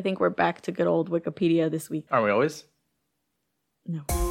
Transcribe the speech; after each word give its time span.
I 0.00 0.02
think 0.02 0.18
we're 0.18 0.30
back 0.30 0.62
to 0.62 0.72
good 0.72 0.86
old 0.86 1.10
Wikipedia 1.10 1.70
this 1.70 1.90
week. 1.90 2.06
Aren't 2.10 2.24
we 2.24 2.30
always? 2.30 2.64
No. 3.86 4.29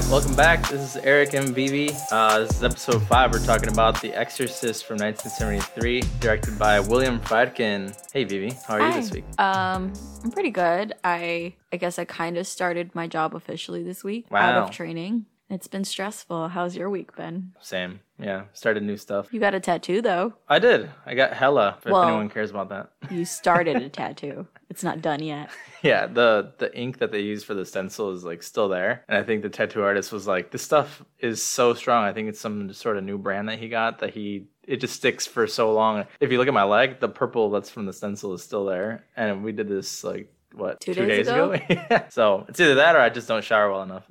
Right, 0.00 0.10
welcome 0.10 0.34
back. 0.36 0.68
This 0.68 0.94
is 0.94 1.02
Eric 1.02 1.34
and 1.34 1.48
Vivi. 1.48 1.90
Uh, 2.12 2.40
this 2.40 2.56
is 2.56 2.62
episode 2.62 3.02
five. 3.04 3.32
We're 3.32 3.44
talking 3.44 3.68
about 3.68 4.00
The 4.00 4.14
Exorcist 4.14 4.84
from 4.84 4.98
1973, 4.98 6.02
directed 6.20 6.58
by 6.58 6.78
William 6.78 7.18
Friedkin. 7.20 7.96
Hey, 8.12 8.24
Vivi, 8.24 8.54
how 8.66 8.74
are 8.74 8.88
you 8.88 8.94
this 8.94 9.10
week? 9.10 9.24
Um, 9.38 9.92
I'm 10.22 10.30
pretty 10.30 10.50
good. 10.50 10.94
I 11.02 11.54
I 11.72 11.76
guess 11.78 11.98
I 11.98 12.04
kind 12.04 12.36
of 12.36 12.46
started 12.46 12.94
my 12.94 13.06
job 13.06 13.34
officially 13.34 13.82
this 13.82 14.04
week 14.04 14.30
wow. 14.30 14.40
out 14.40 14.68
of 14.68 14.70
training. 14.70 15.26
It's 15.50 15.66
been 15.66 15.84
stressful. 15.84 16.48
How's 16.48 16.76
your 16.76 16.90
week 16.90 17.16
been? 17.16 17.54
Same. 17.60 18.00
Yeah, 18.20 18.44
started 18.52 18.82
new 18.82 18.96
stuff. 18.96 19.28
You 19.32 19.38
got 19.38 19.54
a 19.54 19.60
tattoo 19.60 20.02
though. 20.02 20.34
I 20.48 20.58
did. 20.58 20.90
I 21.06 21.14
got 21.14 21.32
hella. 21.32 21.76
If 21.78 21.90
Well- 21.90 22.02
anyone 22.02 22.28
cares 22.28 22.50
about 22.50 22.68
that. 22.70 22.90
You 23.10 23.24
started 23.24 23.76
a 23.76 23.88
tattoo. 24.00 24.46
It's 24.70 24.82
not 24.82 25.00
done 25.00 25.22
yet. 25.22 25.50
Yeah, 25.82 26.06
the 26.06 26.52
the 26.58 26.76
ink 26.76 26.98
that 26.98 27.10
they 27.12 27.20
use 27.20 27.42
for 27.44 27.54
the 27.54 27.64
stencil 27.64 28.10
is 28.12 28.24
like 28.24 28.42
still 28.42 28.68
there, 28.68 29.04
and 29.08 29.16
I 29.16 29.22
think 29.22 29.42
the 29.42 29.48
tattoo 29.48 29.82
artist 29.82 30.12
was 30.12 30.26
like, 30.26 30.50
"This 30.50 30.62
stuff 30.62 31.02
is 31.20 31.42
so 31.42 31.72
strong. 31.74 32.04
I 32.04 32.12
think 32.12 32.28
it's 32.28 32.40
some 32.40 32.72
sort 32.74 32.96
of 32.98 33.04
new 33.04 33.16
brand 33.18 33.48
that 33.48 33.58
he 33.58 33.68
got 33.68 34.00
that 34.00 34.10
he 34.10 34.48
it 34.64 34.76
just 34.80 34.94
sticks 34.96 35.26
for 35.26 35.46
so 35.46 35.72
long. 35.72 36.04
If 36.20 36.30
you 36.30 36.36
look 36.38 36.48
at 36.48 36.54
my 36.54 36.64
leg, 36.64 37.00
the 37.00 37.08
purple 37.08 37.48
that's 37.50 37.70
from 37.70 37.86
the 37.86 37.92
stencil 37.94 38.34
is 38.34 38.42
still 38.42 38.66
there, 38.66 39.06
and 39.16 39.42
we 39.42 39.52
did 39.52 39.68
this 39.68 40.04
like 40.04 40.30
what 40.54 40.80
Two 40.80 40.92
days 40.92 41.28
ago? 41.28 41.54
yeah. 41.70 42.08
So 42.08 42.44
it's 42.48 42.58
either 42.60 42.74
that 42.74 42.94
or 42.96 43.00
I 43.00 43.08
just 43.08 43.28
don't 43.28 43.44
shower 43.44 43.70
well 43.70 43.82
enough. 43.84 44.04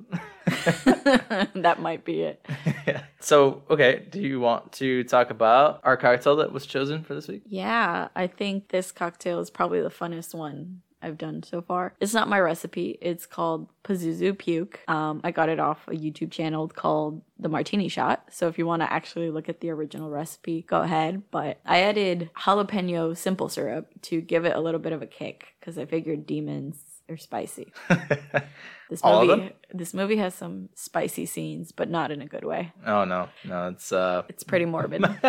that 1.54 1.76
might 1.80 2.04
be 2.04 2.22
it. 2.22 2.44
Yeah. 2.88 3.02
So 3.20 3.62
okay, 3.70 4.06
do 4.10 4.20
you 4.20 4.40
want 4.40 4.72
to 4.74 5.04
talk 5.04 5.30
about 5.30 5.80
our 5.84 5.96
cocktail 5.96 6.36
that 6.36 6.52
was 6.52 6.66
chosen 6.66 7.02
for 7.02 7.14
this 7.14 7.28
week? 7.28 7.42
Yeah, 7.46 8.08
I 8.14 8.26
think 8.26 8.68
this 8.68 8.92
cocktail 8.92 9.40
is 9.40 9.50
probably 9.50 9.80
the 9.80 9.90
funnest 9.90 10.34
one 10.34 10.82
I've 11.00 11.18
done 11.18 11.42
so 11.42 11.62
far. 11.62 11.94
It's 12.00 12.14
not 12.14 12.28
my 12.28 12.40
recipe. 12.40 12.98
It's 13.00 13.26
called 13.26 13.68
Pazuzu 13.84 14.36
Puke. 14.36 14.80
Um, 14.88 15.20
I 15.22 15.30
got 15.30 15.48
it 15.48 15.60
off 15.60 15.86
a 15.86 15.92
YouTube 15.92 16.30
channel 16.30 16.68
called 16.68 17.22
The 17.38 17.48
Martini 17.48 17.88
Shot. 17.88 18.24
So 18.30 18.48
if 18.48 18.58
you 18.58 18.66
want 18.66 18.82
to 18.82 18.92
actually 18.92 19.30
look 19.30 19.48
at 19.48 19.60
the 19.60 19.70
original 19.70 20.10
recipe, 20.10 20.62
go 20.62 20.80
ahead. 20.82 21.22
But 21.30 21.60
I 21.64 21.80
added 21.80 22.30
jalapeno 22.36 23.16
simple 23.16 23.48
syrup 23.48 23.88
to 24.02 24.20
give 24.20 24.44
it 24.44 24.56
a 24.56 24.60
little 24.60 24.80
bit 24.80 24.92
of 24.92 25.02
a 25.02 25.06
kick 25.06 25.54
because 25.60 25.78
I 25.78 25.84
figured 25.84 26.26
demons 26.26 26.82
are 27.08 27.16
spicy. 27.16 27.72
This 28.90 29.02
All 29.02 29.20
of 29.20 29.28
movie, 29.28 29.40
them? 29.48 29.52
this 29.74 29.92
movie 29.92 30.16
has 30.16 30.34
some 30.34 30.70
spicy 30.74 31.26
scenes, 31.26 31.72
but 31.72 31.90
not 31.90 32.10
in 32.10 32.22
a 32.22 32.26
good 32.26 32.42
way. 32.44 32.72
oh 32.86 33.04
no, 33.04 33.28
no, 33.44 33.68
it's 33.68 33.92
uh 33.92 34.22
It's 34.30 34.44
pretty 34.44 34.64
morbid. 34.64 35.04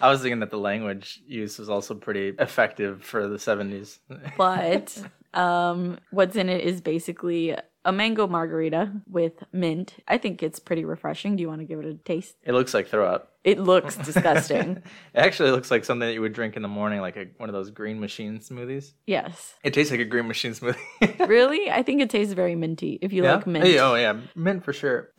I 0.00 0.10
was 0.10 0.20
thinking 0.20 0.40
that 0.40 0.50
the 0.50 0.58
language 0.58 1.20
use 1.24 1.60
was 1.60 1.70
also 1.70 1.94
pretty 1.94 2.34
effective 2.40 3.04
for 3.04 3.28
the 3.28 3.36
70s. 3.36 3.98
but 4.36 5.00
um, 5.40 5.98
what's 6.10 6.34
in 6.34 6.48
it 6.48 6.62
is 6.64 6.80
basically 6.80 7.54
a 7.84 7.92
mango 7.92 8.26
margarita 8.26 8.92
with 9.08 9.44
mint. 9.52 9.94
I 10.06 10.18
think 10.18 10.42
it's 10.42 10.58
pretty 10.58 10.84
refreshing. 10.84 11.36
Do 11.36 11.42
you 11.42 11.48
want 11.48 11.60
to 11.60 11.64
give 11.64 11.78
it 11.78 11.86
a 11.86 11.94
taste? 11.94 12.36
It 12.42 12.52
looks 12.52 12.74
like 12.74 12.88
throw 12.88 13.06
up. 13.06 13.32
It 13.44 13.58
looks 13.58 13.96
disgusting. 13.96 14.82
It 15.14 15.20
actually 15.20 15.52
looks 15.52 15.70
like 15.70 15.84
something 15.84 16.06
that 16.06 16.12
you 16.12 16.20
would 16.20 16.32
drink 16.32 16.56
in 16.56 16.62
the 16.62 16.68
morning, 16.68 17.00
like 17.00 17.16
a, 17.16 17.26
one 17.38 17.48
of 17.48 17.54
those 17.54 17.70
green 17.70 17.98
machine 17.98 18.40
smoothies. 18.40 18.92
yes. 19.06 19.54
It 19.64 19.72
tastes 19.74 19.90
like 19.90 20.00
a 20.00 20.04
green 20.04 20.28
machine 20.28 20.52
smoothie. 20.52 20.76
Really? 21.28 21.70
I 21.70 21.82
think 21.82 22.00
it 22.00 22.10
tastes 22.10 22.34
very 22.34 22.54
minty. 22.54 22.98
If 23.00 23.12
you 23.12 23.24
yeah? 23.24 23.36
like 23.36 23.46
mint, 23.46 23.64
oh 23.64 23.94
yeah, 23.94 24.20
mint 24.34 24.64
for 24.64 24.72
sure. 24.72 25.10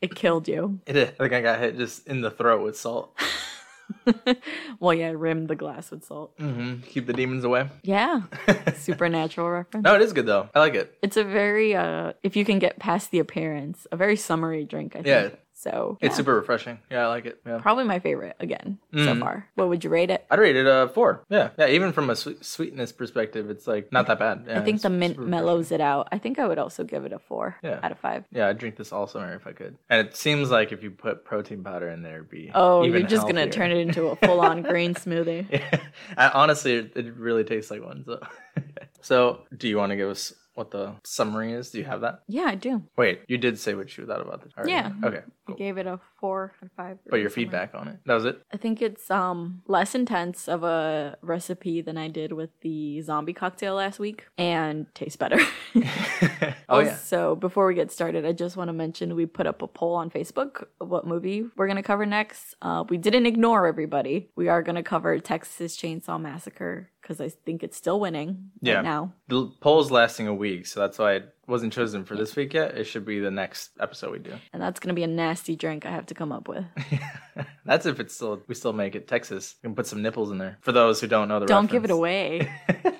it 0.00 0.14
killed 0.14 0.48
you. 0.48 0.80
it. 0.86 1.16
I 1.18 1.22
think 1.22 1.32
I 1.32 1.40
got 1.40 1.60
hit 1.60 1.76
just 1.76 2.06
in 2.06 2.20
the 2.20 2.30
throat 2.30 2.62
with 2.62 2.76
salt. 2.76 3.16
well, 4.80 4.94
yeah, 4.94 5.12
rimmed 5.14 5.48
the 5.48 5.56
glass 5.56 5.90
with 5.90 6.04
salt. 6.04 6.32
hmm 6.38 6.76
Keep 6.88 7.06
the 7.06 7.12
demons 7.12 7.44
away. 7.44 7.68
Yeah. 7.82 8.22
Supernatural 8.76 9.50
reference. 9.50 9.84
No, 9.84 9.94
it 9.94 10.02
is 10.02 10.12
good 10.12 10.26
though. 10.26 10.48
I 10.54 10.58
like 10.60 10.74
it. 10.74 10.96
It's 11.02 11.16
a 11.16 11.24
very, 11.24 11.74
uh, 11.74 12.12
if 12.22 12.36
you 12.36 12.44
can 12.44 12.58
get 12.58 12.78
past 12.78 13.10
the 13.10 13.18
appearance, 13.18 13.86
a 13.92 13.96
very 13.96 14.16
summery 14.16 14.64
drink, 14.64 14.92
I 14.94 15.02
think. 15.02 15.06
Yeah. 15.06 15.28
So, 15.62 15.96
It's 16.00 16.16
super 16.16 16.34
refreshing. 16.34 16.80
Yeah, 16.90 17.04
I 17.04 17.08
like 17.08 17.24
it. 17.26 17.40
Yeah. 17.46 17.58
probably 17.62 17.84
my 17.84 18.00
favorite 18.00 18.34
again 18.40 18.78
so 18.92 18.98
Mhm. 18.98 19.20
far. 19.20 19.48
What 19.54 19.68
would 19.68 19.84
you 19.84 19.90
rate 19.90 20.10
it? 20.10 20.24
I'd 20.28 20.40
rate 20.40 20.56
it 20.56 20.66
a 20.66 20.88
four. 20.88 21.22
Yeah, 21.28 21.50
yeah. 21.56 21.68
Even 21.68 21.92
from 21.92 22.10
a 22.10 22.16
sweet, 22.16 22.44
sweetness 22.44 22.90
perspective, 22.90 23.48
it's 23.48 23.68
like 23.68 23.92
not 23.92 24.08
that 24.08 24.18
bad. 24.18 24.44
Yeah, 24.48 24.58
I 24.58 24.64
think 24.64 24.82
the 24.82 24.90
mint 24.90 25.18
mellows 25.18 25.70
it 25.70 25.80
out. 25.80 26.08
I 26.10 26.18
think 26.18 26.40
I 26.40 26.48
would 26.48 26.58
also 26.58 26.82
give 26.82 27.04
it 27.04 27.12
a 27.12 27.20
four 27.20 27.56
Yeah. 27.62 27.78
out 27.80 27.92
of 27.92 27.98
five. 27.98 28.24
Yeah, 28.32 28.48
I'd 28.48 28.58
drink 28.58 28.74
this 28.76 28.92
all 28.92 29.06
summer 29.06 29.34
if 29.34 29.46
I 29.46 29.52
could. 29.52 29.76
And 29.88 30.04
it 30.04 30.16
seems 30.16 30.50
like 30.50 30.72
if 30.72 30.82
you 30.82 30.90
put 30.90 31.24
protein 31.24 31.62
powder 31.62 31.88
in 31.90 32.02
there, 32.02 32.16
it'd 32.16 32.28
be 32.30 32.50
Oh, 32.54 32.82
you're 32.82 33.02
just 33.02 33.26
gonna 33.28 33.48
turn 33.48 33.70
it 33.70 33.78
into 33.78 34.08
a 34.08 34.16
full 34.16 34.40
on 34.40 34.62
green 34.72 34.94
smoothie. 34.94 35.46
Yeah. 35.52 35.78
I, 36.16 36.28
honestly, 36.30 36.74
it, 36.74 36.96
it 36.96 37.14
really 37.16 37.44
tastes 37.44 37.70
like 37.70 37.84
one. 37.84 38.04
So, 38.04 38.20
so 39.00 39.40
do 39.56 39.68
you 39.68 39.76
want 39.76 39.90
to 39.90 39.96
give 39.96 40.08
us 40.08 40.32
what 40.54 40.70
the 40.70 40.94
summary 41.04 41.52
is? 41.52 41.70
Do 41.70 41.78
you 41.78 41.84
have 41.84 42.02
that? 42.02 42.20
Yeah, 42.28 42.44
I 42.44 42.54
do. 42.54 42.82
Wait, 42.96 43.20
you 43.28 43.38
did 43.38 43.58
say 43.58 43.74
what 43.74 43.96
you 43.96 44.06
thought 44.06 44.20
about 44.20 44.44
already. 44.56 44.72
Yeah. 44.72 44.92
Okay. 45.04 45.18
I 45.18 45.22
Cool. 45.46 45.56
gave 45.56 45.76
it 45.76 45.86
a 45.88 45.98
four 46.20 46.54
of 46.62 46.68
five. 46.76 46.98
But 47.10 47.16
your 47.16 47.30
feedback 47.30 47.74
on 47.74 47.88
it. 47.88 47.98
That 48.06 48.14
was 48.14 48.24
it. 48.26 48.40
I 48.52 48.56
think 48.58 48.80
it's 48.80 49.10
um 49.10 49.62
less 49.66 49.94
intense 49.94 50.46
of 50.48 50.62
a 50.62 51.16
recipe 51.20 51.80
than 51.80 51.98
I 51.98 52.06
did 52.08 52.32
with 52.32 52.50
the 52.60 53.00
zombie 53.02 53.32
cocktail 53.32 53.74
last 53.74 53.98
week, 53.98 54.26
and 54.38 54.86
tastes 54.94 55.16
better. 55.16 55.40
oh 56.68 56.78
yeah. 56.80 56.96
So 56.96 57.34
before 57.34 57.66
we 57.66 57.74
get 57.74 57.90
started, 57.90 58.24
I 58.24 58.32
just 58.32 58.56
want 58.56 58.68
to 58.68 58.72
mention 58.72 59.14
we 59.16 59.26
put 59.26 59.46
up 59.48 59.62
a 59.62 59.66
poll 59.66 59.94
on 59.94 60.10
Facebook 60.10 60.64
of 60.80 60.88
what 60.88 61.06
movie 61.06 61.44
we're 61.56 61.66
gonna 61.66 61.82
cover 61.82 62.06
next. 62.06 62.54
Uh, 62.62 62.84
we 62.88 62.98
didn't 62.98 63.26
ignore 63.26 63.66
everybody. 63.66 64.30
We 64.36 64.48
are 64.48 64.62
gonna 64.62 64.82
cover 64.84 65.18
Texas 65.18 65.76
Chainsaw 65.76 66.20
Massacre 66.20 66.90
because 67.02 67.20
I 67.20 67.28
think 67.28 67.62
it's 67.62 67.76
still 67.76 68.00
winning 68.00 68.50
Yeah. 68.62 68.76
right 68.76 68.84
now. 68.84 69.12
The 69.28 69.48
poll's 69.60 69.90
lasting 69.90 70.28
a 70.28 70.34
week, 70.34 70.66
so 70.66 70.80
that's 70.80 70.98
why 70.98 71.14
it 71.14 71.34
wasn't 71.46 71.72
chosen 71.72 72.04
for 72.04 72.16
this 72.16 72.34
week 72.36 72.54
yet. 72.54 72.78
It 72.78 72.84
should 72.84 73.04
be 73.04 73.18
the 73.18 73.30
next 73.30 73.70
episode 73.80 74.12
we 74.12 74.18
do. 74.20 74.32
And 74.52 74.62
that's 74.62 74.80
gonna 74.80 74.94
be 74.94 75.02
a 75.02 75.08
nasty 75.08 75.56
drink 75.56 75.84
I 75.84 75.90
have 75.90 76.06
to 76.06 76.14
come 76.14 76.32
up 76.32 76.48
with. 76.48 76.64
that's 77.64 77.86
if 77.86 78.00
it's 78.00 78.14
still 78.14 78.42
we 78.46 78.54
still 78.54 78.72
make 78.72 78.94
it 78.94 79.08
Texas. 79.08 79.56
We 79.62 79.66
can 79.68 79.74
put 79.74 79.86
some 79.86 80.00
nipples 80.02 80.30
in 80.30 80.38
there 80.38 80.58
for 80.60 80.72
those 80.72 81.00
who 81.00 81.06
don't 81.08 81.28
know 81.28 81.40
the. 81.40 81.46
Don't 81.46 81.70
give 81.70 81.84
it 81.84 81.90
away. 81.90 82.50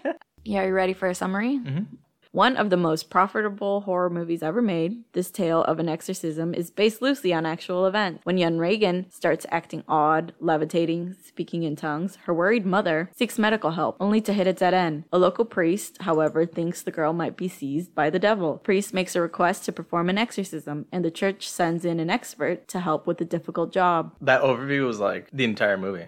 Yeah, 0.45 0.63
are 0.63 0.67
you 0.67 0.75
ready 0.75 0.93
for 0.93 1.09
a 1.09 1.15
summary? 1.15 1.57
Mhm. 1.57 1.87
One 2.33 2.57
of 2.57 2.71
the 2.71 2.79
most 2.79 3.11
profitable 3.11 3.83
horror 3.83 4.09
movies 4.09 4.43
ever 4.43 4.63
made, 4.63 5.05
this 5.13 5.31
tale 5.31 5.65
of 5.65 5.79
an 5.79 5.87
exorcism 5.87 6.55
is 6.55 6.71
based 6.71 7.03
loosely 7.03 7.31
on 7.35 7.45
actual 7.45 7.85
events. 7.85 8.25
When 8.25 8.39
young 8.39 8.57
Regan 8.57 9.05
starts 9.11 9.45
acting 9.51 9.85
odd, 9.87 10.33
levitating, 10.41 11.15
speaking 11.23 11.63
in 11.63 11.77
tongues, 11.77 12.17
her 12.25 12.33
worried 12.33 12.65
mother 12.65 13.11
seeks 13.15 13.39
medical 13.39 13.73
help, 13.73 13.99
only 14.01 14.23
to 14.23 14.33
hit 14.33 14.47
a 14.47 14.55
dead 14.55 14.73
end. 14.73 15.05
A 15.13 15.19
local 15.19 15.45
priest, 15.45 15.99
however, 16.01 16.47
thinks 16.47 16.81
the 16.81 16.91
girl 16.91 17.13
might 17.13 17.37
be 17.37 17.49
seized 17.49 17.95
by 17.95 18.09
the 18.09 18.19
devil. 18.19 18.63
Priest 18.65 18.95
makes 18.95 19.15
a 19.15 19.21
request 19.21 19.67
to 19.67 19.73
perform 19.73 20.09
an 20.09 20.17
exorcism, 20.17 20.87
and 20.91 21.05
the 21.05 21.11
church 21.11 21.51
sends 21.51 21.85
in 21.85 22.01
an 22.01 22.09
expert 22.09 22.67
to 22.69 22.81
help 22.81 23.07
with 23.07 23.19
the 23.19 23.27
difficult 23.27 23.75
job. 23.75 24.17
That 24.23 24.41
overview 24.41 24.87
was 24.87 24.99
like 24.99 25.29
the 25.35 25.45
entire 25.45 25.77
movie. 25.77 26.07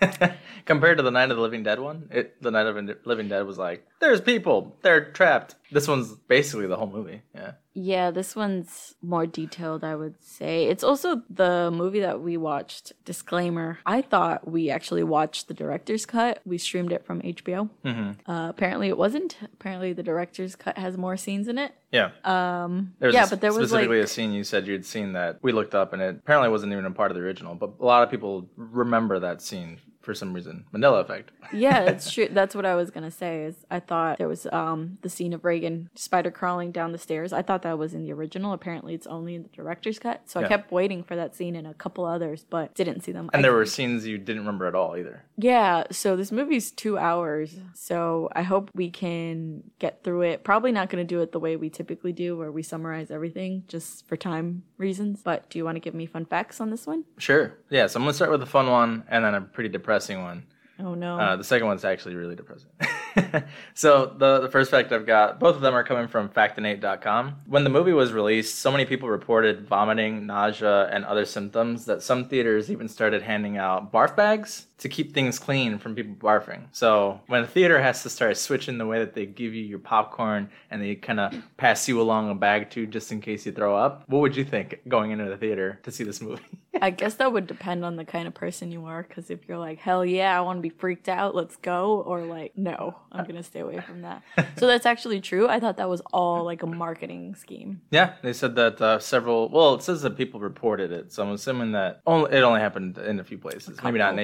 Compared 0.64 0.96
to 0.96 1.04
the 1.04 1.12
Night 1.12 1.30
of 1.30 1.36
the 1.36 1.42
Living 1.42 1.62
Dead 1.62 1.78
one, 1.78 2.08
it, 2.10 2.42
the 2.42 2.50
Night 2.50 2.66
of 2.66 2.74
the 2.74 2.98
Living 3.04 3.28
Dead 3.28 3.46
was 3.46 3.56
like, 3.56 3.86
there's 4.00 4.20
people, 4.20 4.76
they're 4.82 5.12
trapped. 5.12 5.54
This 5.72 5.86
one's 5.88 6.12
basically 6.28 6.66
the 6.66 6.76
whole 6.76 6.90
movie. 6.90 7.22
Yeah. 7.34 7.52
Yeah, 7.72 8.10
this 8.10 8.34
one's 8.34 8.96
more 9.00 9.26
detailed, 9.26 9.84
I 9.84 9.94
would 9.94 10.20
say. 10.22 10.64
It's 10.66 10.82
also 10.82 11.22
the 11.30 11.70
movie 11.72 12.00
that 12.00 12.20
we 12.20 12.36
watched. 12.36 12.92
Disclaimer 13.04 13.78
I 13.86 14.02
thought 14.02 14.48
we 14.50 14.70
actually 14.70 15.04
watched 15.04 15.46
the 15.46 15.54
director's 15.54 16.04
cut. 16.04 16.40
We 16.44 16.58
streamed 16.58 16.90
it 16.92 17.04
from 17.06 17.22
HBO. 17.22 17.70
Mm-hmm. 17.84 18.30
Uh, 18.30 18.48
apparently, 18.48 18.88
it 18.88 18.98
wasn't. 18.98 19.36
Apparently, 19.44 19.92
the 19.92 20.02
director's 20.02 20.56
cut 20.56 20.76
has 20.78 20.96
more 20.98 21.16
scenes 21.16 21.46
in 21.46 21.58
it. 21.58 21.72
Yeah. 21.92 22.10
Um, 22.24 22.94
There's 22.98 23.14
yeah, 23.14 23.26
a- 23.26 23.30
but 23.30 23.40
there 23.40 23.50
was 23.52 23.70
like. 23.72 23.84
specifically 23.84 24.00
a 24.00 24.06
scene 24.08 24.32
you 24.32 24.42
said 24.44 24.66
you'd 24.66 24.84
seen 24.84 25.12
that 25.12 25.38
we 25.42 25.52
looked 25.52 25.74
up, 25.76 25.92
and 25.92 26.02
it 26.02 26.16
apparently 26.16 26.48
wasn't 26.50 26.72
even 26.72 26.84
a 26.86 26.90
part 26.90 27.12
of 27.12 27.16
the 27.16 27.22
original. 27.22 27.54
But 27.54 27.74
a 27.80 27.84
lot 27.84 28.02
of 28.02 28.10
people 28.10 28.48
remember 28.56 29.20
that 29.20 29.42
scene 29.42 29.78
for 30.00 30.14
some 30.14 30.32
reason. 30.32 30.64
Mandela 30.72 31.00
effect. 31.02 31.30
yeah, 31.52 31.82
it's 31.90 32.10
true. 32.10 32.28
That's 32.30 32.54
what 32.54 32.64
I 32.66 32.74
was 32.74 32.90
gonna 32.90 33.10
say. 33.10 33.44
Is 33.44 33.66
I 33.70 33.80
thought 33.80 34.18
there 34.18 34.28
was 34.28 34.46
um 34.52 34.98
the 35.02 35.08
scene 35.08 35.32
of 35.32 35.44
Regan 35.44 35.90
spider 35.94 36.30
crawling 36.30 36.72
down 36.72 36.92
the 36.92 36.98
stairs. 36.98 37.32
I 37.32 37.42
thought 37.42 37.62
that 37.62 37.78
was 37.78 37.94
in 37.94 38.02
the 38.04 38.12
original. 38.12 38.52
Apparently, 38.52 38.94
it's 38.94 39.06
only 39.06 39.34
in 39.34 39.42
the 39.42 39.48
director's 39.50 39.98
cut. 39.98 40.22
So 40.24 40.40
I 40.40 40.48
kept 40.48 40.72
waiting 40.72 41.02
for 41.02 41.16
that 41.16 41.34
scene 41.36 41.54
and 41.54 41.66
a 41.66 41.74
couple 41.74 42.04
others, 42.06 42.44
but 42.48 42.74
didn't 42.74 43.02
see 43.02 43.12
them. 43.12 43.28
And 43.32 43.40
I- 43.40 43.42
there 43.42 43.52
were 43.52 43.66
scenes 43.66 44.06
you 44.06 44.16
didn't 44.18 44.42
remember 44.42 44.66
at 44.66 44.74
all 44.74 44.96
either. 44.96 45.24
Yeah, 45.36 45.84
so 45.90 46.16
this 46.16 46.32
movie's 46.32 46.70
two 46.70 46.96
hours. 46.98 47.56
So 47.74 48.28
I 48.34 48.42
hope 48.42 48.70
we 48.74 48.90
can 48.90 49.62
get 49.78 50.02
through 50.02 50.22
it. 50.22 50.44
Probably 50.44 50.72
not 50.72 50.88
going 50.90 51.06
to 51.06 51.14
do 51.14 51.20
it 51.20 51.32
the 51.32 51.40
way 51.40 51.56
we 51.56 51.68
typically 51.70 52.12
do, 52.12 52.36
where 52.36 52.50
we 52.52 52.62
summarize 52.62 53.10
everything 53.10 53.64
just 53.68 54.06
for 54.08 54.16
time 54.16 54.62
reasons. 54.78 55.22
But 55.22 55.48
do 55.50 55.58
you 55.58 55.64
want 55.64 55.76
to 55.76 55.80
give 55.80 55.94
me 55.94 56.06
fun 56.06 56.24
facts 56.24 56.60
on 56.60 56.70
this 56.70 56.86
one? 56.86 57.04
Sure. 57.18 57.54
Yeah. 57.70 57.86
So 57.86 57.98
I'm 57.98 58.04
gonna 58.04 58.14
start 58.14 58.30
with 58.30 58.42
a 58.42 58.46
fun 58.46 58.68
one, 58.68 59.04
and 59.08 59.24
then 59.24 59.34
a 59.34 59.40
pretty 59.40 59.68
depressing 59.68 59.89
one. 59.98 60.44
Oh 60.78 60.94
no. 60.94 61.18
Uh, 61.18 61.36
the 61.36 61.44
second 61.44 61.66
one's 61.66 61.84
actually 61.84 62.14
really 62.14 62.36
depressing. 62.36 62.70
so 63.74 64.14
the 64.16 64.40
the 64.40 64.48
first 64.48 64.70
fact 64.70 64.92
I've 64.92 65.06
got, 65.06 65.38
both 65.38 65.56
of 65.56 65.60
them 65.60 65.74
are 65.74 65.84
coming 65.84 66.08
from 66.08 66.28
factinate.com. 66.28 67.42
When 67.46 67.64
the 67.64 67.70
movie 67.70 67.92
was 67.92 68.12
released, 68.12 68.58
so 68.58 68.70
many 68.70 68.84
people 68.84 69.08
reported 69.08 69.66
vomiting, 69.66 70.26
nausea, 70.26 70.88
and 70.90 71.04
other 71.04 71.24
symptoms 71.24 71.84
that 71.86 72.02
some 72.02 72.28
theaters 72.28 72.70
even 72.70 72.88
started 72.88 73.22
handing 73.22 73.58
out 73.58 73.92
barf 73.92 74.16
bags 74.16 74.66
to 74.80 74.88
keep 74.88 75.12
things 75.12 75.38
clean 75.38 75.78
from 75.78 75.94
people 75.94 76.14
barfing. 76.14 76.62
So 76.72 77.20
when 77.26 77.42
a 77.42 77.46
theater 77.46 77.80
has 77.80 78.02
to 78.02 78.10
start 78.10 78.36
switching 78.36 78.78
the 78.78 78.86
way 78.86 78.98
that 78.98 79.14
they 79.14 79.26
give 79.26 79.54
you 79.54 79.62
your 79.62 79.78
popcorn 79.78 80.50
and 80.70 80.82
they 80.82 80.94
kind 80.94 81.20
of 81.20 81.34
pass 81.58 81.86
you 81.86 82.00
along 82.00 82.30
a 82.30 82.34
bag 82.34 82.70
too, 82.70 82.86
just 82.86 83.12
in 83.12 83.20
case 83.20 83.44
you 83.44 83.52
throw 83.52 83.76
up, 83.76 84.04
what 84.08 84.20
would 84.20 84.36
you 84.36 84.44
think 84.44 84.80
going 84.88 85.10
into 85.10 85.26
the 85.26 85.36
theater 85.36 85.78
to 85.82 85.90
see 85.90 86.02
this 86.02 86.20
movie? 86.20 86.42
I 86.82 86.90
guess 86.90 87.14
that 87.14 87.32
would 87.32 87.46
depend 87.46 87.84
on 87.84 87.96
the 87.96 88.04
kind 88.04 88.26
of 88.26 88.32
person 88.32 88.72
you 88.72 88.86
are. 88.86 89.02
Because 89.02 89.28
if 89.28 89.40
you're 89.46 89.58
like, 89.58 89.78
hell 89.78 90.04
yeah, 90.04 90.36
I 90.36 90.40
want 90.40 90.58
to 90.58 90.62
be 90.62 90.70
freaked 90.70 91.08
out, 91.08 91.34
let's 91.34 91.56
go, 91.56 92.00
or 92.00 92.22
like, 92.22 92.56
no, 92.56 92.96
I'm 93.12 93.26
gonna 93.26 93.42
stay 93.42 93.60
away 93.60 93.80
from 93.80 94.02
that. 94.02 94.22
so 94.56 94.66
that's 94.66 94.86
actually 94.86 95.20
true. 95.20 95.48
I 95.48 95.60
thought 95.60 95.76
that 95.76 95.88
was 95.88 96.00
all 96.12 96.44
like 96.44 96.62
a 96.62 96.66
marketing 96.66 97.34
scheme. 97.34 97.82
Yeah, 97.90 98.14
they 98.22 98.32
said 98.32 98.54
that 98.54 98.80
uh, 98.80 98.98
several. 98.98 99.50
Well, 99.50 99.74
it 99.74 99.82
says 99.82 100.00
that 100.02 100.16
people 100.16 100.40
reported 100.40 100.92
it, 100.92 101.12
so 101.12 101.22
I'm 101.22 101.32
assuming 101.32 101.72
that 101.72 102.00
only 102.06 102.32
it 102.32 102.42
only 102.42 102.60
happened 102.60 102.96
in 102.96 103.20
a 103.20 103.24
few 103.24 103.36
places, 103.36 103.82
maybe 103.82 103.98
not 103.98 104.10
couple. 104.10 104.16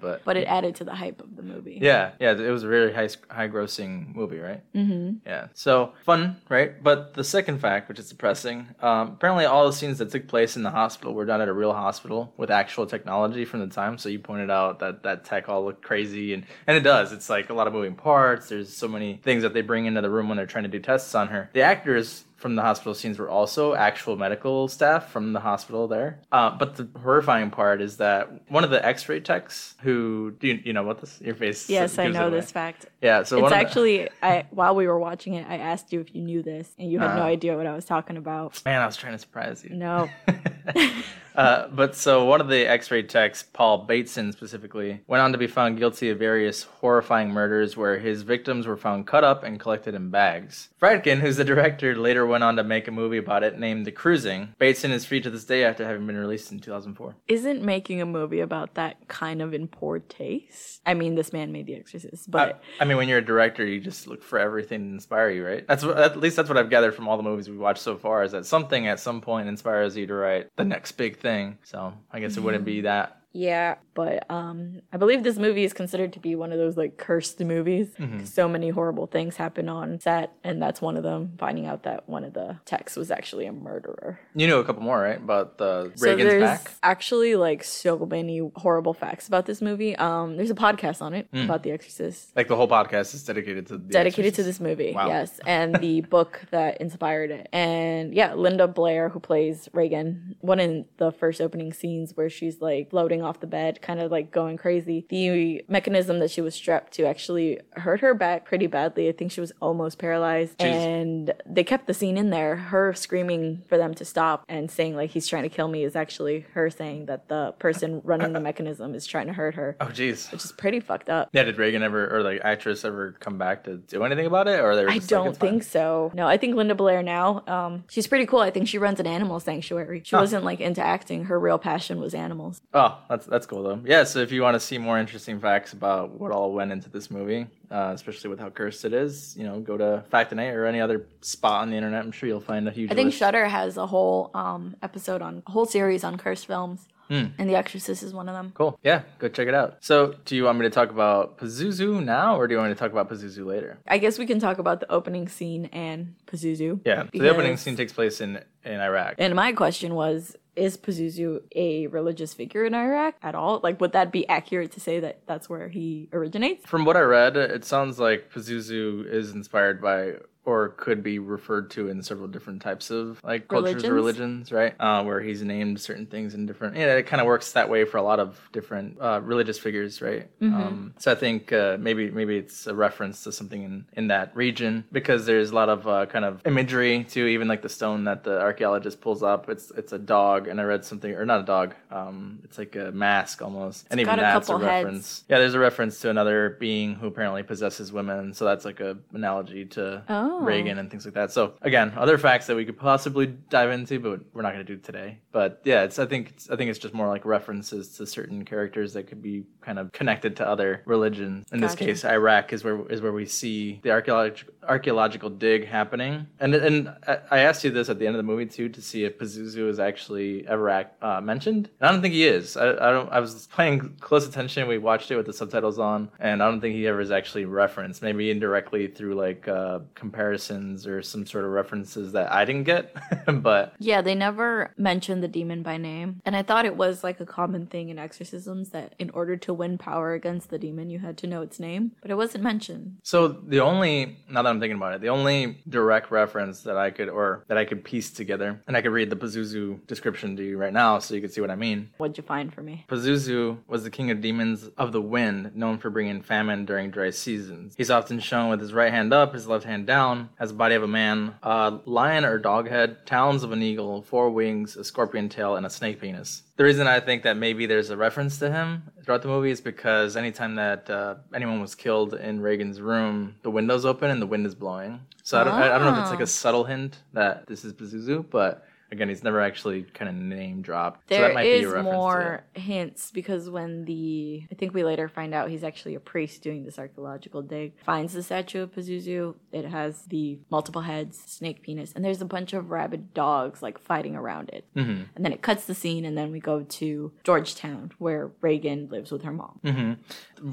Nationwide, 0.00 0.20
but 0.20 0.24
But 0.24 0.36
it 0.36 0.44
added 0.46 0.74
to 0.76 0.84
the 0.84 0.94
hype 0.94 1.20
of 1.20 1.36
the 1.36 1.42
movie. 1.42 1.78
yeah, 1.80 2.12
yeah, 2.20 2.32
it 2.32 2.50
was 2.50 2.64
a 2.64 2.68
very 2.68 2.92
high 2.92 3.08
high 3.30 3.48
grossing 3.48 4.14
movie, 4.14 4.38
right? 4.38 4.62
Mm-hmm. 4.74 5.26
Yeah, 5.26 5.48
so 5.54 5.92
fun, 6.04 6.36
right? 6.48 6.82
But 6.82 7.14
the 7.14 7.24
second 7.24 7.58
fact, 7.60 7.88
which 7.88 7.98
is 7.98 8.08
depressing, 8.08 8.66
um, 8.80 9.08
apparently 9.12 9.44
all 9.44 9.66
the 9.66 9.72
scenes 9.72 9.98
that 9.98 10.10
took 10.10 10.26
place 10.28 10.56
in 10.56 10.62
the 10.62 10.70
hospital 10.70 11.14
were 11.14 11.24
done 11.26 11.40
at 11.40 11.48
a 11.48 11.52
real 11.52 11.72
hospital 11.72 12.32
with 12.36 12.50
actual 12.50 12.86
technology 12.86 13.44
from 13.44 13.60
the 13.60 13.66
time. 13.74 13.98
So 13.98 14.08
you 14.08 14.18
pointed 14.18 14.50
out 14.50 14.78
that 14.80 15.02
that 15.02 15.24
tech 15.24 15.48
all 15.48 15.64
looked 15.64 15.82
crazy, 15.82 16.32
and 16.34 16.44
and 16.66 16.76
it 16.76 16.80
does. 16.82 17.12
It's 17.12 17.28
like 17.30 17.50
a 17.50 17.54
lot 17.54 17.66
of 17.66 17.72
moving 17.72 17.94
parts. 17.94 18.48
There's 18.48 18.72
so 18.72 18.88
many 18.88 19.20
things 19.22 19.42
that 19.42 19.54
they 19.54 19.60
bring 19.62 19.86
into 19.86 20.00
the 20.00 20.10
room 20.10 20.28
when 20.28 20.36
they're 20.36 20.46
trying 20.46 20.64
to 20.64 20.70
do 20.70 20.78
tests 20.80 21.14
on 21.14 21.28
her. 21.28 21.50
The 21.52 21.62
actors 21.62 22.24
from 22.38 22.54
the 22.54 22.62
hospital 22.62 22.94
scenes 22.94 23.18
were 23.18 23.28
also 23.28 23.74
actual 23.74 24.16
medical 24.16 24.68
staff 24.68 25.10
from 25.10 25.32
the 25.32 25.40
hospital 25.40 25.88
there. 25.88 26.20
Uh, 26.32 26.48
but 26.56 26.76
the 26.76 26.88
horrifying 27.02 27.50
part 27.50 27.82
is 27.82 27.96
that 27.96 28.30
one 28.48 28.62
of 28.62 28.70
the 28.70 28.82
X-ray 28.86 29.18
techs, 29.20 29.74
who 29.82 30.30
do 30.38 30.46
you, 30.46 30.60
you 30.64 30.72
know 30.72 30.84
what 30.84 31.00
this? 31.00 31.20
Your 31.20 31.34
face. 31.34 31.68
Yes, 31.68 31.98
I 31.98 32.06
know 32.06 32.30
this 32.30 32.52
fact. 32.52 32.86
Yeah, 33.02 33.24
so 33.24 33.36
it's 33.38 33.42
one 33.42 33.52
of 33.52 33.58
the- 33.58 33.66
actually 33.66 34.08
I 34.22 34.46
while 34.50 34.74
we 34.76 34.86
were 34.86 34.98
watching 35.00 35.34
it, 35.34 35.46
I 35.48 35.58
asked 35.58 35.92
you 35.92 36.00
if 36.00 36.14
you 36.14 36.22
knew 36.22 36.42
this, 36.42 36.70
and 36.78 36.90
you 36.90 37.00
had 37.00 37.16
no 37.16 37.22
Uh. 37.22 37.26
idea 37.26 37.56
what 37.56 37.66
I 37.66 37.74
was 37.74 37.84
talking 37.84 38.16
about. 38.16 38.62
man, 38.64 38.80
I 38.80 38.86
was 38.86 38.96
trying 38.96 39.12
to 39.14 39.18
surprise 39.18 39.64
you. 39.64 39.74
No. 39.74 40.08
uh, 41.38 41.68
but 41.68 41.94
so 41.94 42.24
one 42.24 42.40
of 42.40 42.48
the 42.48 42.66
X-ray 42.66 43.04
techs, 43.04 43.44
Paul 43.44 43.78
Bateson 43.86 44.32
specifically, 44.32 45.00
went 45.06 45.22
on 45.22 45.30
to 45.30 45.38
be 45.38 45.46
found 45.46 45.78
guilty 45.78 46.10
of 46.10 46.18
various 46.18 46.64
horrifying 46.64 47.30
murders 47.30 47.76
where 47.76 47.96
his 47.96 48.22
victims 48.22 48.66
were 48.66 48.76
found 48.76 49.06
cut 49.06 49.22
up 49.22 49.44
and 49.44 49.60
collected 49.60 49.94
in 49.94 50.10
bags. 50.10 50.68
Friedkin, 50.82 51.20
who's 51.20 51.36
the 51.36 51.44
director, 51.44 51.94
later 51.94 52.26
went 52.26 52.42
on 52.42 52.56
to 52.56 52.64
make 52.64 52.88
a 52.88 52.90
movie 52.90 53.18
about 53.18 53.44
it 53.44 53.56
named 53.56 53.86
The 53.86 53.92
Cruising. 53.92 54.54
Bateson 54.58 54.90
is 54.90 55.04
free 55.04 55.20
to 55.20 55.30
this 55.30 55.44
day 55.44 55.62
after 55.62 55.86
having 55.86 56.08
been 56.08 56.16
released 56.16 56.50
in 56.50 56.58
2004. 56.58 57.14
Isn't 57.28 57.62
making 57.62 58.02
a 58.02 58.06
movie 58.06 58.40
about 58.40 58.74
that 58.74 59.06
kind 59.06 59.40
of 59.40 59.54
in 59.54 59.68
poor 59.68 60.00
taste? 60.00 60.80
I 60.84 60.94
mean, 60.94 61.14
this 61.14 61.32
man 61.32 61.52
made 61.52 61.66
The 61.66 61.76
Exorcist, 61.76 62.28
but 62.28 62.60
I, 62.80 62.82
I 62.82 62.84
mean, 62.84 62.96
when 62.96 63.08
you're 63.08 63.18
a 63.18 63.24
director, 63.24 63.64
you 63.64 63.80
just 63.80 64.08
look 64.08 64.24
for 64.24 64.40
everything 64.40 64.88
to 64.88 64.94
inspire 64.94 65.30
you, 65.30 65.46
right? 65.46 65.64
That's 65.68 65.84
what, 65.84 65.98
at 65.98 66.18
least 66.18 66.34
that's 66.34 66.48
what 66.48 66.58
I've 66.58 66.70
gathered 66.70 66.96
from 66.96 67.06
all 67.06 67.16
the 67.16 67.22
movies 67.22 67.48
we've 67.48 67.60
watched 67.60 67.82
so 67.82 67.96
far. 67.96 68.24
Is 68.24 68.32
that 68.32 68.44
something 68.44 68.88
at 68.88 68.98
some 68.98 69.20
point 69.20 69.48
inspires 69.48 69.96
you 69.96 70.08
to 70.08 70.14
write 70.14 70.48
the 70.56 70.64
next 70.64 70.92
big 70.92 71.16
thing? 71.18 71.27
So 71.62 71.92
I 72.10 72.20
guess 72.20 72.36
it 72.36 72.40
wouldn't 72.40 72.64
be 72.64 72.76
mm-hmm. 72.76 72.84
that. 72.84 73.17
Yeah. 73.32 73.76
But 73.94 74.30
um, 74.30 74.80
I 74.92 74.96
believe 74.96 75.22
this 75.24 75.38
movie 75.38 75.64
is 75.64 75.72
considered 75.72 76.12
to 76.12 76.20
be 76.20 76.36
one 76.36 76.52
of 76.52 76.58
those 76.58 76.76
like 76.76 76.96
cursed 76.98 77.40
movies. 77.40 77.88
Mm-hmm. 77.98 78.24
So 78.24 78.48
many 78.48 78.70
horrible 78.70 79.06
things 79.08 79.36
happen 79.36 79.68
on 79.68 79.98
set, 79.98 80.32
and 80.44 80.62
that's 80.62 80.80
one 80.80 80.96
of 80.96 81.02
them. 81.02 81.32
Finding 81.38 81.66
out 81.66 81.82
that 81.82 82.08
one 82.08 82.22
of 82.24 82.32
the 82.32 82.58
techs 82.64 82.94
was 82.96 83.10
actually 83.10 83.46
a 83.46 83.52
murderer. 83.52 84.20
You 84.36 84.46
know 84.46 84.60
a 84.60 84.64
couple 84.64 84.82
more, 84.82 85.00
right? 85.00 85.18
About 85.18 85.58
the 85.58 85.90
So 85.96 86.10
Regan's 86.10 86.30
there's 86.30 86.42
back. 86.42 86.70
actually 86.82 87.34
like 87.34 87.64
so 87.64 87.98
many 88.06 88.40
horrible 88.54 88.94
facts 88.94 89.26
about 89.26 89.46
this 89.46 89.60
movie. 89.60 89.96
Um, 89.96 90.36
there's 90.36 90.50
a 90.50 90.54
podcast 90.54 91.02
on 91.02 91.12
it 91.14 91.26
Hmm. 91.32 91.40
about 91.44 91.64
The 91.64 91.72
Exorcist. 91.72 92.34
Like 92.36 92.46
the 92.48 92.56
whole 92.56 92.68
podcast 92.68 93.14
is 93.14 93.24
dedicated 93.24 93.66
to 93.66 93.78
the 93.78 93.92
dedicated 93.92 94.34
to 94.36 94.42
this 94.44 94.60
movie 94.60 94.92
Wow. 94.92 95.08
yes 95.08 95.40
and 95.46 95.74
the 95.76 96.00
book 96.16 96.40
that 96.52 96.80
inspired 96.80 97.30
it 97.30 97.48
and 97.52 98.14
yeah 98.14 98.34
linda 98.34 98.66
blair 98.68 99.08
who 99.08 99.20
plays 99.20 99.68
regan 99.72 100.36
one 100.40 100.60
in 100.60 100.86
the 100.98 101.10
first 101.12 101.40
opening 101.40 101.72
scenes 101.72 102.16
where 102.16 102.30
she's 102.30 102.60
like 102.60 102.90
floating 102.90 103.17
off 103.22 103.40
the 103.40 103.46
bed 103.46 103.80
kind 103.82 104.00
of 104.00 104.10
like 104.10 104.30
going 104.30 104.56
crazy 104.56 105.06
the 105.08 105.62
mechanism 105.68 106.18
that 106.18 106.30
she 106.30 106.40
was 106.40 106.54
strapped 106.54 106.92
to 106.92 107.04
actually 107.06 107.60
hurt 107.76 108.00
her 108.00 108.14
back 108.14 108.44
pretty 108.44 108.66
badly 108.66 109.08
i 109.08 109.12
think 109.12 109.30
she 109.32 109.40
was 109.40 109.52
almost 109.60 109.98
paralyzed 109.98 110.56
Jeez. 110.58 110.66
and 110.66 111.32
they 111.46 111.64
kept 111.64 111.86
the 111.86 111.94
scene 111.94 112.16
in 112.16 112.30
there 112.30 112.56
her 112.56 112.92
screaming 112.94 113.62
for 113.68 113.76
them 113.78 113.94
to 113.94 114.04
stop 114.04 114.44
and 114.48 114.70
saying 114.70 114.96
like 114.96 115.10
he's 115.10 115.26
trying 115.26 115.42
to 115.44 115.48
kill 115.48 115.68
me 115.68 115.84
is 115.84 115.96
actually 115.96 116.46
her 116.54 116.70
saying 116.70 117.06
that 117.06 117.28
the 117.28 117.54
person 117.58 118.00
running 118.04 118.32
the 118.32 118.40
mechanism 118.40 118.94
is 118.94 119.06
trying 119.06 119.26
to 119.26 119.32
hurt 119.32 119.54
her 119.54 119.76
Oh, 119.80 119.86
jeez. 119.86 120.30
which 120.32 120.44
is 120.44 120.52
pretty 120.52 120.80
fucked 120.80 121.08
up 121.08 121.28
Yeah, 121.32 121.44
did 121.44 121.58
Regan 121.58 121.82
ever 121.82 122.14
or 122.16 122.22
the 122.22 122.44
actress 122.46 122.84
ever 122.84 123.12
come 123.20 123.38
back 123.38 123.64
to 123.64 123.76
do 123.76 124.02
anything 124.04 124.26
about 124.26 124.48
it, 124.48 124.60
or 124.60 124.74
they 124.76 124.84
were 124.84 124.90
I 124.90 124.94
like, 124.94 125.06
don't 125.06 125.28
"It's 125.28 125.38
fine"? 125.38 125.50
think 125.50 125.62
so. 125.62 126.10
No, 126.14 126.26
I 126.26 126.36
think 126.36 126.54
Linda 126.56 126.74
Blair 126.74 127.02
now, 127.02 127.42
um, 127.46 127.84
she's 127.88 128.06
pretty 128.06 128.26
cool. 128.26 128.40
I 128.40 128.50
think 128.50 128.68
she 128.68 128.78
runs 128.78 129.00
an 129.00 129.06
animal 129.06 129.40
sanctuary. 129.40 130.02
She 130.04 130.16
Oh. 130.16 130.20
wasn't 130.20 130.44
like 130.44 130.60
into 130.60 130.80
acting. 130.84 131.24
Her 131.24 131.38
real 131.38 131.58
passion 131.58 132.00
was 132.00 132.14
animals. 132.14 132.60
Oh, 132.74 132.98
that's 133.08 133.26
that's 133.26 133.46
cool 133.46 133.62
though. 133.62 133.80
Yeah, 133.84 134.04
so 134.04 134.20
if 134.20 134.30
you 134.32 134.42
want 134.42 134.54
to 134.54 134.60
see 134.60 134.78
more 134.78 134.98
interesting 134.98 135.40
facts 135.40 135.72
about 135.72 136.10
what 136.18 136.30
all 136.32 136.52
went 136.52 136.72
into 136.72 136.88
this 136.90 137.10
movie, 137.10 137.46
uh, 137.70 137.92
especially 137.94 138.30
with 138.30 138.38
how 138.38 138.50
cursed 138.50 138.84
it 138.84 138.92
is, 138.92 139.36
you 139.36 139.44
know, 139.44 139.60
go 139.60 139.76
to 139.76 140.04
Factinate 140.12 140.54
or 140.54 140.66
any 140.66 140.80
other 140.80 141.06
spot 141.20 141.62
on 141.62 141.70
the 141.70 141.76
internet. 141.76 142.04
I'm 142.04 142.12
sure 142.12 142.28
you'll 142.28 142.40
find 142.40 142.68
a 142.68 142.70
huge. 142.70 142.90
I 142.90 142.94
think 142.94 143.06
list. 143.06 143.18
Shutter 143.18 143.46
has 143.48 143.76
a 143.76 143.86
whole 143.86 144.30
um, 144.34 144.76
episode 144.82 145.22
on 145.22 145.42
a 145.46 145.50
whole 145.50 145.66
series 145.66 146.04
on 146.04 146.16
cursed 146.18 146.46
films, 146.46 146.86
Hmm. 147.08 147.28
and 147.38 147.48
The 147.48 147.54
Exorcist 147.54 148.02
is 148.02 148.12
one 148.12 148.28
of 148.28 148.34
them. 148.34 148.52
Cool. 148.54 148.78
Yeah, 148.82 149.00
go 149.18 149.28
check 149.28 149.48
it 149.48 149.54
out. 149.54 149.78
So, 149.80 150.14
do 150.26 150.36
you 150.36 150.44
want 150.44 150.58
me 150.58 150.64
to 150.66 150.70
talk 150.70 150.90
about 150.90 151.38
Pazuzu 151.38 152.04
now, 152.04 152.36
or 152.38 152.46
do 152.46 152.52
you 152.52 152.58
want 152.58 152.68
me 152.68 152.74
to 152.74 152.78
talk 152.78 152.92
about 152.92 153.08
Pazuzu 153.08 153.46
later? 153.46 153.78
I 153.88 153.96
guess 153.96 154.18
we 154.18 154.26
can 154.26 154.38
talk 154.38 154.58
about 154.58 154.80
the 154.80 154.92
opening 154.92 155.26
scene 155.28 155.70
and 155.72 156.14
Pazuzu. 156.26 156.80
Yeah. 156.84 157.04
So 157.04 157.22
the 157.22 157.30
opening 157.30 157.56
scene 157.56 157.76
takes 157.76 157.94
place 157.94 158.20
in 158.20 158.42
in 158.64 158.80
Iraq. 158.80 159.14
And 159.18 159.34
my 159.34 159.52
question 159.52 159.94
was. 159.94 160.36
Is 160.58 160.76
Pazuzu 160.76 161.42
a 161.54 161.86
religious 161.86 162.34
figure 162.34 162.64
in 162.64 162.74
Iraq 162.74 163.14
at 163.22 163.36
all? 163.36 163.60
Like, 163.62 163.80
would 163.80 163.92
that 163.92 164.10
be 164.10 164.28
accurate 164.28 164.72
to 164.72 164.80
say 164.80 164.98
that 164.98 165.20
that's 165.26 165.48
where 165.48 165.68
he 165.68 166.08
originates? 166.12 166.66
From 166.66 166.84
what 166.84 166.96
I 166.96 167.00
read, 167.00 167.36
it 167.36 167.64
sounds 167.64 168.00
like 168.00 168.32
Pazuzu 168.32 169.06
is 169.06 169.30
inspired 169.30 169.80
by 169.80 170.14
or 170.48 170.70
could 170.70 171.02
be 171.02 171.18
referred 171.18 171.70
to 171.70 171.88
in 171.90 172.02
several 172.02 172.26
different 172.26 172.62
types 172.62 172.90
of 172.90 173.20
like 173.22 173.48
cultures 173.48 173.84
or 173.84 173.92
religions, 173.92 174.50
right? 174.50 174.74
Uh, 174.80 175.04
where 175.04 175.20
he's 175.20 175.42
named 175.42 175.78
certain 175.78 176.06
things 176.06 176.32
in 176.32 176.46
different. 176.46 176.74
Yeah, 176.74 176.94
it 176.96 177.06
kind 177.06 177.20
of 177.20 177.26
works 177.26 177.52
that 177.52 177.68
way 177.68 177.84
for 177.84 177.98
a 177.98 178.02
lot 178.02 178.18
of 178.18 178.40
different 178.50 178.96
uh, 178.98 179.20
religious 179.22 179.58
figures, 179.58 180.00
right? 180.00 180.26
Um, 180.40 180.94
so 180.98 181.12
I 181.12 181.14
think 181.14 181.52
uh, 181.52 181.76
maybe 181.78 182.10
maybe 182.10 182.38
it's 182.38 182.66
a 182.66 182.74
reference 182.74 183.22
to 183.24 183.30
something 183.32 183.62
in 183.62 183.84
in 183.92 184.08
that 184.08 184.34
region 184.34 184.84
because 184.90 185.26
there's 185.26 185.50
a 185.50 185.54
lot 185.54 185.68
of 185.68 185.86
uh, 185.86 186.06
kind 186.06 186.24
of 186.24 186.40
imagery 186.46 187.04
to 187.10 187.26
even 187.26 187.46
like 187.46 187.60
the 187.60 187.68
stone 187.68 188.04
that 188.04 188.24
the 188.24 188.40
archaeologist 188.40 189.02
pulls 189.02 189.22
up. 189.22 189.50
It's 189.50 189.70
it's 189.72 189.92
a 189.92 189.98
dog, 189.98 190.48
and 190.48 190.58
I 190.62 190.64
read 190.64 190.82
something 190.82 191.12
or 191.12 191.26
not 191.26 191.40
a 191.40 191.44
dog. 191.44 191.74
Um, 191.90 192.38
it's 192.44 192.56
like 192.56 192.74
a 192.74 192.90
mask 192.92 193.42
almost, 193.42 193.86
and 193.90 194.00
even 194.00 194.14
a 194.18 194.22
that's 194.22 194.48
a 194.48 194.52
heads. 194.52 194.64
reference. 194.64 195.24
Yeah, 195.28 195.40
there's 195.40 195.54
a 195.54 195.58
reference 195.58 196.00
to 196.00 196.08
another 196.08 196.56
being 196.58 196.94
who 196.94 197.06
apparently 197.06 197.42
possesses 197.42 197.92
women, 197.92 198.32
so 198.32 198.46
that's 198.46 198.64
like 198.64 198.80
a 198.80 198.96
analogy 199.12 199.66
to 199.66 200.02
Oh. 200.08 200.37
Regan 200.44 200.78
and 200.78 200.90
things 200.90 201.04
like 201.04 201.14
that. 201.14 201.32
So 201.32 201.54
again, 201.62 201.92
other 201.96 202.18
facts 202.18 202.46
that 202.46 202.56
we 202.56 202.64
could 202.64 202.78
possibly 202.78 203.26
dive 203.26 203.70
into, 203.70 203.98
but 204.00 204.20
we're 204.32 204.42
not 204.42 204.52
going 204.52 204.64
to 204.64 204.76
do 204.76 204.80
today. 204.80 205.18
But 205.32 205.60
yeah, 205.64 205.82
it's 205.82 205.98
I 205.98 206.06
think 206.06 206.30
it's, 206.30 206.50
I 206.50 206.56
think 206.56 206.70
it's 206.70 206.78
just 206.78 206.94
more 206.94 207.08
like 207.08 207.24
references 207.24 207.96
to 207.96 208.06
certain 208.06 208.44
characters 208.44 208.92
that 208.94 209.06
could 209.06 209.22
be 209.22 209.44
kind 209.60 209.78
of 209.78 209.92
connected 209.92 210.36
to 210.36 210.48
other 210.48 210.82
religions. 210.86 211.46
In 211.52 211.60
this 211.60 211.74
case, 211.74 212.04
Iraq 212.04 212.52
is 212.52 212.64
where 212.64 212.86
is 212.88 213.00
where 213.00 213.12
we 213.12 213.26
see 213.26 213.80
the 213.82 213.90
archaeological 213.90 214.54
archaeological 214.68 215.30
dig 215.30 215.66
happening. 215.66 216.26
And 216.40 216.54
and 216.54 216.94
I- 217.06 217.38
asked 217.48 217.64
you 217.64 217.70
this 217.70 217.88
at 217.88 217.98
the 217.98 218.06
end 218.06 218.14
of 218.14 218.18
the 218.18 218.24
movie 218.24 218.46
too 218.46 218.68
to 218.68 218.82
see 218.82 219.04
if 219.04 219.18
Pazuzu 219.18 219.68
is 219.68 219.78
actually 219.78 220.46
ever 220.46 220.68
uh, 221.00 221.20
mentioned. 221.20 221.70
And 221.80 221.88
I 221.88 221.92
don't 221.92 222.02
think 222.02 222.14
he 222.14 222.26
is. 222.26 222.56
I, 222.56 222.70
I 222.70 222.90
don't. 222.90 223.10
I 223.10 223.20
was 223.20 223.48
paying 223.56 223.96
close 224.00 224.26
attention. 224.26 224.68
We 224.68 224.78
watched 224.78 225.10
it 225.10 225.16
with 225.16 225.26
the 225.26 225.32
subtitles 225.32 225.78
on, 225.78 226.10
and 226.18 226.42
I 226.42 226.50
don't 226.50 226.60
think 226.60 226.74
he 226.74 226.86
ever 226.86 227.00
is 227.00 227.10
actually 227.10 227.46
referenced. 227.46 228.02
Maybe 228.02 228.30
indirectly 228.30 228.88
through 228.88 229.14
like 229.14 229.48
uh, 229.48 229.80
comparisons 230.28 230.86
or 230.86 231.02
some 231.02 231.24
sort 231.26 231.44
of 231.44 231.50
references 231.50 232.12
that 232.12 232.30
I 232.30 232.44
didn't 232.44 232.64
get. 232.64 232.94
but 233.42 233.72
Yeah, 233.78 234.02
they 234.02 234.14
never 234.14 234.72
mentioned 234.76 235.22
the 235.22 235.28
demon 235.28 235.62
by 235.62 235.76
name. 235.76 236.20
And 236.24 236.36
I 236.36 236.42
thought 236.42 236.66
it 236.66 236.76
was 236.76 237.02
like 237.02 237.20
a 237.20 237.26
common 237.26 237.66
thing 237.66 237.88
in 237.88 237.98
exorcisms 237.98 238.70
that 238.70 238.94
in 238.98 239.10
order 239.10 239.36
to 239.36 239.54
win 239.54 239.78
power 239.78 240.12
against 240.12 240.50
the 240.50 240.58
demon, 240.58 240.90
you 240.90 240.98
had 240.98 241.16
to 241.18 241.26
know 241.26 241.42
its 241.42 241.58
name, 241.58 241.92
but 242.02 242.10
it 242.10 242.16
wasn't 242.16 242.44
mentioned. 242.44 242.98
so 243.02 243.28
the 243.28 243.60
only 243.60 244.16
now 244.28 244.42
that 244.42 244.48
I'm 244.48 244.60
thinking 244.60 244.76
about 244.76 244.94
it, 244.94 245.00
the 245.00 245.08
only 245.08 245.58
direct 245.68 246.10
reference 246.10 246.62
that 246.62 246.76
I 246.76 246.90
could 246.90 247.08
or 247.08 247.44
that 247.48 247.58
I 247.58 247.64
could 247.64 247.84
piece 247.84 248.10
together, 248.10 248.60
and 248.66 248.76
I 248.76 248.82
could 248.82 248.92
read 248.92 249.10
the 249.10 249.16
Pazuzu 249.16 249.86
description 249.86 250.36
to 250.36 250.44
you 250.44 250.58
right 250.58 250.72
now 250.72 250.98
so 250.98 251.14
you 251.14 251.20
can 251.20 251.30
see 251.30 251.40
what 251.40 251.50
I 251.50 251.56
mean. 251.56 251.90
What'd 251.96 252.18
you 252.18 252.24
find 252.24 252.52
for 252.52 252.62
me? 252.62 252.84
Pazuzu 252.88 253.58
was 253.66 253.84
the 253.84 253.90
king 253.90 254.10
of 254.10 254.20
demons 254.20 254.68
of 254.76 254.92
the 254.92 255.00
wind, 255.00 255.54
known 255.54 255.78
for 255.78 255.90
bringing 255.90 256.22
famine 256.22 256.64
during 256.64 256.90
dry 256.90 257.10
seasons. 257.10 257.74
He's 257.76 257.90
often 257.90 258.20
shown 258.20 258.50
with 258.50 258.60
his 258.60 258.72
right 258.72 258.92
hand 258.92 259.12
up, 259.12 259.34
his 259.34 259.46
left 259.46 259.64
hand 259.64 259.86
down, 259.86 260.07
has 260.38 260.50
the 260.50 260.56
body 260.56 260.74
of 260.74 260.82
a 260.82 260.88
man, 260.88 261.34
a 261.42 261.78
lion 261.84 262.24
or 262.24 262.38
dog 262.38 262.68
head, 262.68 263.06
talons 263.06 263.42
of 263.42 263.52
an 263.52 263.62
eagle, 263.62 264.02
four 264.02 264.30
wings, 264.30 264.76
a 264.76 264.84
scorpion 264.84 265.28
tail, 265.28 265.56
and 265.56 265.64
a 265.66 265.70
snake 265.70 266.00
penis. 266.00 266.42
The 266.56 266.64
reason 266.64 266.86
I 266.86 267.00
think 267.00 267.22
that 267.22 267.36
maybe 267.36 267.66
there's 267.66 267.90
a 267.90 267.96
reference 267.96 268.38
to 268.38 268.50
him 268.50 268.82
throughout 269.04 269.22
the 269.22 269.28
movie 269.28 269.50
is 269.50 269.60
because 269.60 270.16
anytime 270.16 270.54
that 270.56 270.90
uh, 270.90 271.14
anyone 271.34 271.60
was 271.60 271.74
killed 271.74 272.14
in 272.14 272.40
Regan's 272.40 272.80
room, 272.80 273.36
the 273.42 273.50
window's 273.50 273.84
open 273.84 274.10
and 274.10 274.20
the 274.20 274.26
wind 274.26 274.44
is 274.46 274.54
blowing. 274.54 275.00
So 275.22 275.40
I 275.40 275.44
don't, 275.44 275.54
I, 275.54 275.74
I 275.74 275.78
don't 275.78 275.86
know 275.92 275.98
if 275.98 276.02
it's 276.02 276.10
like 276.10 276.20
Oh. 276.20 276.24
a 276.24 276.26
subtle 276.26 276.64
hint 276.64 276.98
that 277.12 277.46
this 277.46 277.64
is 277.64 277.72
Pazuzu, 277.72 278.24
but 278.30 278.66
again, 278.90 279.08
he's 279.08 279.22
never 279.22 279.40
actually 279.40 279.82
kind 279.82 280.08
of 280.08 280.14
name 280.14 280.62
dropped. 280.62 281.08
so 281.08 281.20
that 281.20 281.34
might 281.34 281.46
is 281.46 281.60
be 281.60 281.64
a 281.64 281.68
reference 281.68 281.88
to 281.88 281.92
more 281.92 282.44
hints 282.54 283.10
because 283.10 283.50
when 283.50 283.84
the 283.84 284.46
I 284.50 284.54
think 284.54 284.74
we 284.74 284.84
later 284.84 285.08
find 285.08 285.34
out 285.34 285.50
he's 285.50 285.64
actually 285.64 285.94
a 285.94 286.00
priest 286.00 286.42
doing 286.42 286.64
this 286.64 286.78
archaeological 286.78 287.42
dig, 287.42 287.72
finds 287.84 288.12
the 288.12 288.22
statue 288.22 288.62
of 288.62 288.72
Pazuzu. 288.72 289.34
It 289.52 289.64
has 289.66 290.02
the 290.06 290.38
multiple 290.50 290.82
heads, 290.82 291.18
snake 291.26 291.62
penis, 291.62 291.92
and 291.92 292.04
there's 292.04 292.22
a 292.22 292.26
bunch 292.26 292.52
of 292.52 292.70
rabid 292.70 293.14
dogs 293.14 293.62
like 293.62 293.78
fighting 293.78 294.16
around 294.16 294.50
it. 294.50 294.64
Mm-hmm. 294.76 295.02
And 295.14 295.24
then 295.24 295.32
it 295.32 295.42
cuts 295.42 295.64
the 295.66 295.74
scene, 295.74 296.04
and 296.04 296.16
then 296.16 296.32
we 296.32 296.40
go 296.40 296.62
to 296.62 297.12
Georgetown 297.24 297.92
where 297.98 298.30
Regan 298.40 298.88
lives 298.88 299.10
with 299.10 299.22
her 299.22 299.32
mom. 299.32 299.60
hmm 299.64 299.92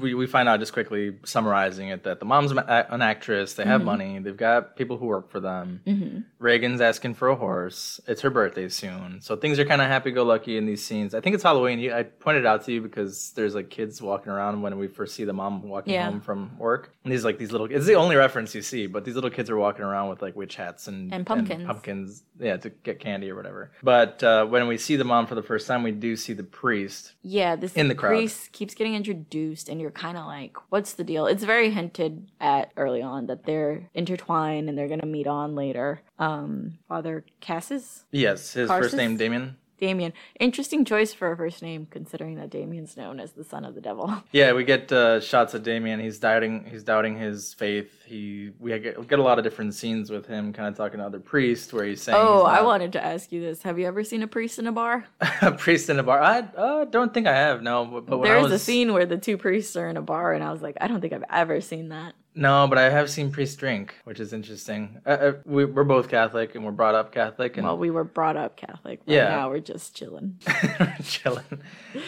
We, 0.00 0.14
we 0.14 0.26
find 0.26 0.48
out 0.48 0.60
just 0.60 0.72
quickly 0.72 1.16
summarizing 1.24 1.88
it 1.88 2.04
that 2.04 2.20
the 2.20 2.26
mom's 2.26 2.52
an 2.52 3.02
actress. 3.02 3.54
They 3.54 3.64
have 3.64 3.82
money. 3.82 4.18
They've 4.18 4.36
got 4.36 4.76
people 4.76 4.96
who 4.96 5.06
work 5.06 5.30
for 5.30 5.40
them. 5.40 5.80
Mm-hmm. 5.86 6.18
Regan's 6.38 6.80
asking 6.80 7.14
for 7.14 7.28
a 7.28 7.36
horse. 7.36 8.00
It's 8.06 8.24
her 8.26 8.30
birthday 8.30 8.68
soon, 8.68 9.20
so 9.20 9.36
things 9.36 9.58
are 9.58 9.64
kind 9.64 9.80
of 9.80 9.88
happy-go-lucky 9.88 10.56
in 10.56 10.66
these 10.66 10.84
scenes. 10.84 11.14
I 11.14 11.20
think 11.20 11.34
it's 11.34 11.42
Halloween. 11.42 11.78
You, 11.78 11.94
I 11.94 12.02
pointed 12.02 12.44
out 12.44 12.64
to 12.66 12.72
you 12.72 12.80
because 12.82 13.30
there's 13.36 13.54
like 13.54 13.70
kids 13.70 14.02
walking 14.02 14.32
around 14.32 14.60
when 14.62 14.76
we 14.78 14.88
first 14.88 15.14
see 15.14 15.24
the 15.24 15.32
mom 15.32 15.62
walking 15.62 15.94
Yeah. 15.94 16.06
home 16.10 16.20
from 16.20 16.58
work. 16.58 16.90
And 17.04 17.12
these 17.12 17.24
like 17.24 17.38
these 17.38 17.52
little. 17.52 17.68
It's 17.70 17.86
the 17.86 17.94
only 17.94 18.16
reference 18.16 18.54
you 18.54 18.62
see, 18.62 18.86
but 18.88 19.04
these 19.04 19.14
little 19.14 19.30
kids 19.30 19.48
are 19.48 19.56
walking 19.56 19.84
around 19.84 20.08
with 20.10 20.22
like 20.22 20.34
witch 20.34 20.56
hats 20.56 20.88
and 20.88 21.12
And 21.14 21.24
pumpkins. 21.24 21.64
pumpkins, 21.64 22.22
yeah, 22.40 22.56
to 22.56 22.70
get 22.70 22.98
candy 23.00 23.30
or 23.30 23.36
whatever. 23.36 23.70
But 23.82 24.22
uh, 24.24 24.44
when 24.46 24.66
we 24.66 24.76
see 24.76 24.96
the 24.96 25.04
mom 25.04 25.26
for 25.26 25.36
the 25.36 25.42
first 25.42 25.68
time, 25.68 25.82
we 25.84 25.92
do 25.92 26.16
see 26.16 26.32
the 26.32 26.42
priest. 26.42 27.12
Yeah, 27.22 27.54
this 27.56 27.74
In 27.74 27.86
the 27.88 27.94
crowd. 27.94 28.10
priest 28.10 28.50
keeps 28.52 28.74
getting 28.74 28.94
introduced, 28.94 29.68
and 29.68 29.80
you're 29.80 29.90
kind 29.92 30.18
of 30.18 30.26
like, 30.26 30.56
"What's 30.70 30.94
the 30.94 31.04
deal?" 31.04 31.26
It's 31.26 31.44
very 31.44 31.70
hinted 31.70 32.28
at 32.40 32.72
early 32.76 33.02
on 33.02 33.26
that 33.26 33.44
they're 33.46 33.88
intertwined 33.94 34.68
and 34.68 34.76
they're 34.76 34.88
gonna 34.88 35.06
meet 35.06 35.26
on 35.28 35.54
later. 35.54 36.00
Um, 36.18 36.78
Father 36.88 37.24
Cassis, 37.40 38.04
Yes, 38.16 38.52
his 38.54 38.68
first 38.68 38.94
name 38.94 39.16
Damien. 39.16 39.56
Damien. 39.78 40.14
Interesting 40.40 40.86
choice 40.86 41.12
for 41.12 41.30
a 41.30 41.36
first 41.36 41.60
name, 41.60 41.86
considering 41.90 42.36
that 42.36 42.48
Damien's 42.48 42.96
known 42.96 43.20
as 43.20 43.32
the 43.32 43.44
son 43.44 43.64
of 43.64 43.74
the 43.74 43.80
devil. 43.80 44.12
Yeah, 44.32 44.52
we 44.52 44.64
get 44.64 44.90
uh, 44.92 45.20
shots 45.20 45.54
of 45.54 45.62
Damien. 45.62 46.00
He's 46.00 46.18
doubting. 46.18 46.64
He's 46.64 46.82
doubting 46.82 47.16
his 47.16 47.54
faith. 47.54 48.04
He 48.04 48.52
we 48.58 48.78
get, 48.78 48.98
we 48.98 49.06
get 49.06 49.18
a 49.18 49.22
lot 49.22 49.38
of 49.38 49.44
different 49.44 49.74
scenes 49.74 50.10
with 50.10 50.26
him, 50.26 50.52
kind 50.52 50.68
of 50.68 50.76
talking 50.76 50.98
to 50.98 51.06
other 51.06 51.20
priests, 51.20 51.72
where 51.72 51.84
he's 51.84 52.02
saying, 52.02 52.18
Oh, 52.18 52.46
he's 52.46 52.58
I 52.58 52.62
wanted 52.62 52.92
to 52.92 53.04
ask 53.04 53.32
you 53.32 53.40
this: 53.40 53.62
Have 53.62 53.78
you 53.78 53.86
ever 53.86 54.04
seen 54.04 54.22
a 54.22 54.26
priest 54.26 54.58
in 54.58 54.66
a 54.66 54.72
bar? 54.72 55.06
a 55.42 55.52
priest 55.52 55.88
in 55.88 55.98
a 55.98 56.02
bar. 56.02 56.20
I 56.20 56.40
uh, 56.40 56.84
don't 56.84 57.14
think 57.14 57.26
I 57.26 57.34
have. 57.34 57.62
No, 57.62 57.84
but, 57.84 58.06
but 58.06 58.22
There 58.22 58.40
was 58.40 58.52
a 58.52 58.58
scene 58.58 58.92
where 58.92 59.06
the 59.06 59.18
two 59.18 59.38
priests 59.38 59.76
are 59.76 59.88
in 59.88 59.96
a 59.96 60.02
bar, 60.02 60.32
and 60.32 60.42
I 60.42 60.52
was 60.52 60.62
like, 60.62 60.76
I 60.80 60.88
don't 60.88 61.00
think 61.00 61.12
I've 61.12 61.24
ever 61.30 61.60
seen 61.60 61.90
that. 61.90 62.14
No, 62.36 62.66
but 62.68 62.78
I 62.78 62.90
have 62.90 63.10
seen 63.10 63.32
priests 63.32 63.56
drink, 63.56 63.94
which 64.04 64.20
is 64.20 64.32
interesting. 64.32 65.00
Uh, 65.04 65.08
uh, 65.08 65.32
we, 65.44 65.64
we're 65.64 65.82
both 65.84 66.08
Catholic, 66.08 66.54
and 66.54 66.64
we're 66.64 66.70
brought 66.70 66.94
up 66.94 67.10
Catholic, 67.10 67.56
and 67.56 67.66
Well, 67.66 67.78
we 67.78 67.90
were 67.90 68.04
brought 68.04 68.36
up 68.36 68.56
Catholic. 68.56 69.00
Right 69.06 69.14
Yeah. 69.14 69.28
now 69.30 69.48
we're 69.48 69.60
just 69.60 69.96
chilling. 69.96 70.38
chilling. 71.02 71.44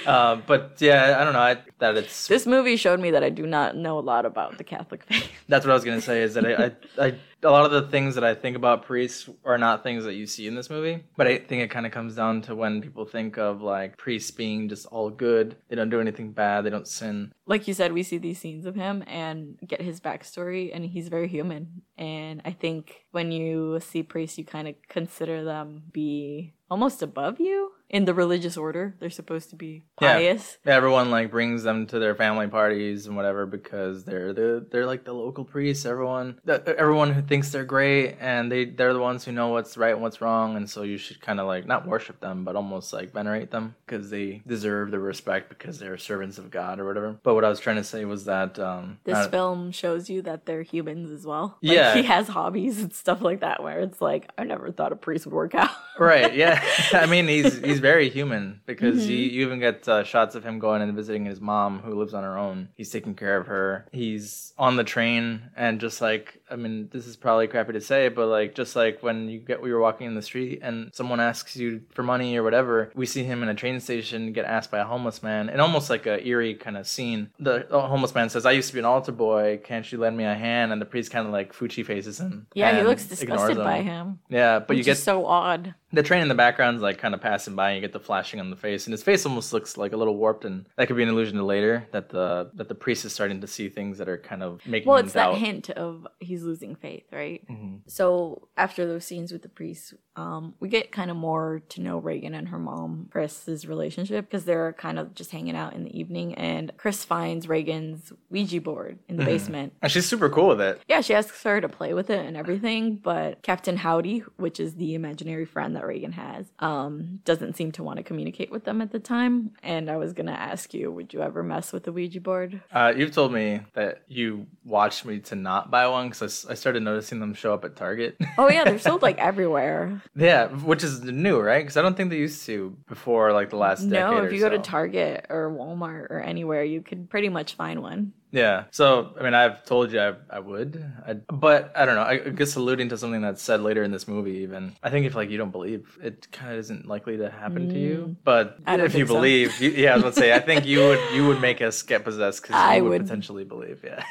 Uh, 0.06 0.36
but 0.46 0.76
yeah, 0.78 1.16
I 1.20 1.24
don't 1.24 1.32
know. 1.32 1.40
I, 1.40 1.56
that 1.78 1.96
it's 1.96 2.28
This 2.28 2.46
movie 2.46 2.76
showed 2.76 3.00
me 3.00 3.10
that 3.12 3.24
I 3.24 3.30
do 3.30 3.46
not 3.46 3.76
know 3.76 3.98
a 3.98 4.00
lot 4.00 4.26
about 4.26 4.58
the 4.58 4.64
Catholic 4.64 5.02
faith. 5.04 5.28
That's 5.48 5.64
what 5.64 5.72
I 5.72 5.74
was 5.74 5.84
gonna 5.84 6.00
say. 6.00 6.22
Is 6.22 6.34
that 6.34 6.46
I, 6.46 6.64
I, 7.02 7.06
I, 7.08 7.14
a 7.42 7.50
lot 7.50 7.64
of 7.64 7.70
the 7.70 7.82
things 7.82 8.14
that 8.16 8.24
I 8.24 8.34
think 8.34 8.56
about 8.56 8.84
priests 8.84 9.28
are 9.44 9.58
not 9.58 9.82
things 9.82 10.04
that 10.04 10.14
you 10.14 10.26
see 10.26 10.46
in 10.46 10.54
this 10.54 10.70
movie. 10.70 11.04
But 11.16 11.26
I 11.26 11.38
think 11.38 11.62
it 11.62 11.70
kind 11.70 11.86
of 11.86 11.92
comes 11.92 12.16
down 12.16 12.42
to 12.42 12.54
when 12.54 12.80
people 12.80 13.04
think 13.04 13.38
of 13.38 13.62
like 13.62 13.96
priests 13.96 14.30
being 14.30 14.68
just 14.68 14.86
all 14.86 15.10
good. 15.10 15.56
They 15.68 15.76
don't 15.76 15.90
do 15.90 16.00
anything 16.00 16.32
bad. 16.32 16.64
They 16.64 16.70
don't 16.70 16.88
sin. 16.88 17.32
like 17.46 17.68
you 17.68 17.74
said, 17.74 17.92
we 17.92 18.02
see 18.02 18.18
these 18.18 18.38
scenes 18.38 18.66
of 18.66 18.74
him 18.74 19.04
and 19.06 19.58
get 19.66 19.80
his 19.80 20.00
backstory, 20.00 20.70
and 20.74 20.84
he's 20.84 21.08
very 21.08 21.28
human. 21.28 21.82
And 21.96 22.42
I 22.44 22.52
think 22.52 23.04
when 23.12 23.32
you 23.32 23.80
see 23.80 24.02
priests, 24.02 24.38
you 24.38 24.44
kind 24.44 24.68
of 24.68 24.74
consider 24.88 25.44
them 25.44 25.84
be 25.92 26.54
almost 26.70 27.02
above 27.02 27.40
you 27.40 27.72
in 27.90 28.04
the 28.04 28.14
religious 28.14 28.56
order. 28.56 28.94
They're 29.00 29.10
supposed 29.10 29.50
to 29.50 29.56
be 29.56 29.84
pious. 29.96 30.58
Yeah. 30.64 30.74
Everyone 30.76 31.10
like 31.10 31.30
brings 31.30 31.62
them 31.62 31.86
to 31.86 31.98
their 31.98 32.14
family 32.14 32.46
parties 32.48 33.06
and 33.06 33.16
whatever 33.16 33.46
because 33.46 34.04
they're 34.04 34.32
the 34.32 34.66
they're 34.70 34.86
like 34.86 35.04
the 35.04 35.12
local 35.14 35.44
priests. 35.44 35.86
Everyone 35.86 36.38
the, 36.44 36.62
everyone 36.78 37.12
who 37.12 37.22
thinks 37.22 37.50
they're 37.50 37.64
great 37.64 38.16
and 38.20 38.52
they 38.52 38.66
they're 38.66 38.92
the 38.92 38.98
ones 39.00 39.24
who 39.24 39.32
know 39.32 39.48
what's 39.48 39.76
right 39.76 39.92
and 39.94 40.02
what's 40.02 40.20
wrong. 40.20 40.56
And 40.56 40.68
so 40.68 40.82
you 40.82 40.98
should 40.98 41.20
kind 41.20 41.40
of 41.40 41.46
like 41.46 41.66
not 41.66 41.86
worship 41.86 42.20
them, 42.20 42.44
but 42.44 42.56
almost 42.56 42.92
like 42.92 43.12
venerate 43.12 43.50
them 43.50 43.74
because 43.86 44.10
they 44.10 44.42
deserve 44.46 44.90
the 44.90 44.98
respect 44.98 45.48
because 45.48 45.78
they're 45.78 45.96
servants 45.96 46.38
of 46.38 46.50
God 46.50 46.80
or 46.80 46.86
whatever. 46.86 47.18
But 47.22 47.34
what 47.34 47.44
I 47.44 47.48
was 47.48 47.60
trying 47.60 47.76
to 47.76 47.84
say 47.84 48.04
was 48.04 48.26
that 48.26 48.58
um, 48.58 48.98
This 49.04 49.26
film 49.28 49.72
shows 49.72 50.10
you 50.10 50.22
that 50.22 50.44
they're 50.46 50.62
humans 50.62 51.10
as 51.10 51.24
well. 51.26 51.56
Like, 51.62 51.74
Yeah. 51.74 51.94
he 51.94 52.02
has 52.02 52.28
hobbies 52.28 52.82
and 52.82 52.92
stuff 52.92 53.22
like 53.22 53.40
that. 53.40 53.62
Where 53.62 53.80
it's 53.80 54.00
like, 54.00 54.30
I 54.36 54.44
never 54.44 54.70
thought 54.70 54.92
a 54.92 54.96
priest 54.96 55.24
would 55.26 55.34
work 55.34 55.54
out. 55.54 55.70
Right 55.98 56.34
yeah. 56.34 56.62
I 56.92 57.06
mean 57.06 57.26
he's 57.28 57.58
he's 57.58 57.80
very 57.80 58.08
human 58.08 58.60
because 58.66 59.02
Mm-hmm. 59.02 59.10
you, 59.10 59.16
you 59.16 59.46
even 59.46 59.58
get 59.60 59.86
uh, 59.88 60.04
shots 60.04 60.34
of 60.34 60.44
him 60.44 60.58
going 60.58 60.82
and 60.82 60.94
visiting 60.94 61.24
his 61.24 61.40
mom 61.40 61.80
who 61.80 61.94
lives 61.98 62.14
on 62.14 62.22
her 62.24 62.38
own. 62.38 62.68
He's 62.76 62.90
taking 62.90 63.14
care 63.14 63.36
of 63.36 63.46
her. 63.46 63.86
He's 63.92 64.52
on 64.58 64.76
the 64.76 64.84
train 64.84 65.42
and 65.56 65.80
just 65.80 66.00
like 66.00 66.37
i 66.50 66.56
mean 66.56 66.88
this 66.92 67.06
is 67.06 67.16
probably 67.16 67.46
crappy 67.46 67.72
to 67.72 67.80
say 67.80 68.08
but 68.08 68.26
like 68.26 68.54
just 68.54 68.74
like 68.76 69.02
when 69.02 69.28
you 69.28 69.38
get 69.38 69.60
we 69.60 69.72
were 69.72 69.80
walking 69.80 70.06
in 70.06 70.14
the 70.14 70.22
street 70.22 70.60
and 70.62 70.90
someone 70.94 71.20
asks 71.20 71.56
you 71.56 71.80
for 71.90 72.02
money 72.02 72.36
or 72.36 72.42
whatever 72.42 72.90
we 72.94 73.06
see 73.06 73.22
him 73.24 73.42
in 73.42 73.48
a 73.48 73.54
train 73.54 73.78
station 73.80 74.32
get 74.32 74.44
asked 74.44 74.70
by 74.70 74.78
a 74.78 74.84
homeless 74.84 75.22
man 75.22 75.48
and 75.48 75.60
almost 75.60 75.90
like 75.90 76.06
a 76.06 76.26
eerie 76.26 76.54
kind 76.54 76.76
of 76.76 76.86
scene 76.86 77.30
the, 77.38 77.66
homeless 77.70 78.14
man 78.14 78.28
says 78.28 78.46
i 78.46 78.52
used 78.52 78.68
to 78.68 78.74
be 78.74 78.78
an 78.80 78.84
altar 78.84 79.12
boy 79.12 79.60
can't 79.64 79.90
you 79.92 79.98
lend 79.98 80.16
me 80.16 80.24
a 80.24 80.34
hand 80.34 80.72
and 80.72 80.80
the 80.80 80.86
priest 80.86 81.10
kind 81.10 81.26
of 81.26 81.32
like 81.32 81.52
fuchi 81.52 81.84
faces 81.84 82.18
him 82.20 82.46
Yeah, 82.54 82.76
he 82.76 82.82
looks 82.82 83.06
disgusted 83.06 83.56
by 83.58 83.82
him. 83.82 84.18
yeah 84.28 84.58
but 84.58 84.76
you 84.76 84.84
get 84.84 84.98
so 84.98 85.26
odd. 85.26 85.74
the 85.92 86.02
train 86.02 86.22
in 86.22 86.28
the 86.28 86.34
background's 86.34 86.82
like 86.82 86.98
kind 86.98 87.14
of 87.14 87.20
passing 87.20 87.54
by 87.54 87.70
and 87.70 87.76
you 87.76 87.80
get 87.80 87.92
the 87.92 88.00
flashing 88.00 88.40
on 88.40 88.50
the 88.50 88.56
face 88.56 88.86
and 88.86 88.92
his 88.92 89.02
face 89.02 89.24
almost 89.26 89.52
looks 89.52 89.76
like 89.76 89.92
a 89.92 89.96
little 89.96 90.16
warped 90.16 90.44
and 90.44 90.66
that 90.76 90.86
could 90.86 90.96
be 90.96 91.02
an 91.02 91.08
illusion 91.08 91.36
to 91.36 91.44
later 91.44 91.86
that 91.92 92.08
the 92.10 92.50
that 92.54 92.68
the 92.68 92.74
priest 92.74 93.04
is 93.04 93.12
starting 93.12 93.40
to 93.40 93.46
see 93.46 93.68
things 93.68 93.98
that 93.98 94.08
are 94.08 94.18
kind 94.18 94.42
of 94.42 94.60
making 94.66 94.88
Well, 94.88 94.98
him 94.98 95.04
it's 95.06 95.14
doubt. 95.14 95.32
that 95.34 95.38
hint 95.38 95.70
of 95.70 96.06
he's 96.20 96.37
losing 96.44 96.74
faith, 96.74 97.04
right? 97.12 97.46
Mhm. 97.48 97.80
So 97.86 98.48
after 98.56 98.86
those 98.86 99.04
scenes 99.04 99.32
with 99.32 99.42
the 99.42 99.48
priest, 99.48 99.94
um, 100.18 100.54
we 100.58 100.68
get 100.68 100.90
kind 100.90 101.10
of 101.10 101.16
more 101.16 101.62
to 101.68 101.80
know 101.80 101.98
Regan 101.98 102.34
and 102.34 102.48
her 102.48 102.58
mom, 102.58 103.08
Chris's 103.12 103.66
relationship, 103.68 104.24
because 104.28 104.44
they're 104.44 104.72
kind 104.72 104.98
of 104.98 105.14
just 105.14 105.30
hanging 105.30 105.54
out 105.54 105.74
in 105.74 105.84
the 105.84 105.96
evening, 105.98 106.34
and 106.34 106.72
Chris 106.76 107.04
finds 107.04 107.48
Regan's 107.48 108.12
Ouija 108.30 108.60
board 108.60 108.98
in 109.08 109.16
the 109.16 109.24
basement. 109.24 109.72
and 109.80 109.92
she's 109.92 110.06
super 110.06 110.28
cool 110.28 110.48
with 110.48 110.60
it 110.60 110.80
Yeah, 110.88 111.02
she 111.02 111.14
asks 111.14 111.42
her 111.44 111.60
to 111.60 111.68
play 111.68 111.94
with 111.94 112.10
it 112.10 112.26
and 112.26 112.36
everything, 112.36 112.96
but 112.96 113.42
Captain 113.42 113.76
Howdy, 113.76 114.20
which 114.36 114.58
is 114.58 114.74
the 114.74 114.94
imaginary 114.94 115.44
friend 115.44 115.76
that 115.76 115.86
Regan 115.86 116.12
has, 116.12 116.46
um, 116.58 117.20
doesn't 117.24 117.56
seem 117.56 117.70
to 117.72 117.82
want 117.84 117.98
to 117.98 118.02
communicate 118.02 118.50
with 118.50 118.64
them 118.64 118.80
at 118.82 118.90
the 118.90 118.98
time. 118.98 119.52
And 119.62 119.88
I 119.88 119.96
was 119.98 120.12
gonna 120.12 120.32
ask 120.32 120.74
you, 120.74 120.90
would 120.90 121.12
you 121.14 121.22
ever 121.22 121.42
mess 121.44 121.72
with 121.72 121.84
the 121.84 121.92
Ouija 121.92 122.20
board? 122.20 122.60
uh, 122.72 122.92
you've 122.96 123.12
told 123.12 123.32
me 123.32 123.60
that 123.74 124.02
you 124.08 124.46
watched 124.64 125.04
me 125.04 125.20
to 125.20 125.36
not 125.36 125.70
buy 125.70 125.86
one 125.86 126.08
because 126.08 126.44
I 126.46 126.54
started 126.54 126.82
noticing 126.82 127.20
them 127.20 127.34
show 127.34 127.54
up 127.54 127.64
at 127.64 127.76
target 127.76 128.16
Oh 128.36 128.48
yeah, 128.50 128.64
they're 128.64 128.78
sold 128.90 129.02
like 129.02 129.18
everywhere. 129.18 130.02
Yeah 130.16 130.46
which 130.46 130.82
is 130.82 131.02
new 131.02 131.38
right 131.40 131.62
because 131.64 131.76
i 131.76 131.82
don't 131.82 131.96
think 131.96 132.10
they 132.10 132.16
used 132.16 132.44
to 132.46 132.76
before 132.88 133.32
like 133.32 133.50
the 133.50 133.56
last 133.56 133.80
decade 133.88 133.92
No, 134.10 134.18
or 134.18 134.26
if 134.26 134.32
you 134.32 134.40
go 134.40 134.48
to. 134.48 134.58
Target 134.58 135.26
or 135.28 135.50
Walmart 135.50 136.10
or 136.10 136.20
anywhere, 136.20 136.64
you 136.64 136.80
could 136.82 137.08
pretty 137.08 137.28
much 137.28 137.54
find 137.54 137.80
one. 137.82 138.12
Yeah. 138.30 138.64
So, 138.70 139.14
I 139.18 139.22
mean, 139.22 139.32
I've 139.32 139.64
told 139.64 139.90
you 139.92 140.00
I, 140.00 140.14
I 140.28 140.38
would, 140.40 140.84
I, 141.06 141.14
but 141.14 141.72
I 141.74 141.86
don't 141.86 141.94
know. 141.94 142.02
I 142.02 142.18
guess 142.18 142.56
alluding 142.56 142.90
to 142.90 142.98
something 142.98 143.22
that's 143.22 143.40
said 143.42 143.62
later 143.62 143.82
in 143.82 143.90
this 143.90 144.06
movie, 144.06 144.38
even 144.38 144.74
I 144.82 144.90
think 144.90 145.06
if 145.06 145.14
like 145.14 145.30
you 145.30 145.38
don't 145.38 145.50
believe, 145.52 145.98
it 146.02 146.30
kind 146.32 146.52
of 146.52 146.58
isn't 146.58 146.86
likely 146.86 147.16
to 147.18 147.30
happen 147.30 147.68
to 147.70 147.78
you. 147.78 148.16
But 148.24 148.60
Mm. 148.64 148.76
Don't 148.76 148.80
if 148.86 148.94
you 148.94 149.06
so. 149.06 149.14
believe, 149.14 149.58
you, 149.60 149.70
yeah, 149.70 149.92
I 149.92 149.94
was 149.94 150.02
gonna 150.02 150.14
say, 150.14 150.34
I 150.34 150.40
think 150.40 150.66
you 150.66 150.80
would 150.80 151.00
you 151.14 151.26
would 151.28 151.40
make 151.40 151.62
us 151.62 151.80
get 151.82 152.04
possessed 152.04 152.42
because 152.42 152.56
I 152.60 152.76
you 152.76 152.82
would, 152.84 152.90
would. 152.90 153.02
potentially 153.02 153.44
believe. 153.44 153.82
Yeah. 153.84 154.04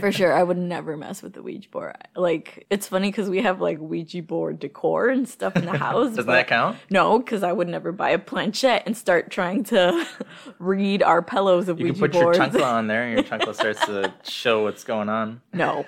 For 0.00 0.10
sure, 0.12 0.32
I 0.32 0.42
would 0.42 0.56
never 0.58 0.96
mess 0.96 1.22
with 1.22 1.34
the 1.34 1.42
Ouija 1.42 1.68
board. 1.68 1.96
Like, 2.16 2.66
it's 2.70 2.88
funny 2.88 3.08
because 3.10 3.28
we 3.28 3.42
have 3.42 3.60
like 3.60 3.78
Ouija 3.78 4.22
board 4.22 4.58
decor 4.58 5.08
and 5.08 5.28
stuff 5.28 5.54
in 5.56 5.64
the 5.66 5.76
house. 5.78 6.14
Doesn't 6.16 6.26
that 6.26 6.46
count? 6.48 6.78
No, 6.90 7.18
because 7.18 7.42
I 7.42 7.52
would 7.52 7.68
never 7.68 7.92
buy 7.92 8.10
a 8.10 8.18
planchette 8.18 8.84
and 8.86 8.96
start 8.96 9.30
trying 9.30 9.64
to 9.64 10.06
read 10.58 11.02
our 11.02 11.22
pillows 11.22 11.68
of 11.68 11.78
You 11.78 11.86
Ouija 11.86 11.94
can 11.94 12.00
put 12.10 12.12
boards. 12.12 12.38
your 12.38 12.46
chancla 12.48 12.64
on 12.64 12.86
there, 12.86 13.04
and 13.04 13.12
your 13.14 13.22
chancla 13.38 13.54
starts 13.54 13.84
to 13.86 14.12
show 14.22 14.62
what's 14.64 14.84
going 14.84 15.08
on. 15.08 15.40
no, 15.52 15.84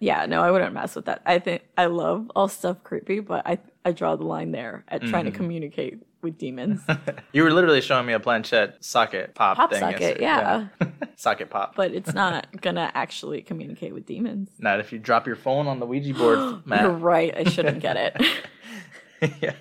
yeah, 0.00 0.26
no, 0.26 0.42
I 0.42 0.50
wouldn't 0.50 0.72
mess 0.74 0.94
with 0.96 1.06
that. 1.06 1.22
I 1.24 1.38
think 1.38 1.62
I 1.76 1.86
love 1.86 2.30
all 2.34 2.48
stuff 2.48 2.82
creepy, 2.82 3.20
but 3.20 3.46
I 3.46 3.58
I 3.86 3.92
draw 3.92 4.16
the 4.16 4.24
line 4.24 4.50
there 4.50 4.84
at 4.88 5.00
trying 5.02 5.24
to 5.24 5.30
Mm-hmm. 5.30 5.36
communicate 5.36 6.02
with 6.22 6.36
demons. 6.38 6.80
you 7.32 7.44
were 7.44 7.52
literally 7.52 7.80
showing 7.80 8.04
me 8.04 8.12
a 8.14 8.18
planchette 8.20 8.84
socket 8.84 9.34
pop, 9.36 9.56
Pop 9.56 9.70
thing. 9.70 9.78
socket, 9.80 10.00
yesterday. 10.20 10.22
yeah. 10.24 10.66
socket 11.16 11.50
pop. 11.50 11.76
but 11.76 11.92
it's 11.94 12.12
not 12.12 12.60
gonna 12.60 12.90
actually 12.94 13.42
communicate 13.42 13.94
with 13.94 14.04
demons. 14.04 14.50
Not 14.58 14.80
if 14.80 14.92
you 14.92 14.98
drop 14.98 15.24
your 15.26 15.36
phone 15.36 15.68
on 15.68 15.78
the 15.78 15.86
Ouija 15.86 16.12
board, 16.14 16.62
You're 16.66 16.90
right. 16.90 17.32
I 17.36 17.44
shouldn't 17.44 17.80
get 17.80 17.96
it. 17.96 18.22
yeah. 19.40 19.54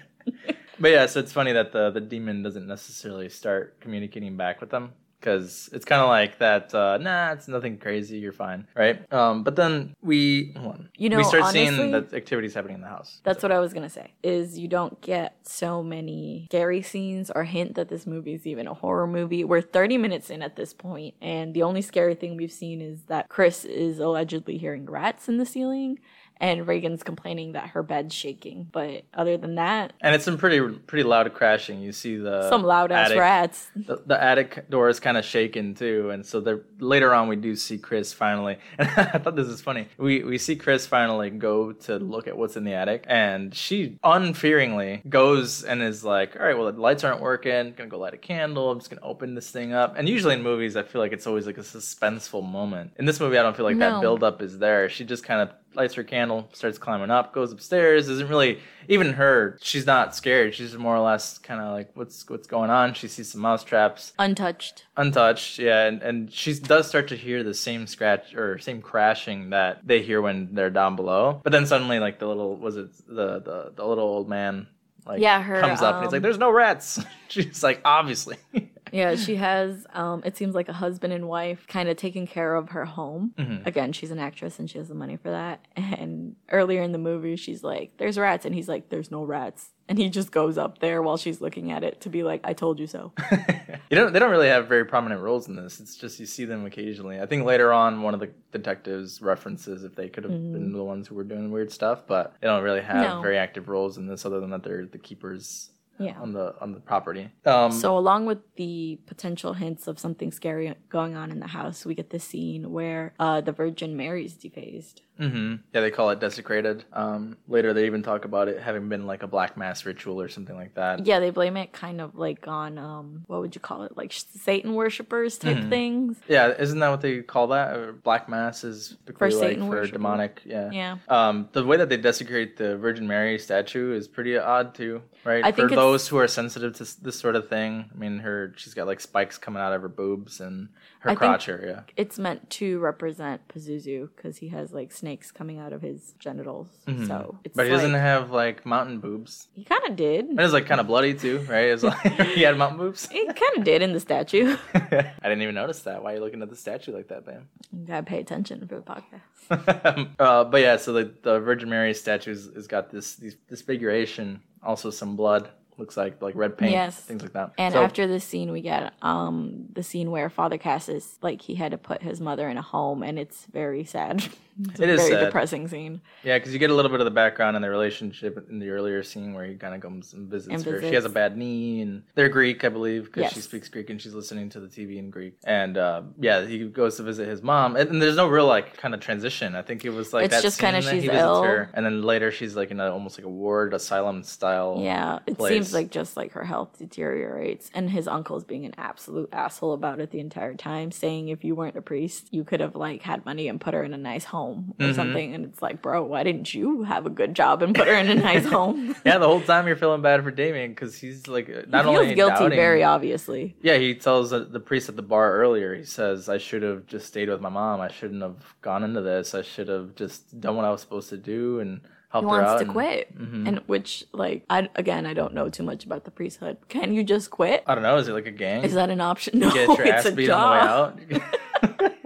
But 0.79 0.91
yeah, 0.91 1.05
so 1.05 1.19
it's 1.19 1.31
funny 1.31 1.51
that 1.53 1.71
the 1.71 1.91
the 1.91 2.01
demon 2.01 2.41
doesn't 2.43 2.65
necessarily 2.67 3.29
start 3.29 3.79
communicating 3.79 4.35
back 4.35 4.59
with 4.59 4.71
them 4.71 4.91
because 5.19 5.69
it's 5.73 5.85
kind 5.85 6.01
of 6.01 6.07
like 6.09 6.37
that. 6.39 6.73
Uh, 6.73 6.97
nah, 6.99 7.31
it's 7.31 7.47
nothing 7.47 7.77
crazy. 7.77 8.17
You're 8.17 8.31
fine, 8.31 8.67
right? 8.75 9.11
Um, 9.11 9.43
but 9.43 9.55
then 9.55 9.95
we 10.01 10.53
on. 10.55 10.89
You 10.97 11.09
know, 11.09 11.17
we 11.17 11.23
start 11.23 11.43
honestly- 11.43 11.67
seeing 11.67 11.91
that 11.91 12.13
activities 12.13 12.53
happening 12.53 12.75
in 12.75 12.81
the 12.81 12.87
house. 12.87 13.21
That's 13.23 13.41
what 13.41 13.51
I 13.51 13.59
was 13.59 13.73
gonna 13.73 13.89
say. 13.89 14.13
Is 14.23 14.57
you 14.59 14.67
don't 14.67 14.99
get 15.01 15.37
so 15.43 15.81
many 15.81 16.47
scary 16.49 16.81
scenes 16.81 17.31
or 17.33 17.43
hint 17.43 17.75
that 17.75 17.89
this 17.89 18.05
movie 18.05 18.33
is 18.33 18.45
even 18.45 18.67
a 18.67 18.73
horror 18.73 19.07
movie. 19.07 19.43
We're 19.43 19.61
30 19.61 19.97
minutes 19.97 20.29
in 20.29 20.41
at 20.41 20.55
this 20.55 20.73
point, 20.73 21.15
and 21.21 21.53
the 21.53 21.63
only 21.63 21.81
scary 21.81 22.15
thing 22.15 22.37
we've 22.37 22.51
seen 22.51 22.81
is 22.81 23.03
that 23.03 23.29
Chris 23.29 23.65
is 23.65 23.99
allegedly 23.99 24.57
hearing 24.57 24.85
rats 24.85 25.27
in 25.27 25.37
the 25.37 25.45
ceiling, 25.45 25.99
and 26.37 26.67
Regan's 26.67 27.03
complaining 27.03 27.53
that 27.53 27.69
her 27.69 27.83
bed's 27.83 28.13
shaking. 28.13 28.67
But 28.71 29.03
other 29.13 29.37
than 29.37 29.55
that, 29.55 29.93
and 30.01 30.13
it's 30.13 30.25
some 30.25 30.37
pretty 30.37 30.59
pretty 30.87 31.03
loud 31.03 31.33
crashing. 31.33 31.81
You 31.81 31.91
see 31.91 32.17
the 32.17 32.49
some 32.49 32.63
loud 32.63 32.91
ass 32.91 33.07
attic- 33.07 33.19
rats. 33.19 33.67
The, 33.75 33.97
the 34.05 34.21
attic 34.21 34.69
door 34.69 34.89
is 34.89 34.99
kind 34.99 35.17
of 35.17 35.25
shaken 35.25 35.73
too, 35.75 36.09
and 36.11 36.25
so 36.25 36.39
there 36.41 36.61
later 36.79 37.13
on 37.13 37.27
we 37.27 37.35
do 37.35 37.55
see 37.55 37.77
Chris 37.77 38.13
finally. 38.13 38.57
And 38.77 38.89
I 38.97 39.17
thought 39.19 39.35
this 39.35 39.47
is 39.47 39.61
funny. 39.61 39.87
We 39.97 40.23
we 40.23 40.37
see 40.37 40.55
Chris 40.55 40.85
finally 40.87 41.29
go 41.29 41.71
to 41.71 41.97
look 41.97 42.27
at 42.27 42.37
what's 42.37 42.57
in 42.57 42.63
the 42.63 42.73
attic, 42.73 43.05
and 43.07 43.53
she 43.55 43.97
unfearingly 44.03 45.01
goes 45.07 45.63
and 45.63 45.81
is 45.81 46.03
like, 46.03 46.35
"All 46.39 46.45
right, 46.45 46.57
well 46.57 46.71
the 46.71 46.79
lights 46.79 47.03
aren't 47.03 47.21
working. 47.21 47.51
I'm 47.53 47.71
Gonna 47.73 47.89
go 47.89 47.99
light 47.99 48.13
a 48.13 48.17
candle. 48.17 48.71
I'm 48.71 48.79
just 48.79 48.89
gonna 48.89 49.01
open 49.05 49.35
this 49.35 49.49
thing 49.49 49.73
up." 49.73 49.95
And 49.97 50.07
usually 50.09 50.33
in 50.33 50.41
movies, 50.43 50.75
I 50.75 50.83
feel 50.83 51.01
like 51.01 51.13
it's 51.13 51.27
always 51.27 51.45
like 51.45 51.57
a 51.57 51.61
suspenseful 51.61 52.43
moment. 52.43 52.91
In 52.97 53.05
this 53.05 53.19
movie, 53.19 53.37
I 53.37 53.43
don't 53.43 53.55
feel 53.55 53.65
like 53.65 53.77
No. 53.77 53.91
that 53.95 54.01
build 54.01 54.23
up 54.23 54.41
is 54.41 54.57
there. 54.59 54.89
She 54.89 55.05
just 55.05 55.23
kind 55.23 55.41
of 55.41 55.49
lights 55.75 55.93
her 55.95 56.03
candle, 56.03 56.47
starts 56.53 56.77
climbing 56.77 57.11
up, 57.11 57.33
goes 57.33 57.51
upstairs. 57.51 58.09
Isn't 58.09 58.27
really 58.29 58.59
even 58.87 59.13
her. 59.13 59.57
She's 59.61 59.85
not 59.85 60.15
scared. 60.15 60.53
She's 60.55 60.77
more 60.77 60.95
or 60.95 60.99
less 60.99 61.37
kind 61.39 61.59
of 61.61 61.71
like, 61.73 61.91
"What's 61.95 62.27
what's 62.29 62.47
going 62.47 62.69
on?" 62.69 62.93
She 62.93 63.07
sees 63.07 63.31
some 63.31 63.41
mouse 63.41 63.63
traps 63.63 64.13
Untouched. 64.19 64.85
untouched 64.97 65.59
yeah 65.59 65.85
and, 65.85 66.01
and 66.01 66.31
she 66.31 66.53
does 66.53 66.87
start 66.87 67.07
to 67.09 67.15
hear 67.15 67.43
the 67.43 67.53
same 67.53 67.87
scratch 67.87 68.33
or 68.35 68.57
same 68.59 68.81
crashing 68.81 69.49
that 69.51 69.85
they 69.85 70.01
hear 70.01 70.21
when 70.21 70.53
they're 70.55 70.69
down 70.69 70.95
below 70.95 71.41
but 71.43 71.51
then 71.51 71.65
suddenly 71.65 71.99
like 71.99 72.19
the 72.19 72.27
little 72.27 72.55
was 72.55 72.77
it 72.77 72.89
the 73.07 73.39
the, 73.39 73.71
the 73.75 73.85
little 73.85 74.03
old 74.05 74.29
man 74.29 74.67
like 75.05 75.21
Yeah, 75.21 75.41
her, 75.41 75.59
comes 75.59 75.81
up 75.81 75.95
and 75.95 76.03
he's 76.05 76.07
um, 76.07 76.13
like 76.13 76.21
there's 76.21 76.37
no 76.37 76.51
rats 76.51 76.99
she's 77.27 77.61
like 77.63 77.81
obviously 77.85 78.37
Yeah, 78.91 79.15
she 79.15 79.35
has. 79.35 79.85
Um, 79.93 80.21
it 80.25 80.37
seems 80.37 80.53
like 80.55 80.69
a 80.69 80.73
husband 80.73 81.11
and 81.13 81.27
wife 81.27 81.65
kind 81.67 81.89
of 81.89 81.97
taking 81.97 82.27
care 82.27 82.55
of 82.55 82.69
her 82.69 82.85
home. 82.85 83.33
Mhm. 83.37 83.65
Again, 83.65 83.91
she's 83.93 84.11
an 84.11 84.19
actress 84.19 84.59
and 84.59 84.69
she 84.69 84.77
has 84.77 84.87
the 84.89 84.95
money 84.95 85.17
for 85.17 85.31
that. 85.31 85.65
And 86.05 86.35
earlier 86.51 86.81
in 86.83 86.91
the 86.91 86.97
movie, 86.97 87.35
she's 87.35 87.63
like, 87.63 87.91
"There's 87.97 88.17
rats," 88.17 88.45
and 88.45 88.53
he's 88.53 88.67
like, 88.67 88.89
"There's 88.89 89.09
no 89.11 89.23
rats." 89.23 89.71
And 89.87 89.97
he 89.99 90.09
just 90.09 90.31
goes 90.31 90.57
up 90.57 90.79
there 90.79 91.01
while 91.01 91.15
she's 91.17 91.41
looking 91.41 91.71
at 91.71 91.83
it 91.83 92.01
to 92.01 92.09
be 92.09 92.23
like, 92.23 92.41
"I 92.43 92.53
told 92.53 92.79
you 92.79 92.87
so." 92.87 93.11
you 93.89 93.95
don't 93.95 94.13
they 94.13 94.19
don't 94.19 94.31
really 94.31 94.47
have 94.49 94.67
very 94.67 94.83
prominent 94.85 95.21
roles 95.21 95.47
in 95.47 95.55
this 95.55 95.79
it's 95.79 95.95
just 95.95 96.19
you 96.19 96.25
see 96.25 96.43
them 96.45 96.65
occasionally 96.65 97.19
i 97.21 97.25
think 97.27 97.45
later 97.45 97.71
on 97.71 98.01
one 98.01 98.15
of 98.15 98.19
the 98.19 98.31
detectives 98.51 99.21
references 99.21 99.83
if 99.83 99.93
they 99.95 100.09
could 100.09 100.23
have 100.23 100.31
been 100.31 100.73
the 100.73 100.83
ones 100.83 101.07
who 101.07 101.13
were 101.13 101.23
doing 101.23 101.51
weird 101.51 101.71
stuff 101.71 102.01
but 102.07 102.33
they 102.41 102.47
don't 102.47 102.63
really 102.63 102.81
have 102.81 102.95
Mm-hmm. 103.05 103.15
No. 103.17 103.21
very 103.21 103.37
active 103.37 103.67
roles 103.69 103.97
in 103.99 104.07
this 104.07 104.25
other 104.25 104.39
than 104.39 104.49
that 104.49 104.63
they're 104.63 104.85
the 104.87 104.97
keepers 104.97 105.69
Yeah. 105.97 106.19
on 106.19 106.33
the 106.33 106.55
on 106.59 106.73
the 106.73 106.79
property 106.79 107.29
um 107.45 107.71
So, 107.71 107.97
along 107.97 108.25
with 108.25 108.39
the 108.57 108.99
potential 109.05 109.53
hints 109.53 109.87
of 109.87 109.97
something 109.99 110.31
scary 110.31 110.73
going 110.89 111.15
on 111.15 111.31
in 111.31 111.39
the 111.39 111.47
house, 111.47 111.85
we 111.85 111.95
get 111.95 112.09
this 112.09 112.23
scene 112.23 112.71
where 112.71 113.13
uh, 113.19 113.41
the 113.41 113.51
Virgin 113.51 113.95
Mary's 113.95 114.33
defaced. 114.33 115.01
hmm 115.17 115.55
Yeah, 115.73 115.81
they 115.81 115.91
call 115.91 116.09
it 116.09 116.19
desecrated. 116.19 116.83
Um, 116.91 117.37
later, 117.47 117.73
they 117.73 117.85
even 117.85 118.03
talk 118.03 118.25
about 118.25 118.47
it 118.49 118.61
having 118.61 118.89
been 118.89 119.05
like 119.07 119.23
a 119.23 119.27
black 119.27 119.55
mass 119.57 119.85
ritual 119.85 120.19
or 120.21 120.27
something 120.27 120.55
like 120.55 120.73
that. 120.75 121.05
Yeah, 121.05 121.19
they 121.19 121.29
blame 121.29 121.55
it 121.57 121.71
kind 121.71 122.01
of 122.01 122.15
like 122.15 122.47
on 122.47 122.77
um, 122.77 123.23
what 123.27 123.39
would 123.41 123.55
you 123.55 123.61
call 123.61 123.83
it, 123.83 123.95
like 123.95 124.11
Satan 124.13 124.73
worshippers 124.73 125.37
type 125.37 125.57
Mhm. 125.57 125.69
things. 125.69 126.17
Yeah, 126.27 126.53
isn't 126.59 126.79
that 126.79 126.89
what 126.89 127.01
they 127.01 127.21
call 127.21 127.47
that? 127.47 127.75
Or 127.77 127.93
black 127.93 128.27
mass 128.27 128.63
is 128.63 128.97
typically 129.05 129.31
like 129.35 129.49
Satan 129.51 129.69
for 129.69 129.85
demonic. 129.87 130.41
Yeah. 130.45 130.69
Yeah. 130.71 130.97
Um, 131.07 131.47
the 131.53 131.63
way 131.65 131.77
that 131.77 131.87
they 131.89 131.97
desecrate 131.97 132.57
the 132.57 132.75
Virgin 132.77 133.07
Mary 133.07 133.39
statue 133.39 133.93
is 133.93 134.07
pretty 134.07 134.37
odd 134.37 134.75
too, 134.75 135.01
right? 135.23 135.43
I 135.45 135.51
for 135.51 135.57
think 135.57 135.71
it's- 135.71 135.84
those 135.91 136.07
who 136.07 136.17
are 136.17 136.27
sensitive 136.27 136.73
to 136.77 136.83
this 137.03 137.17
sort 137.19 137.35
of 137.35 137.47
thing, 137.49 137.89
I 137.93 137.97
mean, 137.97 138.19
her 138.19 138.53
she's 138.57 138.73
got 138.73 138.87
like 138.87 138.99
spikes 138.99 139.37
coming 139.37 139.61
out 139.61 139.73
of 139.73 139.81
her 139.81 139.89
boobs 139.89 140.39
and 140.39 140.69
her 140.99 141.11
I 141.11 141.15
crotch 141.15 141.47
area. 141.49 141.85
it's 141.95 142.17
meant 142.17 142.49
to 142.59 142.79
represent 142.79 143.47
Pazuzu 143.47 144.09
because 144.15 144.37
he 144.37 144.49
has 144.49 144.71
like 144.73 144.91
snakes 144.91 145.31
coming 145.31 145.59
out 145.59 145.73
of 145.73 145.81
his 145.81 146.13
genitals. 146.19 146.67
Mhm. 146.87 147.07
So 147.07 147.37
it's 147.43 147.55
But 147.55 147.65
he 147.65 147.71
doesn't 147.71 147.93
have 147.93 148.31
like 148.31 148.65
mountain 148.65 148.99
boobs. 148.99 149.47
he 149.53 149.63
kind 149.63 149.83
of 149.87 149.95
did. 149.95 150.25
And 150.25 150.39
it's 150.39 150.53
like 150.53 150.65
kind 150.65 150.81
of 150.81 150.87
bloody 150.87 151.13
too, 151.13 151.39
right? 151.49 151.65
It's 151.73 151.83
like 151.83 151.99
he 152.35 152.41
had 152.41 152.57
mountain 152.57 152.79
boobs. 152.79 153.07
He 153.09 153.25
kind 153.25 153.57
of 153.57 153.63
did 153.63 153.81
in 153.81 153.93
the 153.93 153.99
statue. 153.99 154.57
I 154.73 155.11
didn't 155.23 155.41
even 155.41 155.55
notice 155.55 155.81
that. 155.83 156.01
Why 156.03 156.11
are 156.11 156.15
you 156.15 156.21
looking 156.21 156.41
at 156.41 156.49
the 156.49 156.55
statue 156.55 156.91
like 156.93 157.07
that, 157.09 157.25
man? 157.27 157.47
you 157.71 157.85
gotta 157.85 158.03
pay 158.03 158.19
attention 158.19 158.67
for 158.67 158.75
the 158.75 158.81
podcast. 158.81 160.09
uh, 160.19 160.43
but 160.45 160.61
yeah, 160.61 160.77
so 160.77 160.91
the, 160.93 161.13
the 161.21 161.39
Virgin 161.39 161.69
Mary 161.69 161.93
statue 161.93 162.31
has 162.31 162.49
has 162.55 162.67
got 162.67 162.89
this, 162.89 163.15
this 163.15 163.35
disfiguration, 163.47 164.41
also 164.63 164.89
some 164.89 165.15
blood. 165.15 165.49
Looks 165.77 165.97
like 165.97 166.21
like 166.21 166.35
red 166.35 166.57
paint, 166.57 166.71
Yes. 166.71 166.99
things 167.01 167.21
like 167.21 167.33
that. 167.33 167.51
And 167.57 167.73
So- 167.73 167.83
after 167.83 168.07
this 168.07 168.23
scene, 168.23 168.51
we 168.51 168.61
get 168.61 168.93
um 169.01 169.65
the 169.73 169.83
scene 169.83 170.09
where 170.11 170.29
Father 170.29 170.57
Cassis 170.57 171.17
like 171.21 171.41
he 171.41 171.55
had 171.55 171.71
to 171.71 171.77
put 171.77 172.01
his 172.01 172.21
mother 172.21 172.47
in 172.49 172.57
a 172.57 172.61
home, 172.61 173.03
and 173.03 173.19
it's 173.19 173.45
very 173.45 173.83
sad. 173.83 174.23
It's 174.57 174.79
It 174.79 174.87
a 174.87 174.93
is 174.93 175.01
very 175.01 175.11
sad. 175.15 175.25
depressing 175.25 175.67
scene. 175.67 175.99
yeah, 176.23 176.37
because 176.37 176.53
you 176.53 176.59
get 176.59 176.69
a 176.69 176.73
little 176.73 176.89
bit 176.89 177.01
of 177.01 177.05
the 177.05 177.11
background 177.11 177.57
and 177.57 177.63
the 177.65 177.69
relationship 177.69 178.47
in 178.49 178.57
the 178.59 178.69
earlier 178.69 179.03
scene 179.03 179.33
where 179.33 179.43
he 179.43 179.55
kind 179.55 179.75
of 179.75 179.81
comes 179.81 180.13
and 180.13 180.29
visits 180.29 180.53
And 180.55 180.63
her. 180.63 180.79
She 180.81 180.95
has 180.95 181.03
a 181.03 181.09
bad 181.09 181.35
knee, 181.37 181.81
and 181.81 182.03
they're 182.15 182.29
Greek, 182.29 182.63
I 182.63 182.69
believe, 182.69 183.11
because 183.11 183.33
she 183.33 183.41
speaks 183.41 183.67
Greek 183.67 183.89
and 183.89 184.01
she's 184.01 184.13
listening 184.13 184.47
to 184.51 184.61
the 184.61 184.67
TV 184.69 184.95
in 184.97 185.09
Greek. 185.09 185.35
And 185.43 185.77
uh, 185.77 186.03
yeah, 186.17 186.45
he 186.45 186.69
goes 186.69 186.95
to 186.95 187.03
visit 187.03 187.27
his 187.27 187.41
mom, 187.41 187.75
and, 187.75 187.89
and 187.89 188.01
there's 188.01 188.15
no 188.15 188.29
real 188.29 188.47
like 188.47 188.77
kind 188.77 188.93
of 188.93 189.01
transition. 189.01 189.55
I 189.57 189.61
think 189.61 189.83
it 189.83 189.89
was 189.89 190.13
like 190.13 190.23
It's 190.23 190.35
that 190.35 190.41
just 190.43 190.57
kinda 190.57 190.81
scene 190.81 190.93
she's 190.93 191.01
he 191.03 191.09
visits 191.09 191.21
ill. 191.25 191.43
her, 191.43 191.69
and 191.73 191.85
then 191.85 192.01
later 192.03 192.31
she's 192.31 192.55
like 192.55 192.71
in 192.71 192.79
a, 192.79 192.89
almost 192.89 193.17
like 193.19 193.25
a 193.25 193.29
ward 193.29 193.73
asylum 193.73 194.23
style. 194.23 194.79
Yeah, 194.81 195.19
it 195.27 195.37
place. 195.37 195.51
seems 195.51 195.64
like 195.73 195.91
just 195.91 196.15
like 196.17 196.33
her 196.33 196.43
health 196.43 196.77
deteriorates, 196.77 197.69
and 197.73 197.89
his 197.89 198.07
uncle's 198.07 198.43
being 198.43 198.65
an 198.65 198.73
absolute 198.77 199.29
asshole 199.31 199.73
about 199.73 199.99
it 199.99 200.11
the 200.11 200.19
entire 200.19 200.53
time, 200.55 200.91
saying 200.91 201.29
if 201.29 201.43
you 201.43 201.55
weren't 201.55 201.75
a 201.77 201.81
priest, 201.81 202.27
you 202.31 202.43
could 202.43 202.59
have 202.59 202.75
like 202.75 203.01
had 203.01 203.25
money 203.25 203.47
and 203.47 203.59
put 203.61 203.73
her 203.73 203.83
in 203.83 203.93
a 203.93 203.97
nice 203.97 204.25
home 204.25 204.73
or 204.79 204.87
Mhm. 204.87 204.95
something. 204.95 205.33
And 205.35 205.45
it's 205.45 205.61
like, 205.61 205.81
bro, 205.81 206.03
why 206.03 206.23
didn't 206.23 206.53
you 206.53 206.83
have 206.83 207.05
a 207.05 207.09
good 207.09 207.33
job 207.35 207.61
and 207.61 207.73
put 207.75 207.87
her 207.87 207.93
in 207.93 208.09
a 208.09 208.15
nice 208.15 208.45
home? 208.45 208.95
Yeah, 209.05 209.17
the 209.19 209.27
whole 209.27 209.41
time 209.41 209.67
you're 209.67 209.75
feeling 209.75 210.01
bad 210.01 210.23
for 210.23 210.31
Damien 210.31 210.71
because 210.71 210.97
he's 210.97 211.27
like 211.27 211.47
he 211.47 211.53
not 211.67 211.85
feels 211.85 211.97
only 211.99 212.15
guilty, 212.15 212.33
doubting- 212.35 212.55
very 212.57 212.83
obviously. 212.83 213.55
Yeah, 213.61 213.77
he 213.77 213.95
tells 213.95 214.31
the 214.31 214.59
priest 214.59 214.89
at 214.89 214.95
the 214.95 215.01
bar 215.01 215.33
earlier. 215.33 215.75
He 215.75 215.83
says, 215.83 216.27
"I 216.29 216.37
should 216.37 216.63
have 216.63 216.85
just 216.87 217.05
stayed 217.07 217.29
with 217.29 217.41
my 217.41 217.49
mom. 217.49 217.81
I 217.81 217.89
shouldn't 217.89 218.21
have 218.21 218.55
gone 218.61 218.83
into 218.83 219.01
this. 219.01 219.35
I 219.35 219.41
should 219.41 219.67
have 219.67 219.95
just 219.95 220.39
done 220.39 220.55
what 220.55 220.65
I 220.65 220.71
was 220.71 220.81
supposed 220.81 221.09
to 221.09 221.17
do 221.17 221.59
and 221.59 221.81
He 222.21 222.25
her 222.29 222.41
out." 222.41 222.43
wants 222.43 222.53
to 222.61 222.65
and- 222.65 222.71
quit, 222.71 223.17
Mhm. 223.17 223.47
and 223.47 223.57
which 223.67 224.03
like 224.11 224.43
I 224.49 224.69
again 224.75 225.05
I 225.05 225.13
don't 225.13 225.33
know 225.33 225.49
too 225.49 225.63
much 225.63 225.85
about 225.85 226.03
the 226.05 226.11
priesthood. 226.11 226.57
Can 226.69 226.93
you 226.93 227.03
just 227.03 227.29
quit? 227.31 227.63
I 227.67 227.73
don't 227.75 227.83
know. 227.83 227.97
Is 227.97 228.07
it 228.07 228.13
like 228.13 228.27
a 228.27 228.31
gang? 228.31 228.63
Is 228.63 228.73
that 228.75 228.89
an 228.89 229.01
option? 229.01 229.39
No, 229.39 229.51
Get 229.51 229.67
your 229.67 229.81
it's 229.87 230.05
ass 230.05 230.05
a 230.05 230.11
beat 230.11 230.27
job. 230.27 230.91
on 230.91 231.07
the 231.07 231.15
way 231.15 231.21
out 231.21 231.79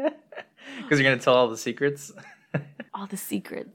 because 0.84 1.00
you're 1.00 1.10
gonna 1.10 1.22
tell 1.22 1.36
all 1.36 1.48
the 1.50 1.58
secrets. 1.58 2.12
All 2.94 3.06
the 3.08 3.16
secrets. 3.18 3.70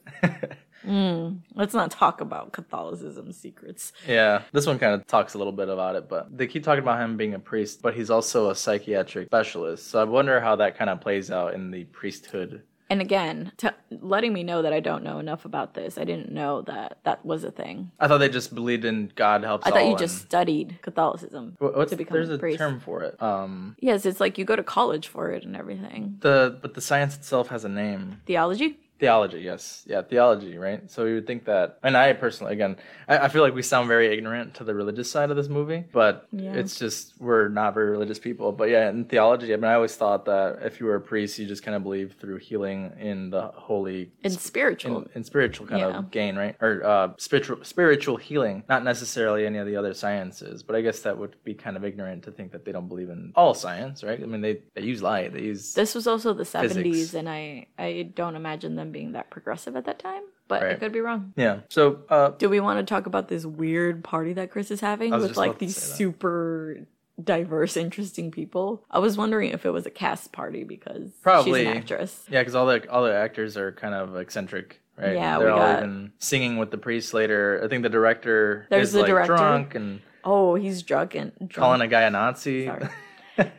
Mm, 0.86 1.38
let's 1.54 1.72
not 1.72 1.90
talk 1.90 2.20
about 2.20 2.52
Catholicism 2.52 3.32
secrets. 3.32 3.92
Yeah, 4.06 4.42
this 4.52 4.66
one 4.66 4.78
kind 4.78 4.92
of 4.92 5.06
talks 5.06 5.32
a 5.32 5.38
little 5.38 5.52
bit 5.52 5.70
about 5.70 5.96
it, 5.96 6.10
but 6.10 6.36
they 6.36 6.46
keep 6.46 6.62
talking 6.62 6.82
about 6.82 7.00
him 7.00 7.16
being 7.16 7.32
a 7.32 7.38
priest, 7.38 7.80
but 7.80 7.94
he's 7.94 8.10
also 8.10 8.50
a 8.50 8.54
psychiatric 8.54 9.28
specialist. 9.28 9.88
So 9.88 9.98
I 9.98 10.04
wonder 10.04 10.40
how 10.40 10.56
that 10.56 10.76
kind 10.76 10.90
of 10.90 11.00
plays 11.00 11.30
out 11.30 11.54
in 11.54 11.70
the 11.70 11.84
priesthood 11.84 12.62
And 12.90 13.00
again, 13.00 13.52
t- 13.56 13.68
letting 13.90 14.32
me 14.32 14.42
know 14.42 14.60
that 14.62 14.72
I 14.72 14.80
don't 14.80 15.02
know 15.02 15.18
enough 15.18 15.44
about 15.46 15.72
this. 15.74 15.96
I 15.96 16.04
didn't 16.04 16.30
know 16.30 16.62
that 16.62 16.98
that 17.04 17.24
was 17.24 17.42
a 17.42 17.50
thing. 17.50 17.90
I 17.98 18.08
thought 18.08 18.18
they 18.18 18.28
just 18.28 18.54
believed 18.54 18.84
in 18.84 19.10
God 19.14 19.42
helps 19.42 19.66
I 19.66 19.70
thought 19.70 19.86
you 19.86 19.96
just 19.96 20.20
studied 20.20 20.78
Catholicism 20.82 21.56
what's, 21.58 21.90
to 21.90 21.96
become 21.96 22.14
there's 22.14 22.28
a 22.28 22.34
a 22.34 22.38
priest. 22.38 22.58
term 22.58 22.80
for 22.80 23.02
it. 23.02 23.20
Um, 23.22 23.74
Yes, 23.80 24.04
it's 24.04 24.20
like 24.20 24.36
you 24.36 24.44
go 24.44 24.54
to 24.56 24.62
college 24.62 25.08
for 25.08 25.30
it 25.30 25.44
and 25.44 25.56
everything. 25.56 26.18
the 26.20 26.58
but 26.60 26.74
the 26.74 26.80
science 26.80 27.16
itself 27.16 27.48
has 27.48 27.64
a 27.64 27.68
name. 27.68 28.20
Theology? 28.26 28.78
Theology, 29.00 29.40
yes, 29.40 29.82
yeah, 29.86 30.02
theology, 30.02 30.56
right? 30.56 30.88
So 30.88 31.04
you 31.04 31.16
would 31.16 31.26
think 31.26 31.44
that, 31.46 31.78
and 31.82 31.96
I 31.96 32.12
personally, 32.12 32.52
again, 32.52 32.76
I, 33.08 33.18
I 33.18 33.28
feel 33.28 33.42
like 33.42 33.52
we 33.52 33.60
sound 33.60 33.88
very 33.88 34.06
ignorant 34.16 34.54
to 34.54 34.64
the 34.64 34.72
religious 34.72 35.10
side 35.10 35.30
of 35.30 35.36
this 35.36 35.48
movie, 35.48 35.84
but 35.92 36.28
Yeah. 36.30 36.54
it's 36.54 36.78
just 36.78 37.14
we're 37.20 37.48
not 37.48 37.74
very 37.74 37.90
religious 37.90 38.20
people. 38.20 38.52
But 38.52 38.68
yeah, 38.70 38.88
in 38.90 39.04
theology, 39.06 39.52
I 39.52 39.56
mean, 39.56 39.64
I 39.64 39.74
always 39.74 39.96
thought 39.96 40.24
that 40.26 40.60
if 40.62 40.78
you 40.78 40.86
were 40.86 40.94
a 40.94 41.00
priest, 41.00 41.40
you 41.40 41.46
just 41.46 41.64
kind 41.64 41.74
of 41.74 41.82
believe 41.82 42.14
through 42.20 42.36
healing 42.38 42.92
in 43.00 43.30
the 43.30 43.48
holy 43.48 44.12
And 44.22 44.32
spiritual. 44.32 45.02
in, 45.02 45.08
in 45.16 45.24
spiritual 45.24 45.66
kind 45.66 45.80
Yeah. 45.80 45.98
of 45.98 46.12
gain, 46.12 46.36
right? 46.36 46.54
Or 46.60 46.84
uh, 46.84 47.08
spiritual 47.18 47.64
spiritual 47.64 48.16
healing, 48.16 48.62
not 48.68 48.84
necessarily 48.84 49.44
any 49.44 49.58
of 49.58 49.66
the 49.66 49.74
other 49.74 49.92
sciences. 49.92 50.62
But 50.62 50.76
I 50.76 50.82
guess 50.82 51.00
that 51.00 51.18
would 51.18 51.34
be 51.42 51.52
kind 51.54 51.76
of 51.76 51.84
ignorant 51.84 52.22
to 52.24 52.30
think 52.30 52.52
that 52.52 52.64
they 52.64 52.70
don't 52.70 52.88
believe 52.88 53.10
in 53.10 53.32
all 53.34 53.54
science, 53.54 54.04
right? 54.04 54.22
I 54.22 54.24
mean, 54.26 54.40
they, 54.40 54.60
they 54.76 54.82
use 54.82 55.02
light, 55.02 55.32
they 55.32 55.42
use 55.42 55.74
this 55.74 55.96
was 55.96 56.06
also 56.06 56.32
the 56.32 56.44
70s, 56.44 56.82
Physics. 56.84 57.14
and 57.14 57.28
I, 57.28 57.66
I 57.76 58.12
don't 58.14 58.36
imagine 58.36 58.76
them 58.76 58.83
being 58.92 59.12
that 59.12 59.30
progressive 59.30 59.76
at 59.76 59.84
that 59.86 59.98
time, 59.98 60.22
but 60.48 60.62
I 60.62 60.74
could 60.74 60.92
be 60.92 61.00
wrong. 61.00 61.32
yeah. 61.36 61.60
So 61.68 62.00
uh, 62.08 62.30
Do 62.30 62.48
we 62.48 62.60
want 62.60 62.78
to 62.78 62.84
talk 62.94 63.06
about 63.06 63.28
this 63.28 63.44
weird 63.44 64.02
party 64.04 64.32
that 64.34 64.50
Chris 64.50 64.70
is 64.70 64.80
having 64.80 65.10
with 65.12 65.36
like 65.36 65.58
these 65.58 65.76
super 65.76 66.86
diverse, 67.22 67.76
interesting 67.76 68.30
people? 68.30 68.84
I 68.90 68.98
was 68.98 69.16
wondering 69.16 69.50
if 69.50 69.64
it 69.66 69.70
was 69.70 69.86
a 69.86 69.90
cast 69.90 70.32
party 70.32 70.64
because 70.64 71.10
Probably. 71.22 71.60
she's 71.64 71.70
an 71.70 71.76
actress. 71.78 72.24
yeah, 72.30 72.40
because 72.40 72.54
all 72.54 72.66
the 72.66 72.88
all 72.90 73.04
the 73.04 73.14
actors 73.14 73.56
are 73.56 73.72
kind 73.72 73.94
of 73.94 74.16
eccentric. 74.16 74.80
Right? 74.96 75.14
Yeah, 75.14 75.38
they're 75.38 75.48
we 75.48 75.52
all 75.52 75.58
got- 75.58 75.78
even 75.82 76.12
singing 76.18 76.56
with 76.58 76.70
the 76.70 76.78
priest 76.78 77.12
later. 77.14 77.60
I 77.64 77.68
think 77.68 77.82
the 77.82 77.88
director 77.88 78.66
There's 78.70 78.88
is 78.88 78.92
the 78.92 79.00
like 79.00 79.08
director. 79.08 79.36
drunk 79.36 79.74
and 79.74 80.00
Oh, 80.26 80.54
he's 80.54 80.82
drunk 80.82 81.14
and 81.16 81.32
drunk. 81.38 81.52
calling 81.54 81.80
a 81.82 81.88
guy 81.88 82.02
a 82.02 82.10
Nazi. 82.10 82.70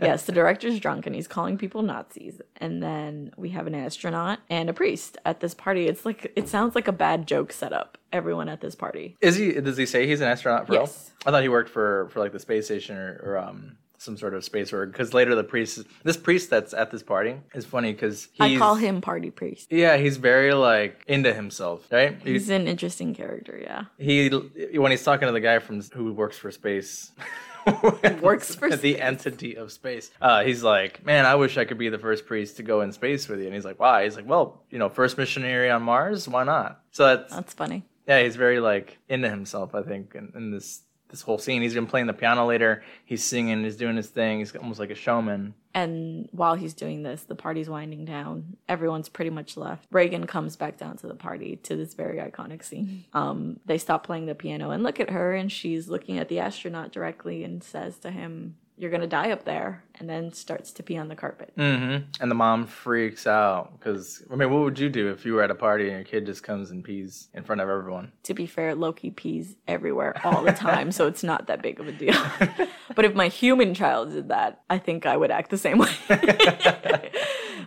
Yes, 0.01 0.23
the 0.23 0.31
director's 0.31 0.79
drunk 0.79 1.05
and 1.05 1.15
he's 1.15 1.27
calling 1.27 1.57
people 1.57 1.81
Nazis. 1.81 2.41
And 2.57 2.81
then 2.81 3.31
we 3.37 3.49
have 3.49 3.67
an 3.67 3.75
astronaut 3.75 4.39
and 4.49 4.69
a 4.69 4.73
priest 4.73 5.17
at 5.25 5.39
this 5.39 5.53
party. 5.53 5.87
It's 5.87 6.05
like 6.05 6.31
it 6.35 6.47
sounds 6.47 6.75
like 6.75 6.87
a 6.87 6.91
bad 6.93 7.27
joke 7.27 7.51
setup. 7.51 7.97
Everyone 8.13 8.47
at 8.47 8.61
this 8.61 8.75
party. 8.75 9.17
Is 9.19 9.35
he? 9.35 9.51
Does 9.53 9.75
he 9.75 9.85
say 9.85 10.07
he's 10.07 10.21
an 10.21 10.27
astronaut 10.29 10.67
for 10.67 10.73
Yes. 10.73 11.11
real? 11.23 11.27
I 11.27 11.31
thought 11.31 11.43
he 11.43 11.49
worked 11.49 11.69
for 11.69 12.07
for 12.11 12.19
like 12.21 12.31
the 12.31 12.39
space 12.39 12.65
station 12.65 12.95
or, 12.97 13.21
or 13.23 13.37
um 13.37 13.77
some 13.97 14.15
sort 14.17 14.33
of 14.35 14.43
space 14.43 14.71
work. 14.71 14.91
Because 14.91 15.13
later 15.13 15.33
the 15.35 15.43
priest, 15.43 15.79
this 16.03 16.15
priest 16.15 16.49
that's 16.49 16.73
at 16.73 16.91
this 16.91 17.01
party 17.01 17.37
is 17.55 17.65
funny 17.65 17.91
because 17.91 18.27
I 18.39 18.55
call 18.57 18.75
him 18.75 19.01
party 19.01 19.31
priest. 19.31 19.71
Yeah, 19.71 19.97
he's 19.97 20.17
very 20.17 20.53
like 20.53 21.03
into 21.07 21.33
himself, 21.33 21.87
right? 21.91 22.15
He, 22.23 22.33
He's 22.33 22.49
an 22.49 22.67
interesting 22.67 23.15
character, 23.15 23.57
yeah. 23.61 23.85
he 23.97 24.29
when 24.77 24.91
he's 24.91 25.03
talking 25.03 25.25
to 25.27 25.31
the 25.31 25.39
guy 25.39 25.59
from 25.59 25.81
who 25.93 26.13
works 26.13 26.37
for 26.37 26.51
space. 26.51 27.11
Works 28.21 28.55
for 28.55 28.69
the 28.69 28.77
space. 28.77 28.97
entity 28.99 29.55
of 29.57 29.71
space. 29.71 30.11
Uh, 30.21 30.43
he's 30.43 30.63
like, 30.63 31.05
man, 31.05 31.25
I 31.25 31.35
wish 31.35 31.57
I 31.57 31.65
could 31.65 31.77
be 31.77 31.89
the 31.89 31.97
first 31.99 32.25
priest 32.25 32.57
to 32.57 32.63
go 32.63 32.81
in 32.81 32.91
space 32.91 33.27
with 33.27 33.39
you. 33.39 33.45
And 33.45 33.53
he's 33.55 33.65
like, 33.65 33.79
why? 33.79 34.03
He's 34.03 34.15
like, 34.15 34.27
well, 34.27 34.63
you 34.69 34.79
know, 34.79 34.89
first 34.89 35.17
missionary 35.17 35.69
on 35.69 35.83
Mars, 35.83 36.27
why 36.27 36.43
not? 36.43 36.81
So 36.91 37.05
that's 37.05 37.33
That's 37.33 37.53
funny. 37.53 37.83
yeah, 38.07 38.21
he's 38.23 38.35
very 38.35 38.59
like 38.59 38.97
into 39.09 39.29
himself. 39.29 39.73
I 39.75 39.83
think 39.83 40.15
in, 40.15 40.31
in 40.35 40.51
this 40.51 40.81
this 41.09 41.21
whole 41.21 41.37
scene, 41.37 41.61
he's 41.61 41.73
been 41.73 41.87
playing 41.87 42.07
the 42.07 42.13
piano 42.13 42.45
later. 42.45 42.83
He's 43.05 43.23
singing, 43.23 43.63
he's 43.63 43.75
doing 43.75 43.95
his 43.95 44.07
thing. 44.07 44.39
He's 44.39 44.55
almost 44.55 44.79
like 44.79 44.89
a 44.89 44.95
showman. 44.95 45.53
And 45.73 46.29
while 46.31 46.55
he's 46.55 46.73
doing 46.73 47.03
this, 47.03 47.23
the 47.23 47.35
party's 47.35 47.69
winding 47.69 48.05
down. 48.05 48.57
Everyone's 48.67 49.09
pretty 49.09 49.29
much 49.29 49.57
left. 49.57 49.85
Regan 49.91 50.25
comes 50.25 50.55
back 50.55 50.77
down 50.77 50.97
to 50.97 51.07
the 51.07 51.15
party 51.15 51.57
to 51.57 51.75
this 51.75 51.93
very 51.93 52.17
iconic 52.17 52.63
scene. 52.63 53.05
Um, 53.13 53.59
they 53.65 53.77
stop 53.77 54.05
playing 54.05 54.25
the 54.25 54.35
piano 54.35 54.71
and 54.71 54.83
look 54.83 54.99
at 54.99 55.09
her, 55.09 55.33
and 55.35 55.51
she's 55.51 55.89
looking 55.89 56.17
at 56.17 56.29
the 56.29 56.39
astronaut 56.39 56.91
directly 56.91 57.43
and 57.43 57.63
says 57.63 57.97
to 57.99 58.11
him, 58.11 58.55
You're 58.77 58.91
gonna 58.91 59.07
die 59.07 59.31
up 59.31 59.45
there, 59.45 59.83
and 59.99 60.09
then 60.09 60.33
starts 60.33 60.71
to 60.73 60.83
pee 60.83 60.97
on 60.97 61.07
the 61.07 61.15
carpet. 61.15 61.53
hmm 61.55 61.97
And 62.19 62.29
the 62.29 62.35
mom 62.35 62.65
freaks 62.67 63.25
out 63.25 63.79
because 63.79 64.21
I 64.31 64.35
mean, 64.35 64.51
what 64.51 64.63
would 64.63 64.77
you 64.79 64.89
do 64.89 65.09
if 65.11 65.25
you 65.25 65.33
were 65.35 65.43
at 65.43 65.51
a 65.51 65.55
party 65.55 65.85
and 65.87 65.93
your 65.95 66.03
kid 66.03 66.25
just 66.25 66.43
comes 66.43 66.71
and 66.71 66.83
pees 66.83 67.29
in 67.33 67.43
front 67.43 67.61
of 67.61 67.69
everyone? 67.69 68.11
To 68.23 68.33
be 68.33 68.45
fair, 68.45 68.75
Loki 68.75 69.11
pees 69.11 69.55
everywhere 69.67 70.19
all 70.25 70.43
the 70.43 70.51
time, 70.51 70.91
so 70.91 71.07
it's 71.07 71.23
not 71.23 71.47
that 71.47 71.61
big 71.61 71.79
of 71.79 71.87
a 71.87 71.91
deal. 71.93 72.15
but 72.95 73.05
if 73.05 73.15
my 73.15 73.29
human 73.29 73.73
child 73.73 74.11
did 74.11 74.27
that, 74.29 74.61
I 74.69 74.77
think 74.77 75.05
I 75.05 75.15
would 75.15 75.31
act 75.31 75.51
the 75.51 75.57
same 75.57 75.77
way. 75.77 75.91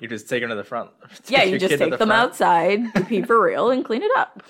You 0.01 0.07
just 0.07 0.29
take 0.29 0.43
them 0.43 0.51
to 0.51 0.55
the 0.55 0.63
front. 0.63 0.91
yeah, 1.27 1.43
you 1.43 1.59
just 1.59 1.71
take 1.77 1.91
the 1.91 1.97
them 1.97 2.09
front. 2.11 2.13
outside, 2.31 2.95
to 2.95 3.05
pee 3.05 3.23
for 3.23 3.43
real, 3.43 3.71
and 3.71 3.85
clean 3.85 4.03
it 4.03 4.11
up. 4.17 4.43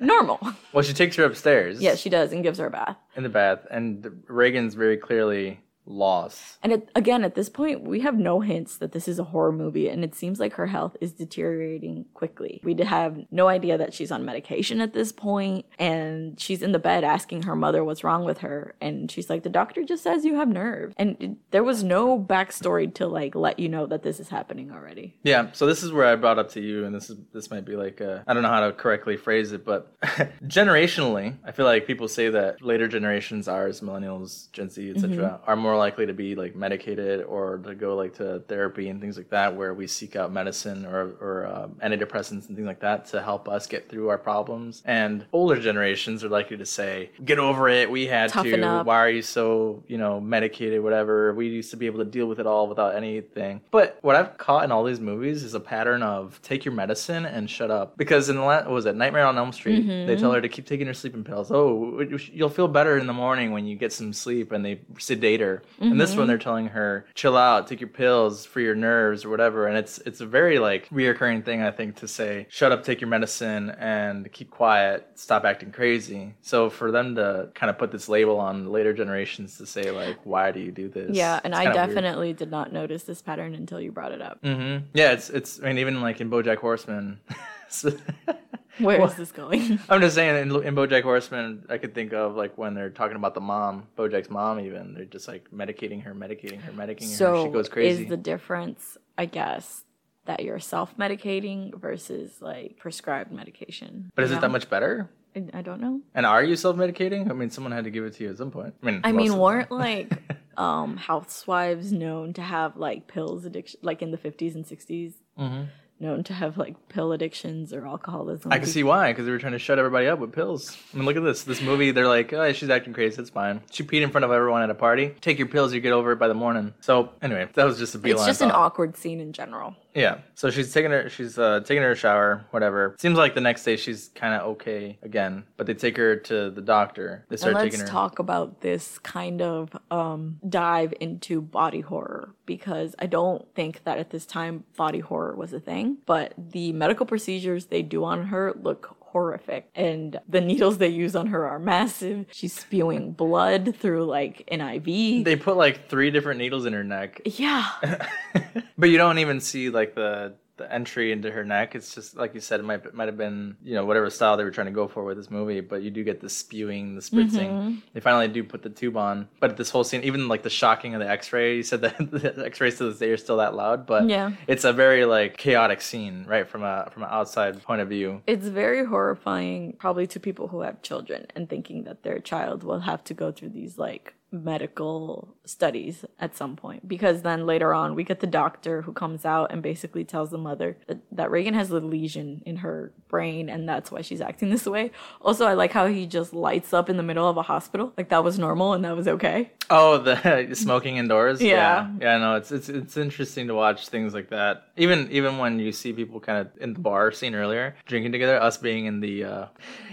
Normal. 0.00 0.38
Well, 0.72 0.82
she 0.82 0.94
takes 0.94 1.16
her 1.16 1.24
upstairs. 1.24 1.78
Yeah, 1.80 1.94
she 1.94 2.08
does, 2.08 2.32
and 2.32 2.42
gives 2.42 2.58
her 2.58 2.66
a 2.66 2.70
bath. 2.70 2.96
in 3.14 3.22
the 3.22 3.28
bath, 3.28 3.66
and 3.70 4.22
Regan's 4.28 4.74
very 4.74 4.96
clearly 4.96 5.60
lost. 5.86 6.58
And 6.62 6.72
it, 6.72 6.90
again, 6.94 7.24
at 7.24 7.34
this 7.34 7.48
point, 7.48 7.82
we 7.82 8.00
have 8.00 8.16
no 8.16 8.40
hints 8.40 8.76
that 8.78 8.92
this 8.92 9.08
is 9.08 9.18
a 9.18 9.24
horror 9.24 9.52
movie, 9.52 9.88
and 9.88 10.04
it 10.04 10.14
seems 10.14 10.40
like 10.40 10.54
her 10.54 10.66
health 10.66 10.96
is 11.00 11.12
deteriorating 11.12 12.06
quickly. 12.14 12.60
We 12.64 12.74
have 12.84 13.20
no 13.30 13.48
idea 13.48 13.78
that 13.78 13.94
she's 13.94 14.10
on 14.10 14.24
medication 14.24 14.80
at 14.80 14.92
this 14.92 15.12
point, 15.12 15.66
and 15.78 16.38
she's 16.40 16.62
in 16.62 16.72
the 16.72 16.78
bed 16.78 17.04
asking 17.04 17.42
her 17.42 17.56
mother 17.56 17.84
what's 17.84 18.04
wrong 18.04 18.24
with 18.24 18.38
her, 18.38 18.74
and 18.80 19.10
she's 19.10 19.28
like, 19.28 19.42
"The 19.42 19.48
doctor 19.48 19.84
just 19.84 20.02
says 20.02 20.24
you 20.24 20.36
have 20.36 20.48
nerves," 20.48 20.94
and 20.96 21.16
it, 21.20 21.50
there 21.50 21.64
was 21.64 21.82
no 21.82 22.18
backstory 22.18 22.92
to 22.94 23.06
like 23.06 23.34
let 23.34 23.58
you 23.58 23.68
know 23.68 23.86
that 23.86 24.02
this 24.02 24.20
is 24.20 24.28
happening 24.28 24.70
already. 24.70 25.14
Yeah, 25.22 25.52
so 25.52 25.66
this 25.66 25.82
is 25.82 25.92
where 25.92 26.06
I 26.06 26.16
brought 26.16 26.38
up 26.38 26.50
to 26.52 26.60
you, 26.60 26.84
and 26.84 26.94
this 26.94 27.10
is 27.10 27.18
this 27.32 27.50
might 27.50 27.64
be 27.64 27.76
like 27.76 28.00
I 28.00 28.22
I 28.26 28.34
don't 28.34 28.42
know 28.42 28.48
how 28.48 28.66
to 28.66 28.72
correctly 28.72 29.16
phrase 29.16 29.52
it, 29.52 29.64
but 29.64 29.98
generationally, 30.44 31.36
I 31.44 31.52
feel 31.52 31.66
like 31.66 31.86
people 31.86 32.08
say 32.08 32.30
that 32.30 32.62
later 32.62 32.88
generations, 32.88 33.48
ours, 33.48 33.80
millennials, 33.80 34.50
Gen 34.52 34.70
Z, 34.70 34.90
etc., 34.90 35.08
mm-hmm. 35.08 35.50
are 35.50 35.56
more 35.56 35.73
likely 35.76 36.06
to 36.06 36.12
be 36.12 36.34
like 36.34 36.54
medicated 36.56 37.24
or 37.24 37.58
to 37.58 37.74
go 37.74 37.96
like 37.96 38.14
to 38.14 38.40
therapy 38.48 38.88
and 38.88 39.00
things 39.00 39.16
like 39.16 39.30
that, 39.30 39.54
where 39.56 39.74
we 39.74 39.86
seek 39.86 40.16
out 40.16 40.32
medicine 40.32 40.84
or 40.86 41.14
or 41.20 41.46
um, 41.46 41.76
antidepressants 41.82 42.48
and 42.48 42.56
things 42.56 42.66
like 42.66 42.80
that 42.80 43.06
to 43.06 43.22
help 43.22 43.48
us 43.48 43.66
get 43.66 43.88
through 43.88 44.08
our 44.08 44.18
problems. 44.18 44.82
And 44.84 45.26
older 45.32 45.60
generations 45.60 46.24
are 46.24 46.28
likely 46.28 46.56
to 46.56 46.66
say, 46.66 47.10
"Get 47.24 47.38
over 47.38 47.68
it. 47.68 47.90
We 47.90 48.06
had 48.06 48.30
Toughen 48.30 48.60
to. 48.60 48.66
up. 48.66 48.86
Why 48.86 48.98
are 48.98 49.10
you 49.10 49.22
so 49.22 49.82
you 49.86 49.98
know 49.98 50.20
medicated? 50.20 50.82
Whatever. 50.82 51.34
We 51.34 51.48
used 51.48 51.70
to 51.70 51.76
be 51.76 51.86
able 51.86 51.98
to 51.98 52.04
deal 52.10 52.26
with 52.26 52.40
it 52.40 52.46
all 52.46 52.68
without 52.68 52.94
anything." 52.94 53.60
But 53.70 53.98
what 54.02 54.16
I've 54.16 54.38
caught 54.38 54.64
in 54.64 54.72
all 54.72 54.84
these 54.84 55.00
movies 55.00 55.42
is 55.42 55.54
a 55.54 55.60
pattern 55.60 56.02
of 56.02 56.40
take 56.42 56.64
your 56.64 56.74
medicine 56.74 57.26
and 57.26 57.48
shut 57.48 57.70
up. 57.70 57.96
Because 57.96 58.28
in 58.28 58.36
the 58.36 58.42
la- 58.42 58.62
what 58.62 58.70
was 58.70 58.86
it 58.86 58.94
Nightmare 58.94 59.26
on 59.26 59.36
Elm 59.36 59.52
Street? 59.52 59.86
They 60.06 60.16
tell 60.16 60.32
her 60.32 60.40
to 60.40 60.48
keep 60.48 60.66
taking 60.66 60.86
her 60.86 60.94
sleeping 60.94 61.24
pills. 61.24 61.50
Oh, 61.50 62.00
you'll 62.32 62.48
feel 62.48 62.68
better 62.68 62.96
in 62.98 63.06
the 63.06 63.12
morning 63.12 63.50
when 63.52 63.66
you 63.66 63.76
get 63.76 63.92
some 63.92 64.12
sleep, 64.12 64.52
and 64.52 64.64
they 64.64 64.80
sedate 64.98 65.40
her. 65.40 65.62
And 65.80 66.00
this 66.00 66.16
one, 66.16 66.26
they're 66.26 66.38
telling 66.38 66.68
her, 66.68 67.06
"Chill 67.14 67.36
out, 67.36 67.66
take 67.66 67.80
your 67.80 67.88
pills 67.88 68.44
for 68.46 68.60
your 68.60 68.74
nerves 68.74 69.24
or 69.24 69.28
whatever." 69.30 69.66
And 69.66 69.76
it's 69.76 69.98
it's 69.98 70.20
a 70.20 70.26
very 70.26 70.58
like 70.58 70.88
reoccurring 70.88 71.44
thing 71.44 71.62
I 71.62 71.70
think 71.70 71.96
to 71.96 72.08
say, 72.08 72.46
"Shut 72.50 72.72
up, 72.72 72.84
take 72.84 73.00
your 73.00 73.08
medicine, 73.08 73.70
and 73.78 74.30
keep 74.32 74.50
quiet, 74.50 75.06
stop 75.14 75.44
acting 75.44 75.72
crazy." 75.72 76.34
So 76.42 76.70
for 76.70 76.90
them 76.90 77.14
to 77.16 77.48
kind 77.54 77.70
of 77.70 77.78
put 77.78 77.90
this 77.92 78.08
label 78.08 78.38
on 78.38 78.70
later 78.70 78.92
generations 78.92 79.58
to 79.58 79.66
say 79.66 79.90
like, 79.90 80.16
"Why 80.24 80.50
do 80.52 80.60
you 80.60 80.70
do 80.72 80.88
this?" 80.88 81.16
Yeah, 81.16 81.40
and 81.44 81.54
I 81.54 81.64
kinda 81.64 81.78
weird. 81.78 81.88
definitely 81.94 82.32
did 82.32 82.50
not 82.50 82.72
notice 82.72 83.02
this 83.04 83.20
pattern 83.22 83.54
until 83.54 83.80
you 83.80 83.92
brought 83.92 84.12
it 84.12 84.22
up. 84.22 84.38
hmm 84.42 84.78
Yeah, 84.94 85.12
it's 85.12 85.30
it's. 85.30 85.60
I 85.62 85.66
mean, 85.66 85.78
even 85.78 86.00
like 86.00 86.20
in 86.20 86.30
BoJack 86.30 86.58
Horseman. 86.58 87.20
Where 88.78 88.96
is 88.96 89.00
Well- 89.00 89.14
this 89.16 89.32
going? 89.32 89.78
I'm 89.88 90.00
just 90.00 90.14
saying, 90.14 90.50
in, 90.50 90.62
in 90.64 90.74
BoJack 90.74 91.02
Horseman, 91.02 91.66
I 91.68 91.78
could 91.78 91.94
think 91.94 92.12
of 92.12 92.34
like 92.36 92.56
when 92.58 92.74
they're 92.74 92.90
talking 92.90 93.16
about 93.16 93.34
the 93.34 93.40
mom, 93.40 93.86
BoJack's 93.96 94.30
mom. 94.30 94.60
Even 94.60 94.94
they're 94.94 95.04
just 95.04 95.28
like 95.28 95.50
medicating 95.52 96.02
her, 96.02 96.14
medicating 96.14 96.60
her, 96.62 96.72
medicating 96.72 97.02
her. 97.10 97.16
so 97.16 97.44
She 97.46 97.50
goes 97.52 97.68
crazy. 97.68 98.02
is 98.04 98.08
the 98.08 98.16
difference, 98.16 98.96
I 99.16 99.26
guess, 99.26 99.84
that 100.26 100.42
you're 100.42 100.58
self-medicating 100.60 101.74
versus 101.78 102.40
like 102.40 102.76
prescribed 102.78 103.30
medication? 103.30 104.10
but 104.14 104.24
is 104.24 104.32
it 104.32 104.40
that 104.40 104.50
much 104.50 104.68
better? 104.70 105.08
I, 105.52 105.62
don't 105.62 105.80
know. 105.80 106.00
And 106.14 106.24
are 106.26 106.44
you 106.44 106.54
self-medicating? 106.54 107.28
I 107.28 107.32
mean, 107.32 107.50
someone 107.50 107.72
had 107.72 107.82
to 107.84 107.90
give 107.90 108.04
it 108.04 108.14
to 108.14 108.22
you 108.24 108.30
at 108.30 108.38
some 108.38 108.52
point. 108.52 108.72
I 108.82 108.86
mean, 108.86 109.00
I 109.02 109.10
mean, 109.12 109.36
weren't 109.36 109.70
like 109.72 110.12
um 110.56 110.96
housewives 110.96 111.92
known 111.92 112.32
to 112.34 112.42
have 112.42 112.76
like 112.76 113.08
pills 113.08 113.44
addiction, 113.44 113.80
like 113.82 114.00
in 114.00 114.12
the 114.12 114.16
50s 114.18 114.54
and 114.54 114.64
60s, 114.64 115.14
Mhm. 115.36 115.66
Known 116.00 116.24
to 116.24 116.34
have 116.34 116.58
like 116.58 116.88
pill 116.88 117.12
addictions 117.12 117.72
or 117.72 117.86
alcoholism? 117.86 118.52
I 118.52 118.58
can 118.58 118.66
see 118.68 118.82
why, 118.82 119.12
because 119.12 119.26
they 119.26 119.32
were 119.32 119.38
trying 119.38 119.52
to 119.52 119.58
shut 119.58 119.78
everybody 119.78 120.06
up 120.06 120.18
with 120.18 120.32
pills. 120.32 120.76
I 120.92 120.96
mean, 120.96 121.06
look 121.06 121.16
at 121.16 121.22
this. 121.22 121.44
This 121.44 121.62
movie, 121.62 121.90
they're 121.90 122.08
like, 122.08 122.32
oh, 122.32 122.52
she's 122.52 122.70
acting 122.70 122.92
crazy. 122.92 123.16
That's 123.16 123.30
fine. 123.30 123.62
She 123.70 123.82
peed 123.82 124.02
in 124.02 124.10
front 124.10 124.24
of 124.24 124.30
everyone 124.30 124.62
at 124.62 124.70
a 124.70 124.74
party. 124.74 125.14
Take 125.20 125.38
your 125.38 125.48
pills, 125.48 125.72
you 125.72 125.80
get 125.80 125.92
over 125.92 126.12
it 126.12 126.16
by 126.16 126.28
the 126.28 126.34
morning. 126.34 126.74
So, 126.80 127.10
anyway, 127.22 127.48
that 127.54 127.64
was 127.64 127.78
just 127.78 127.94
a 127.94 127.98
beeline 127.98 128.28
It's 128.28 128.38
just 128.38 128.42
an 128.42 128.50
awkward 128.50 128.96
scene 128.96 129.20
in 129.20 129.32
general. 129.32 129.76
Yeah. 129.94 130.18
So 130.34 130.50
she's 130.50 130.72
taking 130.72 130.90
her 130.90 131.08
she's 131.08 131.38
uh 131.38 131.60
taking 131.60 131.82
her 131.82 131.94
shower, 131.94 132.44
whatever. 132.50 132.96
Seems 132.98 133.16
like 133.16 133.34
the 133.34 133.40
next 133.40 133.64
day 133.64 133.76
she's 133.76 134.08
kinda 134.14 134.42
okay 134.42 134.98
again. 135.02 135.44
But 135.56 135.66
they 135.66 135.74
take 135.74 135.96
her 135.96 136.16
to 136.16 136.50
the 136.50 136.60
doctor. 136.60 137.24
They 137.28 137.36
start 137.36 137.54
And 137.54 137.62
let's 137.62 137.74
taking 137.74 137.86
her 137.86 137.90
talk 137.90 138.18
about 138.18 138.60
this 138.60 138.98
kind 138.98 139.40
of 139.40 139.76
um, 139.90 140.38
dive 140.48 140.92
into 141.00 141.40
body 141.40 141.80
horror 141.80 142.34
because 142.46 142.94
I 142.98 143.06
don't 143.06 143.46
think 143.54 143.84
that 143.84 143.98
at 143.98 144.10
this 144.10 144.26
time 144.26 144.64
body 144.76 145.00
horror 145.00 145.36
was 145.36 145.52
a 145.52 145.60
thing. 145.60 145.98
But 146.06 146.34
the 146.36 146.72
medical 146.72 147.06
procedures 147.06 147.66
they 147.66 147.82
do 147.82 148.04
on 148.04 148.26
her 148.26 148.52
look 148.60 148.96
horrific, 149.14 149.70
and 149.76 150.20
the 150.28 150.40
needles 150.40 150.78
they 150.78 150.88
use 150.88 151.14
on 151.14 151.28
her 151.28 151.46
are 151.46 151.60
massive. 151.60 152.26
She's 152.32 152.52
spewing 152.52 153.12
blood 153.12 153.76
through 153.76 154.06
like 154.06 154.42
an 154.48 154.60
IV. 154.60 155.24
they 155.24 155.36
put 155.36 155.56
like 155.56 155.88
three 155.88 156.10
different 156.10 156.38
needles 156.38 156.66
in 156.66 156.72
her 156.72 156.82
neck. 156.82 157.20
yeah, 157.24 157.70
but 158.76 158.90
you 158.90 158.98
don't 158.98 159.18
even 159.18 159.40
see 159.40 159.70
like 159.70 159.94
the 159.94 160.34
the 160.56 160.72
entry 160.72 161.10
into 161.12 161.30
her 161.30 161.44
neck. 161.44 161.74
It's 161.74 161.94
just 161.94 162.16
like 162.16 162.34
you 162.34 162.40
said, 162.40 162.60
it 162.60 162.62
might 162.62 162.94
might 162.94 163.08
have 163.08 163.16
been 163.16 163.56
you 163.62 163.74
know 163.74 163.84
whatever 163.84 164.08
style 164.10 164.36
they 164.36 164.44
were 164.44 164.50
trying 164.50 164.66
to 164.66 164.72
go 164.72 164.86
for 164.86 165.02
with 165.04 165.16
this 165.16 165.30
movie. 165.30 165.60
But 165.60 165.82
you 165.82 165.90
do 165.90 166.04
get 166.04 166.20
the 166.20 166.28
spewing, 166.30 166.94
the 166.94 167.00
spritzing. 167.00 167.50
Mm-hmm. 167.50 167.74
They 167.92 168.00
finally 168.00 168.28
do 168.28 168.44
put 168.44 168.62
the 168.62 168.70
tube 168.70 168.96
on. 168.96 169.28
But 169.40 169.56
this 169.56 169.70
whole 169.70 169.84
scene, 169.84 170.02
even 170.04 170.28
like 170.28 170.42
the 170.42 170.50
shocking 170.50 170.94
of 170.94 171.00
the 171.00 171.08
X-ray, 171.08 171.56
you 171.56 171.62
said 171.62 171.80
that 171.82 171.96
the 172.10 172.44
X-rays 172.46 172.78
to 172.78 172.84
this 172.90 172.98
day 172.98 173.10
are 173.10 173.16
still 173.16 173.38
that 173.38 173.54
loud. 173.54 173.86
But 173.86 174.08
Yeah. 174.08 174.32
it's 174.46 174.64
a 174.64 174.72
very 174.72 175.04
like 175.04 175.36
chaotic 175.36 175.80
scene, 175.80 176.24
right 176.28 176.48
from 176.48 176.62
a 176.62 176.88
from 176.92 177.02
an 177.02 177.08
outside 177.10 177.62
point 177.62 177.80
of 177.80 177.88
view. 177.88 178.22
it's 178.26 178.46
very 178.46 178.84
horrifying, 178.84 179.74
probably 179.78 180.06
to 180.08 180.20
people 180.20 180.48
who 180.48 180.60
have 180.60 180.82
children 180.82 181.26
and 181.34 181.48
thinking 181.48 181.84
that 181.84 182.02
their 182.02 182.18
child 182.18 182.62
will 182.62 182.80
have 182.80 183.02
to 183.04 183.14
go 183.14 183.32
through 183.32 183.50
these 183.50 183.78
like 183.78 184.14
medical 184.34 185.36
studies 185.44 186.04
at 186.18 186.36
some 186.36 186.56
point 186.56 186.86
because 186.88 187.22
then 187.22 187.46
later 187.46 187.72
on 187.72 187.94
we 187.94 188.02
get 188.02 188.20
the 188.20 188.26
doctor 188.26 188.82
who 188.82 188.92
comes 188.92 189.24
out 189.24 189.52
and 189.52 189.62
basically 189.62 190.04
tells 190.04 190.30
the 190.30 190.38
mother 190.38 190.76
that, 190.88 190.98
that 191.12 191.30
Regan 191.30 191.54
has 191.54 191.70
a 191.70 191.78
lesion 191.78 192.42
in 192.44 192.56
her 192.56 192.92
brain 193.08 193.48
and 193.48 193.68
that's 193.68 193.92
why 193.92 194.00
she's 194.00 194.20
acting 194.20 194.50
this 194.50 194.66
way. 194.66 194.90
Also, 195.20 195.46
I 195.46 195.54
like 195.54 195.72
how 195.72 195.86
he 195.86 196.06
just 196.06 196.34
lights 196.34 196.72
up 196.72 196.90
in 196.90 196.96
the 196.96 197.02
middle 197.02 197.28
of 197.28 197.36
a 197.36 197.42
hospital. 197.42 197.92
Like 197.96 198.08
that 198.08 198.24
was 198.24 198.38
normal 198.38 198.72
and 198.72 198.84
that 198.84 198.96
was 198.96 199.06
okay. 199.06 199.52
Oh, 199.70 199.98
the 199.98 200.50
smoking 200.54 200.96
indoors. 200.96 201.40
Yeah. 201.40 201.48
yeah, 201.50 201.90
yeah. 202.00 202.18
No, 202.18 202.34
it's 202.34 202.50
it's 202.52 202.68
it's 202.68 202.96
interesting 202.96 203.46
to 203.46 203.54
watch 203.54 203.88
things 203.88 204.12
like 204.12 204.30
that. 204.30 204.68
Even 204.76 205.10
even 205.10 205.38
when 205.38 205.58
you 205.58 205.72
see 205.72 205.92
people 205.92 206.20
kind 206.20 206.38
of 206.38 206.50
in 206.60 206.74
the 206.74 206.80
bar 206.80 207.12
scene 207.12 207.34
earlier 207.34 207.76
drinking 207.86 208.12
together, 208.12 208.40
us 208.40 208.58
being 208.58 208.86
in 208.86 209.00
the 209.00 209.24
uh, 209.24 209.46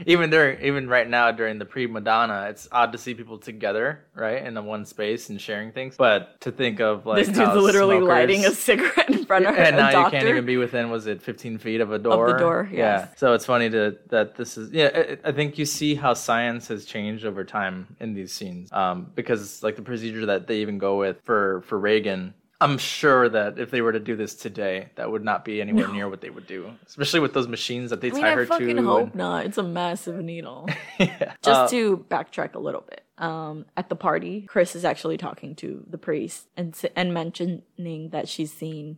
even 0.06 0.30
during 0.30 0.62
even 0.62 0.88
right 0.88 1.10
now 1.10 1.32
during 1.32 1.60
the 1.60 1.66
pre 1.66 1.88
Madonna, 1.88 2.48
it's 2.50 2.68
odd 2.72 2.92
to 2.92 2.98
see 2.98 3.14
people 3.14 3.38
together, 3.38 4.04
right, 4.16 4.31
in 4.38 4.54
the 4.54 4.62
one 4.62 4.86
space 4.86 5.30
and 5.30 5.40
sharing 5.40 5.72
things. 5.72 5.96
But 5.98 6.40
to 6.42 6.52
think 6.52 6.80
of 6.80 7.06
like 7.06 7.26
this 7.26 7.36
dude's 7.36 7.56
literally 7.56 7.98
smokers- 7.98 8.08
lighting 8.10 8.46
a 8.46 8.52
cigarette 8.52 9.10
in 9.10 9.26
front 9.26 9.46
of 9.46 9.56
her. 9.56 9.62
and 9.62 9.76
a 9.76 9.80
now 9.80 9.92
doctor. 9.92 10.18
you 10.18 10.22
can't 10.24 10.30
even 10.30 10.46
be 10.46 10.58
within 10.58 10.90
was 10.90 11.08
it 11.08 11.22
15 11.22 11.58
feet 11.58 11.82
of 11.82 11.92
a 11.92 12.00
door 12.00 12.38
door, 12.38 12.70
yeah 12.72 13.08
so 13.16 13.34
it's 13.34 13.46
funny 13.46 13.70
to 13.70 13.98
that 14.10 14.36
this 14.36 14.58
is 14.58 14.72
yeah 14.72 14.90
I, 15.24 15.30
I 15.30 15.32
think 15.32 15.58
you 15.58 15.66
see 15.66 15.96
how 15.96 16.14
science 16.14 16.68
has 16.70 16.86
changed 16.86 17.26
over 17.26 17.44
time 17.44 17.96
in 18.00 18.14
these 18.14 18.32
scenes 18.34 18.72
um 18.72 19.12
because 19.16 19.62
like 19.64 19.76
the 19.76 19.82
procedure 19.82 20.26
that 20.28 20.48
they 20.48 20.58
even 20.58 20.78
go 20.78 20.98
with 20.98 21.18
for 21.24 21.62
for 21.68 21.78
regan 21.80 22.34
I'm 22.64 22.78
sure 22.78 23.28
that 23.28 23.58
if 23.58 23.72
they 23.72 23.82
were 23.82 23.92
to 23.92 24.00
do 24.00 24.16
this 24.16 24.36
today, 24.36 24.90
that 24.94 25.10
would 25.10 25.24
not 25.24 25.44
be 25.44 25.62
anywhere 25.62 25.88
near 25.88 26.08
what 26.08 26.22
they 26.22 26.30
would 26.30 26.46
do, 26.46 26.70
especially 26.86 27.20
with 27.20 27.34
those 27.34 27.48
machines 27.48 27.90
that 27.90 28.02
they 28.02 28.10
I 28.12 28.14
mean, 28.14 28.22
tie 28.22 28.32
I 28.34 28.36
her 28.36 28.46
fucking 28.46 28.78
hope 28.78 29.02
and- 29.08 29.16
not. 29.16 29.48
It's 29.48 29.58
a 29.58 29.64
massive 29.64 30.24
needle. 30.24 30.70
yeah. 31.00 31.34
Just 31.42 31.48
Uh, 31.50 31.68
to 31.70 32.06
backtrack 32.08 32.54
a 32.54 32.60
little 32.60 32.82
bit, 32.88 33.02
um, 33.18 33.66
at 33.78 33.90
the 33.90 33.96
party, 33.96 34.42
Chris 34.42 34.76
is 34.76 34.86
actually 34.86 35.18
talking 35.18 35.56
to 35.56 35.84
the 35.90 35.98
priest 35.98 36.48
and 36.58 36.76
and 36.96 37.14
mentioning 37.14 38.10
that 38.12 38.28
she's 38.28 38.54
seen 38.54 38.98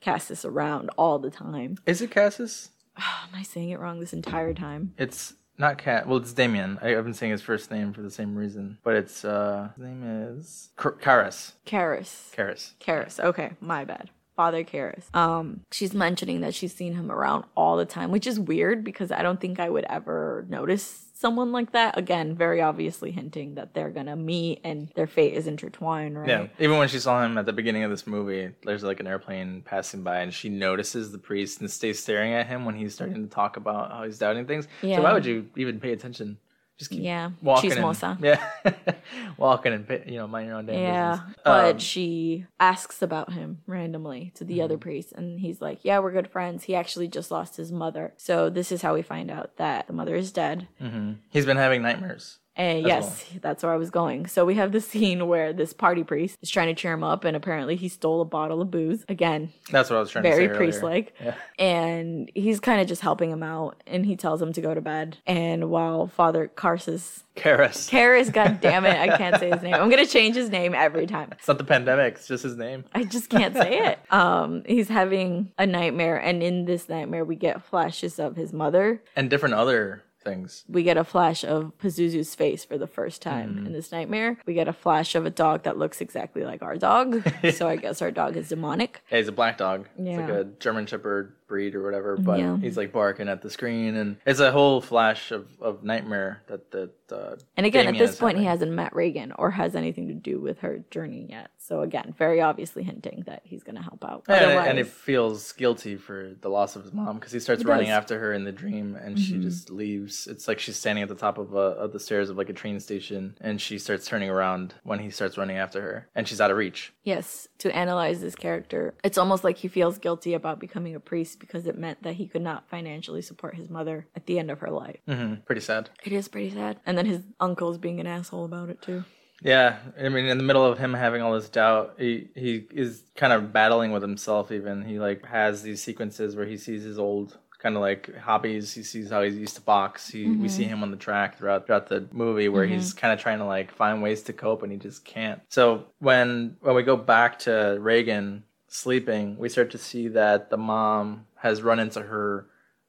Cassis 0.00 0.44
around 0.44 0.90
all 0.96 1.18
the 1.18 1.30
time. 1.30 1.78
is 1.86 2.00
it 2.02 2.10
Cassis? 2.10 2.70
Am 2.96 3.34
I 3.34 3.42
saying 3.42 3.70
it 3.70 3.80
wrong 3.80 4.00
this 4.00 4.12
entire 4.12 4.54
time? 4.54 4.94
It's 4.98 5.34
not 5.58 5.78
Cat. 5.78 6.06
Well, 6.06 6.18
it's 6.18 6.32
Damien. 6.32 6.78
I, 6.82 6.96
I've 6.96 7.04
been 7.04 7.14
saying 7.14 7.32
his 7.32 7.42
first 7.42 7.70
name 7.70 7.92
for 7.92 8.02
the 8.02 8.10
same 8.10 8.34
reason, 8.36 8.78
but 8.82 8.94
it's 8.94 9.24
uh, 9.24 9.70
his 9.76 9.84
name 9.84 10.02
is 10.04 10.70
Karras. 10.76 11.52
Karras. 11.66 12.34
Karras. 12.34 12.72
Karras. 12.80 13.20
Okay, 13.20 13.52
my 13.60 13.84
bad. 13.84 14.10
Father 14.36 14.64
Karras. 14.64 15.14
Um, 15.14 15.62
she's 15.72 15.94
mentioning 15.94 16.42
that 16.42 16.54
she's 16.54 16.74
seen 16.74 16.94
him 16.94 17.10
around 17.10 17.44
all 17.56 17.78
the 17.78 17.86
time, 17.86 18.10
which 18.10 18.26
is 18.26 18.38
weird 18.38 18.84
because 18.84 19.10
I 19.10 19.22
don't 19.22 19.40
think 19.40 19.58
I 19.58 19.70
would 19.70 19.86
ever 19.88 20.44
notice 20.50 21.05
someone 21.16 21.50
like 21.50 21.72
that. 21.72 21.96
Again, 21.96 22.34
very 22.34 22.60
obviously 22.60 23.10
hinting 23.10 23.54
that 23.54 23.72
they're 23.74 23.90
gonna 23.90 24.16
meet 24.16 24.60
and 24.64 24.90
their 24.94 25.06
fate 25.06 25.34
is 25.34 25.46
intertwined, 25.46 26.18
right? 26.18 26.28
Yeah, 26.28 26.46
even 26.58 26.78
when 26.78 26.88
she 26.88 26.98
saw 26.98 27.24
him 27.24 27.38
at 27.38 27.46
the 27.46 27.52
beginning 27.52 27.84
of 27.84 27.90
this 27.90 28.06
movie, 28.06 28.50
there's 28.64 28.82
like 28.82 29.00
an 29.00 29.06
airplane 29.06 29.62
passing 29.62 30.02
by, 30.02 30.18
and 30.20 30.32
she 30.32 30.48
notices 30.48 31.12
the 31.12 31.18
priest 31.18 31.60
and 31.60 31.70
stays 31.70 31.98
staring 31.98 32.34
at 32.34 32.46
him 32.46 32.64
when 32.64 32.74
he's 32.74 32.94
starting 32.94 33.26
to 33.26 33.34
talk 33.34 33.56
about 33.56 33.90
how 33.90 34.04
he's 34.04 34.18
doubting 34.18 34.46
things. 34.46 34.68
Yeah. 34.82 34.96
So 34.96 35.02
why 35.02 35.12
would 35.12 35.24
you 35.24 35.48
even 35.56 35.80
pay 35.80 35.92
attention? 35.92 36.38
Just 36.78 36.90
keep 36.90 37.02
Yeah, 37.02 37.30
walking. 37.40 37.70
chismosa. 37.70 38.16
And, 38.16 38.24
yeah, 38.24 38.94
walking 39.38 39.72
and 39.72 39.88
you 40.06 40.18
know 40.18 40.26
mind 40.26 40.48
your 40.48 40.56
own 40.56 40.66
damn 40.66 40.82
Yeah, 40.82 41.12
business. 41.16 41.36
but 41.44 41.70
Um, 41.74 41.78
she 41.78 42.44
asks 42.60 43.00
about 43.02 43.32
him 43.32 43.62
randomly 43.66 44.32
to 44.36 44.44
the 44.44 44.54
Mm-hmm. 44.56 44.64
other 44.64 44.78
priest, 44.78 45.12
and 45.12 45.40
he's 45.40 45.60
like, 45.62 45.84
"Yeah, 45.84 45.98
we're 46.00 46.12
good 46.12 46.28
friends. 46.30 46.64
He 46.64 46.74
actually 46.74 47.08
just 47.08 47.30
lost 47.30 47.56
his 47.56 47.72
mother." 47.72 48.12
So 48.18 48.50
this 48.50 48.70
is 48.70 48.82
how 48.82 48.94
we 48.94 49.02
find 49.02 49.30
out 49.30 49.56
that 49.56 49.86
the 49.86 49.92
mother 49.94 50.16
is 50.16 50.32
dead. 50.32 50.68
mhm. 50.80 51.16
he's 51.30 51.46
been 51.46 51.56
having 51.56 51.80
nightmares. 51.82 52.38
And 52.56 52.78
As 52.80 52.86
yes, 52.86 53.24
that's 53.42 53.62
where 53.62 53.72
I 53.72 53.76
was 53.76 53.90
going. 53.90 54.26
So 54.26 54.44
we 54.44 54.54
have 54.54 54.72
the 54.72 54.80
scene 54.80 55.26
where 55.28 55.52
this 55.52 55.72
party 55.72 56.04
priest 56.04 56.38
is 56.40 56.50
trying 56.50 56.68
to 56.68 56.74
cheer 56.74 56.92
him 56.92 57.04
up, 57.04 57.24
and 57.24 57.36
apparently 57.36 57.76
he 57.76 57.88
stole 57.88 58.22
a 58.22 58.24
bottle 58.24 58.62
of 58.62 58.70
booze. 58.70 59.04
Again, 59.08 59.52
That's 59.70 59.90
what 59.90 59.96
I 59.96 60.00
was 60.00 60.10
trying 60.10 60.22
very 60.22 60.48
to 60.48 60.54
say. 60.54 60.58
Very 60.58 60.58
priest 60.58 60.82
like. 60.82 61.14
Yeah. 61.22 61.34
And 61.58 62.30
he's 62.34 62.58
kind 62.60 62.80
of 62.80 62.86
just 62.86 63.02
helping 63.02 63.30
him 63.30 63.42
out, 63.42 63.82
and 63.86 64.06
he 64.06 64.16
tells 64.16 64.40
him 64.40 64.52
to 64.54 64.60
go 64.60 64.72
to 64.74 64.80
bed. 64.80 65.18
And 65.26 65.70
while 65.70 66.06
Father 66.06 66.50
Karsus, 66.54 67.24
Karras. 67.36 67.90
Karras, 67.90 68.32
god 68.32 68.60
damn 68.62 68.86
it, 68.86 68.96
I 68.96 69.16
can't 69.18 69.38
say 69.38 69.50
his 69.50 69.62
name. 69.62 69.74
I'm 69.74 69.90
gonna 69.90 70.06
change 70.06 70.36
his 70.36 70.48
name 70.48 70.74
every 70.74 71.06
time. 71.06 71.28
It's 71.32 71.48
not 71.48 71.58
the 71.58 71.64
pandemic. 71.64 72.14
It's 72.14 72.26
just 72.26 72.42
his 72.42 72.56
name. 72.56 72.84
I 72.94 73.04
just 73.04 73.28
can't 73.28 73.54
say 73.54 73.78
it. 73.86 73.98
Um, 74.10 74.62
he's 74.66 74.88
having 74.88 75.52
a 75.58 75.66
nightmare, 75.66 76.16
and 76.16 76.42
in 76.42 76.64
this 76.64 76.88
nightmare, 76.88 77.24
we 77.24 77.36
get 77.36 77.62
flashes 77.62 78.18
of 78.18 78.36
his 78.36 78.54
mother. 78.54 79.02
And 79.14 79.28
different 79.28 79.54
other 79.54 80.02
things. 80.26 80.64
We 80.68 80.82
get 80.82 80.98
a 80.98 81.04
flash 81.04 81.44
of 81.44 81.72
Pazuzu's 81.78 82.34
face 82.34 82.64
for 82.64 82.76
the 82.76 82.86
first 82.86 83.22
time 83.22 83.54
mm-hmm. 83.54 83.66
in 83.66 83.72
this 83.72 83.92
nightmare. 83.92 84.36
We 84.44 84.52
get 84.52 84.68
a 84.68 84.72
flash 84.72 85.14
of 85.14 85.24
a 85.24 85.30
dog 85.30 85.62
that 85.62 85.78
looks 85.78 86.02
exactly 86.02 86.44
like 86.44 86.62
our 86.62 86.76
dog. 86.76 87.22
so 87.52 87.68
I 87.68 87.76
guess 87.76 88.02
our 88.02 88.10
dog 88.10 88.36
is 88.36 88.48
demonic. 88.48 89.02
Yeah, 89.10 89.18
he's 89.18 89.28
a 89.28 89.32
black 89.32 89.56
dog. 89.56 89.88
Yeah. 89.98 90.10
It's 90.10 90.20
like 90.20 90.28
a 90.28 90.44
German 90.58 90.86
Shepherd 90.86 91.32
breed 91.46 91.74
or 91.74 91.82
whatever, 91.82 92.16
but 92.16 92.38
Yeah. 92.38 92.58
he's 92.58 92.76
like 92.76 92.92
barking 92.92 93.28
at 93.28 93.42
the 93.42 93.50
screen, 93.50 93.94
and 93.96 94.16
it's 94.26 94.40
a 94.40 94.52
whole 94.52 94.80
flash 94.80 95.30
of, 95.30 95.46
of 95.60 95.82
nightmare 95.84 96.42
that 96.48 96.70
that. 96.72 96.90
Uh, 97.08 97.36
And 97.56 97.64
again, 97.64 97.84
Damien 97.84 98.02
at 98.02 98.06
this 98.08 98.14
is 98.16 98.20
point, 98.20 98.36
he 98.36 98.44
hasn't 98.44 98.72
met 98.72 98.92
Regan 98.92 99.30
or 99.38 99.52
has 99.52 99.76
anything 99.76 100.08
to 100.08 100.14
do 100.14 100.40
with 100.40 100.58
her 100.58 100.78
journey 100.90 101.26
yet. 101.30 101.50
So 101.56 101.82
again, 101.82 102.12
very 102.18 102.40
obviously 102.40 102.82
hinting 102.82 103.22
that 103.26 103.42
he's 103.44 103.62
going 103.62 103.76
to 103.76 103.82
help 103.82 104.04
out. 104.04 104.24
And, 104.26 104.44
Otherwise, 104.44 104.66
and 104.70 104.78
it 104.80 104.88
feels 104.88 105.52
guilty 105.52 105.94
for 105.96 106.32
the 106.40 106.48
loss 106.48 106.74
of 106.74 106.82
his 106.82 106.92
mom 106.92 107.16
because 107.20 107.30
he 107.30 107.38
starts 107.38 107.62
He 107.62 107.68
running 107.68 107.86
does. 107.86 107.96
after 107.96 108.18
her 108.18 108.32
in 108.32 108.42
the 108.42 108.50
dream, 108.50 108.96
and 109.00 109.16
she 109.20 109.34
Mhm. 109.34 109.42
just 109.42 109.70
leaves. 109.70 110.26
It's 110.26 110.48
like 110.48 110.58
she's 110.58 110.74
standing 110.76 111.02
at 111.02 111.08
the 111.08 111.14
top 111.14 111.38
of, 111.38 111.54
a, 111.54 111.58
of 111.58 111.92
the 111.92 112.00
stairs 112.00 112.28
of 112.28 112.36
like 112.36 112.48
a 112.48 112.52
train 112.52 112.80
station, 112.80 113.36
and 113.40 113.60
she 113.60 113.78
starts 113.78 114.04
turning 114.08 114.28
around 114.28 114.74
when 114.82 114.98
he 114.98 115.10
starts 115.10 115.38
running 115.38 115.58
after 115.58 115.80
her, 115.80 116.08
and 116.16 116.26
she's 116.26 116.40
out 116.40 116.50
of 116.50 116.56
reach. 116.56 116.92
yes, 117.04 117.46
to 117.58 117.74
analyze 117.74 118.20
this 118.20 118.34
character, 118.34 118.94
it's 119.04 119.16
almost 119.16 119.44
like 119.44 119.58
he 119.58 119.68
feels 119.68 119.96
guilty 119.98 120.34
about 120.34 120.58
becoming 120.58 120.96
a 120.96 121.00
priest 121.00 121.35
because 121.38 121.66
it 121.66 121.78
meant 121.78 122.02
that 122.02 122.14
he 122.14 122.26
could 122.26 122.42
not 122.42 122.68
financially 122.68 123.22
support 123.22 123.54
his 123.56 123.68
mother 123.70 124.06
at 124.16 124.26
the 124.26 124.38
end 124.38 124.50
of 124.50 124.60
her 124.60 124.70
life. 124.70 124.98
hmm 125.06 125.34
Pretty 125.44 125.60
sad. 125.60 125.90
It 126.04 126.12
is 126.12 126.28
pretty 126.28 126.50
sad. 126.50 126.78
And 126.86 126.96
then 126.98 127.06
his 127.06 127.22
uncle's 127.40 127.78
being 127.78 128.00
an 128.00 128.06
asshole 128.06 128.44
about 128.44 128.70
it 128.70 128.80
too. 128.82 129.04
Yeah, 129.42 129.76
I 130.02 130.08
mean, 130.08 130.24
in 130.26 130.38
the 130.38 130.44
middle 130.44 130.64
of 130.64 130.78
him 130.78 130.94
having 130.94 131.20
all 131.20 131.34
this 131.34 131.48
doubt, 131.50 131.96
he 131.98 132.28
he 132.34 132.66
is 132.70 133.02
kind 133.16 133.32
of 133.34 133.52
battling 133.52 133.92
with 133.92 134.02
himself. 134.02 134.50
Even 134.50 134.82
he 134.82 134.98
like 134.98 135.26
has 135.26 135.62
these 135.62 135.82
sequences 135.82 136.34
where 136.34 136.46
he 136.46 136.56
sees 136.56 136.82
his 136.82 136.98
old 136.98 137.36
kind 137.58 137.76
of 137.76 137.82
like 137.82 138.14
hobbies. 138.16 138.72
He 138.72 138.82
sees 138.82 139.10
how 139.10 139.22
he 139.22 139.30
used 139.30 139.56
to 139.56 139.60
box. 139.60 140.08
He, 140.08 140.26
We 140.26 140.48
see 140.48 140.64
him 140.64 140.82
on 140.82 140.90
the 140.90 140.96
track 140.96 141.36
throughout 141.36 141.66
throughout 141.66 141.86
the 141.88 142.06
movie 142.12 142.48
where 142.48 142.64
he's 142.66 142.94
kind 142.94 143.12
of 143.12 143.20
trying 143.20 143.38
to 143.40 143.44
like 143.44 143.70
find 143.72 144.02
ways 144.02 144.22
to 144.22 144.32
cope, 144.32 144.62
and 144.62 144.72
he 144.72 144.78
just 144.78 145.04
can't. 145.04 145.40
So 145.50 145.84
when 145.98 146.56
when 146.60 146.74
we 146.74 146.82
go 146.82 146.96
back 146.96 147.38
to 147.40 147.76
Regan 147.78 148.42
sleeping, 148.68 149.36
we 149.38 149.48
start 149.48 149.70
to 149.72 149.78
see 149.78 150.08
that 150.08 150.50
the 150.50 150.56
mom 150.56 151.26
has 151.36 151.62
run 151.62 151.78
into 151.78 152.02
her 152.02 152.46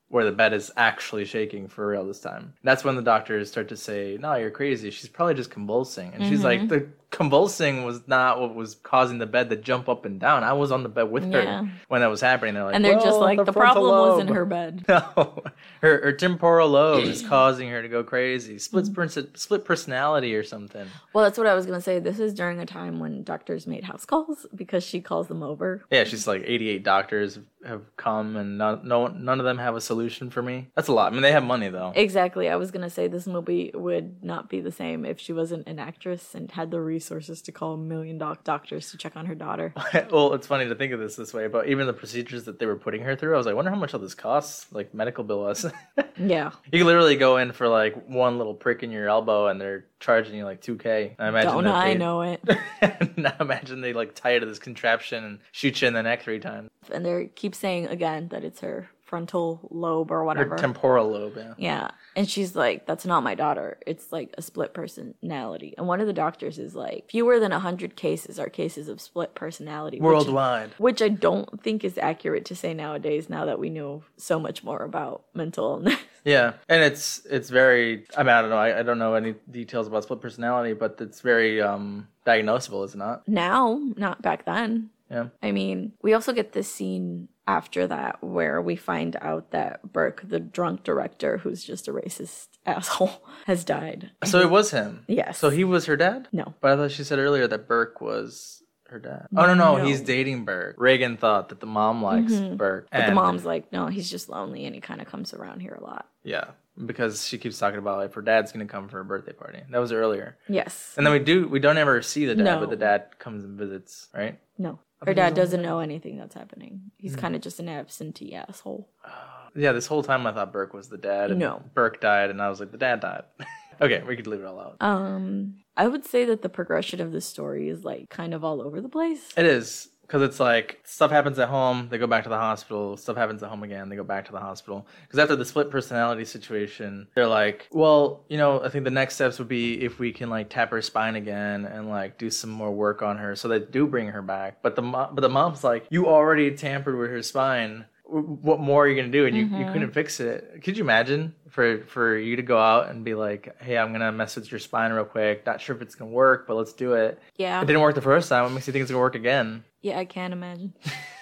where 0.09 0.23
the 0.23 0.31
bed 0.31 0.53
is 0.53 0.71
actually 0.77 1.25
shaking 1.25 1.67
for 1.67 1.85
real 1.85 2.05
this 2.05 2.21
time. 2.21 2.53
That's 2.63 2.83
when 2.83 2.95
the 2.95 3.01
doctors 3.01 3.51
start 3.51 3.67
to 3.69 3.77
say, 3.77 4.17
"No, 4.19 4.35
you're 4.35 4.51
crazy. 4.51 4.89
She's 4.89 5.09
probably 5.09 5.33
just 5.33 5.51
convulsing." 5.51 6.13
And 6.13 6.25
she's 6.25 6.43
like, 6.43 6.61
mm-hmm. 6.61 6.67
"The 6.67 6.87
convulsing 7.09 7.83
was 7.85 8.01
not 8.07 8.39
what 8.39 8.53
was 8.53 8.75
causing 8.75 9.17
the 9.17 9.25
bed 9.25 9.49
to 9.49 9.55
jump 9.55 9.87
up 9.89 10.05
and 10.05 10.19
down. 10.19 10.43
I 10.43 10.53
was 10.53 10.71
on 10.71 10.83
the 10.83 10.89
bed 10.89 11.09
with 11.09 11.31
her 11.31 11.69
when 11.87 12.01
that 12.01 12.07
was 12.09 12.21
happening. 12.21 12.53
They're 12.53 12.65
like, 12.65 12.75
and 12.75 12.83
they're 12.83 12.99
just 12.99 13.19
like 13.19 13.43
the, 13.43 13.53
frontal 13.53 13.83
problem 13.83 14.17
was 14.17 14.21
in 14.21 14.27
her 14.33 14.45
bed. 14.45 14.85
No, 14.97 15.43
her, 15.81 16.01
her 16.03 16.11
temporal 16.13 16.69
lobe 16.69 17.03
is 17.03 17.21
causing 17.27 17.69
her 17.69 17.81
to 17.81 17.87
go 17.87 18.03
crazy. 18.03 18.57
Split 18.59 18.85
Mm-hmm. 18.87 19.35
split 19.35 19.65
personality 19.65 20.35
or 20.35 20.43
something. 20.43 20.87
Well, 21.13 21.23
that's 21.23 21.37
what 21.37 21.47
I 21.47 21.53
was 21.53 21.65
gonna 21.65 21.81
say. 21.81 21.99
This 21.99 22.19
is 22.19 22.33
during 22.33 22.59
a 22.59 22.65
time 22.65 22.99
when 22.99 23.23
doctors 23.23 23.67
made 23.67 23.83
house 23.83 24.05
calls 24.05 24.45
because 24.55 24.83
she 24.83 25.01
calls 25.01 25.27
them 25.27 25.43
over. 25.43 25.83
Yeah, 25.91 26.03
she's 26.03 26.27
like 26.27 26.43
88 26.45 26.83
doctors 26.83 27.39
have 27.65 27.81
come 27.97 28.35
and 28.37 28.57
none, 28.57 28.87
no 28.87 29.07
none 29.07 29.39
of 29.39 29.45
them 29.45 29.57
have 29.57 29.75
a 29.75 29.81
solution 29.81 30.29
for 30.29 30.41
me. 30.41 30.67
That's 30.75 30.87
a 30.87 30.93
lot. 30.93 31.11
I 31.11 31.13
mean, 31.13 31.21
they 31.21 31.31
have 31.31 31.43
money 31.43 31.69
though. 31.69 31.91
Exactly. 31.95 32.49
I 32.49 32.55
was 32.55 32.71
gonna 32.71 32.89
say 32.89 33.07
this 33.07 33.27
movie 33.27 33.71
would 33.73 34.23
not 34.23 34.49
be 34.49 34.61
the 34.61 34.71
same 34.71 35.05
if 35.05 35.19
she 35.19 35.33
wasn't 35.33 35.67
an 35.67 35.79
actress 35.79 36.33
and 36.33 36.49
had 36.51 36.71
the 36.71 36.79
resources 36.97 37.43
to 37.43 37.51
call 37.51 37.75
a 37.75 37.77
million 37.77 38.17
doc- 38.17 38.43
doctors 38.43 38.89
to 38.89 38.97
check 38.97 39.15
on 39.15 39.27
her 39.27 39.35
daughter. 39.35 39.71
well, 40.11 40.33
it's 40.33 40.47
funny 40.47 40.67
to 40.67 40.73
think 40.73 40.93
of 40.93 40.99
this 40.99 41.15
this 41.15 41.31
way, 41.31 41.47
but 41.47 41.67
even 41.67 41.85
the 41.85 41.93
procedures 41.93 42.45
that 42.45 42.57
they 42.57 42.65
were 42.65 42.75
putting 42.75 43.01
her 43.03 43.15
through, 43.15 43.35
I 43.35 43.37
was 43.37 43.45
like, 43.45 43.53
I 43.53 43.55
wonder 43.55 43.69
how 43.69 43.77
much 43.77 43.93
all 43.93 43.99
this 43.99 44.15
costs, 44.15 44.65
like 44.71 44.93
medical 44.93 45.23
bill 45.23 45.45
us. 45.45 45.65
Yeah. 46.19 46.49
you 46.71 46.79
can 46.79 46.87
literally 46.87 47.15
go 47.15 47.37
in 47.37 47.51
for 47.51 47.67
like 47.67 48.09
one 48.09 48.39
little 48.39 48.55
prick 48.55 48.81
in 48.81 48.89
your 48.89 49.07
elbow, 49.07 49.47
and 49.47 49.61
they're 49.61 49.85
charging 49.99 50.33
you 50.35 50.45
like 50.45 50.61
2k. 50.61 51.13
I 51.19 51.27
imagine 51.27 51.51
Don't 51.51 51.67
I 51.67 51.93
know 51.93 52.21
it? 52.23 52.41
now 53.17 53.35
imagine 53.39 53.81
they 53.81 53.93
like 53.93 54.15
tie 54.15 54.33
you 54.33 54.39
to 54.39 54.47
this 54.47 54.57
contraption 54.57 55.23
and 55.23 55.39
shoot 55.51 55.79
you 55.79 55.87
in 55.87 55.93
the 55.93 56.01
neck 56.01 56.23
three 56.23 56.39
times. 56.39 56.71
and 56.91 57.05
they 57.05 57.29
keep 57.35 57.53
saying 57.53 57.85
again 57.85 58.29
that 58.29 58.43
it's 58.43 58.61
her 58.61 58.89
frontal 59.07 59.67
lobe 59.71 60.11
or 60.11 60.23
whatever. 60.23 60.55
temporal 60.57 61.09
lobe. 61.09 61.33
Yeah. 61.37 61.53
yeah. 61.57 61.91
And 62.15 62.29
she's 62.29 62.55
like, 62.55 62.85
that's 62.85 63.05
not 63.05 63.23
my 63.23 63.35
daughter. 63.35 63.77
It's 63.87 64.11
like 64.11 64.33
a 64.37 64.41
split 64.41 64.73
personality. 64.73 65.73
And 65.77 65.87
one 65.87 66.01
of 66.01 66.07
the 66.07 66.13
doctors 66.13 66.59
is 66.59 66.75
like, 66.75 67.09
fewer 67.09 67.39
than 67.39 67.51
100 67.51 67.95
cases 67.95 68.37
are 68.39 68.49
cases 68.49 68.89
of 68.89 68.99
split 69.01 69.33
personality. 69.33 69.97
which- 69.97 70.03
Worldwide. 70.03 70.71
Which 70.77 71.01
I 71.01 71.07
don't 71.09 71.63
think 71.63 71.83
is 71.83 71.97
accurate 71.97 72.45
to 72.45 72.55
say 72.55 72.73
nowadays, 72.73 73.29
now 73.29 73.45
that 73.45 73.59
we 73.59 73.69
know 73.69 74.03
so 74.17 74.39
much 74.39 74.63
more 74.63 74.79
about 74.83 75.23
mental 75.33 75.65
illness. 75.75 75.99
Yeah, 76.25 76.53
and 76.67 76.83
it's 76.83 77.25
it's 77.29 77.49
very. 77.49 78.03
I 78.17 78.23
mean, 78.23 78.31
I 78.35 78.41
don't 78.41 78.49
know. 78.49 78.57
I, 78.57 78.79
I 78.79 78.83
don't 78.83 78.99
know 78.99 79.13
any 79.13 79.35
details 79.49 79.87
about 79.87 80.03
split 80.03 80.19
personality, 80.19 80.73
but 80.73 80.97
it's 80.99 81.21
very 81.21 81.61
um 81.61 82.09
diagnosable, 82.25 82.83
is 82.83 82.95
it 82.95 82.97
not? 82.97 83.25
now, 83.29 83.79
not 83.95 84.21
back 84.21 84.43
then. 84.43 84.89
Yeah. 85.09 85.27
I 85.41 85.53
mean, 85.53 85.93
we 86.01 86.13
also 86.13 86.33
get 86.33 86.51
this 86.51 86.69
scene 86.69 87.29
after 87.47 87.87
that 87.87 88.21
where 88.23 88.61
we 88.61 88.75
find 88.75 89.15
out 89.21 89.51
that 89.51 89.91
Burke, 89.93 90.21
the 90.27 90.39
drunk 90.39 90.83
director, 90.83 91.37
who's 91.39 91.63
just 91.63 91.87
a 91.87 91.91
racist 91.91 92.47
asshole, 92.65 93.23
has 93.45 93.63
died. 93.63 94.11
So 94.25 94.39
it 94.41 94.49
was 94.49 94.71
him. 94.71 95.05
Yes. 95.07 95.37
So 95.37 95.49
he 95.49 95.63
was 95.63 95.85
her 95.85 95.95
dad. 95.97 96.27
No. 96.31 96.53
But 96.61 96.73
I 96.73 96.75
thought 96.75 96.91
she 96.91 97.03
said 97.03 97.19
earlier 97.19 97.47
that 97.47 97.67
Burke 97.67 98.01
was 98.01 98.61
her 98.89 98.99
dad. 98.99 99.27
Oh 99.35 99.45
no, 99.45 99.53
no, 99.53 99.77
No. 99.77 99.85
he's 99.85 100.01
dating 100.01 100.45
Burke. 100.45 100.75
Regan 100.77 101.17
thought 101.17 101.49
that 101.49 101.59
the 101.59 101.65
mom 101.65 102.03
likes 102.03 102.33
mm-hmm. 102.33 102.55
Burke, 102.55 102.87
But 102.91 103.05
the 103.07 103.13
mom's 103.13 103.45
like, 103.45 103.71
no, 103.71 103.87
he's 103.87 104.09
just 104.09 104.29
lonely 104.29 104.65
and 104.65 104.75
he 104.75 104.81
kind 104.81 105.01
of 105.01 105.07
comes 105.07 105.33
around 105.33 105.61
here 105.61 105.73
a 105.79 105.83
lot. 105.83 106.07
yeah, 106.23 106.51
because 106.85 107.25
she 107.27 107.37
keeps 107.37 107.57
talking 107.57 107.79
about 107.79 107.97
like 107.97 108.13
her 108.13 108.21
dad's 108.21 108.51
gonna 108.51 108.65
come 108.65 108.87
for 108.87 108.99
a 108.99 109.05
birthday 109.05 109.33
party. 109.33 109.59
That 109.69 109.79
was 109.79 109.91
earlier, 109.91 110.37
Yes. 110.47 110.93
and 110.97 111.05
then 111.05 111.13
we 111.13 111.19
do 111.19 111.47
we 111.47 111.59
don't 111.59 111.77
ever 111.77 112.01
see 112.01 112.25
the 112.25 112.35
dad, 112.35 112.43
No. 112.43 112.59
but 112.59 112.69
the 112.69 112.75
dad 112.75 113.17
comes 113.19 113.43
and 113.43 113.57
visits, 113.57 114.09
right? 114.13 114.39
No. 114.57 114.79
Her 115.05 115.13
dad 115.13 115.35
doesn't 115.35 115.61
know 115.61 115.79
anything 115.79 116.17
that's 116.17 116.33
happening. 116.33 116.89
He's 116.97 117.13
Hmm. 117.13 117.19
kind 117.19 117.35
of 117.35 117.41
just 117.41 117.59
an 117.59 117.69
absentee 117.69 118.33
asshole. 118.35 118.89
Yeah, 119.55 119.71
this 119.71 119.87
whole 119.87 120.03
time 120.03 120.27
I 120.27 120.33
thought 120.33 120.51
Burke 120.53 120.73
was 120.75 120.87
the 120.89 120.97
dad, 120.99 121.31
and 121.31 121.39
No. 121.39 121.63
Burke 121.73 121.99
died, 121.99 122.29
and 122.29 122.39
I 122.39 122.49
was 122.49 122.59
like, 122.59 122.71
the 122.71 122.77
dad 122.77 122.99
died. 122.99 123.23
okay, 123.81 124.03
we 124.03 124.15
could 124.15 124.27
leave 124.27 124.41
it 124.41 124.45
all 124.45 124.59
out. 124.59 124.77
Um, 124.81 125.55
I 125.75 125.87
would 125.87 126.05
say 126.05 126.25
that 126.25 126.43
the 126.43 126.49
progression 126.49 127.01
of 127.01 127.11
the 127.11 127.21
story 127.21 127.67
is 127.67 127.83
like 127.83 128.07
kind 128.09 128.35
of 128.35 128.43
all 128.43 128.61
over 128.61 128.81
the 128.81 128.89
place. 128.89 129.33
It 129.35 129.45
is 129.47 129.89
because 130.07 130.21
it's 130.21 130.39
like 130.39 130.79
stuff 130.85 131.11
happens 131.11 131.37
at 131.37 131.49
home, 131.49 131.89
they 131.89 131.97
go 131.97 132.07
back 132.07 132.23
to 132.23 132.29
the 132.29 132.37
hospital. 132.37 132.95
Stuff 132.95 133.17
happens 133.17 133.43
at 133.43 133.49
home 133.49 133.63
again, 133.63 133.89
they 133.89 133.97
go 133.97 134.03
back 134.03 134.25
to 134.25 134.31
the 134.31 134.39
hospital. 134.39 134.87
Because 135.01 135.19
after 135.19 135.35
the 135.35 135.43
split 135.43 135.69
personality 135.69 136.23
situation, 136.23 137.07
they're 137.13 137.27
like, 137.27 137.67
well, 137.71 138.23
you 138.29 138.37
know, 138.37 138.61
I 138.63 138.69
think 138.69 138.85
the 138.85 138.91
next 138.91 139.15
steps 139.15 139.37
would 139.37 139.49
be 139.49 139.83
if 139.83 139.99
we 139.99 140.13
can 140.13 140.29
like 140.29 140.49
tap 140.49 140.71
her 140.71 140.81
spine 140.81 141.15
again 141.15 141.65
and 141.65 141.89
like 141.89 142.17
do 142.17 142.29
some 142.29 142.49
more 142.49 142.71
work 142.71 143.01
on 143.01 143.17
her, 143.17 143.35
so 143.35 143.49
they 143.49 143.59
do 143.59 143.85
bring 143.85 144.07
her 144.07 144.21
back. 144.21 144.61
But 144.61 144.75
the 144.75 144.81
mo- 144.81 145.09
but 145.11 145.21
the 145.21 145.29
mom's 145.29 145.63
like, 145.63 145.85
you 145.89 146.07
already 146.07 146.55
tampered 146.55 146.97
with 146.97 147.09
her 147.09 147.21
spine. 147.21 147.85
What 148.05 148.61
more 148.61 148.85
are 148.85 148.87
you 148.87 148.95
gonna 148.95 149.11
do? 149.11 149.25
And 149.25 149.35
you, 149.35 149.43
you 149.43 149.49
mm-hmm. 149.49 149.73
couldn't 149.73 149.91
fix 149.91 150.21
it. 150.21 150.61
Could 150.63 150.77
you 150.77 150.83
imagine 150.85 151.35
for 151.49 151.83
for 151.85 152.17
you 152.17 152.37
to 152.37 152.41
go 152.41 152.57
out 152.57 152.89
and 152.89 153.03
be 153.03 153.13
like, 153.13 153.59
hey, 153.61 153.77
I'm 153.77 153.91
gonna 153.91 154.13
mess 154.13 154.37
with 154.37 154.49
your 154.49 154.59
spine 154.59 154.93
real 154.93 155.03
quick. 155.03 155.45
Not 155.45 155.59
sure 155.59 155.75
if 155.75 155.81
it's 155.81 155.95
gonna 155.95 156.11
work, 156.11 156.47
but 156.47 156.55
let's 156.55 156.71
do 156.71 156.93
it. 156.93 157.19
Yeah. 157.35 157.61
It 157.61 157.65
didn't 157.65 157.81
work 157.81 157.95
the 157.95 158.01
first 158.01 158.29
time. 158.29 158.43
What 158.43 158.53
makes 158.53 158.67
you 158.67 158.71
think 158.73 158.83
it's 158.83 158.91
gonna 158.91 159.01
work 159.01 159.15
again? 159.15 159.65
Yeah, 159.81 159.99
I 159.99 160.05
can't 160.05 160.33
imagine. 160.33 160.73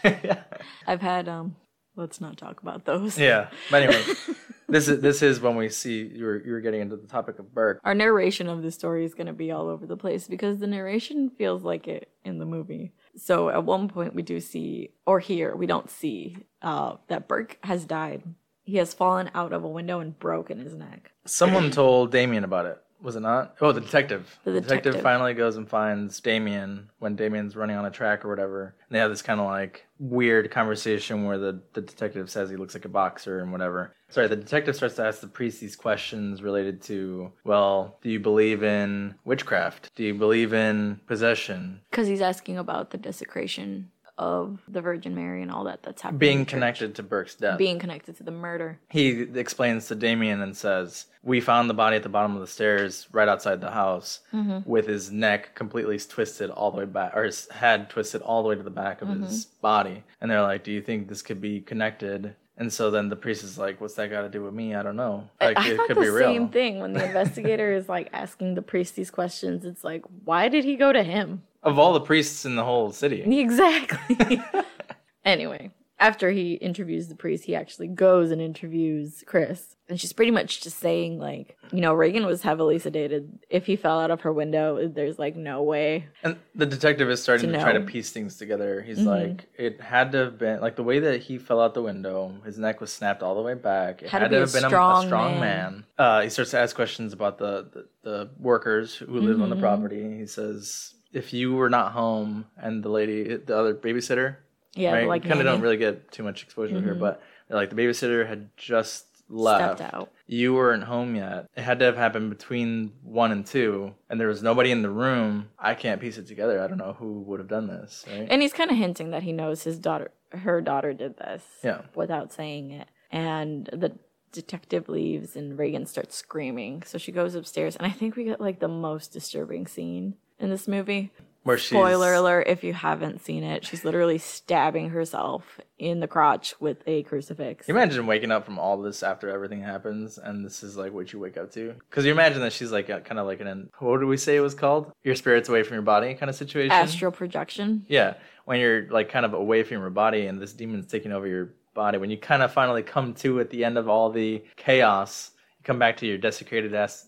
yeah. 0.03 0.43
I've 0.87 1.01
had 1.01 1.27
um 1.27 1.55
let's 1.95 2.21
not 2.21 2.37
talk 2.37 2.61
about 2.61 2.85
those. 2.85 3.17
Yeah. 3.17 3.49
But 3.71 3.83
anyway, 3.83 4.03
this 4.67 4.87
is 4.87 5.01
this 5.01 5.21
is 5.21 5.39
when 5.39 5.55
we 5.55 5.69
see 5.69 6.11
you're 6.13 6.45
you're 6.45 6.61
getting 6.61 6.81
into 6.81 6.95
the 6.95 7.07
topic 7.07 7.39
of 7.39 7.53
Burke. 7.53 7.79
Our 7.83 7.95
narration 7.95 8.47
of 8.47 8.61
the 8.63 8.71
story 8.71 9.05
is 9.05 9.13
going 9.13 9.27
to 9.27 9.33
be 9.33 9.51
all 9.51 9.67
over 9.67 9.85
the 9.85 9.97
place 9.97 10.27
because 10.27 10.59
the 10.59 10.67
narration 10.67 11.29
feels 11.29 11.63
like 11.63 11.87
it 11.87 12.09
in 12.23 12.39
the 12.39 12.45
movie. 12.45 12.91
So 13.17 13.49
at 13.49 13.63
one 13.63 13.87
point 13.87 14.15
we 14.15 14.21
do 14.21 14.39
see 14.39 14.91
or 15.05 15.19
hear, 15.19 15.55
we 15.55 15.67
don't 15.67 15.89
see 15.89 16.37
uh 16.61 16.95
that 17.07 17.27
Burke 17.27 17.57
has 17.63 17.85
died. 17.85 18.23
He 18.63 18.77
has 18.77 18.95
fallen 18.95 19.29
out 19.35 19.53
of 19.53 19.63
a 19.63 19.69
window 19.69 19.99
and 19.99 20.17
broken 20.17 20.59
his 20.59 20.73
neck. 20.73 21.11
Someone 21.25 21.69
told 21.69 22.11
Damien 22.11 22.43
about 22.43 22.65
it. 22.65 22.81
Was 23.01 23.15
it 23.15 23.21
not? 23.21 23.55
Oh, 23.61 23.71
the 23.71 23.81
detective. 23.81 24.39
The 24.43 24.53
detective 24.53 24.93
detective. 24.93 25.01
finally 25.03 25.33
goes 25.33 25.57
and 25.57 25.69
finds 25.69 26.19
Damien 26.19 26.89
when 26.99 27.15
Damien's 27.15 27.55
running 27.55 27.75
on 27.75 27.85
a 27.85 27.91
track 27.91 28.25
or 28.25 28.29
whatever. 28.29 28.75
And 28.87 28.95
they 28.95 28.99
have 28.99 29.11
this 29.11 29.21
kind 29.21 29.39
of 29.39 29.45
like 29.45 29.85
weird 29.99 30.51
conversation 30.51 31.25
where 31.25 31.37
the, 31.37 31.61
the 31.73 31.81
detective 31.81 32.29
says 32.29 32.49
he 32.49 32.55
looks 32.55 32.73
like 32.73 32.85
a 32.85 32.89
boxer 32.89 33.39
and 33.39 33.51
whatever. 33.51 33.93
Sorry, 34.09 34.27
the 34.27 34.35
detective 34.35 34.75
starts 34.75 34.95
to 34.95 35.05
ask 35.05 35.19
the 35.19 35.27
priest 35.27 35.61
these 35.61 35.75
questions 35.75 36.41
related 36.41 36.81
to, 36.83 37.31
well, 37.43 37.97
do 38.01 38.09
you 38.09 38.19
believe 38.19 38.63
in 38.63 39.15
witchcraft? 39.25 39.91
Do 39.95 40.03
you 40.03 40.13
believe 40.13 40.53
in 40.53 40.99
possession? 41.07 41.81
Because 41.89 42.07
he's 42.07 42.21
asking 42.21 42.57
about 42.57 42.91
the 42.91 42.97
desecration 42.97 43.91
of 44.17 44.61
the 44.67 44.81
Virgin 44.81 45.13
Mary 45.15 45.41
and 45.41 45.51
all 45.51 45.63
that 45.65 45.83
that's 45.83 46.01
happening. 46.01 46.19
Being 46.19 46.45
connected 46.45 46.95
to 46.95 47.03
Burke's 47.03 47.35
death. 47.35 47.57
Being 47.57 47.79
connected 47.79 48.15
to 48.17 48.23
the 48.23 48.31
murder. 48.31 48.79
he 48.89 49.21
explains 49.35 49.87
to 49.87 49.95
Damien 49.95 50.41
and 50.41 50.55
says, 50.55 51.07
"We 51.23 51.41
found 51.41 51.69
the 51.69 51.73
body 51.73 51.97
at 51.97 52.03
the 52.03 52.09
bottom 52.09 52.35
of 52.35 52.41
the 52.41 52.47
stairs, 52.47 53.07
right 53.11 53.27
outside 53.27 53.61
the 53.61 53.71
house, 53.71 54.21
mm-hmm. 54.33 54.69
with 54.69 54.87
his 54.87 55.11
neck 55.11 55.55
completely 55.55 55.99
twisted 55.99 56.49
all 56.49 56.71
the 56.71 56.77
way 56.77 56.85
back, 56.85 57.15
or 57.15 57.23
his 57.23 57.49
head 57.49 57.89
twisted 57.89 58.21
all 58.21 58.43
the 58.43 58.49
way 58.49 58.55
to 58.55 58.63
the 58.63 58.69
back 58.69 59.01
of 59.01 59.09
his 59.09 59.45
mm-hmm. 59.45 59.61
body." 59.61 60.03
And 60.21 60.31
they're 60.31 60.41
like, 60.41 60.63
"Do 60.63 60.71
you 60.71 60.81
think 60.81 61.07
this 61.07 61.21
could 61.21 61.41
be 61.41 61.61
connected?" 61.61 62.35
And 62.57 62.71
so 62.71 62.89
then 62.89 63.09
the 63.09 63.17
priest 63.17 63.43
is 63.43 63.57
like, 63.57 63.81
"What's 63.81 63.95
that 63.95 64.09
got 64.09 64.21
to 64.21 64.29
do 64.29 64.43
with 64.43 64.53
me? 64.53 64.75
I 64.75 64.83
don't 64.83 64.95
know. 64.95 65.29
Like 65.41 65.57
I 65.57 65.71
it 65.71 65.77
thought 65.77 65.87
could 65.87 65.97
the 65.97 66.01
be 66.01 66.09
real." 66.09 66.33
same 66.33 66.49
thing 66.49 66.79
when 66.79 66.93
the 66.93 67.03
investigator 67.07 67.73
is 67.73 67.89
like 67.89 68.09
asking 68.13 68.55
the 68.55 68.61
priest 68.61 68.95
these 68.95 69.11
questions. 69.11 69.65
It's 69.65 69.83
like, 69.83 70.03
why 70.23 70.47
did 70.47 70.63
he 70.63 70.77
go 70.77 70.93
to 70.93 71.03
him? 71.03 71.43
Of 71.65 71.77
all 71.79 71.91
the 71.93 71.99
priests 72.01 72.45
in 72.45 72.55
the 72.55 72.63
whole 72.63 72.91
city, 72.91 73.21
Exactly. 73.39 74.41
anyway, 75.25 75.71
after 75.99 76.29
he 76.31 76.53
interviews 76.55 77.07
the 77.07 77.15
priest, 77.15 77.45
he 77.45 77.55
actually 77.55 77.87
goes 77.87 78.31
and 78.31 78.41
interviews 78.41 79.23
Chris. 79.25 79.75
And 79.87 80.01
she's 80.01 80.13
pretty 80.13 80.31
much 80.31 80.61
just 80.63 80.79
saying, 80.79 81.19
like, 81.19 81.55
you 81.71 81.79
know, 81.79 81.93
Regan 81.93 82.25
was 82.25 82.41
heavily 82.41 82.79
sedated. 82.79 83.29
If 83.51 83.67
he 83.67 83.75
fell 83.75 83.99
out 83.99 84.09
of 84.09 84.21
her 84.21 84.33
window, 84.33 84.87
there's 84.87 85.19
like 85.19 85.35
no 85.35 85.61
way. 85.61 86.07
And 86.23 86.37
the 86.55 86.65
detective 86.65 87.07
is 87.11 87.21
starting 87.21 87.51
To 87.51 87.57
to, 87.57 87.61
try 87.63 87.71
to. 87.71 87.79
Mm-hmm. 87.79 87.87
piece 87.87 88.09
things 88.09 88.35
together. 88.37 88.81
He's 88.81 89.01
like, 89.01 89.45
it 89.59 89.79
had 89.79 90.11
to 90.13 90.17
have 90.17 90.39
been 90.39 90.59
like 90.59 90.75
the 90.75 90.81
way 90.83 90.97
that 90.99 91.21
he 91.21 91.37
fell 91.37 91.61
out 91.61 91.75
the 91.75 91.83
window. 91.83 92.33
His 92.43 92.57
neck 92.57 92.81
was 92.81 92.91
snapped 92.91 93.21
all 93.21 93.35
the 93.35 93.43
way 93.43 93.53
back. 93.53 94.01
It 94.01 94.09
Had 94.09 94.23
had, 94.23 94.31
to 94.31 94.35
to 94.37 94.41
have 94.41 94.53
been 94.53 94.63
a- 94.63 94.67
a, 94.67 94.69
strong 94.71 95.05
strong 95.05 95.31
man. 95.39 95.41
man. 95.41 95.85
Uh, 95.99 96.21
he 96.21 96.29
starts 96.29 96.49
to 96.51 96.59
ask 96.59 96.75
questions 96.75 97.13
about 97.13 97.37
the 97.37 97.69
the, 97.71 97.85
the 98.01 98.29
workers 98.39 98.95
who 98.95 99.05
live 99.19 99.35
Mm-hmm. 99.35 99.43
on 99.43 99.49
the 99.51 99.55
property. 99.57 100.17
He 100.17 100.25
says, 100.25 100.94
if 101.15 101.33
you 101.33 101.53
were 101.53 101.69
not 101.69 101.93
home 101.93 102.45
and 102.57 102.83
the 102.83 102.89
lady, 102.89 103.37
the 103.37 103.57
other 103.57 103.73
babysitter, 103.73 104.35
Yeah, 104.75 104.91
right? 104.91 105.07
like 105.07 105.23
kind 105.23 105.39
of 105.39 105.45
don't 105.45 105.61
really 105.61 105.77
get 105.77 106.11
too 106.11 106.23
much 106.23 106.43
exposure 106.43 106.79
here, 106.79 106.91
mm-hmm. 106.91 106.99
but 106.99 107.21
like 107.49 107.69
the 107.69 107.75
babysitter 107.75 108.27
had 108.27 108.49
just 108.57 109.15
stepped 109.15 109.31
left. 109.31 109.81
out. 109.81 110.11
You 110.27 110.53
weren't 110.53 110.83
home 110.83 111.15
yet. 111.15 111.49
It 111.55 111.61
had 111.61 111.79
to 111.79 111.85
have 111.85 111.95
happened 111.95 112.29
between 112.29 112.91
one 113.01 113.31
and 113.31 113.45
two, 113.45 113.95
and 114.09 114.19
there 114.19 114.27
was 114.27 114.43
nobody 114.43 114.71
in 114.71 114.81
the 114.81 114.89
room. 114.89 115.49
I 115.57 115.73
can't 115.73 116.01
piece 116.01 116.17
it 116.17 116.27
together. 116.27 116.61
I 116.61 116.67
don't 116.67 116.77
know 116.77 116.93
who 116.93 117.21
would 117.21 117.39
have 117.39 117.47
done 117.47 117.67
this, 117.67 118.05
right? 118.07 118.27
And 118.29 118.41
he's 118.41 118.53
kind 118.53 118.69
of 118.69 118.77
hinting 118.77 119.11
that 119.11 119.23
he 119.23 119.31
knows 119.31 119.63
his 119.63 119.79
daughter, 119.79 120.11
her 120.31 120.61
daughter 120.61 120.93
did 120.93 121.17
this. 121.17 121.43
Yeah. 121.63 121.81
Without 121.95 122.33
saying 122.33 122.71
it. 122.71 122.89
And 123.11 123.69
the 123.71 123.97
detective 124.33 124.89
leaves 124.89 125.37
and 125.37 125.57
Regan 125.57 125.85
starts 125.85 126.15
screaming. 126.15 126.83
So 126.83 126.97
she 126.97 127.13
goes 127.13 127.35
upstairs. 127.35 127.77
And 127.77 127.87
I 127.87 127.89
think 127.89 128.17
we 128.17 128.25
get 128.25 128.41
like 128.41 128.59
the 128.59 128.67
most 128.67 129.13
disturbing 129.13 129.65
scene 129.65 130.15
in 130.39 130.49
this 130.49 130.67
movie. 130.67 131.11
Where 131.45 131.59
she's 131.59 131.69
Spoiler 131.69 132.15
alert 132.15 132.47
if 132.47 132.63
you 132.63 132.73
haven't 132.73 133.23
seen 133.23 133.43
it. 133.43 133.63
She's 133.63 133.85
literally 133.85 134.17
stabbing 134.17 134.89
herself 134.89 135.59
in 135.77 135.99
the 135.99 136.07
crotch 136.07 136.55
with 136.59 136.81
a 136.87 137.03
crucifix. 137.03 137.67
You 137.67 137.75
imagine 137.75 138.07
waking 138.07 138.31
up 138.31 138.45
from 138.45 138.57
all 138.57 138.81
this 138.81 139.03
after 139.03 139.29
everything 139.29 139.61
happens, 139.61 140.17
and 140.17 140.43
this 140.43 140.63
is 140.63 140.75
like 140.75 140.91
what 140.91 141.13
you 141.13 141.19
wake 141.19 141.37
up 141.37 141.51
to? 141.51 141.75
Because 141.87 142.03
you 142.03 142.11
imagine 142.11 142.41
that 142.41 142.51
she's 142.51 142.71
like 142.71 142.87
kind 142.87 143.19
of 143.19 143.27
like 143.27 143.41
an 143.41 143.69
what 143.77 143.99
did 143.99 144.07
we 144.07 144.17
say 144.17 144.35
it 144.35 144.39
was 144.39 144.55
called? 144.55 144.91
Your 145.03 145.13
spirit's 145.13 145.47
away 145.47 145.61
from 145.61 145.75
your 145.75 145.83
body 145.83 146.15
kind 146.15 146.31
of 146.31 146.35
situation. 146.35 146.71
Astral 146.71 147.11
projection. 147.11 147.85
Yeah, 147.87 148.15
when 148.45 148.59
you're 148.59 148.89
like 148.89 149.09
kind 149.09 149.23
of 149.23 149.35
away 149.35 149.61
from 149.61 149.77
your 149.81 149.91
body, 149.91 150.25
and 150.25 150.41
this 150.41 150.51
demon's 150.51 150.87
taking 150.87 151.11
over 151.11 151.27
your 151.27 151.53
body. 151.75 151.99
When 151.99 152.09
you 152.09 152.17
kind 152.17 152.41
of 152.41 152.53
finally 152.53 152.81
come 152.81 153.13
to 153.15 153.39
at 153.39 153.51
the 153.51 153.63
end 153.63 153.77
of 153.77 153.87
all 153.87 154.09
the 154.09 154.43
chaos, 154.55 155.29
you 155.59 155.63
come 155.63 155.77
back 155.77 155.97
to 155.97 156.07
your 156.07 156.17
desecrated 156.17 156.73
ass 156.73 157.05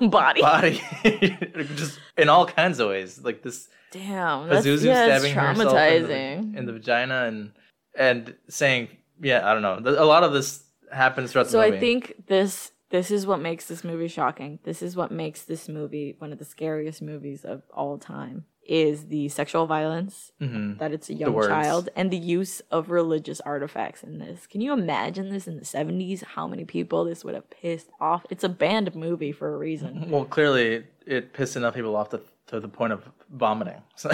Body. 0.10 0.40
body, 0.40 0.80
just 1.76 1.98
in 2.16 2.28
all 2.28 2.46
kinds 2.46 2.80
of 2.80 2.88
ways. 2.88 3.20
Like 3.22 3.42
this 3.42 3.68
Damn. 3.90 4.48
That's, 4.48 4.66
Pazuzu 4.66 4.84
yeah, 4.84 5.06
it's 5.06 5.24
stabbing 5.24 5.34
herself 5.34 5.58
in 5.58 5.58
the, 5.58 5.64
traumatizing. 5.64 6.56
in 6.56 6.66
the 6.66 6.72
vagina 6.72 7.24
and 7.26 7.52
and 7.94 8.34
saying, 8.48 8.88
yeah, 9.22 9.48
I 9.48 9.54
don't 9.54 9.62
know. 9.62 9.78
A 9.98 10.04
lot 10.04 10.22
of 10.22 10.32
this 10.32 10.64
happens 10.92 11.32
throughout 11.32 11.46
So 11.46 11.58
the 11.58 11.66
movie. 11.66 11.70
So 11.70 11.76
I 11.76 11.80
think 11.80 12.26
this 12.26 12.72
this 12.90 13.10
is 13.10 13.26
what 13.26 13.40
makes 13.40 13.66
this 13.66 13.84
movie 13.84 14.08
shocking. 14.08 14.58
This 14.64 14.82
is 14.82 14.96
what 14.96 15.10
makes 15.10 15.42
this 15.42 15.68
movie 15.68 16.14
one 16.18 16.32
of 16.32 16.38
the 16.38 16.44
scariest 16.44 17.02
movies 17.02 17.44
of 17.44 17.62
all 17.72 17.98
time. 17.98 18.44
Is 18.68 19.06
the 19.06 19.28
sexual 19.28 19.66
violence 19.66 20.32
Mhm. 20.42 20.78
that 20.78 20.92
it's 20.92 21.08
a 21.08 21.14
young 21.14 21.32
child 21.40 21.88
and 21.94 22.10
the 22.10 22.16
use 22.18 22.60
of 22.72 22.90
religious 22.90 23.40
artifacts 23.42 24.02
in 24.02 24.18
this. 24.18 24.46
Can 24.48 24.60
you 24.60 24.72
imagine 24.72 25.28
this 25.30 25.46
in 25.46 25.56
the 25.56 25.64
seventies? 25.64 26.22
How 26.34 26.48
many 26.48 26.64
people 26.64 27.04
this 27.04 27.24
would 27.24 27.34
have 27.36 27.48
pissed 27.48 27.90
off? 28.00 28.26
It's 28.28 28.42
a 28.44 28.48
banned 28.48 28.94
movie 28.96 29.30
for 29.32 29.54
a 29.54 29.56
reason. 29.56 30.06
Well, 30.10 30.24
clearly 30.24 30.84
it 31.06 31.32
pissed 31.32 31.54
enough 31.56 31.74
people 31.74 31.94
off 31.94 32.08
to, 32.10 32.20
to 32.48 32.58
the 32.58 32.68
point 32.68 32.92
of 32.92 33.08
vomiting. 33.30 33.82
So 33.96 34.10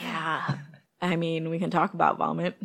Yeah. 0.00 0.58
I 1.02 1.16
mean, 1.16 1.50
we 1.50 1.58
can 1.58 1.70
talk 1.70 1.92
about 1.94 2.16
vomit. 2.18 2.56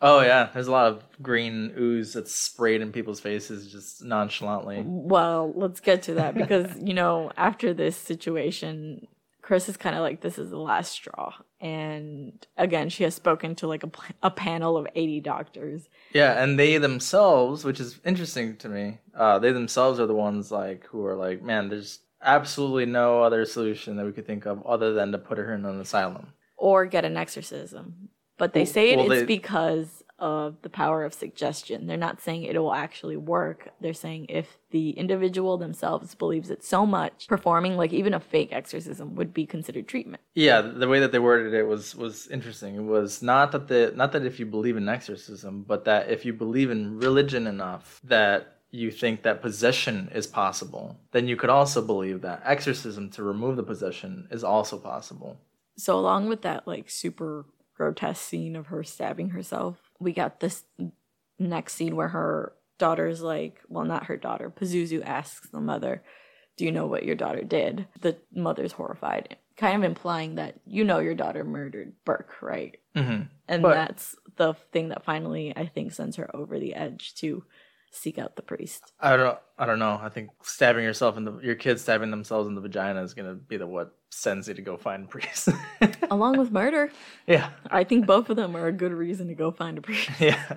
oh 0.00 0.22
yeah, 0.22 0.48
there's 0.54 0.66
a 0.68 0.72
lot 0.72 0.86
of 0.86 1.04
green 1.22 1.72
ooze 1.78 2.14
that's 2.14 2.34
sprayed 2.34 2.80
in 2.80 2.90
people's 2.92 3.20
faces 3.20 3.70
just 3.70 4.02
nonchalantly. 4.02 4.82
Well, 4.84 5.52
let's 5.54 5.80
get 5.80 6.02
to 6.04 6.14
that 6.14 6.34
because, 6.34 6.70
you 6.82 6.94
know, 6.94 7.30
after 7.36 7.74
this 7.74 7.96
situation, 7.96 9.06
Chris 9.50 9.68
is 9.68 9.76
kind 9.76 9.96
of 9.96 10.02
like, 10.02 10.20
this 10.20 10.38
is 10.38 10.50
the 10.50 10.56
last 10.56 10.92
straw. 10.92 11.32
And 11.60 12.46
again, 12.56 12.88
she 12.88 13.02
has 13.02 13.16
spoken 13.16 13.56
to 13.56 13.66
like 13.66 13.82
a, 13.82 13.90
a 14.22 14.30
panel 14.30 14.76
of 14.76 14.86
80 14.94 15.22
doctors. 15.22 15.88
Yeah, 16.12 16.40
and 16.40 16.56
they 16.56 16.78
themselves, 16.78 17.64
which 17.64 17.80
is 17.80 17.98
interesting 18.04 18.58
to 18.58 18.68
me, 18.68 18.98
uh, 19.12 19.40
they 19.40 19.50
themselves 19.50 19.98
are 19.98 20.06
the 20.06 20.14
ones 20.14 20.52
like 20.52 20.86
who 20.86 21.04
are 21.04 21.16
like, 21.16 21.42
man, 21.42 21.68
there's 21.68 21.98
absolutely 22.22 22.86
no 22.86 23.24
other 23.24 23.44
solution 23.44 23.96
that 23.96 24.06
we 24.06 24.12
could 24.12 24.24
think 24.24 24.46
of 24.46 24.64
other 24.64 24.92
than 24.92 25.10
to 25.10 25.18
put 25.18 25.36
her 25.38 25.52
in 25.52 25.64
an 25.64 25.80
asylum. 25.80 26.28
or 26.56 26.86
get 26.86 27.04
an 27.04 27.16
exorcism. 27.16 28.08
But 28.38 28.52
they 28.52 28.60
Well- 28.60 28.66
say 28.66 28.90
it, 28.90 28.96
well, 28.98 29.10
it's 29.10 29.22
they- 29.22 29.26
because 29.26 29.99
of 30.20 30.56
the 30.62 30.68
power 30.68 31.04
of 31.04 31.14
suggestion. 31.14 31.86
They're 31.86 31.96
not 31.96 32.20
saying 32.20 32.44
it 32.44 32.58
will 32.58 32.74
actually 32.74 33.16
work. 33.16 33.70
They're 33.80 33.94
saying 33.94 34.26
if 34.28 34.58
the 34.70 34.90
individual 34.90 35.56
themselves 35.58 36.14
believes 36.14 36.50
it 36.50 36.62
so 36.62 36.86
much, 36.86 37.26
performing 37.26 37.76
like 37.76 37.92
even 37.92 38.14
a 38.14 38.20
fake 38.20 38.50
exorcism 38.52 39.14
would 39.16 39.32
be 39.34 39.46
considered 39.46 39.88
treatment. 39.88 40.22
Yeah, 40.34 40.60
the 40.60 40.88
way 40.88 41.00
that 41.00 41.12
they 41.12 41.18
worded 41.18 41.54
it 41.54 41.64
was 41.64 41.96
was 41.96 42.28
interesting. 42.28 42.76
It 42.76 42.82
was 42.82 43.22
not 43.22 43.52
that 43.52 43.68
the 43.68 43.92
not 43.96 44.12
that 44.12 44.24
if 44.24 44.38
you 44.38 44.46
believe 44.46 44.76
in 44.76 44.88
exorcism, 44.88 45.64
but 45.66 45.84
that 45.86 46.10
if 46.10 46.24
you 46.24 46.32
believe 46.32 46.70
in 46.70 46.98
religion 46.98 47.46
enough 47.46 48.00
that 48.04 48.58
you 48.70 48.90
think 48.90 49.22
that 49.22 49.42
possession 49.42 50.10
is 50.14 50.26
possible, 50.26 50.96
then 51.10 51.26
you 51.26 51.36
could 51.36 51.50
also 51.50 51.82
believe 51.82 52.20
that 52.20 52.42
exorcism 52.44 53.10
to 53.10 53.22
remove 53.22 53.56
the 53.56 53.62
possession 53.62 54.28
is 54.30 54.44
also 54.44 54.78
possible. 54.78 55.40
So 55.76 55.98
along 55.98 56.28
with 56.28 56.42
that 56.42 56.68
like 56.68 56.90
super 56.90 57.46
grotesque 57.74 58.22
scene 58.22 58.54
of 58.54 58.66
her 58.66 58.84
stabbing 58.84 59.30
herself, 59.30 59.89
we 60.00 60.12
got 60.12 60.40
this 60.40 60.64
next 61.38 61.74
scene 61.74 61.94
where 61.96 62.08
her 62.08 62.52
daughter's 62.78 63.20
like, 63.22 63.60
well, 63.68 63.84
not 63.84 64.06
her 64.06 64.16
daughter. 64.16 64.50
Pazuzu 64.50 65.04
asks 65.04 65.48
the 65.50 65.60
mother, 65.60 66.02
"Do 66.56 66.64
you 66.64 66.72
know 66.72 66.86
what 66.86 67.04
your 67.04 67.14
daughter 67.14 67.42
did?" 67.44 67.86
The 68.00 68.16
mother's 68.34 68.72
horrified, 68.72 69.36
kind 69.56 69.76
of 69.76 69.84
implying 69.88 70.36
that 70.36 70.60
you 70.66 70.84
know 70.84 70.98
your 70.98 71.14
daughter 71.14 71.44
murdered 71.44 71.92
Burke, 72.04 72.40
right? 72.42 72.78
hmm 72.96 73.22
And 73.46 73.62
But- 73.62 73.74
that's 73.74 74.16
the 74.36 74.54
thing 74.72 74.88
that 74.88 75.04
finally 75.04 75.52
I 75.54 75.66
think 75.66 75.92
sends 75.92 76.16
her 76.16 76.34
over 76.34 76.58
the 76.58 76.74
edge 76.74 77.14
to 77.16 77.44
seek 77.90 78.18
out 78.18 78.36
the 78.36 78.42
priest. 78.42 78.92
I 79.00 79.16
don't 79.16 79.38
I 79.58 79.66
don't 79.66 79.78
know. 79.78 79.98
I 80.00 80.08
think 80.08 80.30
stabbing 80.42 80.84
yourself 80.84 81.16
in 81.16 81.24
the 81.24 81.38
your 81.40 81.54
kids 81.54 81.82
stabbing 81.82 82.10
themselves 82.10 82.48
in 82.48 82.54
the 82.54 82.60
vagina 82.60 83.02
is 83.02 83.14
gonna 83.14 83.34
be 83.34 83.56
the 83.56 83.66
what 83.66 83.94
sends 84.10 84.48
you 84.48 84.54
to 84.54 84.62
go 84.62 84.76
find 84.76 85.04
a 85.04 85.08
priest. 85.08 85.48
Along 86.10 86.36
with 86.38 86.50
murder, 86.50 86.90
yeah. 87.26 87.50
I 87.70 87.84
think 87.84 88.06
both 88.06 88.28
of 88.28 88.36
them 88.36 88.56
are 88.56 88.66
a 88.66 88.72
good 88.72 88.92
reason 88.92 89.28
to 89.28 89.34
go 89.34 89.50
find 89.50 89.78
a 89.78 89.82
priest. 89.82 90.08
Yeah. 90.20 90.56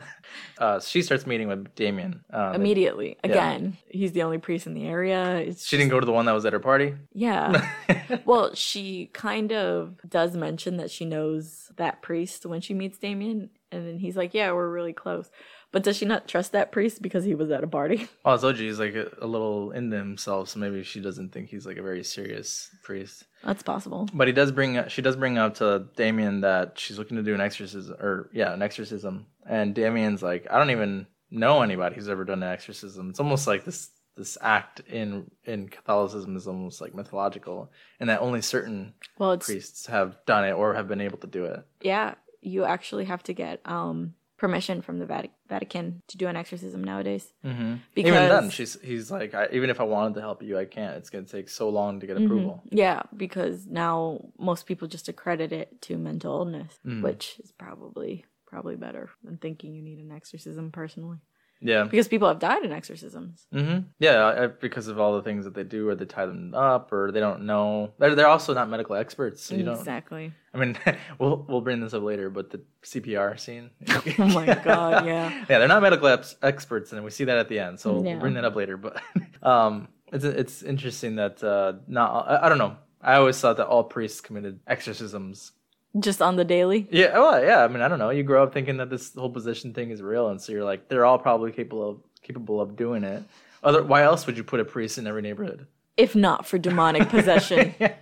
Uh, 0.58 0.80
she 0.80 1.02
starts 1.02 1.28
meeting 1.28 1.48
with 1.48 1.74
Damien. 1.76 2.24
Uh, 2.32 2.54
Immediately, 2.56 3.18
again, 3.24 3.78
he's 3.88 4.12
the 4.14 4.24
only 4.24 4.40
priest 4.40 4.66
in 4.66 4.74
the 4.74 4.86
area. 4.88 5.38
It's 5.38 5.66
She 5.66 5.78
didn't 5.78 5.92
go 5.92 6.00
to 6.00 6.06
the 6.06 6.12
one 6.12 6.26
that 6.26 6.32
was 6.32 6.46
at 6.46 6.54
her 6.54 6.60
party. 6.60 6.96
Yeah. 7.14 7.70
well, 8.26 8.54
she 8.56 9.08
kind 9.14 9.52
of 9.52 9.96
does 10.10 10.36
mention 10.36 10.78
that 10.78 10.90
she 10.90 11.06
knows 11.06 11.72
that 11.78 12.02
priest 12.02 12.46
when 12.46 12.62
she 12.62 12.74
meets 12.74 12.98
Damien, 12.98 13.50
and 13.72 13.88
then 13.88 14.00
he's 14.00 14.18
like, 14.18 14.34
"Yeah, 14.34 14.52
we're 14.52 14.70
really 14.70 14.94
close." 14.94 15.30
But 15.74 15.84
does 15.84 15.98
she 15.98 16.06
not 16.06 16.28
trust 16.30 16.54
that 16.54 16.72
priest 16.72 17.02
because 17.02 17.26
he 17.26 17.36
was 17.36 17.52
at 17.52 17.64
a 17.64 17.68
party? 17.68 18.08
Well, 18.24 18.36
I 18.38 18.38
told 18.38 18.58
you 18.58 18.68
he's 18.68 18.80
like 18.80 18.94
a, 18.96 19.10
a 19.20 19.28
little 19.28 19.72
into 19.72 19.98
himself, 19.98 20.48
so 20.50 20.60
maybe 20.60 20.84
she 20.84 21.02
doesn't 21.02 21.34
think 21.34 21.50
he's 21.50 21.66
like 21.66 21.76
a 21.78 21.82
very 21.84 22.04
serious 22.06 22.70
priest. 22.84 23.26
That's 23.44 23.64
possible. 23.64 24.08
But 24.14 24.28
he 24.28 24.34
does 24.34 24.52
bring 24.54 24.88
she 24.88 25.02
does 25.02 25.18
bring 25.18 25.38
up 25.38 25.56
to 25.56 25.88
Damien 25.98 26.40
that 26.42 26.80
she's 26.80 26.98
looking 26.98 27.18
to 27.18 27.24
do 27.24 27.34
an 27.34 27.42
exorcism 27.42 27.96
or 28.00 28.30
yeah, 28.32 28.54
an 28.54 28.62
exorcism. 28.62 29.26
And 29.50 29.76
Damien's 29.76 30.24
like, 30.24 30.48
I 30.50 30.58
don't 30.58 30.70
even 30.72 31.08
know 31.30 31.62
anybody 31.64 31.96
who's 31.96 32.08
ever 32.08 32.24
done 32.24 32.44
an 32.44 32.50
exorcism. 32.54 33.10
It's 33.10 33.20
almost 33.20 33.48
like 33.48 33.66
this 33.66 33.90
this 34.16 34.38
act 34.42 34.80
in 34.82 35.32
in 35.44 35.68
Catholicism 35.70 36.38
is 36.38 36.48
almost 36.48 36.82
like 36.82 36.94
mythological 36.94 37.72
and 38.00 38.10
that 38.10 38.22
only 38.22 38.44
certain 38.44 38.94
Well, 39.18 39.36
priests 39.40 39.88
have 39.88 40.18
done 40.28 40.46
it 40.46 40.52
or 40.52 40.76
have 40.76 40.88
been 40.88 41.02
able 41.02 41.18
to 41.18 41.28
do 41.28 41.46
it. 41.46 41.66
yeah, 41.82 42.14
you 42.40 42.64
actually 42.64 43.06
have 43.06 43.24
to 43.24 43.34
get 43.34 43.60
um 43.66 44.14
permission 44.44 44.82
from 44.82 45.00
the 45.00 45.06
Vatic- 45.06 45.30
Vatican 45.48 45.86
to 46.10 46.18
do 46.18 46.28
an 46.28 46.36
exorcism 46.36 46.84
nowadays. 46.84 47.26
Mm-hmm. 47.46 47.76
Because 47.96 48.12
even 48.16 48.30
then, 48.30 48.50
she's 48.50 48.74
he's 48.82 49.10
like, 49.18 49.34
I, 49.34 49.48
even 49.58 49.70
if 49.70 49.80
I 49.80 49.84
wanted 49.96 50.16
to 50.16 50.22
help 50.22 50.44
you, 50.44 50.58
I 50.64 50.66
can't. 50.66 50.96
It's 50.98 51.10
gonna 51.10 51.26
take 51.38 51.48
so 51.50 51.70
long 51.70 52.00
to 52.02 52.08
get 52.08 52.18
approval. 52.18 52.62
yeah, 52.70 53.04
because 53.16 53.66
now 53.68 53.96
most 54.38 54.66
people 54.66 54.88
just 54.96 55.08
accredit 55.08 55.52
it 55.62 55.82
to 55.84 55.98
mental 55.98 56.32
illness, 56.40 56.74
Mm. 56.86 57.02
which 57.08 57.26
is 57.44 57.52
probably 57.52 58.26
probably 58.46 58.76
better 58.76 59.10
than 59.24 59.38
thinking 59.38 59.74
you 59.74 59.82
need 59.82 60.00
an 60.00 60.12
exorcism 60.12 60.72
personally. 60.72 61.18
Yeah. 61.64 61.84
Because 61.86 62.08
people 62.08 62.28
have 62.28 62.40
died 62.40 62.64
in 62.66 62.72
exorcisms. 62.72 63.48
hmm 63.52 63.80
Yeah, 64.00 64.48
because 64.60 64.88
of 64.90 65.00
all 65.00 65.16
the 65.16 65.22
things 65.24 65.46
that 65.46 65.54
they 65.56 65.64
do, 65.64 65.88
or 65.90 65.96
they 65.96 66.06
tie 66.06 66.26
them 66.26 66.54
up, 66.54 66.92
or 66.92 67.12
they 67.12 67.20
don't 67.22 67.44
know. 67.46 67.94
They're, 68.00 68.16
they're 68.16 68.28
also 68.28 68.54
not 68.54 68.70
medical 68.70 68.96
experts. 68.96 69.42
So 69.44 69.56
exactly. 69.56 70.34
I 70.54 70.58
mean, 70.58 70.78
we'll 71.20 71.46
we'll 71.48 71.62
bring 71.62 71.80
this 71.80 71.94
up 71.94 72.04
later, 72.04 72.30
but 72.30 72.50
the 72.52 72.62
CPR 72.84 73.40
scene. 73.40 73.70
Oh 74.20 74.28
my 74.28 74.46
god, 74.64 75.06
yeah. 75.06 75.30
yeah, 75.50 75.60
they're 75.60 75.68
not 75.68 75.82
medical 75.82 76.08
ex- 76.08 76.36
experts, 76.44 76.92
and 76.92 77.04
we 77.04 77.10
see 77.10 77.24
that 77.24 77.38
at 77.38 77.48
the 77.50 77.60
end. 77.60 77.80
So 77.80 77.96
Yeah. 78.04 78.12
we'll 78.12 78.20
bring 78.20 78.34
that 78.36 78.46
up 78.46 78.56
later. 78.56 78.78
But 78.78 79.02
um, 79.42 79.88
it's 80.12 80.26
it's 80.26 80.62
interesting 80.64 81.16
that 81.16 81.44
uh, 81.44 81.74
not. 81.88 82.28
I, 82.30 82.46
I 82.46 82.50
don't 82.50 82.58
know. 82.60 82.76
I 83.02 83.16
always 83.16 83.40
thought 83.40 83.58
that 83.58 83.68
all 83.68 83.84
priests 83.84 84.22
committed 84.22 84.60
exorcisms. 84.68 85.52
Just 86.00 86.22
on 86.22 86.36
the 86.36 86.46
daily. 86.46 86.88
Yeah, 86.90 87.18
well, 87.20 87.44
yeah. 87.44 87.64
I 87.64 87.68
mean, 87.68 87.82
I 87.82 87.88
don't 87.88 88.00
know. 88.00 88.10
You 88.10 88.24
grow 88.24 88.44
up 88.44 88.54
thinking 88.54 88.78
that 88.78 88.90
this 88.90 89.14
whole 89.14 89.30
position 89.30 89.74
thing 89.74 89.92
is 89.92 90.02
real, 90.02 90.30
and 90.30 90.42
so 90.42 90.52
you're 90.52 90.64
like, 90.64 90.88
they're 90.88 91.06
all 91.06 91.20
probably 91.20 91.52
capable 91.52 91.90
of 91.90 91.98
capable 92.24 92.60
of 92.62 92.76
doing 92.76 93.04
it. 93.04 93.24
Other, 93.64 93.84
why 93.84 94.04
else 94.04 94.26
would 94.26 94.36
you 94.36 94.44
put 94.44 94.60
a 94.60 94.66
priest 94.66 94.98
in 94.98 95.08
every 95.08 95.22
neighborhood? 95.22 95.68
If 95.96 96.16
not 96.16 96.46
for 96.46 96.58
demonic 96.58 97.10
possession. 97.10 97.76
yeah. 97.80 97.94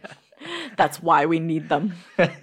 That's 0.77 1.01
why 1.03 1.25
we 1.25 1.39
need 1.39 1.69
them. 1.69 1.93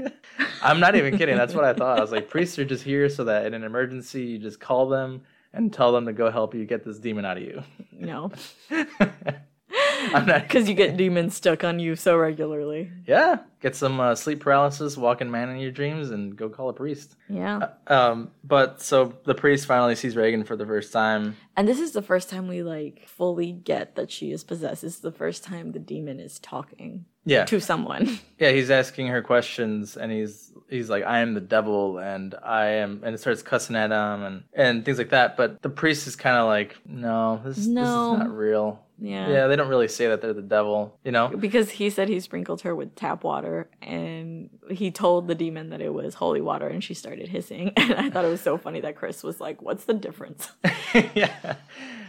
I'm 0.62 0.78
not 0.78 0.94
even 0.94 1.18
kidding. 1.18 1.36
That's 1.36 1.54
what 1.54 1.64
I 1.64 1.72
thought. 1.72 1.98
I 1.98 2.00
was 2.00 2.12
like, 2.12 2.28
priests 2.28 2.58
are 2.58 2.64
just 2.64 2.84
here 2.84 3.08
so 3.08 3.24
that 3.24 3.46
in 3.46 3.54
an 3.54 3.64
emergency, 3.64 4.22
you 4.22 4.38
just 4.38 4.60
call 4.60 4.88
them 4.88 5.22
and 5.52 5.72
tell 5.72 5.92
them 5.92 6.06
to 6.06 6.12
go 6.12 6.30
help 6.30 6.54
you 6.54 6.64
get 6.64 6.84
this 6.84 6.98
demon 6.98 7.24
out 7.24 7.38
of 7.38 7.42
you. 7.42 7.62
No. 7.92 8.30
I'm 8.70 10.26
not. 10.26 10.42
Because 10.42 10.68
you 10.68 10.74
get 10.74 10.96
demons 10.96 11.34
stuck 11.34 11.64
on 11.64 11.78
you 11.78 11.96
so 11.96 12.16
regularly. 12.16 12.90
Yeah, 13.06 13.38
get 13.60 13.74
some 13.76 13.98
uh, 14.00 14.14
sleep 14.14 14.40
paralysis, 14.40 14.96
walking 14.96 15.30
man 15.30 15.48
in 15.48 15.58
your 15.58 15.70
dreams, 15.70 16.10
and 16.10 16.36
go 16.36 16.48
call 16.48 16.68
a 16.68 16.72
priest. 16.72 17.16
Yeah. 17.28 17.68
Um, 17.86 18.30
but 18.44 18.80
so 18.80 19.14
the 19.24 19.34
priest 19.34 19.66
finally 19.66 19.94
sees 19.94 20.16
Regan 20.16 20.44
for 20.44 20.56
the 20.56 20.66
first 20.66 20.92
time. 20.92 21.36
And 21.56 21.66
this 21.66 21.80
is 21.80 21.92
the 21.92 22.02
first 22.02 22.30
time 22.30 22.48
we 22.48 22.62
like 22.62 23.08
fully 23.08 23.52
get 23.52 23.96
that 23.96 24.10
she 24.10 24.30
is 24.32 24.44
possessed. 24.44 24.82
This 24.82 24.94
is 24.94 25.00
the 25.00 25.12
first 25.12 25.42
time 25.44 25.72
the 25.72 25.78
demon 25.78 26.20
is 26.20 26.38
talking 26.38 27.04
Yeah, 27.24 27.44
to 27.46 27.60
someone. 27.60 28.18
yeah. 28.38 28.50
He's 28.52 28.70
asking 28.70 29.08
her 29.08 29.22
questions, 29.22 29.96
and 29.96 30.12
he's 30.12 30.52
he's 30.70 30.88
like, 30.90 31.04
I 31.04 31.20
am 31.20 31.34
the 31.34 31.40
devil, 31.40 31.98
and 31.98 32.34
I 32.44 32.66
am, 32.66 33.00
and 33.04 33.14
it 33.14 33.18
starts 33.18 33.42
cussing 33.42 33.74
at 33.76 33.90
him, 33.90 34.22
and 34.22 34.42
and 34.54 34.84
things 34.84 34.98
like 34.98 35.10
that. 35.10 35.36
But 35.36 35.60
the 35.62 35.70
priest 35.70 36.06
is 36.06 36.14
kind 36.16 36.36
of 36.36 36.46
like, 36.46 36.76
no, 36.86 37.40
this, 37.44 37.66
No. 37.66 37.80
this 38.12 38.20
is 38.22 38.26
not 38.28 38.36
real. 38.36 38.80
Yeah. 39.00 39.28
Yeah, 39.30 39.46
they 39.46 39.54
don't 39.54 39.68
really 39.68 39.86
say 39.86 40.08
that 40.08 40.20
they're 40.22 40.32
the 40.32 40.42
devil, 40.42 40.98
you 41.04 41.12
know. 41.12 41.28
Because 41.28 41.70
he 41.70 41.88
said 41.88 42.08
he 42.08 42.18
sprinkled 42.18 42.62
her 42.62 42.74
with 42.74 42.96
tap 42.96 43.22
water 43.22 43.47
and 43.82 44.50
he 44.70 44.90
told 44.90 45.28
the 45.28 45.34
demon 45.34 45.70
that 45.70 45.80
it 45.80 45.92
was 45.92 46.14
holy 46.14 46.40
water 46.40 46.66
and 46.68 46.82
she 46.82 46.94
started 46.94 47.28
hissing. 47.28 47.72
And 47.88 47.94
I 47.94 48.10
thought 48.10 48.24
it 48.24 48.28
was 48.28 48.40
so 48.42 48.58
funny 48.58 48.80
that 48.80 48.96
Chris 48.96 49.22
was 49.22 49.40
like, 49.40 49.62
What's 49.62 49.84
the 49.84 49.94
difference? 49.94 50.50
yeah. 51.14 51.56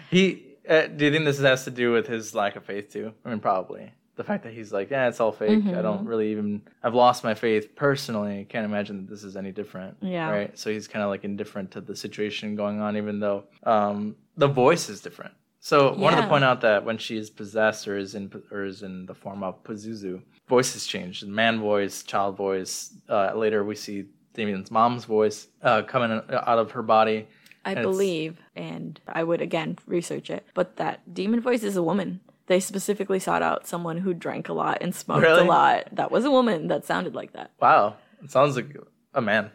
He. 0.09 0.45
Uh, 0.67 0.85
do 0.85 1.05
you 1.05 1.11
think 1.11 1.25
this 1.25 1.39
has 1.39 1.63
to 1.63 1.71
do 1.71 1.91
with 1.91 2.05
his 2.05 2.35
lack 2.35 2.55
of 2.55 2.63
faith 2.63 2.93
too? 2.93 3.11
I 3.25 3.29
mean, 3.29 3.39
probably 3.39 3.91
the 4.19 4.23
fact 4.25 4.43
that 4.43 4.53
he's 4.53 4.73
like, 4.73 4.91
yeah, 4.91 5.07
it's 5.07 5.21
all 5.21 5.31
fake. 5.31 5.65
I 5.65 5.81
don't 5.81 6.05
really 6.05 6.31
even. 6.31 6.61
I've 6.83 6.93
lost 6.93 7.23
my 7.23 7.33
faith 7.33 7.73
personally. 7.73 8.45
Can't 8.49 8.65
imagine 8.65 8.97
that 8.97 9.09
this 9.09 9.23
is 9.23 9.37
any 9.37 9.53
different. 9.53 9.95
Yeah. 10.01 10.29
Right. 10.29 10.59
So 10.59 10.69
he's 10.69 10.89
kind 10.89 11.01
of 11.01 11.09
like 11.09 11.23
indifferent 11.23 11.71
to 11.71 11.81
the 11.81 11.95
situation 11.95 12.57
going 12.57 12.81
on, 12.81 12.97
even 12.97 13.21
though 13.21 13.45
um, 13.63 14.17
the 14.35 14.49
voice 14.49 14.89
is 14.89 14.99
different. 14.99 15.33
So 15.59 15.93
wanted 15.93 16.17
to 16.17 16.21
Yeah. 16.23 16.29
point 16.29 16.43
out 16.43 16.61
that 16.61 16.85
when 16.85 16.97
she 16.97 17.17
is 17.17 17.29
possessed 17.29 17.87
or 17.87 17.97
is 17.97 18.15
in 18.15 18.31
or 18.51 18.63
is 18.65 18.81
in 18.83 19.05
the 19.05 19.13
form 19.13 19.43
of 19.43 19.61
Pazuzu, 19.63 20.21
voices 20.47 20.87
change. 20.87 21.23
Man 21.25 21.59
voice, 21.59 22.03
child 22.03 22.37
voice. 22.37 22.93
Uh, 23.09 23.33
later 23.35 23.63
we 23.63 23.75
see 23.75 24.05
Damien's 24.33 24.71
mom's 24.71 25.05
voice 25.05 25.47
uh, 25.61 25.81
coming 25.83 26.11
out 26.11 26.59
of 26.59 26.71
her 26.71 26.81
body. 26.83 27.27
I 27.65 27.71
it's- 27.71 27.83
believe, 27.85 28.39
and 28.55 28.99
I 29.05 29.23
would 29.23 29.41
again 29.41 29.77
research 29.85 30.29
it, 30.29 30.45
but 30.53 30.77
that 30.77 31.13
demon 31.13 31.41
voice 31.41 31.63
is 31.63 31.75
a 31.75 31.83
woman. 31.83 32.21
They 32.47 32.61
specifically 32.61 33.19
sought 33.19 33.43
out 33.43 33.67
someone 33.67 33.97
who 33.97 34.13
drank 34.13 34.47
a 34.49 34.53
lot 34.53 34.77
and 34.81 34.95
smoked 34.95 35.21
Really? 35.21 35.41
a 35.41 35.43
lot. 35.43 35.89
That 35.91 36.09
was 36.09 36.23
a 36.25 36.31
woman 36.31 36.67
that 36.69 36.85
sounded 36.85 37.13
like 37.15 37.33
that. 37.33 37.51
Wow, 37.61 37.97
it 38.23 38.31
sounds 38.31 38.55
like 38.55 38.75
a 39.13 39.21
man. 39.21 39.51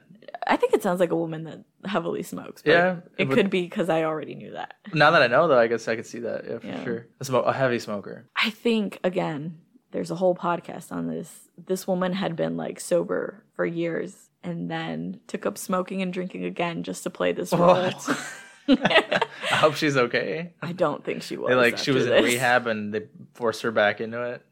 I 0.46 0.56
think 0.56 0.74
it 0.74 0.82
sounds 0.82 1.00
like 1.00 1.10
a 1.10 1.16
woman 1.16 1.44
that 1.44 1.64
heavily 1.86 2.22
smokes. 2.22 2.62
But 2.62 2.70
Yeah, 2.72 2.96
it 3.18 3.28
would- 3.28 3.36
could 3.36 3.50
be 3.50 3.62
because 3.62 3.88
I 3.88 4.04
already 4.04 4.34
knew 4.34 4.52
that. 4.52 4.74
Now 4.92 5.10
that 5.12 5.22
I 5.22 5.26
know, 5.26 5.48
though, 5.48 5.58
I 5.58 5.66
guess 5.66 5.86
I 5.88 5.96
could 5.96 6.06
see 6.06 6.20
that. 6.20 6.44
Yeah, 6.48 6.58
for 6.58 6.66
Yeah. 6.66 6.84
sure. 6.84 7.06
A, 7.20 7.24
smoke, 7.24 7.46
a 7.46 7.52
heavy 7.52 7.78
smoker. 7.78 8.26
I 8.36 8.50
think 8.50 8.98
again, 9.04 9.58
there's 9.92 10.10
a 10.10 10.16
whole 10.16 10.34
podcast 10.34 10.90
on 10.92 11.06
this. 11.08 11.48
This 11.56 11.86
woman 11.86 12.12
had 12.12 12.34
been 12.36 12.56
like 12.56 12.80
sober 12.80 13.42
for 13.54 13.64
years 13.64 14.30
and 14.42 14.70
then 14.70 15.20
took 15.28 15.46
up 15.46 15.56
smoking 15.56 16.02
and 16.02 16.12
drinking 16.12 16.44
again 16.44 16.82
just 16.82 17.02
to 17.04 17.10
play 17.10 17.32
this 17.32 17.52
role. 17.52 17.90
I 18.68 19.20
hope 19.50 19.74
she's 19.74 19.96
okay. 19.96 20.52
I 20.62 20.72
don't 20.72 21.04
think 21.04 21.22
she 21.22 21.36
was. 21.36 21.48
They, 21.50 21.54
like 21.54 21.78
she 21.78 21.90
was 21.90 22.06
in 22.06 22.24
rehab 22.24 22.66
and 22.66 22.92
they 22.94 23.02
forced 23.34 23.62
her 23.62 23.70
back 23.70 24.00
into 24.00 24.20
it. 24.22 24.42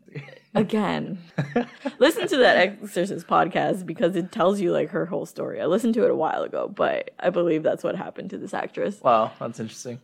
Again. 0.54 1.18
Listen 1.98 2.28
to 2.28 2.36
that 2.38 2.56
Exorcist 2.58 3.26
podcast 3.26 3.86
because 3.86 4.16
it 4.16 4.32
tells 4.32 4.60
you 4.60 4.70
like 4.70 4.90
her 4.90 5.06
whole 5.06 5.24
story. 5.24 5.60
I 5.60 5.66
listened 5.66 5.94
to 5.94 6.04
it 6.04 6.10
a 6.10 6.14
while 6.14 6.42
ago, 6.42 6.68
but 6.68 7.10
I 7.18 7.30
believe 7.30 7.62
that's 7.62 7.82
what 7.82 7.96
happened 7.96 8.30
to 8.30 8.38
this 8.38 8.52
actress. 8.52 9.00
wow, 9.00 9.32
that's 9.40 9.60
interesting. 9.60 9.98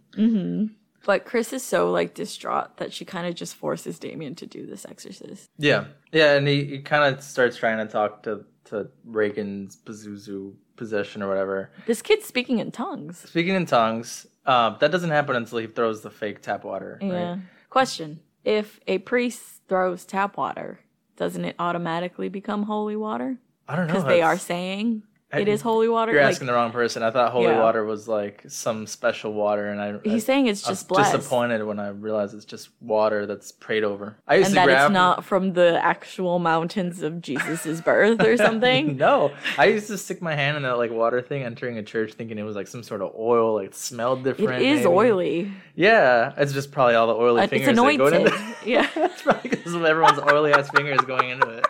But 1.04 1.24
Chris 1.24 1.52
is 1.52 1.62
so 1.62 1.90
like 1.90 2.14
distraught 2.14 2.76
that 2.78 2.92
she 2.92 3.04
kind 3.04 3.26
of 3.26 3.34
just 3.34 3.54
forces 3.54 3.98
Damien 3.98 4.34
to 4.36 4.46
do 4.46 4.66
this 4.66 4.84
exorcist. 4.84 5.48
Yeah, 5.58 5.84
yeah, 6.12 6.34
and 6.34 6.46
he, 6.48 6.64
he 6.64 6.78
kind 6.80 7.14
of 7.14 7.22
starts 7.22 7.56
trying 7.56 7.78
to 7.78 7.90
talk 7.90 8.22
to 8.24 8.44
to 8.66 8.88
Regan's 9.04 9.76
Pazuzu 9.76 10.54
possession 10.76 11.22
or 11.22 11.28
whatever. 11.28 11.70
This 11.86 12.02
kid's 12.02 12.26
speaking 12.26 12.58
in 12.58 12.70
tongues. 12.70 13.18
Speaking 13.20 13.54
in 13.54 13.64
tongues, 13.64 14.26
uh, 14.44 14.76
that 14.78 14.90
doesn't 14.90 15.10
happen 15.10 15.36
until 15.36 15.58
he 15.58 15.66
throws 15.66 16.02
the 16.02 16.10
fake 16.10 16.42
tap 16.42 16.64
water. 16.64 16.98
Right? 17.00 17.10
Yeah. 17.10 17.36
Question: 17.70 18.20
If 18.44 18.80
a 18.86 18.98
priest 18.98 19.57
throws 19.68 20.04
tap 20.04 20.36
water, 20.36 20.80
doesn't 21.16 21.44
it 21.44 21.56
automatically 21.58 22.28
become 22.28 22.64
holy 22.64 22.96
water? 22.96 23.36
I 23.68 23.76
don't 23.76 23.86
know. 23.86 23.94
Because 23.94 24.06
they 24.08 24.22
are 24.22 24.38
saying 24.38 25.02
I- 25.30 25.40
it 25.40 25.48
is 25.48 25.60
holy 25.60 25.90
water. 25.90 26.12
You're 26.12 26.22
Like, 26.22 26.30
asking 26.30 26.46
the 26.46 26.54
wrong 26.54 26.72
person. 26.72 27.02
I 27.02 27.10
thought 27.10 27.32
holy 27.32 27.48
Yeah. 27.48 27.60
water 27.60 27.84
was 27.84 28.08
like 28.08 28.44
some 28.48 28.86
special 28.86 29.34
water, 29.34 29.66
and 29.66 29.78
I 29.78 29.98
he's 30.02 30.24
I, 30.24 30.26
saying 30.26 30.46
it's 30.46 30.62
just 30.62 30.88
blessed. 30.88 31.14
disappointed 31.14 31.62
when 31.64 31.78
I 31.78 31.88
realized 31.88 32.34
it's 32.34 32.46
just 32.46 32.70
water 32.80 33.26
that's 33.26 33.52
prayed 33.52 33.84
over. 33.84 34.16
I 34.26 34.36
used 34.36 34.46
and 34.46 34.54
to 34.54 34.60
that 34.60 34.64
grab 34.64 34.86
it's 34.90 34.94
not 34.94 35.24
from 35.26 35.52
the 35.52 35.78
actual 35.84 36.38
mountains 36.38 37.02
of 37.02 37.20
Jesus' 37.20 37.82
birth 37.82 38.22
or 38.24 38.38
something. 38.38 38.96
no, 39.06 39.32
I 39.58 39.66
used 39.66 39.88
to 39.88 39.98
stick 39.98 40.22
my 40.22 40.34
hand 40.34 40.56
in 40.56 40.62
that 40.62 40.78
like 40.78 40.92
water 40.92 41.20
thing 41.20 41.42
entering 41.42 41.76
a 41.76 41.82
church, 41.82 42.14
thinking 42.14 42.38
it 42.38 42.44
was 42.44 42.56
like 42.56 42.66
some 42.66 42.82
sort 42.82 43.02
of 43.02 43.12
oil, 43.18 43.56
like 43.56 43.66
it 43.66 43.74
smelled 43.74 44.24
different. 44.24 44.62
It 44.62 44.66
is 44.66 44.76
maybe. 44.78 44.88
oily. 44.88 45.52
Yeah, 45.74 46.32
it's 46.38 46.54
just 46.54 46.72
probably 46.72 46.94
all 46.94 47.06
the 47.06 47.14
oily 47.14 47.40
Uh, 47.42 47.44
It's 47.44 47.50
fingers 47.50 47.66
that 47.66 47.74
go 47.76 48.06
anointed. 48.06 48.14
into 48.28 48.34
it. 48.34 48.40
Yeah. 48.64 48.88
it's 48.96 49.20
probably 49.20 49.47
because 49.68 49.74
of 49.74 49.84
everyone's 49.84 50.18
oily 50.32 50.52
ass 50.52 50.68
fingers 50.70 51.00
going 51.02 51.30
into 51.30 51.48
it. 51.48 51.64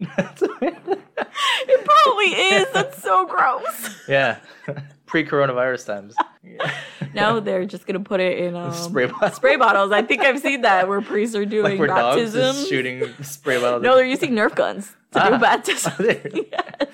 It 0.60 1.84
probably 1.84 2.26
is. 2.26 2.68
That's 2.72 3.02
so 3.02 3.26
gross. 3.26 3.96
yeah, 4.08 4.38
pre-coronavirus 5.06 5.86
times. 5.86 6.14
Now 7.14 7.40
they're 7.40 7.64
just 7.64 7.86
gonna 7.86 8.00
put 8.00 8.20
it 8.20 8.38
in 8.38 8.54
um, 8.54 8.72
Spray 8.74 9.06
bottle. 9.06 9.30
spray 9.30 9.56
bottles. 9.56 9.92
I 9.92 10.02
think 10.02 10.20
I've 10.22 10.38
seen 10.40 10.60
that 10.60 10.88
where 10.88 11.00
priests 11.00 11.34
are 11.34 11.46
doing 11.46 11.78
like 11.78 11.96
where 11.98 12.18
is 12.18 12.68
shooting 12.68 13.02
spray 13.22 13.58
bottles. 13.58 13.82
No, 13.82 13.96
they're 13.96 14.04
using 14.04 14.32
Nerf 14.32 14.54
guns 14.54 14.94
to 15.12 15.22
Ah. 15.24 15.30
do 15.30 15.38
baptism. 15.40 15.94
Yes. 16.52 16.90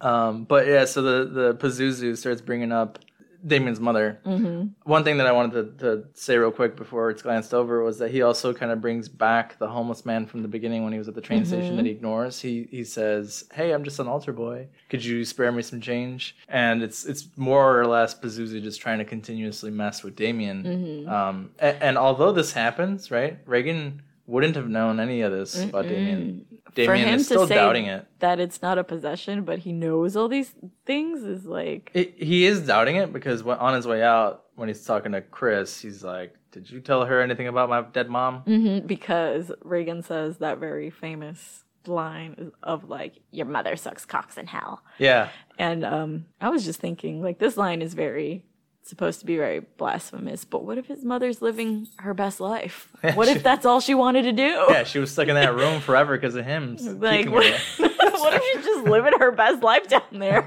Um, 0.00 0.44
but 0.44 0.66
yeah, 0.66 0.84
so 0.86 1.02
the 1.02 1.24
the 1.30 1.54
Pazuzu 1.54 2.16
starts 2.16 2.40
bringing 2.40 2.72
up 2.72 2.98
Damien's 3.46 3.80
mother. 3.80 4.20
Mm-hmm. 4.24 4.68
One 4.82 5.04
thing 5.04 5.18
that 5.18 5.26
I 5.26 5.32
wanted 5.32 5.78
to, 5.78 5.84
to 5.84 6.04
say 6.14 6.36
real 6.36 6.50
quick 6.50 6.76
before 6.76 7.10
it's 7.10 7.22
glanced 7.22 7.54
over 7.54 7.82
was 7.82 7.98
that 7.98 8.10
he 8.10 8.22
also 8.22 8.52
kind 8.52 8.72
of 8.72 8.80
brings 8.80 9.08
back 9.08 9.58
the 9.58 9.68
homeless 9.68 10.04
man 10.04 10.26
from 10.26 10.42
the 10.42 10.48
beginning 10.48 10.84
when 10.84 10.92
he 10.92 10.98
was 10.98 11.08
at 11.08 11.14
the 11.14 11.20
train 11.20 11.44
station 11.44 11.76
that 11.76 11.84
he 11.84 11.92
ignores. 11.92 12.40
He 12.40 12.68
he 12.70 12.84
says, 12.84 13.44
"Hey, 13.52 13.72
I'm 13.72 13.84
just 13.84 13.98
an 13.98 14.08
altar 14.08 14.32
boy. 14.32 14.68
Could 14.88 15.04
you 15.04 15.24
spare 15.24 15.52
me 15.52 15.62
some 15.62 15.80
change?" 15.80 16.36
And 16.48 16.82
it's 16.82 17.04
it's 17.04 17.28
more 17.36 17.78
or 17.78 17.86
less 17.86 18.14
Pazuzu 18.14 18.62
just 18.62 18.80
trying 18.80 18.98
to 18.98 19.04
continuously 19.04 19.70
mess 19.70 20.02
with 20.02 20.16
Damien. 20.16 21.08
Um, 21.08 21.50
and, 21.58 21.76
and 21.80 21.98
although 21.98 22.32
this 22.32 22.52
happens, 22.52 23.10
right, 23.10 23.38
Regan 23.46 24.02
wouldn't 24.28 24.54
have 24.56 24.68
known 24.68 25.00
any 25.00 25.22
of 25.22 25.32
this 25.32 25.60
about 25.64 25.88
Damien. 25.88 26.44
Damien 26.74 27.08
him 27.08 27.14
is 27.16 27.22
to 27.22 27.34
still 27.34 27.46
say- 27.48 27.54
doubting 27.56 27.86
it. 27.86 28.06
That 28.20 28.38
it's 28.38 28.60
not 28.62 28.78
a 28.78 28.84
possession, 28.84 29.42
but 29.42 29.60
he 29.60 29.72
knows 29.72 30.14
all 30.16 30.28
these 30.28 30.54
things 30.84 31.22
is 31.24 31.44
like 31.46 31.90
It, 31.94 32.14
he 32.16 32.44
is 32.46 32.60
doubting 32.66 32.96
it 32.96 33.12
because 33.12 33.42
when, 33.42 33.58
on 33.58 33.74
his 33.74 33.86
way 33.86 34.02
out, 34.02 34.44
when 34.54 34.68
he's 34.68 34.84
talking 34.84 35.12
to 35.12 35.20
Chris, 35.22 35.80
he's 35.80 36.04
like, 36.04 36.34
"Did 36.52 36.70
you 36.70 36.80
tell 36.80 37.04
her 37.06 37.20
anything 37.22 37.48
about 37.48 37.68
my 37.68 37.82
dead 37.82 38.08
mom?" 38.10 38.42
Mhm, 38.46 38.86
because 38.86 39.50
Regan 39.62 40.02
says 40.02 40.38
that 40.38 40.58
very 40.58 40.90
famous 40.90 41.64
line 41.86 42.52
of 42.62 42.88
like 42.90 43.14
your 43.30 43.46
mother 43.46 43.74
sucks 43.76 44.04
cocks 44.04 44.36
in 44.36 44.46
hell. 44.46 44.82
Yeah, 44.98 45.30
And 45.58 45.84
um, 45.84 46.26
I 46.40 46.50
was 46.50 46.64
just 46.66 46.80
thinking, 46.80 47.22
like, 47.22 47.38
this 47.38 47.56
line 47.56 47.80
is 47.80 47.94
very 47.94 48.44
supposed 48.88 49.20
to 49.20 49.26
be 49.26 49.36
very 49.36 49.60
blasphemous, 49.76 50.44
but 50.44 50.64
what 50.64 50.78
if 50.78 50.86
his 50.86 51.04
mother's 51.04 51.40
living 51.42 51.86
her 51.98 52.14
best 52.14 52.40
life? 52.40 52.88
Yeah, 53.04 53.14
What 53.14 53.28
she- 53.28 53.34
if 53.34 53.42
that's 53.44 53.64
all 53.64 53.80
she 53.80 53.94
wanted 53.94 54.22
to 54.22 54.32
do? 54.32 54.64
yeah. 54.70 54.82
She 54.84 54.98
was 54.98 55.12
stuck 55.12 55.28
in 55.28 55.34
that 55.36 55.54
room 55.54 55.80
forever 55.80 56.16
because 56.16 56.34
of 56.34 56.44
him. 56.44 56.76
Like, 57.00 57.28
what, 57.30 57.44
what 57.78 58.34
if 58.34 58.42
she's 58.52 58.64
just 58.64 58.84
living 58.88 59.12
her 59.18 59.30
best 59.30 59.62
life 59.62 59.86
down 59.88 60.02
there? 60.12 60.44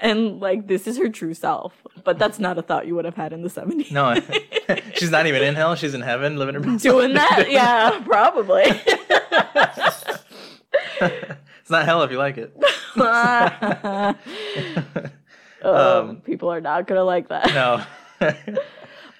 and, 0.00 0.38
like, 0.40 0.66
this 0.68 0.86
is 0.86 0.96
her 0.98 1.08
true 1.08 1.34
self. 1.34 1.72
But 2.04 2.18
that's 2.18 2.38
not 2.38 2.58
a 2.58 2.62
thought 2.62 2.86
you 2.86 2.94
would 2.94 3.04
have 3.06 3.16
had 3.16 3.32
in 3.32 3.42
the 3.42 3.48
70s. 3.48 3.90
No, 3.90 4.14
she's 4.94 5.10
not 5.10 5.26
even 5.26 5.42
in 5.42 5.54
hell. 5.56 5.74
She's 5.74 5.94
in 5.94 6.00
heaven, 6.02 6.36
living 6.36 6.54
her 6.54 6.60
best 6.60 6.82
Doing 6.84 7.12
life. 7.14 7.28
that? 7.28 7.50
Yeah, 7.50 8.00
probably. 8.04 8.62
it's 11.60 11.70
not 11.70 11.84
hell 11.84 12.02
if 12.02 12.10
you 12.12 12.18
like 12.18 12.36
it. 12.38 12.56
Um, 15.62 16.20
people 16.22 16.50
are 16.50 16.60
not 16.60 16.86
to 16.88 17.02
like 17.04 17.28
that. 17.28 17.46
No. 17.54 17.84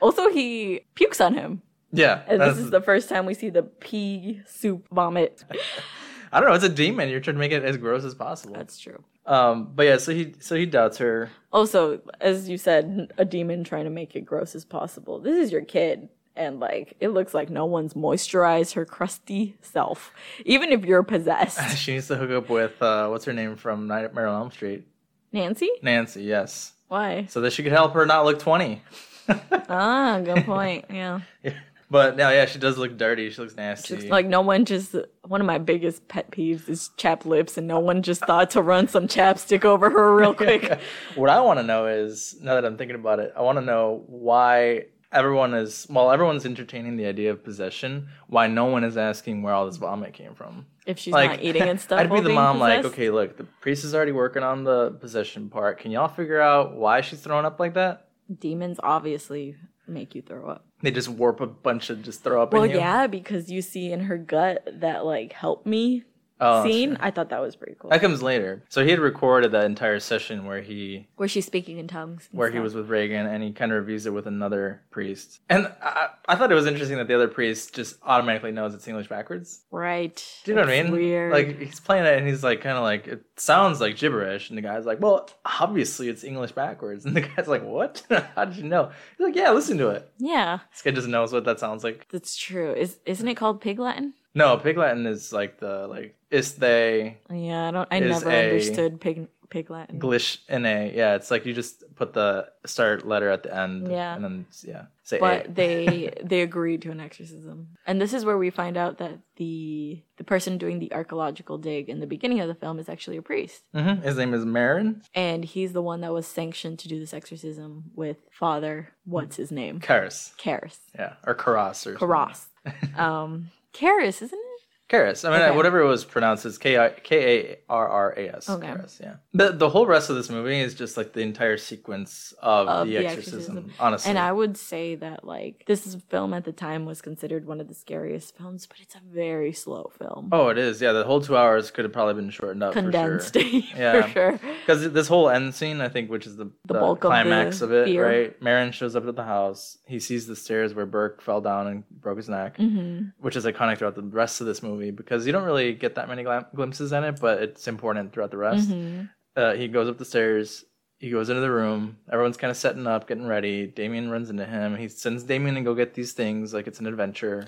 Also, 0.00 0.28
he 0.30 0.82
pukes 0.94 1.20
on 1.20 1.34
him. 1.34 1.60
yeah, 1.92 2.22
And 2.28 2.40
this 2.40 2.56
is 2.58 2.70
the 2.70 2.80
first 2.80 3.08
time 3.08 3.26
we 3.26 3.34
see 3.34 3.50
the 3.50 3.64
pea 3.64 4.42
soup 4.46 4.86
vomit. 4.92 5.44
I 6.32 6.40
don't 6.40 6.48
know. 6.48 6.54
It's 6.54 6.64
a 6.64 6.68
demon. 6.68 7.08
You're 7.08 7.20
trying 7.20 7.34
to 7.34 7.40
make 7.40 7.50
it 7.52 7.64
as 7.64 7.76
gross 7.78 8.04
as 8.04 8.14
possible. 8.14 8.54
That's 8.54 8.78
true. 8.78 9.02
Um, 9.26 9.72
but 9.74 9.86
yeah, 9.86 9.96
so 9.96 10.12
he 10.14 10.34
so 10.38 10.54
he 10.54 10.66
doubts 10.66 10.98
her. 10.98 11.30
Also, 11.52 12.00
as 12.20 12.48
you 12.48 12.58
said, 12.58 13.12
a 13.18 13.24
demon 13.24 13.64
trying 13.64 13.84
to 13.84 13.90
make 13.90 14.14
it 14.14 14.20
gross 14.20 14.54
as 14.54 14.64
possible. 14.64 15.18
This 15.18 15.36
is 15.36 15.50
your 15.50 15.62
kid. 15.64 16.08
And 16.36 16.60
like, 16.60 16.96
it 17.00 17.08
looks 17.08 17.34
like 17.34 17.50
no 17.50 17.64
one's 17.64 17.94
moisturized 17.94 18.74
her 18.74 18.84
crusty 18.84 19.56
self. 19.60 20.12
Even 20.44 20.70
if 20.70 20.84
you're 20.84 21.02
possessed. 21.02 21.58
She 21.76 21.94
needs 21.94 22.06
to 22.06 22.16
hook 22.16 22.30
up 22.30 22.48
with 22.48 22.80
uh, 22.80 23.08
what's 23.08 23.24
her 23.24 23.32
name 23.32 23.56
from 23.56 23.88
Nightmare 23.88 24.28
on 24.28 24.42
Elm 24.42 24.50
Street, 24.52 24.86
Nancy? 25.32 25.70
Nancy. 25.82 26.22
Yes, 26.22 26.72
Why? 26.88 27.26
so 27.28 27.40
that 27.40 27.52
she 27.52 27.62
could 27.62 27.72
help 27.72 27.94
her 27.94 28.06
not 28.06 28.24
look 28.24 28.38
twenty. 28.38 28.82
Ah, 29.70 30.20
good 30.24 30.44
point. 30.46 30.86
Yeah. 30.90 31.20
But 31.90 32.16
now, 32.16 32.30
yeah, 32.30 32.44
she 32.44 32.58
does 32.58 32.76
look 32.76 32.98
dirty. 32.98 33.30
She 33.30 33.40
looks 33.40 33.56
nasty. 33.56 34.08
Like 34.08 34.26
no 34.26 34.42
one 34.42 34.66
just, 34.66 34.94
one 35.26 35.40
of 35.40 35.46
my 35.46 35.56
biggest 35.56 36.06
pet 36.08 36.30
peeves 36.30 36.68
is 36.68 36.90
chapped 36.98 37.24
lips, 37.24 37.56
and 37.56 37.66
no 37.66 37.78
one 37.78 38.02
just 38.02 38.22
thought 38.26 38.50
to 38.50 38.62
run 38.62 38.88
some 38.88 39.08
chapstick 39.08 39.64
over 39.64 39.88
her 39.88 40.14
real 40.14 40.34
quick. 40.34 40.78
what 41.14 41.30
I 41.30 41.40
want 41.40 41.58
to 41.60 41.62
know 41.62 41.86
is, 41.86 42.36
now 42.42 42.54
that 42.54 42.64
I'm 42.66 42.76
thinking 42.76 42.94
about 42.94 43.20
it, 43.20 43.32
I 43.34 43.40
want 43.40 43.56
to 43.56 43.64
know 43.64 44.04
why 44.06 44.86
everyone 45.12 45.54
is 45.54 45.86
while 45.88 46.10
everyone's 46.10 46.44
entertaining 46.44 46.96
the 46.96 47.06
idea 47.06 47.30
of 47.30 47.42
possession. 47.42 48.08
Why 48.26 48.48
no 48.48 48.66
one 48.66 48.84
is 48.84 48.98
asking 48.98 49.40
where 49.42 49.54
all 49.54 49.64
this 49.64 49.78
vomit 49.78 50.12
came 50.12 50.34
from? 50.34 50.66
If 50.88 50.98
she's 50.98 51.12
not 51.12 51.42
eating 51.42 51.62
and 51.62 51.80
stuff. 51.86 52.00
I'd 52.00 52.10
be 52.10 52.20
the 52.20 52.30
mom, 52.30 52.58
like, 52.58 52.84
okay, 52.84 53.10
look, 53.10 53.36
the 53.36 53.44
priest 53.44 53.84
is 53.84 53.94
already 53.94 54.12
working 54.12 54.42
on 54.42 54.64
the 54.64 54.90
possession 55.00 55.50
part. 55.50 55.78
Can 55.78 55.92
y'all 55.92 56.08
figure 56.08 56.40
out 56.40 56.74
why 56.74 57.02
she's 57.02 57.20
throwing 57.20 57.44
up 57.44 57.60
like 57.60 57.74
that? 57.74 58.08
demons 58.28 58.78
obviously 58.82 59.56
make 59.86 60.14
you 60.14 60.22
throw 60.22 60.48
up. 60.48 60.64
They 60.82 60.90
just 60.90 61.08
warp 61.08 61.40
a 61.40 61.46
bunch 61.46 61.90
of 61.90 62.02
just 62.02 62.22
throw 62.22 62.42
up. 62.42 62.52
Well, 62.52 62.62
in 62.64 62.70
you. 62.70 62.76
yeah, 62.76 63.06
because 63.06 63.50
you 63.50 63.62
see 63.62 63.90
in 63.90 64.00
her 64.00 64.18
gut 64.18 64.68
that 64.80 65.04
like 65.04 65.32
help 65.32 65.66
me 65.66 66.04
Oh, 66.40 66.62
scene. 66.64 66.90
sure. 66.90 66.98
I 67.00 67.10
thought 67.10 67.30
that 67.30 67.40
was 67.40 67.56
pretty 67.56 67.74
cool. 67.78 67.90
That 67.90 68.00
comes 68.00 68.22
later. 68.22 68.62
So 68.68 68.84
he 68.84 68.90
had 68.90 69.00
recorded 69.00 69.52
that 69.52 69.64
entire 69.64 69.98
session 70.00 70.46
where 70.46 70.60
he 70.62 71.08
Where 71.16 71.28
she's 71.28 71.46
speaking 71.46 71.78
in 71.78 71.88
tongues. 71.88 72.28
and 72.30 72.38
where 72.38 72.50
he 72.50 72.58
was 72.60 72.74
with 72.74 72.88
Regan 72.88 73.26
and 73.26 73.42
he 73.42 73.52
kind 73.52 73.72
of 73.72 73.78
reviews 73.78 74.06
it 74.06 74.12
with 74.12 74.26
another 74.26 74.82
priest. 74.90 75.40
And 75.48 75.72
I, 75.82 76.08
I 76.28 76.36
thought 76.36 76.52
it 76.52 76.54
was 76.54 76.66
interesting 76.66 76.98
that 76.98 77.08
the 77.08 77.14
other 77.14 77.28
priest 77.28 77.74
just 77.74 77.96
automatically 78.02 78.52
knows 78.52 78.74
it's 78.74 78.86
English 78.86 79.08
backwards. 79.08 79.62
right. 79.70 80.16
Do 80.44 80.50
you 80.52 80.54
know 80.56 80.62
what 80.62 80.70
I 80.70 80.82
mean? 80.82 80.92
Weird. 80.92 81.32
Like 81.32 81.58
he's 81.60 81.80
playing 81.80 82.04
it 82.06 82.18
and 82.18 82.26
he's 82.28 82.44
like 82.44 82.60
kind 82.60 82.76
of 82.76 82.82
like 82.84 83.06
it 83.08 83.22
sounds 83.36 83.80
like 83.80 83.96
gibberish, 83.96 84.48
and 84.48 84.56
the 84.58 84.62
guy's 84.62 84.84
like, 84.86 85.00
"Well, 85.00 85.28
obviously 85.60 86.08
it's 86.08 86.24
English 86.24 86.52
backwards," 86.52 87.04
and 87.06 87.16
the 87.16 87.20
guy's 87.22 87.48
like, 87.48 87.62
"What? 87.64 88.02
How 88.34 88.44
did 88.44 88.56
you 88.56 88.64
know?" 88.64 88.90
He's 89.16 89.24
like, 89.26 89.36
"Yeah, 89.36 89.50
listen 89.50 89.78
to 89.78 89.88
it." 89.90 90.10
yeah, 90.18 90.58
This 90.72 90.82
guy 90.82 90.90
just 90.92 91.08
knows 91.08 91.32
what 91.32 91.44
that 91.44 91.60
sounds 91.60 91.84
like. 91.84 92.06
that's 92.10 92.36
true. 92.36 92.72
Is 92.72 92.98
isn't 93.06 93.26
it 93.28 93.34
called 93.36 93.60
Pig 93.60 93.78
Latin? 93.78 94.14
No, 94.38 94.56
Pig 94.56 94.76
Latin 94.78 95.06
is 95.06 95.32
like 95.32 95.58
the 95.58 95.86
like 95.88 96.14
is 96.30 96.54
they 96.54 97.18
Yeah, 97.30 97.68
I 97.68 97.70
don't. 97.72 97.88
I 97.90 97.98
never 98.00 98.30
understood 98.30 99.00
Pig 99.00 99.28
Pig 99.50 99.70
Latin. 99.70 99.98
glish 99.98 100.38
in 100.48 100.66
a 100.66 100.92
yeah. 100.94 101.14
It's 101.16 101.30
like 101.30 101.46
you 101.46 101.54
just 101.54 101.82
put 101.96 102.12
the 102.12 102.30
start 102.66 103.06
letter 103.08 103.30
at 103.30 103.42
the 103.44 103.52
end. 103.64 103.90
Yeah. 103.90 104.14
and 104.14 104.22
then 104.24 104.46
yeah, 104.62 104.82
say 105.04 105.18
but 105.18 105.46
a. 105.46 105.50
they 105.60 106.12
they 106.22 106.40
agreed 106.42 106.82
to 106.82 106.90
an 106.90 107.00
exorcism 107.00 107.56
and 107.86 107.98
this 108.02 108.12
is 108.12 108.26
where 108.26 108.36
we 108.36 108.50
find 108.50 108.76
out 108.76 108.98
that 108.98 109.14
the 109.36 110.02
the 110.18 110.24
person 110.24 110.58
doing 110.58 110.78
the 110.80 110.92
archaeological 110.92 111.56
dig 111.56 111.88
in 111.88 111.98
the 112.00 112.06
beginning 112.06 112.40
of 112.40 112.48
the 112.48 112.54
film 112.62 112.78
is 112.78 112.88
actually 112.90 113.16
a 113.16 113.22
priest 113.22 113.62
Mhm. 113.74 114.02
His 114.02 114.16
name 114.18 114.34
is 114.34 114.44
Merrin 114.44 115.00
and 115.14 115.40
he's 115.46 115.72
the 115.72 115.80
one 115.82 116.02
that 116.02 116.12
was 116.12 116.26
sanctioned 116.26 116.78
to 116.80 116.88
do 116.88 116.98
this 117.00 117.14
exorcism 117.14 117.84
with 117.94 118.18
father 118.30 118.74
what's 119.06 119.36
his 119.36 119.50
name 119.50 119.80
Karis. 119.80 120.36
Karis 120.36 120.78
Yeah, 120.94 121.14
or 121.26 121.34
Karras 121.34 121.86
or. 121.86 121.94
Karras 121.96 122.40
um 122.98 123.50
Karis 123.74 124.22
isn't 124.22 124.47
Karis. 124.88 125.28
I 125.28 125.30
mean, 125.30 125.40
Okay. 125.42 125.56
whatever 125.56 125.80
it 125.80 125.86
was 125.86 126.04
pronounced 126.04 126.46
as 126.46 126.56
K 126.58 126.78
I 126.78 126.88
K 126.90 127.40
A 127.52 127.58
R 127.68 127.88
R 127.88 128.14
A 128.16 128.36
S. 128.36 128.48
Okay. 128.48 128.66
Karis, 128.68 129.00
yeah. 129.00 129.16
The 129.34 129.52
the 129.52 129.68
whole 129.68 129.86
rest 129.86 130.08
of 130.08 130.16
this 130.16 130.30
movie 130.30 130.58
is 130.60 130.74
just 130.74 130.96
like 130.96 131.12
the 131.12 131.20
entire 131.20 131.58
sequence 131.58 132.32
of, 132.40 132.68
Of 132.68 132.86
the, 132.86 132.94
The 132.96 133.06
exorcism, 133.06 133.38
Exorcism. 133.58 133.72
Honestly, 133.78 134.08
and 134.10 134.18
I 134.18 134.32
would 134.32 134.56
say 134.56 134.94
that 134.96 135.24
like 135.24 135.64
this 135.66 135.86
is- 135.86 135.96
film 136.08 136.32
at 136.32 136.44
the 136.44 136.52
time 136.52 136.86
was 136.86 137.02
considered 137.02 137.44
one 137.46 137.60
of 137.60 137.68
the 137.68 137.74
scariest 137.74 138.34
films 138.36 138.66
but 138.66 138.78
it's 138.80 138.94
a 138.94 139.00
very 139.12 139.52
slow 139.52 139.90
film 139.98 140.30
oh, 140.32 140.48
it 140.48 140.56
is. 140.56 140.80
Yeah, 140.80 140.92
the 140.92 141.04
whole 141.04 141.20
two 141.20 141.36
hours 141.36 141.70
could 141.70 141.84
have 141.84 141.92
probably 141.92 142.14
been 142.14 142.30
shortened 142.30 142.62
up 142.62 142.72
condensed 142.72 143.34
for 143.34 143.40
sure. 143.40 144.02
for 144.04 144.08
sure 144.08 144.40
Because 144.60 144.90
this 144.92 145.08
whole 145.08 145.28
end 145.28 145.54
scene, 145.54 145.80
I 145.82 145.88
think, 145.90 146.08
which 146.10 146.26
is 146.26 146.36
the, 146.36 146.50
The 146.66 146.74
bulk 146.74 147.04
of 147.04 147.08
climax 147.10 147.58
the 147.58 147.64
of, 147.66 147.72
it, 147.72 147.84
fear. 147.86 148.06
right? 148.06 148.40
Merrin 148.40 148.72
shows 148.72 148.96
up 148.96 149.06
at 149.06 149.16
the 149.16 149.24
house. 149.24 149.76
He 149.86 149.98
sees 150.00 150.26
the 150.26 150.36
stairs 150.36 150.72
where 150.72 150.86
Burke 150.86 151.20
fell 151.20 151.40
down 151.42 151.66
and 151.66 151.84
broke 151.90 152.16
his 152.16 152.28
neck, 152.28 152.56
hmm 152.56 153.08
which 153.18 153.36
is 153.36 153.44
iconic 153.44 153.78
throughout 153.78 153.96
the 153.96 154.02
rest 154.02 154.40
of 154.40 154.46
this 154.46 154.62
movie 154.62 154.77
because 154.90 155.26
you 155.26 155.32
don't 155.32 155.44
really 155.44 155.72
get 155.74 155.94
that 155.96 156.08
many 156.08 156.22
glam- 156.22 156.46
glimpses 156.54 156.92
in 156.92 157.04
it, 157.04 157.20
but 157.20 157.42
it's 157.42 157.68
important 157.68 158.12
throughout 158.12 158.30
the 158.30 158.36
rest. 158.38 158.68
hmm 158.70 159.02
uh, 159.36 159.54
he 159.54 159.68
goes 159.68 159.88
up 159.88 159.98
the 159.98 160.04
stairs. 160.04 160.64
He 160.98 161.10
goes 161.10 161.28
into 161.28 161.40
the 161.40 161.50
room. 161.50 161.98
Everyone's 162.12 162.36
kind 162.36 162.50
of 162.50 162.56
setting 162.56 162.88
up, 162.88 163.06
getting 163.06 163.26
ready. 163.28 163.68
Damien 163.68 164.10
runs 164.10 164.30
into 164.30 164.44
him. 164.44 164.74
He 164.74 164.88
sends 164.88 165.22
Damien 165.22 165.54
to 165.54 165.60
go 165.60 165.74
get 165.76 165.94
these 165.94 166.12
things, 166.12 166.52
like 166.52 166.66
it's 166.66 166.80
an 166.80 166.88
adventure. 166.88 167.46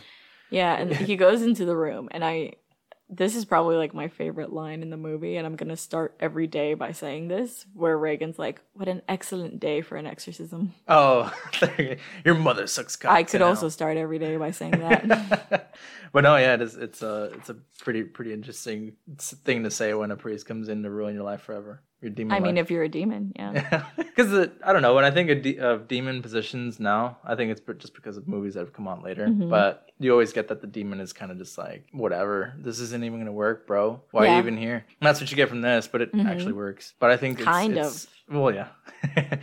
Yeah, 0.50 0.76
and 0.76 0.94
he 0.94 1.16
goes 1.16 1.42
into 1.42 1.64
the 1.64 1.74
room, 1.76 2.08
and 2.12 2.24
I. 2.24 2.52
This 3.12 3.34
is 3.34 3.44
probably 3.44 3.76
like 3.76 3.92
my 3.92 4.06
favorite 4.06 4.52
line 4.52 4.82
in 4.82 4.90
the 4.90 4.96
movie, 4.96 5.36
and 5.36 5.44
I'm 5.44 5.56
gonna 5.56 5.76
start 5.76 6.14
every 6.20 6.46
day 6.46 6.74
by 6.74 6.92
saying 6.92 7.26
this, 7.26 7.66
where 7.74 7.98
Regan's 7.98 8.38
like, 8.38 8.60
"What 8.74 8.86
an 8.86 9.02
excellent 9.08 9.58
day 9.58 9.80
for 9.80 9.96
an 9.96 10.06
exorcism." 10.06 10.72
Oh, 10.86 11.32
your 12.24 12.36
mother 12.36 12.68
sucks 12.68 12.94
cock. 12.94 13.10
I 13.10 13.24
could 13.24 13.42
also 13.42 13.68
start 13.68 13.96
every 13.96 14.20
day 14.20 14.36
by 14.36 14.52
saying 14.52 14.72
that. 14.78 15.74
but 16.12 16.22
no, 16.22 16.36
yeah, 16.36 16.54
it 16.54 16.62
is. 16.62 16.76
It's 16.76 17.02
a 17.02 17.32
it's 17.34 17.50
a 17.50 17.56
pretty 17.80 18.04
pretty 18.04 18.32
interesting 18.32 18.92
thing 19.18 19.64
to 19.64 19.70
say 19.70 19.92
when 19.92 20.12
a 20.12 20.16
priest 20.16 20.46
comes 20.46 20.68
in 20.68 20.84
to 20.84 20.90
ruin 20.90 21.14
your 21.14 21.24
life 21.24 21.42
forever. 21.42 21.82
Your 22.02 22.10
demon. 22.10 22.32
I 22.34 22.40
mean, 22.40 22.56
if 22.56 22.70
you're 22.70 22.82
a 22.82 22.88
demon, 22.88 23.32
yeah. 23.36 23.84
because 23.96 24.48
I 24.64 24.72
don't 24.72 24.80
know 24.80 24.94
when 24.94 25.04
I 25.04 25.10
think 25.10 25.28
of, 25.28 25.42
de- 25.42 25.58
of 25.58 25.86
demon 25.86 26.22
positions 26.22 26.80
now, 26.80 27.18
I 27.24 27.34
think 27.34 27.50
it's 27.52 27.60
just 27.78 27.94
because 27.94 28.16
of 28.16 28.26
movies 28.26 28.54
that 28.54 28.60
have 28.60 28.72
come 28.72 28.88
out 28.88 29.02
later. 29.02 29.26
Mhm. 29.26 29.50
But 29.50 29.90
you 29.98 30.10
always 30.10 30.32
get 30.32 30.48
that 30.48 30.62
the 30.62 30.66
demon 30.66 31.00
is 31.00 31.12
kind 31.12 31.30
of 31.30 31.36
just 31.36 31.58
like 31.58 31.84
whatever. 31.92 32.54
This 32.58 32.80
isn't 32.80 33.04
even 33.04 33.18
gonna 33.20 33.32
work, 33.32 33.66
bro. 33.66 34.00
Why 34.12 34.28
are 34.28 34.32
you 34.32 34.38
even 34.38 34.56
here? 34.56 34.76
And 35.00 35.06
that's 35.06 35.20
what 35.20 35.30
you 35.30 35.36
get 35.36 35.50
from 35.50 35.60
this, 35.60 35.88
but 35.88 36.00
it 36.00 36.12
Mhm. 36.14 36.24
actually 36.26 36.54
works. 36.54 36.94
But 36.98 37.10
I 37.10 37.18
think 37.18 37.38
it's, 37.38 37.44
Kind 37.44 37.72
it's- 37.72 38.06
Well, 38.30 38.54
yeah. 38.54 38.68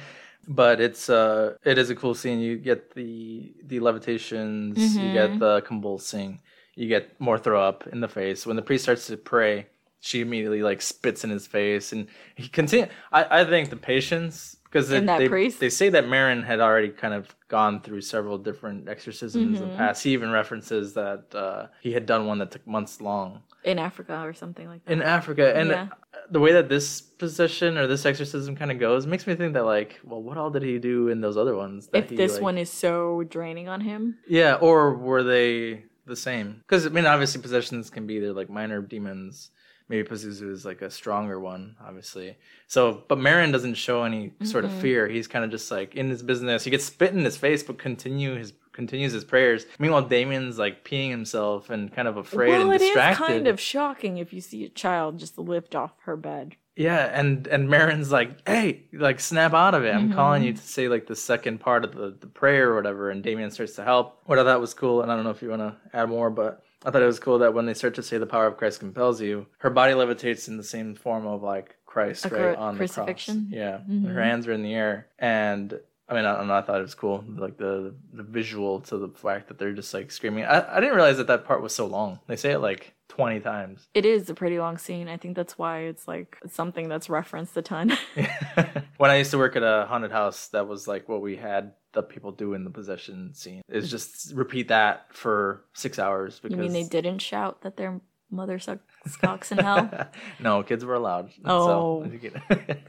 But 0.50 0.80
it's 0.80 1.10
uh, 1.10 1.56
it 1.66 1.78
is 1.78 1.90
a 1.90 1.96
cool 1.96 2.16
scene. 2.16 2.40
You 2.40 2.58
get 2.58 2.94
the 2.96 3.54
the 3.66 3.80
levitations, 3.82 4.78
you 4.96 5.02
Mhm. 5.10 5.14
get 5.14 5.40
the 5.40 5.62
convulsing, 5.62 6.40
you 6.76 6.88
get 6.88 7.20
more 7.20 7.38
throw 7.38 7.62
up 7.62 7.86
in 7.88 8.00
the 8.00 8.08
face. 8.08 8.48
When 8.48 8.56
the 8.56 8.62
priest 8.62 8.84
starts 8.84 9.08
to 9.08 9.18
pray, 9.18 9.68
she 10.08 10.22
immediately 10.22 10.62
like 10.64 10.82
spits 10.82 11.24
in 11.26 11.30
his 11.30 11.46
face, 11.46 11.92
and 11.92 12.08
he 12.36 12.48
continue. 12.48 12.88
I, 13.12 13.42
I 13.42 13.46
think 13.46 13.70
the 13.70 13.76
patience 13.76 14.56
because 14.64 14.88
that 14.90 15.06
they 15.20 15.28
they 15.50 15.70
say 15.70 15.90
that 15.90 16.06
Merrin 16.06 16.46
had 16.46 16.60
already 16.62 16.90
kind 16.90 17.14
of 17.14 17.36
gone 17.50 17.82
through 17.82 18.02
several 18.02 18.38
different 18.38 18.88
exorcisms 18.88 19.60
in 19.60 19.68
the 19.68 19.74
Mhm. 19.74 19.78
past. 19.78 20.04
He 20.04 20.12
even 20.14 20.32
references 20.32 20.94
that 20.94 21.24
uh, 21.36 21.68
he 21.82 21.92
had 21.92 22.06
done 22.06 22.26
one 22.26 22.38
that 22.40 22.52
took 22.52 22.66
months 22.66 23.02
long 23.02 23.42
In 23.66 23.80
Africa 23.80 24.22
or 24.24 24.34
something 24.34 24.68
like 24.68 24.86
that. 24.86 24.94
in 24.94 25.02
Africa, 25.02 25.46
and 25.60 25.70
Yeah. 25.70 25.88
the 26.32 26.40
way 26.40 26.54
that 26.54 26.70
this 26.70 27.02
position 27.02 27.78
or 27.78 27.86
this 27.88 28.06
exorcism 28.06 28.56
kind 28.56 28.72
of 28.72 28.80
goes 28.80 29.06
makes 29.06 29.28
me 29.28 29.36
think 29.36 29.54
that 29.56 29.66
like, 29.66 30.00
well, 30.06 30.22
what 30.24 30.38
all 30.38 30.50
did 30.52 30.64
he 30.64 30.80
do 30.80 31.10
in 31.10 31.20
those 31.20 31.36
other 31.36 31.56
ones? 31.56 31.88
That 31.88 32.06
if 32.06 32.10
he, 32.12 32.16
this 32.16 32.36
like- 32.36 32.44
one 32.44 32.58
is 32.58 32.70
so 32.72 33.24
draining 33.24 33.68
on 33.68 33.82
him, 33.82 34.18
yeah, 34.28 34.56
or 34.56 34.94
were 34.96 35.24
they 35.24 35.84
the 36.06 36.16
same? 36.16 36.48
Because 36.66 36.86
I 36.86 36.90
mean, 36.90 37.06
obviously, 37.06 37.42
possessions 37.42 37.90
can 37.90 38.06
be 38.08 38.14
either 38.16 38.32
like 38.32 38.50
minor 38.50 38.82
demons. 38.82 39.52
Maybe 39.90 40.08
Pazuzu 40.08 40.52
is 40.52 40.66
like 40.66 40.82
a 40.82 40.90
stronger 40.92 41.40
one, 41.40 41.76
obviously. 41.86 42.36
So, 42.68 43.04
but 43.08 43.18
Merrin 43.20 43.54
doesn't 43.54 43.76
show 43.76 44.04
any 44.04 44.34
sort 44.44 44.66
of 44.66 44.72
Mhm. 44.72 44.82
fear. 44.82 45.08
He's 45.08 45.28
kind 45.28 45.46
of 45.46 45.52
just 45.52 45.72
like 45.72 45.96
in 45.96 46.10
his 46.10 46.22
business. 46.22 46.66
He 46.66 46.72
gets 46.72 46.84
spit 46.84 47.14
in 47.14 47.24
his 47.24 47.38
face, 47.38 47.64
but 47.64 47.78
continue 47.78 48.36
his 48.36 48.54
continues 48.74 49.14
his 49.14 49.24
prayers. 49.24 49.66
Meanwhile, 49.80 50.04
Damien's 50.04 50.60
like 50.60 50.84
peeing 50.84 51.10
himself 51.10 51.70
and 51.72 51.92
kind 51.92 52.08
of 52.08 52.18
afraid 52.18 52.50
well, 52.50 52.72
and 52.72 52.74
it 52.74 52.82
is 52.84 53.18
kind 53.18 53.48
of 53.48 53.60
shocking 53.60 54.18
if 54.18 54.32
you 54.34 54.42
see 54.42 54.66
a 54.66 54.70
child 54.70 55.18
just 55.20 55.38
lift 55.38 55.74
off 55.74 55.94
her 56.04 56.16
bed. 56.18 56.56
Yeah, 56.76 57.10
and 57.12 57.48
and 57.48 57.70
Merrin's 57.70 58.12
like, 58.12 58.48
"Hey, 58.48 58.84
like 58.94 59.20
snap 59.20 59.54
out 59.56 59.74
of 59.74 59.84
it! 59.84 59.96
I'm 59.96 60.10
Mhm. 60.10 60.14
calling 60.16 60.44
you 60.44 60.54
to 60.54 60.62
say 60.62 60.88
like 60.90 61.08
the 61.08 61.16
second 61.16 61.60
part 61.60 61.84
of 61.86 61.96
the, 61.96 62.12
the 62.20 62.28
prayer 62.28 62.70
or 62.72 62.76
whatever." 62.76 63.10
And 63.10 63.24
Damien 63.24 63.50
starts 63.50 63.74
to 63.78 63.84
help. 63.84 64.20
What 64.26 64.38
I 64.38 64.44
thought 64.44 64.62
was 64.62 64.76
cool, 64.76 65.02
and 65.02 65.12
I 65.12 65.16
don't 65.16 65.24
know 65.24 65.32
if 65.32 65.42
you 65.42 65.50
want 65.50 65.62
to 65.64 65.76
add 65.98 66.10
more, 66.10 66.30
but 66.30 66.62
I 66.86 66.92
thought 66.92 67.02
it 67.02 67.06
was 67.08 67.20
cool 67.20 67.40
that 67.40 67.54
when 67.54 67.66
they 67.66 67.74
start 67.74 67.96
to 67.96 68.04
say 68.04 68.18
the 68.18 68.26
power 68.26 68.46
of 68.48 68.58
Christ 68.58 68.80
compels 68.80 69.20
you, 69.22 69.48
her 69.60 69.70
body 69.70 69.94
levitates 69.94 70.48
in 70.48 70.58
the 70.58 70.64
same 70.64 70.96
form 70.96 71.26
of 71.26 71.42
like 71.44 71.76
Christ, 71.86 72.26
A 72.26 72.30
right 72.30 72.40
cru- 72.40 72.56
on 72.56 72.78
the 72.78 72.88
cross. 72.88 73.30
Yeah, 73.50 73.80
Mhm. 73.90 74.14
her 74.14 74.22
hands 74.24 74.48
are 74.48 74.52
in 74.54 74.62
the 74.64 74.74
air, 74.76 75.08
and 75.18 75.80
I 76.10 76.14
mean, 76.14 76.26
I. 76.26 76.58
I 76.60 76.62
thought 76.62 76.80
it 76.80 76.84
was 76.84 76.96
cool, 76.96 77.24
like 77.36 77.58
the 77.58 77.94
the 78.14 78.24
visual 78.24 78.80
to 78.82 78.98
the 78.98 79.10
fact 79.10 79.48
that 79.50 79.58
they're 79.58 79.74
just 79.74 79.94
like 79.94 80.12
screaming. 80.12 80.46
I, 80.46 80.78
I 80.78 80.80
didn't 80.80 80.96
realize 80.96 81.18
that 81.18 81.28
that 81.28 81.46
part 81.46 81.62
was 81.62 81.74
so 81.76 81.86
long. 81.88 82.20
They 82.28 82.36
say 82.38 82.52
it 82.52 82.60
like 82.60 82.94
twenty 83.08 83.40
times. 83.40 83.88
It 83.94 84.06
is 84.06 84.30
a 84.30 84.34
pretty 84.34 84.60
long 84.60 84.78
scene. 84.78 85.08
I 85.08 85.18
think 85.18 85.36
that's 85.36 85.58
why 85.58 85.80
it's 85.80 86.08
like 86.08 86.38
something 86.48 86.90
that's 86.90 87.10
referenced 87.10 87.56
a 87.58 87.62
ton. 87.62 87.98
when 88.98 89.12
I 89.12 89.18
used 89.18 89.32
to 89.32 89.38
work 89.38 89.56
at 89.56 89.64
a 89.64 89.86
haunted 89.88 90.12
house, 90.12 90.48
that 90.50 90.68
was 90.68 90.88
like 90.88 91.10
what 91.10 91.22
we 91.22 91.36
had 91.36 91.74
the 91.94 92.04
people 92.04 92.32
do 92.32 92.54
in 92.54 92.64
the 92.64 92.70
possession 92.70 93.34
scene. 93.34 93.62
Is 93.70 93.90
just 93.90 94.34
repeat 94.34 94.68
that 94.68 95.08
for 95.14 95.66
six 95.74 96.00
hours. 96.00 96.40
Because 96.40 96.56
you 96.56 96.62
mean 96.62 96.74
they 96.74 96.88
didn't 96.88 97.20
shout 97.20 97.62
that 97.62 97.78
their 97.78 98.00
mother 98.30 98.60
sucks 98.60 99.16
cocks 99.18 99.52
in 99.52 99.60
hell? 99.60 99.90
no, 100.40 100.64
kids 100.64 100.84
were 100.84 100.96
allowed. 100.96 101.32
Oh. 101.46 102.04
So, 102.04 102.12
you 102.12 102.32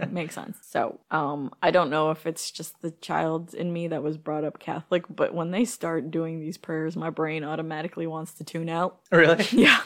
Makes 0.10 0.34
sense. 0.34 0.58
So, 0.62 0.98
um, 1.10 1.52
I 1.62 1.70
don't 1.70 1.90
know 1.90 2.10
if 2.10 2.26
it's 2.26 2.50
just 2.50 2.80
the 2.82 2.90
child 2.90 3.54
in 3.54 3.72
me 3.72 3.88
that 3.88 4.02
was 4.02 4.16
brought 4.16 4.44
up 4.44 4.58
Catholic, 4.58 5.04
but 5.08 5.34
when 5.34 5.50
they 5.50 5.64
start 5.64 6.10
doing 6.10 6.40
these 6.40 6.56
prayers, 6.58 6.96
my 6.96 7.10
brain 7.10 7.44
automatically 7.44 8.06
wants 8.06 8.32
to 8.34 8.44
tune 8.44 8.68
out. 8.68 9.00
really? 9.10 9.44
Yeah. 9.52 9.80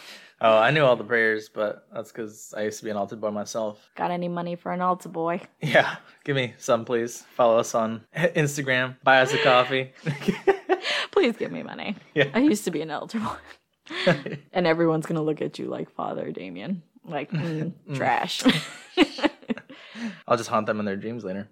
Oh, 0.45 0.59
I 0.59 0.73
knew 0.73 0.83
all 0.85 0.97
the 0.97 1.05
prayers, 1.05 1.49
but 1.49 1.87
that's 1.95 2.11
because 2.11 2.53
I 2.57 2.63
used 2.63 2.79
to 2.81 2.85
be 2.85 2.91
an 2.91 2.97
altar 2.97 3.15
boy 3.15 3.31
myself. 3.31 3.79
Got 3.95 4.11
any 4.11 4.27
money 4.27 4.57
for 4.57 4.73
an 4.73 4.81
altar 4.81 5.09
boy? 5.09 5.41
Yeah, 5.61 5.97
give 6.25 6.35
me 6.35 6.55
some, 6.59 6.85
please. 6.85 7.23
Follow 7.37 7.59
us 7.59 7.77
on 7.77 8.05
Instagram. 8.17 8.97
Buy 9.05 9.21
us 9.21 9.33
a 9.33 9.39
coffee. 9.39 9.93
Please 11.13 11.37
give 11.37 11.53
me 11.53 11.63
money. 11.63 11.95
Yeah. 12.15 12.31
I 12.35 12.41
used 12.41 12.65
to 12.65 12.73
be 12.73 12.81
an 12.83 12.91
altar 12.91 13.21
boy. 13.21 13.37
and 14.53 14.67
everyone's 14.67 15.07
gonna 15.07 15.23
look 15.23 15.41
at 15.43 15.59
you 15.59 15.67
like 15.67 15.91
Father 15.95 16.31
Damien. 16.33 16.83
Like, 17.05 17.31
mm, 17.33 17.73
trash. 17.95 18.43
I'll 20.27 20.37
just 20.37 20.49
haunt 20.49 20.67
them 20.67 20.81
in 20.81 20.87
their 20.87 20.97
dreams 20.97 21.25
later. 21.25 21.49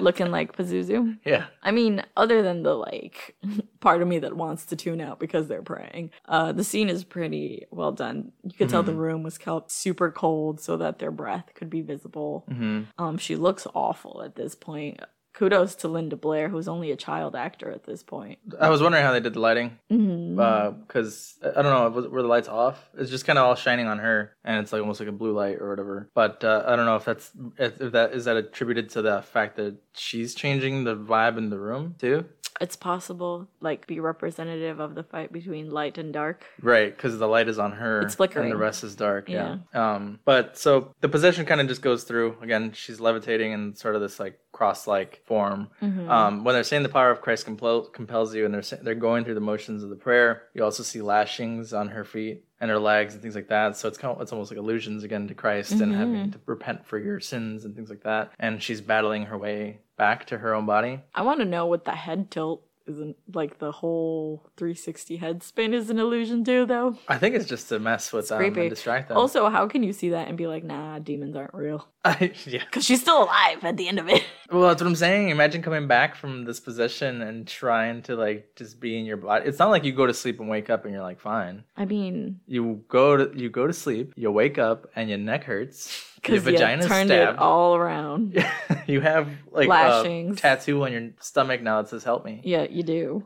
looking 0.00 0.30
like 0.30 0.56
Pazuzu. 0.56 1.18
yeah. 1.24 1.46
I 1.62 1.70
mean, 1.70 2.02
other 2.16 2.42
than 2.42 2.62
the 2.62 2.74
like 2.74 3.36
part 3.80 4.02
of 4.02 4.08
me 4.08 4.18
that 4.20 4.36
wants 4.36 4.66
to 4.66 4.76
tune 4.76 5.00
out 5.00 5.18
because 5.18 5.48
they're 5.48 5.62
praying, 5.62 6.10
uh, 6.26 6.52
the 6.52 6.64
scene 6.64 6.88
is 6.88 7.04
pretty 7.04 7.64
well 7.70 7.92
done. 7.92 8.32
You 8.44 8.52
could 8.52 8.68
tell 8.68 8.82
the 8.82 8.94
room 8.94 9.22
was 9.22 9.38
kept 9.38 9.70
super 9.70 10.10
cold 10.10 10.60
so 10.60 10.76
that 10.76 10.98
their 10.98 11.10
breath 11.10 11.50
could 11.54 11.70
be 11.70 11.80
visible. 11.80 12.44
hmm 12.48 12.82
Um, 12.98 13.18
she 13.18 13.36
looks 13.36 13.66
awful 13.74 14.22
at 14.24 14.34
this 14.36 14.54
point. 14.54 15.00
Kudos 15.34 15.74
to 15.76 15.88
Linda 15.88 16.16
Blair, 16.16 16.48
who's 16.48 16.68
only 16.68 16.90
a 16.90 16.96
child 16.96 17.34
actor 17.34 17.70
at 17.70 17.84
this 17.84 18.02
point. 18.02 18.38
I 18.60 18.68
was 18.68 18.82
wondering 18.82 19.02
how 19.04 19.12
they 19.12 19.20
did 19.20 19.34
the 19.34 19.40
lighting. 19.40 19.78
Because 19.88 21.38
I 21.42 21.62
don't 21.62 21.72
know, 21.72 21.88
was, 21.88 22.06
were 22.08 22.22
the 22.22 22.28
lights 22.28 22.48
off? 22.48 22.88
It's 22.96 23.10
just 23.10 23.24
kind 23.24 23.38
of 23.38 23.46
all 23.46 23.54
shining 23.54 23.86
on 23.86 23.98
her, 23.98 24.36
and 24.44 24.58
it's 24.58 24.72
like 24.72 24.82
almost 24.82 25.00
like 25.00 25.08
a 25.08 25.12
blue 25.12 25.32
light 25.32 25.58
or 25.60 25.70
whatever. 25.70 26.10
But 26.14 26.44
uh, 26.44 26.64
I 26.66 26.76
don't 26.76 26.86
know 26.86 26.96
if 26.96 27.04
that's 27.04 27.30
if 27.58 27.92
that 27.92 28.12
is 28.12 28.26
that 28.26 28.36
attributed 28.36 28.90
to 28.90 29.02
the 29.02 29.22
fact 29.22 29.56
that 29.56 29.76
she's 29.94 30.34
changing 30.34 30.84
the 30.84 30.96
vibe 30.96 31.38
in 31.38 31.50
the 31.50 31.58
room 31.58 31.94
too. 31.98 32.26
It's 32.62 32.76
possible, 32.76 33.48
like, 33.60 33.88
be 33.88 33.98
representative 33.98 34.78
of 34.78 34.94
the 34.94 35.02
fight 35.02 35.32
between 35.32 35.68
light 35.70 35.98
and 35.98 36.12
dark. 36.12 36.44
Right, 36.62 36.94
because 36.96 37.18
the 37.18 37.26
light 37.26 37.48
is 37.48 37.58
on 37.58 37.72
her, 37.72 38.02
It's 38.02 38.14
flickering. 38.14 38.44
and 38.46 38.52
the 38.52 38.56
rest 38.56 38.84
is 38.84 38.94
dark. 38.94 39.28
Yeah. 39.28 39.56
Um. 39.74 40.20
But 40.24 40.56
so 40.56 40.94
the 41.00 41.08
possession 41.08 41.44
kind 41.44 41.60
of 41.60 41.66
just 41.66 41.82
goes 41.82 42.04
through 42.04 42.36
again. 42.40 42.70
She's 42.72 43.00
levitating 43.00 43.50
in 43.52 43.74
sort 43.74 43.96
of 43.96 44.00
this 44.00 44.20
like 44.20 44.38
cross-like 44.52 45.22
form. 45.26 45.68
Mhm. 45.82 46.08
Um, 46.08 46.44
when 46.44 46.54
they're 46.54 46.62
saying 46.62 46.84
the 46.84 46.88
power 46.88 47.10
of 47.10 47.20
Christ 47.20 47.44
compel- 47.46 47.86
compels 47.86 48.32
you, 48.34 48.44
and 48.44 48.54
they're 48.54 48.78
they're 48.82 48.94
going 48.94 49.24
through 49.24 49.34
the 49.34 49.40
motions 49.40 49.82
of 49.82 49.90
the 49.90 49.96
prayer, 49.96 50.44
you 50.54 50.62
also 50.62 50.82
see 50.84 51.02
lashings 51.02 51.72
on 51.74 51.88
her 51.88 52.04
feet 52.04 52.44
and 52.60 52.70
her 52.70 52.78
legs 52.78 53.14
and 53.14 53.22
things 53.22 53.34
like 53.34 53.48
that. 53.48 53.76
So 53.76 53.88
it's 53.88 53.98
kind 53.98 54.14
of, 54.14 54.22
it's 54.22 54.30
almost 54.32 54.52
like 54.52 54.58
allusions 54.58 55.02
again 55.02 55.26
to 55.26 55.34
Christ 55.34 55.72
and 55.80 55.92
having 55.92 56.30
to 56.30 56.38
repent 56.46 56.86
for 56.86 56.96
your 56.96 57.18
sins 57.18 57.64
and 57.64 57.74
things 57.74 57.90
like 57.90 58.04
that. 58.04 58.30
And 58.38 58.62
she's 58.62 58.80
battling 58.80 59.24
her 59.24 59.36
way 59.36 59.80
back 60.02 60.26
to 60.26 60.38
her 60.38 60.52
own 60.52 60.66
body. 60.66 60.98
I 61.14 61.22
want 61.22 61.38
to 61.38 61.46
know 61.46 61.66
what 61.66 61.84
the 61.84 61.92
head 61.92 62.28
tilt 62.28 62.64
isn't 62.88 63.16
like 63.32 63.60
the 63.60 63.70
whole 63.70 64.50
360 64.56 65.16
head 65.18 65.44
spin 65.44 65.72
is 65.72 65.90
an 65.90 66.00
illusion 66.00 66.42
too, 66.42 66.66
though. 66.66 66.98
I 67.06 67.18
think 67.18 67.36
it's 67.36 67.46
just 67.46 67.68
to 67.68 67.78
mess 67.78 68.12
with 68.12 68.28
them 68.28 68.38
creepy. 68.38 68.62
and 68.62 68.70
distract 68.70 69.06
them. 69.06 69.16
Also, 69.16 69.48
how 69.48 69.68
can 69.68 69.84
you 69.84 69.92
see 69.92 70.08
that 70.08 70.26
and 70.26 70.36
be 70.36 70.48
like, 70.48 70.64
nah, 70.64 70.98
demons 70.98 71.36
aren't 71.36 71.54
real? 71.54 71.86
I, 72.04 72.32
yeah. 72.46 72.64
Because 72.64 72.84
she's 72.84 73.00
still 73.00 73.22
alive 73.24 73.64
at 73.64 73.76
the 73.76 73.88
end 73.88 73.98
of 73.98 74.08
it. 74.08 74.22
Well, 74.52 74.68
that's 74.68 74.82
what 74.82 74.88
I'm 74.88 74.96
saying. 74.96 75.30
Imagine 75.30 75.62
coming 75.62 75.86
back 75.86 76.14
from 76.14 76.44
this 76.44 76.60
position 76.60 77.22
and 77.22 77.48
trying 77.48 78.02
to 78.02 78.16
like 78.16 78.50
just 78.54 78.80
be 78.80 78.98
in 78.98 79.06
your 79.06 79.16
body. 79.16 79.46
It's 79.48 79.58
not 79.58 79.70
like 79.70 79.82
you 79.82 79.92
go 79.92 80.06
to 80.06 80.12
sleep 80.12 80.40
and 80.40 80.48
wake 80.50 80.68
up 80.68 80.84
and 80.84 80.92
you're 80.92 81.02
like 81.02 81.20
fine. 81.20 81.64
I 81.74 81.86
mean, 81.86 82.40
You 82.46 82.84
go 82.88 83.16
to 83.16 83.34
you 83.34 83.48
go 83.48 83.66
to 83.66 83.72
sleep, 83.72 84.12
you 84.14 84.30
wake 84.30 84.58
up 84.58 84.90
and 84.94 85.08
your 85.08 85.16
neck 85.16 85.44
hurts. 85.44 86.04
Your 86.28 86.38
because 86.38 86.52
you 86.52 86.58
turned 86.58 86.82
stabbed. 86.84 87.12
it 87.12 87.38
all 87.38 87.76
around. 87.76 88.44
you 88.86 89.00
have 89.00 89.26
like 89.50 89.68
Lashings. 89.68 90.36
a 90.38 90.42
tattoo 90.42 90.84
on 90.84 90.92
your 90.92 91.08
stomach 91.20 91.62
now 91.62 91.80
that 91.80 91.88
says 91.88 92.04
"Help 92.04 92.26
me." 92.26 92.42
Yeah, 92.44 92.64
you 92.68 92.82
do. 92.82 93.24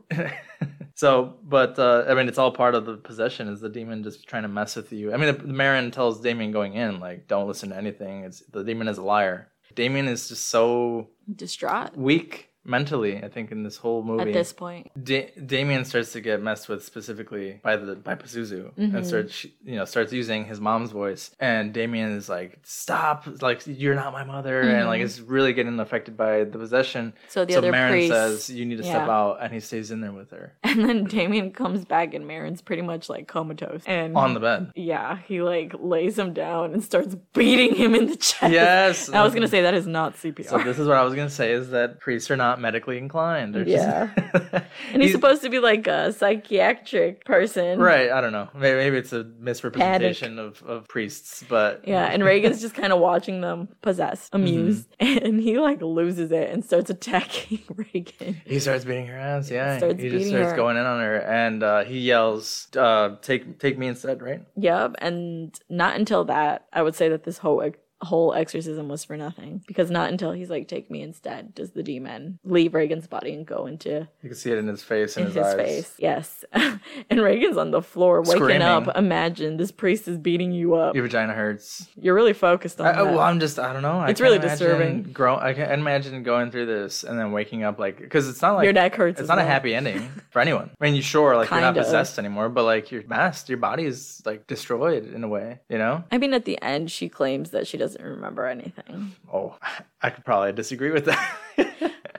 So, 0.97 1.35
but 1.43 1.77
uh, 1.77 2.05
I 2.07 2.15
mean, 2.15 2.27
it's 2.27 2.39
all 2.39 2.51
part 2.51 2.73
of 2.73 2.87
the 2.87 2.97
possession. 2.97 3.49
Is 3.49 3.61
the 3.61 3.69
demon 3.69 4.01
just 4.01 4.27
trying 4.27 4.41
to 4.41 4.47
mess 4.47 4.75
with 4.75 4.91
you? 4.91 5.13
I 5.13 5.17
mean, 5.17 5.27
the, 5.27 5.43
the 5.45 5.53
Merrin 5.53 5.91
tells 5.91 6.21
Damien 6.21 6.51
going 6.51 6.73
in 6.73 6.99
like, 6.99 7.27
"Don't 7.27 7.47
listen 7.47 7.69
to 7.69 7.77
anything." 7.77 8.23
It's 8.23 8.39
the 8.51 8.63
demon 8.63 8.87
is 8.87 8.97
a 8.97 9.03
liar. 9.03 9.51
Damien 9.75 10.07
is 10.07 10.27
just 10.27 10.47
so 10.47 11.09
Distraught 11.35 11.95
weak 11.95 12.46
mentally. 12.67 13.17
I 13.23 13.29
think 13.29 13.51
in 13.51 13.63
this 13.63 13.77
whole 13.77 14.03
movie. 14.03 14.29
at 14.29 14.33
this 14.33 14.53
point. 14.53 14.91
Da- 15.03 15.31
Damien 15.45 15.85
starts 15.85 16.11
to 16.13 16.21
get 16.21 16.41
messed 16.41 16.69
with 16.69 16.83
specifically 16.83 17.59
by 17.63 17.77
the 17.77 17.95
by 17.95 18.15
Pazuzu 18.15 18.71
and 18.77 18.93
mm-hmm. 18.93 19.03
starts 19.03 19.45
you 19.63 19.75
know 19.75 19.85
starts 19.85 20.11
using 20.11 20.45
his 20.45 20.59
mom's 20.59 20.91
voice 20.91 21.31
and 21.39 21.73
Damien 21.73 22.11
is 22.11 22.29
like 22.29 22.59
stop 22.63 23.27
like 23.41 23.63
you're 23.65 23.95
not 23.95 24.13
my 24.13 24.23
mother 24.23 24.61
and 24.61 24.87
like 24.87 24.99
mm-hmm. 24.99 25.05
it's 25.05 25.19
really 25.19 25.53
getting 25.53 25.79
affected 25.79 26.17
by 26.17 26.43
the 26.43 26.57
possession 26.57 27.13
So 27.29 27.45
the 27.45 27.53
so 27.53 27.59
other 27.59 27.71
Merrin 27.71 27.89
priest- 27.89 28.11
says 28.11 28.49
you 28.49 28.65
need 28.65 28.77
to 28.77 28.83
step 28.83 29.07
out 29.07 29.37
and 29.41 29.53
he 29.53 29.59
stays 29.59 29.91
in 29.91 30.01
there 30.01 30.11
with 30.11 30.31
her 30.31 30.53
And 30.63 30.87
then 30.87 31.05
Damien 31.05 31.51
comes 31.51 31.85
back 31.85 32.13
and 32.13 32.25
Merrin's 32.25 32.61
pretty 32.61 32.81
much 32.81 33.09
like 33.09 33.27
comatose. 33.27 33.83
And 33.85 34.15
on 34.15 34.33
the 34.33 34.39
bed 34.39 34.71
yeah, 34.75 35.19
he 35.27 35.41
like 35.41 35.73
lays 35.79 36.17
him 36.17 36.33
down 36.33 36.73
and 36.73 36.83
starts 36.83 37.15
beating 37.33 37.75
him 37.75 37.95
in 37.95 38.07
the 38.07 38.15
chest. 38.29 38.51
yes 38.51 39.09
I 39.09 39.23
was 39.23 39.33
gonna 39.33 39.47
say 39.47 39.61
that 39.61 39.73
is 39.73 39.87
not 39.87 40.15
CPR. 40.15 40.45
so 40.49 40.57
this 40.59 40.79
is 40.79 40.87
what 40.87 40.97
I 40.97 41.03
was 41.03 41.13
gonna 41.13 41.29
say 41.29 41.51
is 41.51 41.69
that 41.69 41.99
priests 41.99 42.29
are 42.29 42.35
not 42.35 42.56
medically 42.59 42.97
inclined 42.97 43.53
They're 43.55 43.65
just- 43.65 43.85
Yeah. 43.85 44.63
and 44.93 45.01
he's, 45.01 45.11
supposed 45.11 45.41
to 45.43 45.49
be 45.49 45.59
like 45.59 45.87
a 45.87 46.11
psychiatric 46.13 47.25
person. 47.25 47.79
right 47.79 48.09
I 48.11 48.21
don't 48.21 48.31
know 48.31 48.49
maybe, 48.53 48.77
maybe 48.77 48.97
it's 48.97 49.13
a 49.13 49.23
misrepresentation 49.39 50.39
of, 50.39 50.61
of 50.63 50.87
priests 50.87 51.43
but 51.47 51.83
Yeah, 51.87 52.05
and 52.05 52.23
Regan's 52.23 52.61
just 52.61 52.75
kind 52.75 52.93
of 52.93 52.99
watching 52.99 53.41
them 53.41 53.69
possessed, 53.81 54.29
amused, 54.33 54.87
Mm-hmm. 54.99 55.25
and 55.25 55.41
he 55.41 55.57
like 55.59 55.81
loses 55.81 56.31
it 56.31 56.49
and 56.49 56.63
starts 56.63 56.89
attacking 56.89 57.59
Regan. 57.75 58.41
He 58.45 58.59
starts 58.59 58.85
beating 58.85 59.07
her 59.07 59.17
ass. 59.17 59.49
Yeah, 59.51 59.77
Starts 59.77 60.01
he 60.01 60.09
just 60.09 60.29
starts 60.29 60.51
her. 60.51 60.55
going 60.55 60.77
in 60.77 60.85
on 60.85 60.99
her, 61.01 61.17
and 61.21 61.61
uh, 61.63 61.83
he 61.83 61.99
yells, 61.99 62.67
uh, 62.77 63.15
"Take, 63.21 63.59
take 63.59 63.77
me 63.77 63.87
instead!" 63.87 64.21
Right? 64.21 64.41
Yep, 64.55 64.95
and 64.99 65.57
not 65.69 65.95
until 65.95 66.25
that, 66.25 66.65
I 66.73 66.81
would 66.81 66.95
say 66.95 67.09
that 67.09 67.23
this 67.23 67.37
whole 67.37 67.57
whole 68.01 68.33
exorcism 68.33 68.87
was 68.87 69.03
for 69.03 69.17
nothing 69.17 69.63
because 69.67 69.89
not 69.89 70.09
until 70.11 70.31
he's 70.31 70.49
like, 70.49 70.67
"Take 70.67 70.89
me 70.91 71.01
instead," 71.01 71.55
does 71.55 71.71
the 71.71 71.83
demon 71.83 72.39
leave 72.43 72.73
Regan's 72.73 73.07
body 73.07 73.33
and 73.33 73.45
go 73.45 73.65
into 73.65 74.07
You 74.21 74.29
can 74.29 74.35
see 74.35 74.51
it 74.51 74.57
in 74.57 74.67
his 74.67 74.83
face 74.83 75.17
and 75.17 75.27
in 75.27 75.31
his, 75.31 75.35
his 75.35 75.45
eyes. 75.45 75.55
face. 75.55 75.95
Yes, 75.97 76.45
and 76.53 77.21
Regan's 77.21 77.57
on 77.57 77.71
the 77.71 77.81
floor 77.81 78.21
waking 78.21 78.35
Screaming. 78.43 78.61
up. 78.61 78.95
Imagine 78.95 79.57
this 79.57 79.71
priest 79.71 80.07
is 80.07 80.17
beating 80.17 80.51
you 80.51 80.75
up. 80.75 80.95
Your 80.95 81.03
vagina 81.03 81.33
hurts. 81.33 81.87
You're 81.95 82.13
really 82.15 82.33
focused 82.33 82.79
on 82.79 82.87
I, 82.87 82.99
oh, 82.99 83.05
that. 83.05 83.11
well, 83.13 83.19
I'm 83.21 83.39
just, 83.39 83.57
I 83.59 83.73
don't 83.73 83.81
know. 83.81 83.99
I 83.99 84.09
It's 84.09 84.21
really 84.21 84.39
disturbing. 84.39 85.03
Grow, 85.13 85.37
I 85.37 85.53
can't 85.53 85.71
imagine 85.71 86.21
going 86.23 86.51
through 86.51 86.67
this 86.67 87.03
and 87.03 87.17
then 87.17 87.31
waking 87.31 87.63
up 87.63 87.79
like, 87.79 87.97
because 87.99 88.29
it's 88.29 88.41
not 88.41 88.55
like 88.55 88.65
Your 88.65 88.73
neck 88.73 88.95
hurts. 88.95 89.19
It's 89.19 89.29
not 89.29 89.39
a 89.39 89.43
happy 89.43 89.73
ending 89.73 90.09
for 90.29 90.39
anyone. 90.39 90.69
I 90.79 90.83
mean, 90.85 90.95
you 90.95 91.01
sure, 91.01 91.35
like 91.35 91.49
you're 91.49 91.61
not 91.61 91.73
Kinda. 91.73 91.83
possessed 91.83 92.19
anymore, 92.19 92.49
but 92.49 92.63
like 92.63 92.91
you're. 92.91 93.03
Your 93.47 93.57
body 93.57 93.85
is 93.85 94.21
like 94.25 94.45
destroyed 94.47 95.13
in 95.13 95.23
a 95.23 95.27
way. 95.27 95.59
You 95.69 95.77
know? 95.77 96.03
I 96.11 96.17
mean, 96.17 96.33
at 96.33 96.45
the 96.45 96.61
end, 96.61 96.91
she 96.91 97.09
claims 97.09 97.51
that 97.51 97.65
she 97.67 97.77
doesn't 97.77 97.86
remember 97.95 98.45
anything. 98.45 99.13
Oh, 99.31 99.55
I 100.01 100.09
could 100.09 100.25
probably 100.25 100.51
disagree 100.53 100.91
with 100.91 101.05
that. 101.05 101.37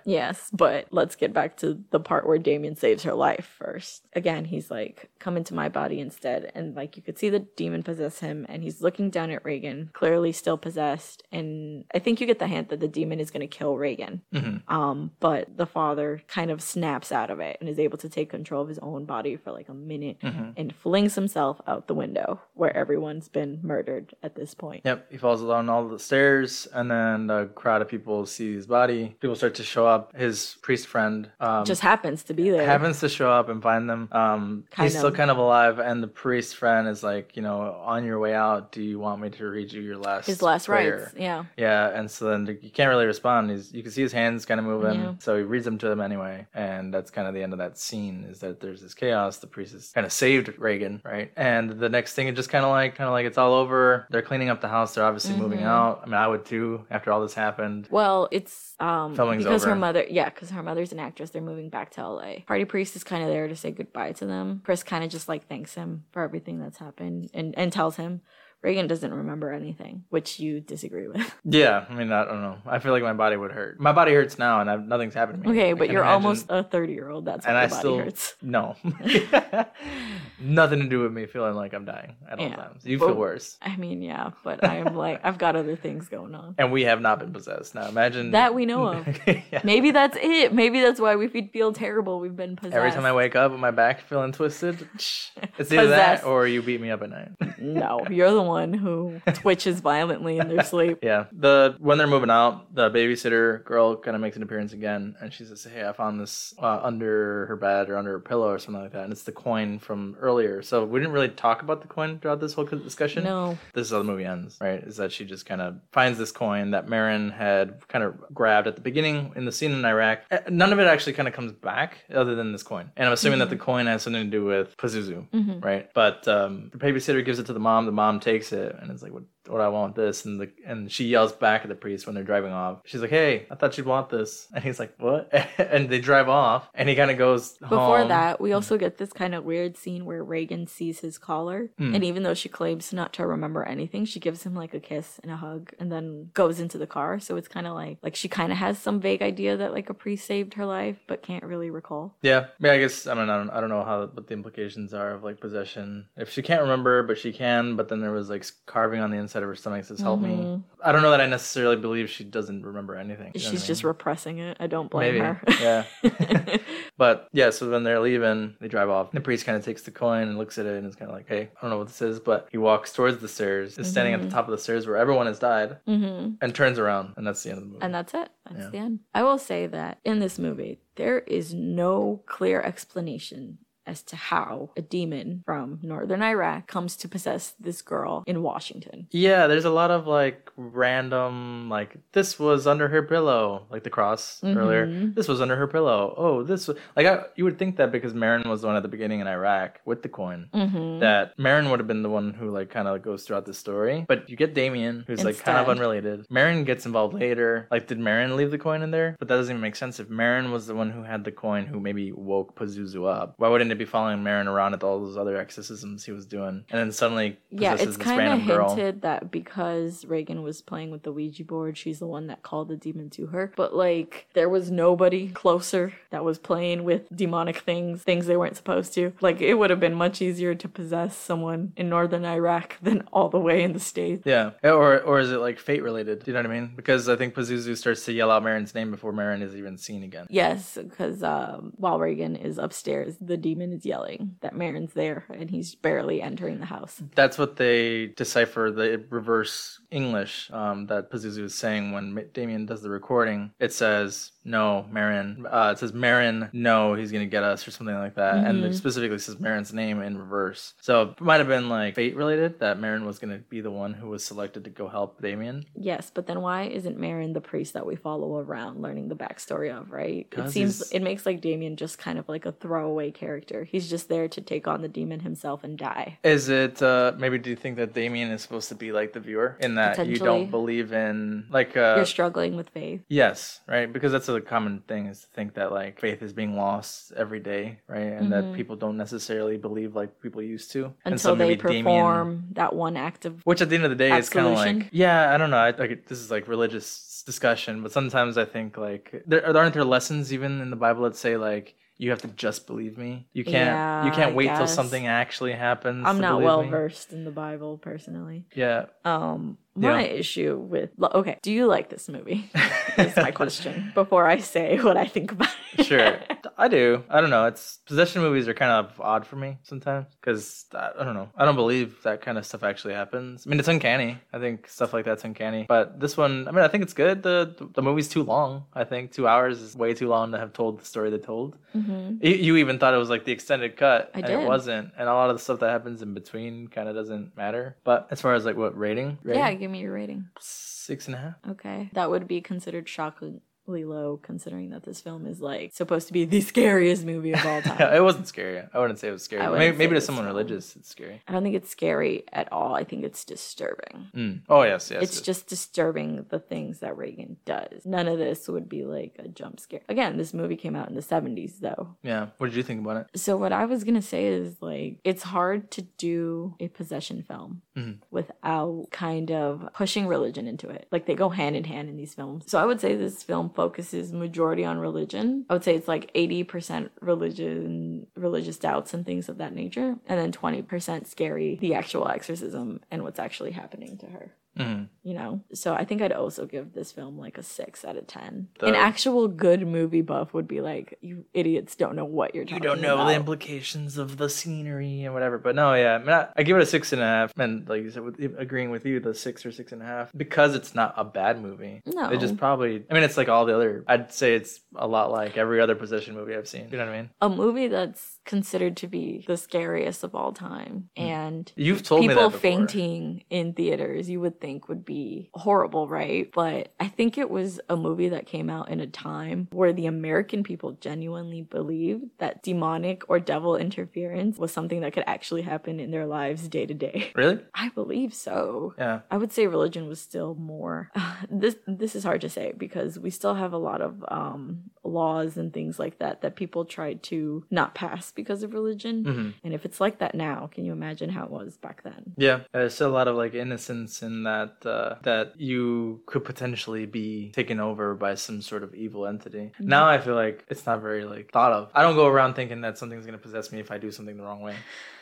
Yes, 0.05 0.49
but 0.55 0.86
let's 0.91 1.16
get 1.16 1.34
back 1.34 1.59
to 1.59 1.84
the 1.91 2.01
part 2.01 2.26
where 2.26 2.39
Damien 2.39 2.76
saves 2.76 3.03
her 3.03 3.12
life 3.12 3.57
first. 3.59 4.07
Again, 4.14 4.47
he's 4.47 4.70
like, 4.70 5.11
come 5.18 5.36
into 5.36 5.53
my 5.53 5.68
body 5.68 6.01
instead. 6.01 6.51
And 6.55 6.74
like, 6.74 6.97
you 6.97 7.03
could 7.03 7.18
see 7.18 7.28
the 7.28 7.41
demon 7.41 7.82
possess 7.82 8.20
him, 8.20 8.47
and 8.49 8.62
he's 8.62 8.80
looking 8.80 9.11
down 9.11 9.30
at 9.30 9.45
Regan, 9.45 9.91
clearly 9.93 10.32
still 10.32 10.57
possessed. 10.57 11.24
And 11.30 11.84
I 11.93 11.99
think 11.99 12.22
you 12.22 12.26
get 12.26 12.39
the 12.39 12.47
hint 12.47 12.70
that 12.70 12.80
the 12.80 12.89
demon 12.89 13.20
is 13.20 13.30
going 13.30 13.47
to 13.47 13.47
kill 13.47 13.76
Regan. 13.76 14.22
Mm-hmm. 14.32 14.74
Um, 14.74 15.11
but 15.20 15.55
the 15.59 15.66
father 15.66 16.22
kind 16.26 16.51
of 16.51 16.62
snaps 16.62 17.12
out 17.12 17.30
of 17.30 17.41
it 17.41 17.59
and 17.61 17.68
is 17.68 17.78
able 17.78 17.99
to 17.99 18.09
take 18.09 18.30
control 18.30 18.62
of 18.62 18.68
his 18.68 18.78
own 18.78 19.05
body 19.05 19.36
for 19.36 19.53
like 19.53 19.68
a 19.68 19.74
minute 19.74 19.99
Mm-hmm. 20.22 20.51
and 20.57 20.74
flings 20.74 21.14
himself 21.14 21.61
out 21.66 21.86
the 21.86 21.95
window 21.95 22.41
where 22.55 22.74
everyone's 22.76 23.28
been 23.28 23.61
murdered 23.62 24.14
at 24.22 24.34
this 24.34 24.55
point. 24.55 24.82
Yep, 24.84 25.12
he 25.12 25.18
falls 25.18 25.43
down 25.43 25.68
all 25.68 25.86
the 25.86 25.99
stairs, 25.99 26.66
and 26.72 26.91
then 26.91 27.30
a 27.30 27.47
crowd 27.47 27.82
of 27.82 27.89
people 27.89 28.24
see 28.24 28.55
his 28.55 28.66
body. 28.66 29.16
People 29.29 29.37
start 29.37 29.57
to 29.57 29.62
show 29.62 29.87
up. 29.87 30.16
His 30.16 30.57
priest 30.62 30.87
friend 30.87 31.31
um, 31.39 31.66
Just 31.66 31.83
happens 31.83 32.22
to 32.24 32.33
be 32.35 32.49
there. 32.49 32.64
happens 32.64 33.01
to 33.01 33.11
show 33.11 33.31
up 33.31 33.51
and 33.51 33.62
find 33.62 33.87
them. 33.91 34.09
Um, 34.11 34.64
he's 34.74 34.97
still 34.97 35.12
kind 35.12 35.31
of 35.31 35.37
alive, 35.37 35.79
and 35.79 36.03
the 36.03 36.09
priest 36.09 36.57
friend 36.57 36.89
is 36.89 37.03
like, 37.03 37.37
you 37.37 37.43
know, 37.43 37.72
on 37.85 38.07
your 38.07 38.18
way 38.18 38.35
out, 38.35 38.72
do 38.72 38.83
you 38.83 38.99
want 38.99 39.20
me 39.20 39.29
to 39.29 39.45
read 39.47 39.70
you 39.70 39.83
your 39.83 39.99
last 39.99 40.26
his 40.26 40.41
last 40.41 40.64
prayer? 40.64 41.01
rites. 41.01 41.14
Yeah. 41.18 41.45
Yeah, 41.59 41.89
and 41.91 42.11
so 42.11 42.24
then 42.31 42.59
you 42.62 42.70
can't 42.70 42.89
really 42.89 43.05
respond. 43.05 43.51
He's 43.51 43.70
you 43.70 43.83
can 43.83 43.93
see 43.93 44.01
his 44.01 44.12
hands 44.12 44.47
kind 44.47 44.59
of 44.61 44.64
moving, 44.64 44.99
Yeah. 44.99 45.12
so 45.18 45.37
he 45.37 45.43
reads 45.43 45.66
them 45.66 45.76
to 45.76 45.89
them 45.91 46.01
anyway, 46.01 46.47
and 46.55 46.95
that's 46.95 47.11
kind 47.11 47.29
of 47.29 47.35
the 47.35 47.43
end 47.43 47.53
of 47.53 47.59
that 47.59 47.76
scene. 47.76 48.24
Is 48.31 48.41
that 48.41 48.61
there's 48.61 48.81
this 48.81 48.95
chaos. 48.95 49.37
The 49.37 49.47
priest 49.47 49.74
has 49.74 49.91
kind 49.93 50.07
of 50.07 50.12
saved 50.12 50.59
Regan, 50.59 51.03
right? 51.05 51.31
And 51.37 51.68
the 51.79 51.91
next 51.91 52.14
thing, 52.14 52.29
it 52.29 52.35
just 52.35 52.49
kind 52.49 52.64
of 52.64 52.70
like 52.70 52.95
kind 52.95 53.09
of 53.09 53.12
like 53.12 53.26
it's 53.26 53.37
all 53.37 53.53
over. 53.53 54.07
They're 54.09 54.22
cleaning 54.22 54.49
up 54.49 54.62
the 54.62 54.68
house. 54.68 54.95
They're 54.95 55.05
obviously 55.05 55.37
moving 55.37 55.59
Mm-hmm. 55.59 55.68
out. 55.68 56.01
I 56.03 56.07
mean, 56.07 56.14
I 56.14 56.26
would 56.29 56.47
too 56.47 56.87
after 56.91 57.12
all 57.12 57.20
this 57.20 57.35
happened. 57.35 57.89
Well, 57.91 58.29
it's 58.31 58.74
um 58.81 59.14
Filming's 59.19 59.45
because 59.45 59.64
her 59.64 59.75
mother, 59.75 60.05
yeah, 60.09 60.31
because 60.31 60.51
her 60.51 60.62
mother's 60.62 60.93
an 60.93 61.01
actress. 61.01 61.31
They're 61.31 61.43
moving 61.43 61.71
back 61.71 61.91
to 61.93 62.09
LA. 62.09 62.41
Party 62.47 62.64
priest 62.64 62.95
is 62.95 63.03
kind 63.03 63.23
of 63.23 63.29
there 63.29 63.49
to 63.49 63.57
say 63.57 63.73
goodbye 63.73 64.12
to 64.12 64.27
them. 64.27 64.62
Chris 64.64 64.85
kind 64.85 65.03
of 65.03 65.11
just 65.11 65.29
like 65.29 65.49
thanks 65.49 65.75
him 65.75 66.05
for 66.12 66.23
everything 66.23 66.61
that's 66.61 66.79
happened 66.79 67.29
and 67.35 67.53
and 67.59 67.73
tells 67.73 67.97
him 67.97 68.21
Regan 68.61 68.89
doesn't 68.89 69.15
remember 69.15 69.53
anything, 69.53 70.05
which 70.11 70.41
you 70.41 70.61
disagree 70.61 71.07
with. 71.09 71.35
Yeah, 71.45 71.87
I 71.89 71.95
mean, 71.95 72.13
I 72.13 72.25
don't 72.25 72.43
know. 72.43 72.59
I 72.67 72.79
feel 72.79 72.93
like 72.93 73.03
my 73.03 73.13
body 73.15 73.37
would 73.37 73.53
hurt. 73.53 73.81
My 73.81 73.93
body 73.93 74.13
hurts 74.13 74.39
now, 74.39 74.61
and 74.61 74.69
I've, 74.71 74.85
nothing's 74.87 75.15
happened 75.15 75.43
to 75.45 75.49
me. 75.49 75.57
Okay, 75.59 75.71
I 75.71 75.75
but 75.75 75.89
you're 75.91 76.03
imagine- 76.03 76.15
almost 76.25 76.47
a 76.51 76.63
30 76.65 76.93
year 76.93 77.09
old. 77.09 77.25
That's 77.25 77.47
why 77.47 77.53
and 77.53 77.57
your 77.57 77.65
I 77.65 77.69
body 77.69 77.79
still 77.81 77.99
hurts. 77.99 78.35
no, 78.43 78.77
nothing 80.41 80.81
to 80.81 80.89
do 80.89 81.01
with 81.03 81.13
me 81.13 81.27
feeling 81.27 81.55
like 81.55 81.73
I'm 81.75 81.85
dying 81.85 82.15
at 82.29 82.39
all 82.39 82.51
times. 82.51 82.85
You 82.85 82.99
But- 82.99 83.07
feel 83.09 83.15
worse, 83.17 83.57
I 83.63 83.77
mean, 83.77 84.03
yeah, 84.03 84.31
but 84.45 84.65
I'm 84.65 84.95
like 84.95 85.21
I've 85.25 85.39
got 85.39 85.57
other 85.57 85.77
things 85.77 86.09
going 86.09 86.35
on. 86.35 86.55
and 86.59 86.73
we 86.73 86.83
have 86.85 87.01
not 87.01 87.19
been 87.19 87.33
possessed. 87.33 87.75
Now 87.75 87.89
imagine 87.89 88.33
That 88.33 88.55
we 88.55 88.67
know 88.67 88.87
of. 88.89 89.07
Yeah. 89.27 89.61
Maybe 89.65 89.91
that's 89.91 90.17
it. 90.21 90.53
Maybe 90.53 90.81
that's 90.81 91.01
why 91.01 91.17
we 91.17 91.29
feel 91.29 91.73
terrible. 91.73 92.21
We've 92.21 92.37
been 92.37 92.57
possessed. 92.57 92.77
Every 92.77 92.91
time 92.91 93.05
I 93.05 93.13
wake 93.13 93.37
up 93.37 93.53
with 93.53 93.61
my 93.61 93.71
back 93.71 94.03
feeling 94.03 94.33
twisted, 94.33 94.87
it's 94.95 95.31
either 95.59 95.89
that 95.89 96.17
Possessed. 96.19 96.25
or 96.27 96.47
you 96.47 96.63
beat 96.63 96.81
me 96.81 96.91
up 96.91 97.03
at 97.03 97.11
night. 97.11 97.31
No, 97.59 98.05
you're 98.11 98.31
the 98.31 98.43
one 98.43 98.48
who 98.75 99.21
twitches 99.35 99.81
violently 99.81 100.39
in 100.39 100.49
their 100.49 100.63
sleep. 100.65 100.99
Yeah. 101.09 101.27
The 101.33 101.77
when 101.79 101.97
they're 101.99 102.07
moving 102.07 102.31
out, 102.31 102.75
the 102.75 102.91
babysitter 102.91 103.65
girl 103.65 103.97
kind 103.97 104.15
of 104.15 104.21
makes 104.21 104.37
an 104.37 104.43
appearance 104.43 104.73
again, 104.73 105.17
and 105.21 105.33
she 105.33 105.45
says, 105.45 105.65
"Hey, 105.65 105.87
I 105.89 105.93
found 105.93 106.21
this 106.21 106.55
uh, 106.61 106.81
under 106.83 107.47
her 107.47 107.57
bed 107.57 107.89
or 107.89 107.97
under 107.97 108.13
her 108.13 108.21
pillow 108.21 108.49
or 108.51 108.59
something 108.59 108.83
like 108.83 108.93
that, 108.93 109.05
and 109.05 109.13
it's 109.13 109.23
the 109.25 109.33
coin 109.33 109.79
from 109.79 110.17
earlier." 110.21 110.63
So 110.63 110.85
we 110.85 110.99
didn't 111.01 111.13
really 111.13 111.29
talk 111.29 111.63
about 111.63 111.81
the 111.83 111.89
coin 111.89 112.19
throughout 112.19 112.41
this 112.41 112.53
whole 112.55 112.65
discussion. 112.65 113.25
No. 113.25 113.57
This 113.75 113.87
is 113.87 113.93
how 113.93 113.99
the 113.99 114.05
movie 114.05 114.25
ends, 114.25 114.59
right? 114.61 114.83
Is 114.83 114.97
that 114.97 115.13
she 115.13 115.25
just 115.25 115.47
kind 115.47 115.61
of 115.61 115.77
finds 115.93 116.19
this 116.19 116.33
coin 116.33 116.73
that 116.73 116.87
Merrin 116.87 117.33
had 117.35 117.87
kind 117.89 118.05
of 118.05 118.15
grabbed 118.35 118.67
at 118.67 118.77
the 118.77 118.83
beginning 118.83 119.33
in 119.37 119.45
the 119.45 119.53
scene 119.53 119.73
in 119.73 119.85
Iraq. 119.85 120.21
Uh, 120.31 120.39
None 120.51 120.73
of 120.73 120.79
it 120.79 120.87
actually 120.87 121.15
kind 121.15 121.29
of 121.29 121.35
comes 121.35 121.53
back 121.53 121.99
other 122.13 122.35
than 122.35 122.53
this 122.53 122.63
coin, 122.63 122.91
and 122.97 123.07
I'm 123.07 123.13
assuming 123.13 123.39
that 123.41 123.51
the 123.51 123.57
coin 123.57 123.87
has 123.87 124.03
something 124.03 124.25
to 124.25 124.31
do 124.31 124.45
with 124.45 124.77
Pazuzu, 124.77 125.63
right? 125.65 125.89
But 125.95 126.27
um, 126.29 126.71
the 126.73 126.79
babysitter 126.79 127.25
gives 127.25 127.39
it 127.39 127.47
to 127.47 127.53
the 127.53 127.61
mom. 127.61 127.87
The 127.87 127.93
mom 127.93 128.21
takes 128.21 128.38
it 128.53 128.76
and 128.80 128.91
is 128.91 129.03
like, 129.03 129.12
"What? 129.12 129.24
What 129.47 129.61
I 129.61 129.68
want 129.68 129.95
this?" 129.95 130.24
And 130.24 130.41
the 130.41 130.51
and 130.66 130.91
she 130.91 131.07
yells 131.07 131.32
back 131.32 131.62
at 131.62 131.68
the 131.68 131.74
priest 131.74 132.07
when 132.07 132.14
they're 132.14 132.24
driving 132.24 132.53
off. 132.53 132.80
She's 132.84 133.01
like, 133.01 133.11
"Hey, 133.11 133.47
I 133.51 133.55
thought 133.55 133.76
you'd 133.78 133.86
want 133.86 134.11
this," 134.11 134.47
and 134.55 134.62
he's 134.64 134.78
like, 134.78 134.95
"What?" 134.99 135.30
and 135.59 135.89
they 135.89 136.01
drive 136.01 136.28
off, 136.28 136.68
and 136.74 136.89
he 136.89 136.95
kind 136.95 137.11
of 137.11 137.18
goes 137.18 137.53
Before 137.59 137.99
home. 137.99 138.09
that, 138.09 138.41
we 138.41 138.53
also 138.53 138.76
get 138.76 138.99
this 138.99 139.12
kind 139.12 139.34
of 139.34 139.45
weird 139.45 139.76
scene 139.76 140.05
where 140.05 140.22
Regan 140.24 140.66
sees 140.66 141.01
his 141.01 141.18
collar, 141.18 141.70
Hmm. 141.78 141.95
and 141.95 142.05
even 142.05 142.22
though 142.24 142.34
she 142.34 142.49
claims 142.49 142.93
not 142.93 143.12
to 143.14 143.26
remember 143.26 143.64
anything, 143.64 144.05
she 144.05 144.20
gives 144.20 144.43
him 144.45 144.55
like 144.55 144.74
a 144.74 144.80
kiss 144.80 145.18
and 145.22 145.30
a 145.32 145.36
hug, 145.36 145.70
and 145.78 145.91
then 145.93 146.30
goes 146.34 146.61
into 146.61 146.78
the 146.78 146.86
car. 146.86 147.18
So 147.20 147.36
it's 147.36 147.49
kind 147.49 147.66
of 147.66 147.74
like 147.74 147.99
like 148.03 148.16
she 148.16 148.28
kind 148.28 148.53
of 148.53 148.59
has 148.59 148.78
some 148.78 149.01
vague 149.01 149.22
idea 149.22 149.57
that 149.57 149.72
like 149.72 149.89
a 149.91 149.95
priest 149.95 150.26
saved 150.26 150.55
her 150.55 150.66
life, 150.66 150.97
but 151.07 151.22
can't 151.22 151.45
really 151.45 151.70
recall. 151.70 152.16
Yeah, 152.22 152.47
yeah. 152.61 152.72
I 152.72 152.78
guess 152.78 153.07
I 153.07 153.14
mean 153.14 153.30
I 153.30 153.36
don't, 153.36 153.51
I 153.51 153.61
don't 153.61 153.70
know 153.70 153.84
how 153.84 154.07
what 154.07 154.26
the 154.26 154.34
implications 154.34 154.93
are 154.95 155.12
of 155.12 155.24
like 155.24 155.41
possession. 155.41 156.07
If 156.16 156.30
she 156.30 156.43
can't 156.43 156.62
remember, 156.62 157.03
but 157.03 157.18
she 157.18 157.32
can, 157.32 157.76
but 157.76 157.89
then 157.89 158.01
there 158.01 158.12
was 158.12 158.28
like 158.28 158.45
carving 158.66 159.01
on 159.01 159.11
the 159.11 159.16
inside 159.16 159.38
of 159.43 159.49
her 159.49 159.55
stomach 159.57 159.84
says 159.84 160.01
"Help 160.01 160.20
me." 160.20 160.61
I 160.84 160.93
don't 160.93 161.03
know 161.03 161.11
that 161.11 161.20
I 161.20 161.26
necessarily 161.26 161.76
believe 161.76 162.09
she 162.09 162.22
doesn't 162.24 162.64
remember 162.64 162.95
anything. 162.95 163.18
you 163.18 163.18
know 163.24 163.30
what 163.32 163.34
I 163.34 163.39
Mm-hmm. 163.39 163.51
She's 163.51 163.66
just 163.66 163.82
mean? 163.82 163.89
repressing 163.89 164.39
it. 164.39 164.57
I 164.61 164.66
don't 164.68 164.91
blame 164.91 165.14
maybe, 165.14 165.24
her. 165.24 165.41
yeah. 165.61 166.57
but 166.97 167.28
yeah, 167.32 167.51
so 167.51 167.70
when 167.70 167.84
they're 167.84 168.01
leaving, 168.01 168.55
they 168.61 168.68
drive 168.68 168.89
off. 168.89 169.11
The 169.12 169.20
priest 169.20 169.45
kind 169.47 169.57
of 169.57 169.64
takes 169.64 169.82
the 169.82 169.91
coin 169.91 170.28
and 170.28 170.39
looks 170.39 170.59
at 170.59 170.66
it 170.66 170.76
and 170.76 170.86
is 170.86 170.95
kind 170.95 171.11
of 171.11 171.16
like, 171.16 171.28
"Hey, 171.28 171.51
I 171.57 171.61
don't 171.61 171.70
know 171.70 171.78
what 171.78 171.89
this 171.89 172.03
is," 172.03 172.20
but 172.20 172.49
he 172.51 172.59
walks 172.59 172.93
towards 172.93 173.18
the 173.18 173.28
stairs, 173.28 173.78
is 173.78 173.89
standing 173.91 174.14
at 174.14 174.22
the 174.22 174.28
top 174.30 174.47
of 174.47 174.51
the 174.53 174.59
stairs 174.59 174.86
where 174.86 174.97
everyone 174.97 175.26
has 175.26 175.39
died, 175.39 175.78
hmm 175.86 176.30
and 176.41 176.55
turns 176.55 176.78
around, 176.78 177.14
and 177.16 177.26
that's 177.26 177.43
the 177.43 177.51
end 177.51 177.59
of 177.59 177.64
the 177.64 177.70
movie. 177.70 177.84
And 177.84 177.95
that's 177.95 178.14
it. 178.14 178.28
That's 178.47 178.64
Yeah. 178.64 178.70
the 178.70 178.78
end. 178.78 179.01
I 179.14 179.22
will 179.22 179.39
say 179.39 179.66
that 179.66 179.99
in 180.05 180.18
this 180.20 180.39
movie, 180.39 180.80
there 180.97 181.18
is 181.20 181.53
no 181.55 182.22
clear 182.26 182.61
explanation 182.62 183.59
as 183.89 184.03
to 184.03 184.16
how 184.16 184.70
a 184.76 184.82
demon 184.82 185.43
from 185.45 185.78
northern 185.82 186.22
Iraq 186.22 186.66
comes 186.66 186.97
to 186.97 187.09
possess 187.09 187.55
this 187.59 187.82
girl 187.82 188.22
in 188.26 188.43
Washington. 188.43 189.07
Yeah, 189.11 189.47
there's 189.47 189.64
a 189.64 189.70
lot 189.70 189.91
of 189.91 190.07
like 190.07 190.51
random 190.57 191.68
like 191.68 191.97
this 192.12 192.39
was 192.39 192.66
under 192.66 192.89
her 192.89 193.03
pillow, 193.03 193.66
like 193.70 193.84
the 193.84 193.91
cross 193.91 194.41
earlier. 194.45 194.86
Mhm. 194.86 195.14
This 195.14 195.28
was 195.28 195.41
under 195.41 195.57
her 195.57 195.66
pillow. 195.66 196.14
Oh, 196.16 196.43
this 196.43 196.68
was 196.68 196.76
like 196.97 197.07
I, 197.07 197.24
you 197.36 197.45
would 197.45 197.59
think 197.59 197.76
that 197.76 197.93
because 197.93 198.12
Merrin 198.12 198.47
was 198.47 198.61
the 198.61 198.66
one 198.66 198.76
at 198.76 198.82
the 198.82 198.89
beginning 198.89 199.20
in 199.20 199.26
Iraq 199.26 199.80
with 199.84 200.03
the 200.03 200.09
coin. 200.09 200.49
Mm-hmm. 200.53 201.01
That 201.01 201.36
Merrin 201.39 201.70
would 201.70 201.80
have 201.80 201.86
been 201.89 202.03
the 202.03 202.11
one 202.11 202.34
who 202.34 202.51
like 202.51 202.70
kind 202.70 202.89
of 202.89 203.03
goes 203.03 203.24
throughout 203.24 203.47
the 203.47 203.55
story, 203.55 204.05
but 204.09 204.28
you 204.28 204.36
get 204.36 204.55
Damien, 204.55 205.05
who's 205.07 205.24
like 205.24 205.39
kind 205.39 205.59
of 205.59 205.68
unrelated. 205.68 206.26
Merrin 206.28 206.64
gets 206.66 206.86
involved 206.86 207.14
later. 207.14 207.66
Like, 207.70 207.86
did 207.86 207.99
Merrin 207.99 208.36
leave 208.36 208.51
the 208.51 208.59
coin 208.59 208.82
in 208.82 208.91
there? 208.91 209.16
But 209.18 209.28
that 209.28 209.36
doesn't 209.36 209.53
even 209.53 209.61
make 209.62 209.76
sense. 209.76 210.01
If 210.01 210.09
Merrin 210.09 210.51
was 210.53 210.66
the 210.66 210.74
one 210.74 210.91
who 210.91 211.03
had 211.03 211.24
the 211.24 211.32
coin, 211.32 211.66
who 211.66 211.80
maybe 211.80 212.12
woke 212.12 212.55
Pazuzu 212.57 213.09
up, 213.09 213.34
why 213.39 213.49
wouldn't 213.49 213.70
it 213.72 213.78
be 213.79 213.85
following 213.85 214.18
Merrin 214.18 214.47
around 214.47 214.74
at 214.74 214.83
all 214.83 215.01
those 215.01 215.16
other 215.16 215.37
exorcisms 215.37 216.05
he 216.05 216.12
was 216.12 216.26
doing, 216.26 216.64
and 216.70 216.81
then 216.81 216.93
suddenly 216.93 217.39
Yeah, 217.51 217.74
it's 217.74 217.97
kind 217.97 218.20
of 218.20 218.29
random 218.29 218.47
girl? 218.47 218.68
hinted 218.68 219.03
that 219.03 219.31
because 219.31 220.05
Regan 220.05 220.43
was 220.43 220.61
playing 220.62 220.91
with 220.91 221.03
the 221.03 221.12
Ouija 221.12 221.45
board, 221.45 221.76
she's 221.79 221.99
the 221.99 222.07
one 222.07 222.26
that 222.29 222.43
called 222.43 222.68
the 222.68 222.76
demon 222.76 223.11
to 223.11 223.26
her. 223.26 223.53
But 223.57 223.74
like, 223.74 224.26
there 224.35 224.49
was 224.49 224.70
nobody 224.70 225.29
closer 225.29 225.93
that 226.11 226.24
was 226.24 226.39
playing 226.39 226.85
with 226.85 227.09
demonic 227.14 227.59
things, 227.59 228.03
things 228.03 228.26
they 228.26 228.37
weren't 228.37 228.57
supposed 228.57 228.95
to. 228.95 229.12
Like, 229.20 229.41
it 229.41 229.55
would 229.55 229.70
have 229.70 229.81
been 229.81 229.95
much 229.95 230.20
easier 230.20 230.55
to 230.55 230.68
possess 230.68 231.16
someone 231.16 231.72
in 231.76 231.89
northern 231.89 232.24
Iraq 232.24 232.76
than 232.83 233.03
all 233.12 233.29
the 233.29 233.39
way 233.39 233.62
in 233.62 233.72
the 233.72 233.81
States. 233.81 234.22
Yeah, 234.24 234.51
or 234.62 235.01
or 235.01 235.18
is 235.20 235.31
it 235.31 235.39
like 235.39 235.59
fate 235.59 235.83
related? 235.83 236.24
Do 236.24 236.31
you 236.31 236.35
know 236.35 236.43
what 236.43 236.51
I 236.51 236.61
mean? 236.61 236.72
Because 236.76 237.09
I 237.09 237.16
think 237.16 237.35
Pazuzu 237.35 237.76
starts 237.76 238.05
to 238.07 238.12
yell 238.12 238.31
out 238.31 238.43
Merrin's 238.43 238.74
name 238.74 238.91
before 238.91 239.12
Merrin 239.12 239.43
is 239.43 239.55
even 239.55 239.79
seen 239.79 240.03
again. 240.03 240.26
Yes, 240.31 240.76
because 240.81 241.22
um, 241.22 241.72
while 241.76 241.99
Regan 241.99 242.37
is 242.37 242.59
upstairs, 242.59 243.16
the 243.20 243.37
demon 243.37 243.68
is 243.73 243.85
yelling 243.87 244.37
that 244.41 244.55
Merrin's 244.55 244.93
there 244.95 245.25
and 245.33 245.51
he's 245.51 245.75
barely 245.75 246.21
entering 246.23 246.59
the 246.61 246.66
house. 246.66 247.03
That's 247.14 247.39
what 247.39 247.57
they 247.57 248.07
decipher 248.09 248.71
the 248.71 249.05
reverse 249.11 249.81
English 249.91 250.51
um, 250.53 250.87
that 250.87 251.11
Pazuzu 251.11 251.45
is 251.45 251.55
saying 251.55 251.93
when 251.93 252.29
Damien 252.35 252.66
does 252.66 252.83
the 252.83 252.91
recording. 252.91 253.53
It 253.59 253.73
says 253.73 254.33
no, 254.45 254.87
Merrin. 254.91 255.45
Uh, 255.45 255.73
it 255.73 255.79
says 255.79 255.93
Merrin, 255.93 256.49
no, 256.55 256.95
he's 256.95 257.12
gonna 257.12 257.27
get 257.27 257.43
us 257.43 257.66
or 257.69 257.71
something 257.71 257.95
like 257.95 258.14
that, 258.14 258.37
and 258.47 258.64
it 258.64 258.75
specifically 258.75 259.19
says 259.19 259.37
Merrin's 259.37 259.75
name 259.75 260.01
in 260.01 260.16
reverse. 260.16 260.75
So 260.81 261.03
it 261.03 261.21
might 261.21 261.37
have 261.39 261.49
been 261.49 261.69
like 261.69 261.95
fate 261.95 262.16
related 262.16 262.61
that 262.61 262.79
Merrin 262.79 263.05
was 263.05 263.19
gonna 263.19 263.39
be 263.39 263.61
the 263.61 263.71
one 263.71 263.93
who 263.95 264.09
was 264.09 264.25
selected 264.25 264.64
to 264.64 264.71
go 264.71 264.89
help 264.89 265.21
Damien. 265.21 265.64
Yes, 265.75 266.11
but 266.12 266.27
then 266.27 266.41
why 266.41 266.64
isn't 266.64 266.99
Merrin 266.99 267.35
the 267.35 267.41
priest 267.41 267.75
that 267.75 267.85
we 267.87 267.97
follow 267.97 268.37
around 268.39 268.81
learning 268.81 269.09
the 269.09 269.16
backstory 269.16 269.75
of, 269.77 269.91
right? 269.91 270.27
It 270.33 270.51
seems 270.51 270.79
he's- 270.79 270.93
it 270.93 271.03
makes 271.03 271.27
like 271.27 271.41
Damien 271.41 271.77
just 271.77 271.99
kind 271.99 272.19
of 272.19 272.29
like 272.29 272.47
a 272.47 272.53
throwaway 272.53 273.11
character. 273.11 273.58
He's 273.65 273.89
just 273.89 274.09
there 274.09 274.29
to 274.29 274.41
take 274.41 274.67
on 274.69 274.83
the 274.83 274.89
demon 274.89 275.21
himself 275.21 275.65
and 275.65 275.79
die. 275.79 276.19
Is 276.23 276.49
it 276.49 276.83
uh 276.83 277.13
maybe 277.19 277.39
do 277.39 277.51
you 277.51 277.57
think 277.57 277.77
that 277.77 277.95
Damien 277.95 278.31
is 278.31 278.43
supposed 278.43 278.69
to 278.71 278.75
be 278.75 278.93
like 278.93 279.13
the 279.13 279.21
viewer 279.21 279.57
in 279.61 279.75
that 279.77 280.07
you 280.07 280.19
don't 280.19 280.51
believe 280.51 280.93
in 280.93 281.47
like 281.51 281.77
uh 281.77 281.95
You're 281.97 282.07
struggling 282.07 282.57
with 282.57 282.69
faith. 282.71 283.01
yes, 283.09 283.61
right? 283.67 283.93
Because 283.93 284.13
that's 284.13 284.29
a 284.29 284.41
common 284.41 284.81
thing 284.89 285.07
is 285.07 285.21
to 285.21 285.27
think 285.29 285.55
that 285.55 285.73
like 285.73 286.01
faith 286.01 286.23
is 286.23 286.33
being 286.33 286.57
lost 286.57 287.13
every 287.17 287.41
day, 287.41 287.79
right? 287.89 288.13
And 288.19 288.33
that 288.33 288.55
people 288.55 288.77
don't 288.77 288.97
necessarily 288.97 289.57
believe 289.57 289.95
like 289.95 290.21
people 290.21 290.43
used 290.43 290.73
to. 290.73 290.93
and 291.05 291.21
so 291.21 291.29
Mm-hmm. 291.29 291.41
Until 291.43 291.49
they 291.49 291.57
perform 291.57 292.47
that 292.53 292.75
one 292.75 292.97
act 292.97 293.25
of 293.25 293.45
which 293.45 293.61
at 293.61 293.69
the 293.69 293.77
end 293.77 293.85
of 293.85 293.91
the 293.91 293.97
day 293.97 294.17
is 294.17 294.29
kind 294.31 294.47
of 294.47 294.55
like 294.55 294.89
yeah, 294.93 295.33
I 295.35 295.37
don't 295.39 295.51
know. 295.51 295.59
I, 295.59 295.71
like 295.71 296.07
this 296.07 296.19
is 296.19 296.31
like 296.31 296.49
religious 296.49 297.23
discussion, 297.27 297.83
but 297.83 297.93
sometimes 297.93 298.39
I 298.39 298.45
think 298.45 298.77
like 298.77 299.23
there 299.27 299.45
aren't 299.57 299.75
there 299.75 299.85
lessons 299.85 300.33
even 300.33 300.61
in 300.61 300.71
the 300.71 300.77
Bible 300.77 301.03
that 301.05 301.17
say 301.17 301.37
like 301.37 301.75
you 301.99 302.11
have 302.11 302.23
to 302.23 302.29
just 302.29 302.67
believe 302.67 302.97
me. 302.97 303.27
You 303.33 303.45
can't 303.45 304.07
you 304.07 304.13
can't 304.13 304.33
I 304.33 304.35
wait 304.35 304.55
till 304.57 304.69
something 304.69 305.07
actually 305.07 305.53
happens. 305.53 306.05
I'm 306.07 306.21
not 306.21 306.41
well 306.41 306.63
me. 306.63 306.71
versed 306.71 307.13
in 307.13 307.25
the 307.25 307.31
Bible 307.33 307.77
personally. 307.77 308.47
Yeah. 308.55 308.87
Um 309.05 309.59
my 309.79 310.05
Yeah. 310.05 310.12
issue 310.22 310.57
with 310.59 310.91
okay, 311.01 311.39
do 311.43 311.53
you 311.53 311.66
like 311.66 311.89
this 311.89 312.09
movie? 312.09 312.51
Is 312.99 313.16
my 313.16 313.31
question 313.31 313.93
before 313.95 314.26
I 314.26 314.39
say 314.39 314.79
what 314.81 314.97
I 314.97 315.07
think 315.07 315.33
about 315.33 315.49
it. 315.76 315.85
sure. 315.87 316.18
I 316.59 316.66
do. 316.66 317.05
I 317.09 317.20
don't 317.20 317.31
know. 317.31 317.45
It's 317.47 317.79
possession 317.87 318.22
movies 318.22 318.49
are 318.49 318.55
kind 318.55 318.72
of 318.72 319.01
odd 319.01 319.24
for 319.24 319.37
me 319.37 319.59
sometimes 319.62 320.07
because 320.20 320.66
I, 320.74 320.91
I 320.99 321.05
don't 321.05 321.14
know. 321.14 321.29
I 321.37 321.45
don't 321.45 321.55
believe 321.55 322.03
that 322.03 322.20
kind 322.20 322.37
of 322.37 322.45
stuff 322.45 322.64
actually 322.64 322.95
happens. 322.95 323.47
I 323.47 323.51
mean 323.51 323.61
it's 323.61 323.68
uncanny. 323.68 324.18
I 324.33 324.39
think 324.41 324.66
stuff 324.66 324.93
like 324.93 325.05
that's 325.05 325.24
uncanny. 325.24 325.66
But 325.68 326.01
this 326.01 326.16
one 326.16 326.49
i 326.49 326.51
mean 326.51 326.64
i 326.64 326.68
think 326.68 326.83
it's 326.83 326.95
good. 326.95 327.22
The 327.22 327.55
the 327.74 327.83
movie's 327.83 328.09
too 328.09 328.24
long 328.24 328.64
i 328.74 328.83
think. 328.85 329.12
Two 329.12 329.29
hours 329.29 329.61
is 329.61 329.76
way 329.76 329.95
too 329.95 330.09
long 330.09 330.33
to 330.33 330.39
have 330.39 330.53
told 330.53 330.81
the 330.81 330.85
story 330.85 331.11
they 331.11 331.18
told. 331.18 331.57
Mhm. 331.76 332.18
you, 332.24 332.35
you 332.35 332.57
even 332.57 332.79
thought 332.79 332.95
it 332.95 332.99
was 332.99 333.11
like 333.11 333.24
the 333.24 333.33
extended 333.33 333.76
cut 333.76 334.11
I 334.14 334.18
and 334.18 334.26
did. 334.26 334.41
it 334.41 334.47
wasn't. 334.47 334.91
And 334.99 335.09
a 335.09 335.14
lot 335.14 335.31
of 335.31 335.37
the 335.37 335.43
stuff 335.43 335.61
that 335.61 335.70
happens 335.70 336.03
in 336.03 336.12
between 336.14 336.66
kind 336.68 336.89
of 336.89 336.95
doesn't 336.97 337.37
matter. 337.37 337.76
But 337.85 338.09
as 338.11 338.20
far 338.20 338.35
as 338.35 338.45
like 338.45 338.57
what 338.57 338.76
rating, 338.76 339.18
rating? 339.22 339.41
Yeah, 339.43 339.51
give 339.69 339.73
me 339.73 339.81
your 339.81 339.93
rating. 339.93 340.29
six 340.41 341.07
and 341.07 341.14
a 341.14 341.19
half 341.19 341.35
Okay. 341.51 341.91
That 341.93 342.11
would 342.11 342.27
be 342.27 342.41
considered 342.41 342.89
shockingly 342.89 343.43
low 343.69 344.19
considering 344.23 344.71
that 344.71 344.83
this 344.83 345.01
film 345.01 345.27
is 345.27 345.41
like 345.41 345.73
supposed 345.75 346.07
to 346.07 346.12
be 346.12 346.25
the 346.25 346.41
scariest 346.53 347.05
movie 347.05 347.33
of 347.33 347.45
all 347.47 347.62
time. 347.62 347.95
it 347.95 348.03
wasn't 348.03 348.27
scary 348.27 348.62
i 348.73 348.79
wouldn't 348.79 348.99
say 348.99 349.09
it 349.09 349.12
was 349.12 349.23
scary 349.23 349.47
maybe, 349.59 349.77
maybe 349.77 349.95
to 349.95 350.01
someone 350.01 350.25
so. 350.25 350.29
religious 350.29 350.75
it's 350.77 350.89
scary 350.89 351.21
I 351.29 351.33
don't 351.33 351.43
think 351.43 351.55
it's 351.55 351.71
scary 351.71 352.25
at 352.33 352.51
all. 352.53 352.75
I 352.75 352.85
think 352.85 353.05
it's 353.05 353.25
disturbing. 353.25 354.09
Mm. 354.14 354.41
oh 354.49 354.62
yes 354.62 354.91
yes 354.91 355.03
it's 355.03 355.16
yes. 355.16 355.23
just 355.23 355.47
disturbing 355.49 356.25
the 356.31 356.39
things 356.39 356.79
that 356.81 356.97
Regan 356.97 357.37
does. 357.45 357.85
None 357.85 358.09
of 358.09 358.19
this 358.19 358.49
would 358.49 358.69
be 358.69 358.85
like 358.85 359.16
a 359.19 359.29
jump 359.29 359.61
scare. 359.61 359.81
Again, 359.89 360.16
this 360.16 360.33
movie 360.35 360.57
came 360.57 360.75
out 360.75 360.89
in 360.89 360.95
the 360.95 361.03
70s 361.03 361.61
though. 361.61 361.97
Yeah. 362.03 362.29
What 362.39 362.49
did 362.49 362.57
you 362.57 362.62
think 362.62 362.81
about 362.83 362.97
it? 363.12 363.19
So 363.19 363.37
what 363.37 363.53
I 363.53 363.64
was 363.66 363.85
gonna 363.85 364.03
say 364.03 364.27
is 364.27 364.57
like 364.62 364.99
it's 365.05 365.23
hard 365.23 365.71
to 365.73 365.83
do 365.83 366.55
a 366.61 366.69
possession 366.69 367.23
film 367.23 367.62
Mhm. 367.77 367.99
without 368.11 368.87
kind 368.91 369.31
of 369.31 369.69
pushing 369.75 370.07
religion 370.07 370.47
into 370.49 370.69
it. 370.69 370.89
Like 370.91 371.07
they 371.07 371.14
go 371.14 371.29
hand 371.29 371.57
in 371.57 371.64
hand 371.64 371.89
in 371.89 371.97
these 371.97 372.14
films. 372.14 372.45
So 372.47 372.59
I 372.59 372.64
would 372.64 372.81
say 372.81 372.97
this 372.97 373.23
film 373.23 373.51
focuses 373.59 374.13
majority 374.13 374.65
on 374.65 374.79
religion. 374.79 375.45
I 375.51 375.55
would 375.55 375.65
say 375.65 375.75
it's 375.75 375.89
like 375.89 376.13
eighty 376.15 376.45
percent 376.45 376.93
religion, 377.01 378.07
religious 378.15 378.57
doubts 378.57 378.95
and 378.95 379.05
things 379.05 379.29
of 379.29 379.39
that 379.39 379.53
nature, 379.53 379.97
and 380.07 380.21
then 380.21 380.31
twenty 380.31 380.63
percent 380.63 381.09
scary, 381.09 381.59
the 381.61 381.75
actual 381.75 382.07
exorcism 382.07 382.79
and 382.89 383.03
what's 383.03 383.19
actually 383.19 383.51
happening 383.51 383.99
to 383.99 384.07
her. 384.07 384.33
Hmm 384.59 384.83
You 385.03 385.15
know. 385.15 385.41
So 385.55 385.73
I 385.75 385.85
think 385.85 386.03
I'd 386.03 386.13
also 386.13 386.45
give 386.47 386.73
this 386.73 386.93
film 386.93 387.19
like 387.19 387.39
a 387.39 387.43
six 387.43 387.85
out 387.85 387.97
of 387.97 388.07
ten. 388.07 388.49
The- 388.59 388.67
An 388.67 388.75
actual 388.75 389.29
good 389.29 389.67
movie 389.67 390.03
buff 390.03 390.35
would 390.35 390.47
be 390.49 390.61
like, 390.61 390.99
you 391.01 391.25
idiots 391.33 391.77
don't 391.77 391.97
know 391.97 392.05
what 392.05 392.35
you're 392.35 392.45
doing. 392.45 392.63
you 392.63 392.69
don't 392.69 392.81
know 392.81 392.95
about. 392.95 393.09
the 393.09 393.15
implications 393.15 393.97
of 393.99 394.17
the 394.17 394.29
scenery 394.29 395.03
and 395.03 395.15
whatever. 395.15 395.39
But 395.39 395.55
no, 395.55 395.73
yeah, 395.75 395.95
I, 395.95 395.99
mean, 395.99 396.09
I, 396.11 396.29
I 396.37 396.43
give 396.43 396.57
it 396.57 396.63
a 396.63 396.67
six 396.67 396.93
and 396.93 397.01
a 397.01 397.05
half. 397.07 397.33
And 397.39 397.69
like 397.69 397.83
you 397.83 397.91
said, 397.91 398.03
with, 398.03 398.19
agreeing 398.39 398.71
with 398.71 398.85
you, 398.85 399.01
the 399.01 399.15
six 399.15 399.47
or 399.47 399.53
six 399.53 399.73
and 399.73 399.83
a 399.83 399.85
half 399.87 400.11
because 400.17 400.55
it's 400.55 400.75
not 400.75 400.95
a 400.97 401.05
bad 401.05 401.41
movie. 401.41 401.83
No. 401.87 402.11
it 402.11 402.21
just 402.21 402.37
probably. 402.37 402.85
I 402.91 402.95
mean, 402.95 403.03
it's 403.03 403.17
like 403.17 403.29
all 403.29 403.47
the 403.47 403.55
other. 403.55 403.85
I'd 403.87 404.13
say 404.13 404.35
it's 404.35 404.61
a 404.75 404.87
lot 404.87 405.11
like 405.11 405.37
every 405.37 405.61
other 405.61 405.75
possession 405.75 406.15
movie 406.15 406.35
I've 406.35 406.49
seen. 406.49 406.69
You 406.71 406.79
know 406.79 406.87
what 406.87 406.95
I 406.95 406.97
mean? 407.01 407.11
a 407.21 407.29
movie 407.29 407.69
that's 407.69 408.18
considered 408.29 408.76
to 408.76 408.87
be 408.87 409.24
the 409.26 409.37
scariest 409.37 410.05
of 410.05 410.14
all 410.14 410.33
time 410.33 410.89
Hmm. 410.97 411.03
and 411.03 411.53
You've 411.57 411.83
told 411.83 412.03
me 412.03 412.09
people 412.09 412.31
fainting 412.31 413.24
in 413.31 413.55
theaters 413.55 414.09
you 414.12 414.20
would 414.20 414.39
think 414.41 414.68
would 414.68 414.85
be 414.85 415.31
horrible 415.35 415.89
right 415.89 416.31
but 416.33 416.72
i 416.79 416.89
think 416.89 417.16
it 417.18 417.31
was 417.31 417.61
a 417.68 417.76
movie 417.76 418.11
that 418.11 418.26
came 418.26 418.49
out 418.51 418.68
in 418.68 418.81
a 418.81 418.87
time 418.87 419.49
where 419.53 419.72
the 419.72 419.87
american 419.87 420.43
people 420.43 420.72
genuinely 420.72 421.43
believed 421.43 422.05
that 422.18 422.43
demonic 422.43 423.03
or 423.09 423.18
devil 423.18 423.57
interference 423.57 424.39
was 424.39 424.53
something 424.53 424.81
that 424.83 424.93
could 424.93 425.05
actually 425.07 425.43
happen 425.43 425.81
in 425.81 425.91
their 425.91 426.07
lives 426.07 426.49
day 426.49 426.66
to 426.66 426.74
day 426.74 427.11
Really? 427.16 427.39
i 427.55 427.70
believe 427.70 428.12
so 428.12 428.74
Yeah. 428.79 429.01
I 429.11 429.16
would 429.16 429.33
say 429.33 429.47
religion 429.47 429.89
was 429.89 430.01
still 430.01 430.35
more. 430.35 430.91
this 431.31 431.57
this 431.66 431.93
is 431.97 432.05
hard 432.05 432.20
to 432.20 432.29
say 432.29 432.53
because 432.57 432.99
we 432.99 433.11
still 433.11 433.35
have 433.43 433.53
a 433.53 433.59
lot 433.70 433.81
of 433.81 433.93
um, 434.09 434.43
laws 434.89 435.36
and 435.36 435.53
things 435.53 435.78
like 435.78 435.99
that 435.99 436.22
that 436.22 436.36
people 436.36 436.64
tried 436.64 437.03
to 437.05 437.45
not 437.51 437.74
pass 437.74 438.11
because 438.12 438.43
of 438.43 438.53
religion. 438.53 439.05
hmm 439.05 439.28
And 439.45 439.55
if 439.55 439.64
it's 439.64 439.80
like 439.80 439.99
that 439.99 440.14
now, 440.14 440.49
can 440.53 440.64
you 440.64 440.72
imagine 440.72 441.11
how 441.11 441.24
it 441.24 441.30
was 441.30 441.57
back 441.57 441.82
then? 441.82 442.14
Yeah, 442.16 442.41
there's 442.53 442.74
still 442.74 442.89
a 442.91 442.97
lot 442.99 443.09
of 443.09 443.16
like 443.16 443.34
innocence 443.34 444.03
in 444.03 444.24
that 444.24 444.64
uh, 444.66 444.97
that 445.03 445.39
you 445.41 446.03
could 446.07 446.24
potentially 446.24 446.86
be 446.86 447.30
taken 447.32 447.61
over 447.61 447.95
by 447.95 448.14
some 448.14 448.43
sort 448.43 448.62
of 448.62 448.74
evil 448.74 449.07
entity. 449.07 449.53
Now 449.61 449.86
I 449.89 449.99
feel 449.99 450.14
like 450.14 450.45
it's 450.49 450.66
not 450.66 450.80
very 450.82 451.05
like 451.05 451.30
thought 451.32 451.53
of. 451.53 451.70
I 451.74 451.82
don't 451.82 451.97
go 451.97 452.07
around 452.07 452.34
thinking 452.34 452.61
that 452.62 452.78
something's 452.78 453.07
gonna 453.07 453.18
possess 453.18 453.53
me 453.53 453.61
if 453.61 453.70
I 453.70 453.78
do 453.78 453.91
something 453.91 454.16
the 454.16 454.22
wrong 454.24 454.41
way. 454.41 454.57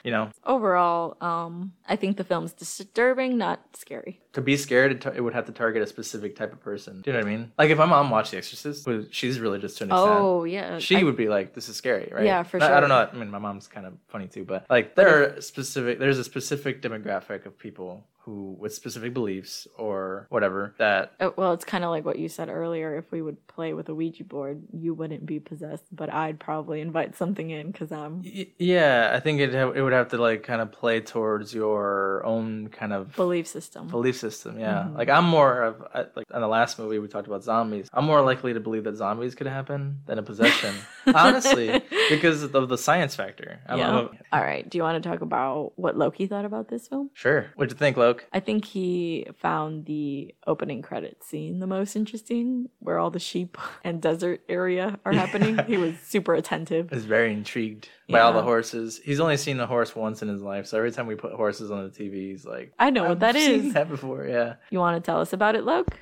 You 0.05 0.13
know, 0.13 0.31
Overall, 0.45 1.17
um, 1.21 1.73
I 1.89 1.97
think 1.97 2.17
the 2.17 2.23
film's 2.25 2.53
disturbing, 2.53 3.37
not 3.39 3.61
scary. 3.77 4.21
to 4.35 4.41
be 4.41 4.57
scared, 4.57 4.93
it, 4.93 5.07
it 5.17 5.21
would 5.21 5.35
have 5.35 5.47
to 5.47 5.53
target 5.53 5.83
a 5.83 5.87
specific 5.87 6.37
type 6.37 6.53
of 6.53 6.61
person. 6.61 7.01
Do 7.03 7.11
you 7.11 7.13
know 7.17 7.23
what 7.25 7.29
I 7.29 7.37
mean? 7.37 7.53
Like 7.59 7.71
if 7.71 7.79
my 7.79 7.87
mom 7.87 8.11
watched 8.11 8.31
The 8.31 8.37
Exorcist, 8.39 8.87
she's 9.11 9.41
religious 9.41 9.75
to 9.77 9.85
an 9.85 9.91
extent. 9.91 10.11
Oh 10.11 10.45
yeah, 10.45 10.79
she 10.79 10.99
I- 10.99 11.03
would 11.03 11.17
be 11.17 11.29
like, 11.29 11.55
"This 11.55 11.69
is 11.69 11.77
scary," 11.77 12.11
right? 12.13 12.25
Yeah, 12.25 12.43
for 12.43 12.63
I- 12.63 12.77
I 12.77 12.81
don't 12.81 12.89
know. 12.89 13.09
I 13.11 13.15
mean, 13.17 13.31
my 13.31 13.39
mom's 13.39 13.69
kind 13.69 13.87
of 13.87 13.95
funny 14.09 14.27
too, 14.27 14.45
but 14.45 14.67
like 14.69 14.95
there 14.95 15.37
are 15.37 15.41
specific. 15.41 15.99
There's 15.99 16.19
a 16.19 16.25
specific 16.25 16.83
demographic 16.83 17.47
of 17.47 17.59
people 17.59 18.05
who, 18.27 18.57
with 18.59 18.75
specific 18.75 19.15
beliefs 19.15 19.67
or 19.79 20.27
whatever, 20.31 20.75
that 20.79 21.13
Uh, 21.21 21.31
well, 21.37 21.53
it's 21.53 21.65
kind 21.65 21.85
of 21.85 21.91
like 21.91 22.05
what 22.05 22.19
you 22.19 22.29
said 22.29 22.49
earlier. 22.49 22.99
If 22.99 23.11
we 23.13 23.23
would 23.23 23.39
play 23.47 23.73
with 23.73 23.89
a 23.89 23.95
Ouija 23.95 24.25
board, 24.25 24.63
you 24.73 24.93
wouldn't 24.95 25.25
be 25.25 25.39
possessed, 25.41 25.85
but 25.93 26.13
I'd 26.13 26.39
probably 26.41 26.81
invite 26.81 27.15
something 27.17 27.49
in 27.51 27.71
because 27.71 27.93
I'm 27.93 28.23
Y- 28.23 28.49
Yeah, 28.59 29.13
I 29.15 29.21
think 29.21 29.41
it 29.41 29.55
ha- 29.55 29.71
it 29.71 29.81
would 29.81 29.93
have 29.93 30.09
to 30.09 30.19
like 30.19 30.43
kind 30.43 30.61
of 30.61 30.73
play 30.73 31.01
towards 31.01 31.55
your 31.55 32.23
own 32.27 32.69
kind 32.69 32.93
of 32.93 33.15
belief 33.17 33.47
system. 33.47 33.87
belief 33.87 34.17
system. 34.17 34.59
Yeah, 34.59 34.89
Mhm. 34.89 34.97
like 34.99 35.09
I'm 35.09 35.25
more 35.25 35.63
of 35.63 35.81
like 36.17 36.27
in 36.35 36.41
the 36.41 36.49
last 36.49 36.79
movie 36.79 36.99
we 36.99 37.09
talked 37.09 37.29
about 37.29 37.45
zombies. 37.45 37.89
I'm 37.93 38.05
more 38.05 38.21
likely 38.23 38.53
to 38.55 38.61
believe 38.61 38.85
that 38.85 38.97
zombies 38.97 39.35
could 39.37 39.47
happen 39.47 40.01
than 40.07 40.19
a 40.19 40.23
possession, 40.23 40.75
honestly, 41.15 41.81
because 42.11 42.43
of 42.43 42.69
the 42.69 42.77
science 42.79 43.15
factor. 43.15 43.61
I'm, 43.69 43.79
yeah. 43.79 43.89
I'm 43.91 43.95
a- 44.07 44.11
All 44.37 44.43
right. 44.43 44.69
Do 44.69 44.79
you 44.79 44.83
want 44.83 45.01
to 45.03 45.09
talk 45.09 45.21
about 45.21 45.73
what 45.77 45.97
Loki 45.97 46.27
thought 46.27 46.45
about 46.45 46.69
this 46.69 46.89
film? 46.89 47.11
sure. 47.15 47.47
What'd 47.55 47.71
you 47.73 47.79
think, 47.79 47.97
Loke? 48.17 48.27
I 48.33 48.41
think 48.41 48.65
he 48.65 49.27
found 49.37 49.87
the 49.87 50.35
opening 50.47 50.83
credit 50.83 51.23
scene 51.23 51.59
the 51.59 51.67
most 51.67 51.97
interesting, 51.97 52.69
where 52.79 52.99
all 52.99 53.11
the 53.11 53.19
sheep 53.19 53.59
and 53.85 54.01
desert 54.01 54.41
area 54.49 54.99
are 55.05 55.13
happening. 55.13 55.59
he 55.67 55.77
was 55.77 55.99
super 56.05 56.35
attentive. 56.35 56.93
Is 56.93 57.05
very 57.05 57.33
intrigued 57.33 57.89
by 58.09 58.21
all 58.21 58.33
the 58.33 58.43
horses. 58.43 59.01
He's 59.05 59.21
only 59.21 59.37
seen 59.37 59.59
a 59.61 59.67
horse 59.67 59.95
once 59.95 60.23
in 60.23 60.29
his 60.29 60.43
life, 60.43 60.67
so 60.67 60.79
every 60.79 60.93
time 60.93 61.07
we 61.07 61.15
put 61.15 61.33
horses 61.33 61.71
on 61.71 61.85
the 61.85 61.91
TV, 61.91 62.31
he's 62.31 62.45
like, 62.47 62.73
I 62.79 62.91
know 62.91 63.05
what 63.09 63.21
that 63.21 63.37
is. 63.37 63.43
"I've 63.47 63.51
that 63.51 63.59
seen 63.61 63.67
is. 63.69 63.75
That 63.75 63.89
before, 63.89 64.27
yeah. 64.27 64.55
You 64.71 64.79
want 64.79 65.03
to 65.03 65.07
tell 65.07 65.21
us 65.21 65.33
about 65.33 65.55
it, 65.57 65.65
Loke? 65.65 65.97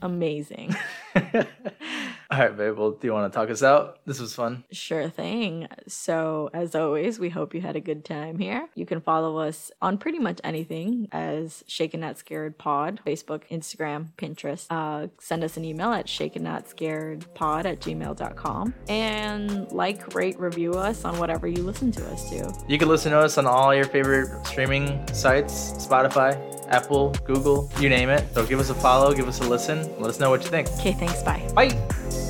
Amazing. 0.00 0.74
all 2.32 2.38
right, 2.38 2.56
babe. 2.56 2.78
Well, 2.78 2.92
do 2.92 3.06
you 3.06 3.12
want 3.12 3.30
to 3.30 3.38
talk 3.38 3.50
us 3.50 3.62
out? 3.62 3.98
This 4.06 4.18
was 4.18 4.34
fun. 4.34 4.64
Sure 4.72 5.10
thing. 5.10 5.68
So, 5.86 6.48
as 6.54 6.74
always, 6.74 7.18
we 7.18 7.28
hope 7.28 7.54
you 7.54 7.60
had 7.60 7.76
a 7.76 7.80
good 7.80 8.06
time 8.06 8.38
here. 8.38 8.68
You 8.74 8.86
can 8.86 9.02
follow 9.02 9.36
us 9.36 9.70
on 9.82 9.98
pretty 9.98 10.18
much 10.18 10.40
anything 10.42 11.08
as 11.12 11.62
Shaken 11.66 12.00
Not 12.00 12.16
Scared 12.16 12.56
Pod, 12.56 13.00
Facebook, 13.06 13.42
Instagram, 13.50 14.12
Pinterest. 14.16 14.66
Uh, 14.70 15.08
send 15.18 15.44
us 15.44 15.58
an 15.58 15.66
email 15.66 15.92
at 15.92 16.08
shaken 16.08 16.42
not 16.42 16.68
scared 16.68 17.26
pod 17.34 17.66
at 17.66 17.80
gmail.com 17.80 18.74
and 18.88 19.70
like, 19.70 20.14
rate, 20.14 20.38
review 20.40 20.72
us 20.72 21.04
on 21.04 21.18
whatever 21.18 21.46
you 21.46 21.62
listen 21.62 21.92
to 21.92 22.06
us 22.12 22.30
to. 22.30 22.50
You 22.66 22.78
can 22.78 22.88
listen 22.88 23.12
to 23.12 23.18
us 23.18 23.36
on 23.36 23.46
all 23.46 23.74
your 23.74 23.84
favorite 23.84 24.46
streaming 24.46 25.06
sites 25.12 25.72
Spotify, 25.86 26.38
Apple, 26.68 27.10
Google, 27.24 27.70
you 27.78 27.88
name 27.88 28.08
it. 28.08 28.24
So 28.32 28.46
give 28.46 28.58
us 28.58 28.70
a 28.70 28.74
follow, 28.74 29.12
give 29.12 29.28
us 29.28 29.40
a 29.40 29.44
listen, 29.48 29.82
let 30.00 30.08
us 30.08 30.18
know 30.18 30.30
what 30.30 30.42
you 30.42 30.48
think. 30.48 30.68
Okay, 30.78 30.92
thanks. 30.92 31.22
Bye. 31.22 31.46
Bye. 31.54 32.21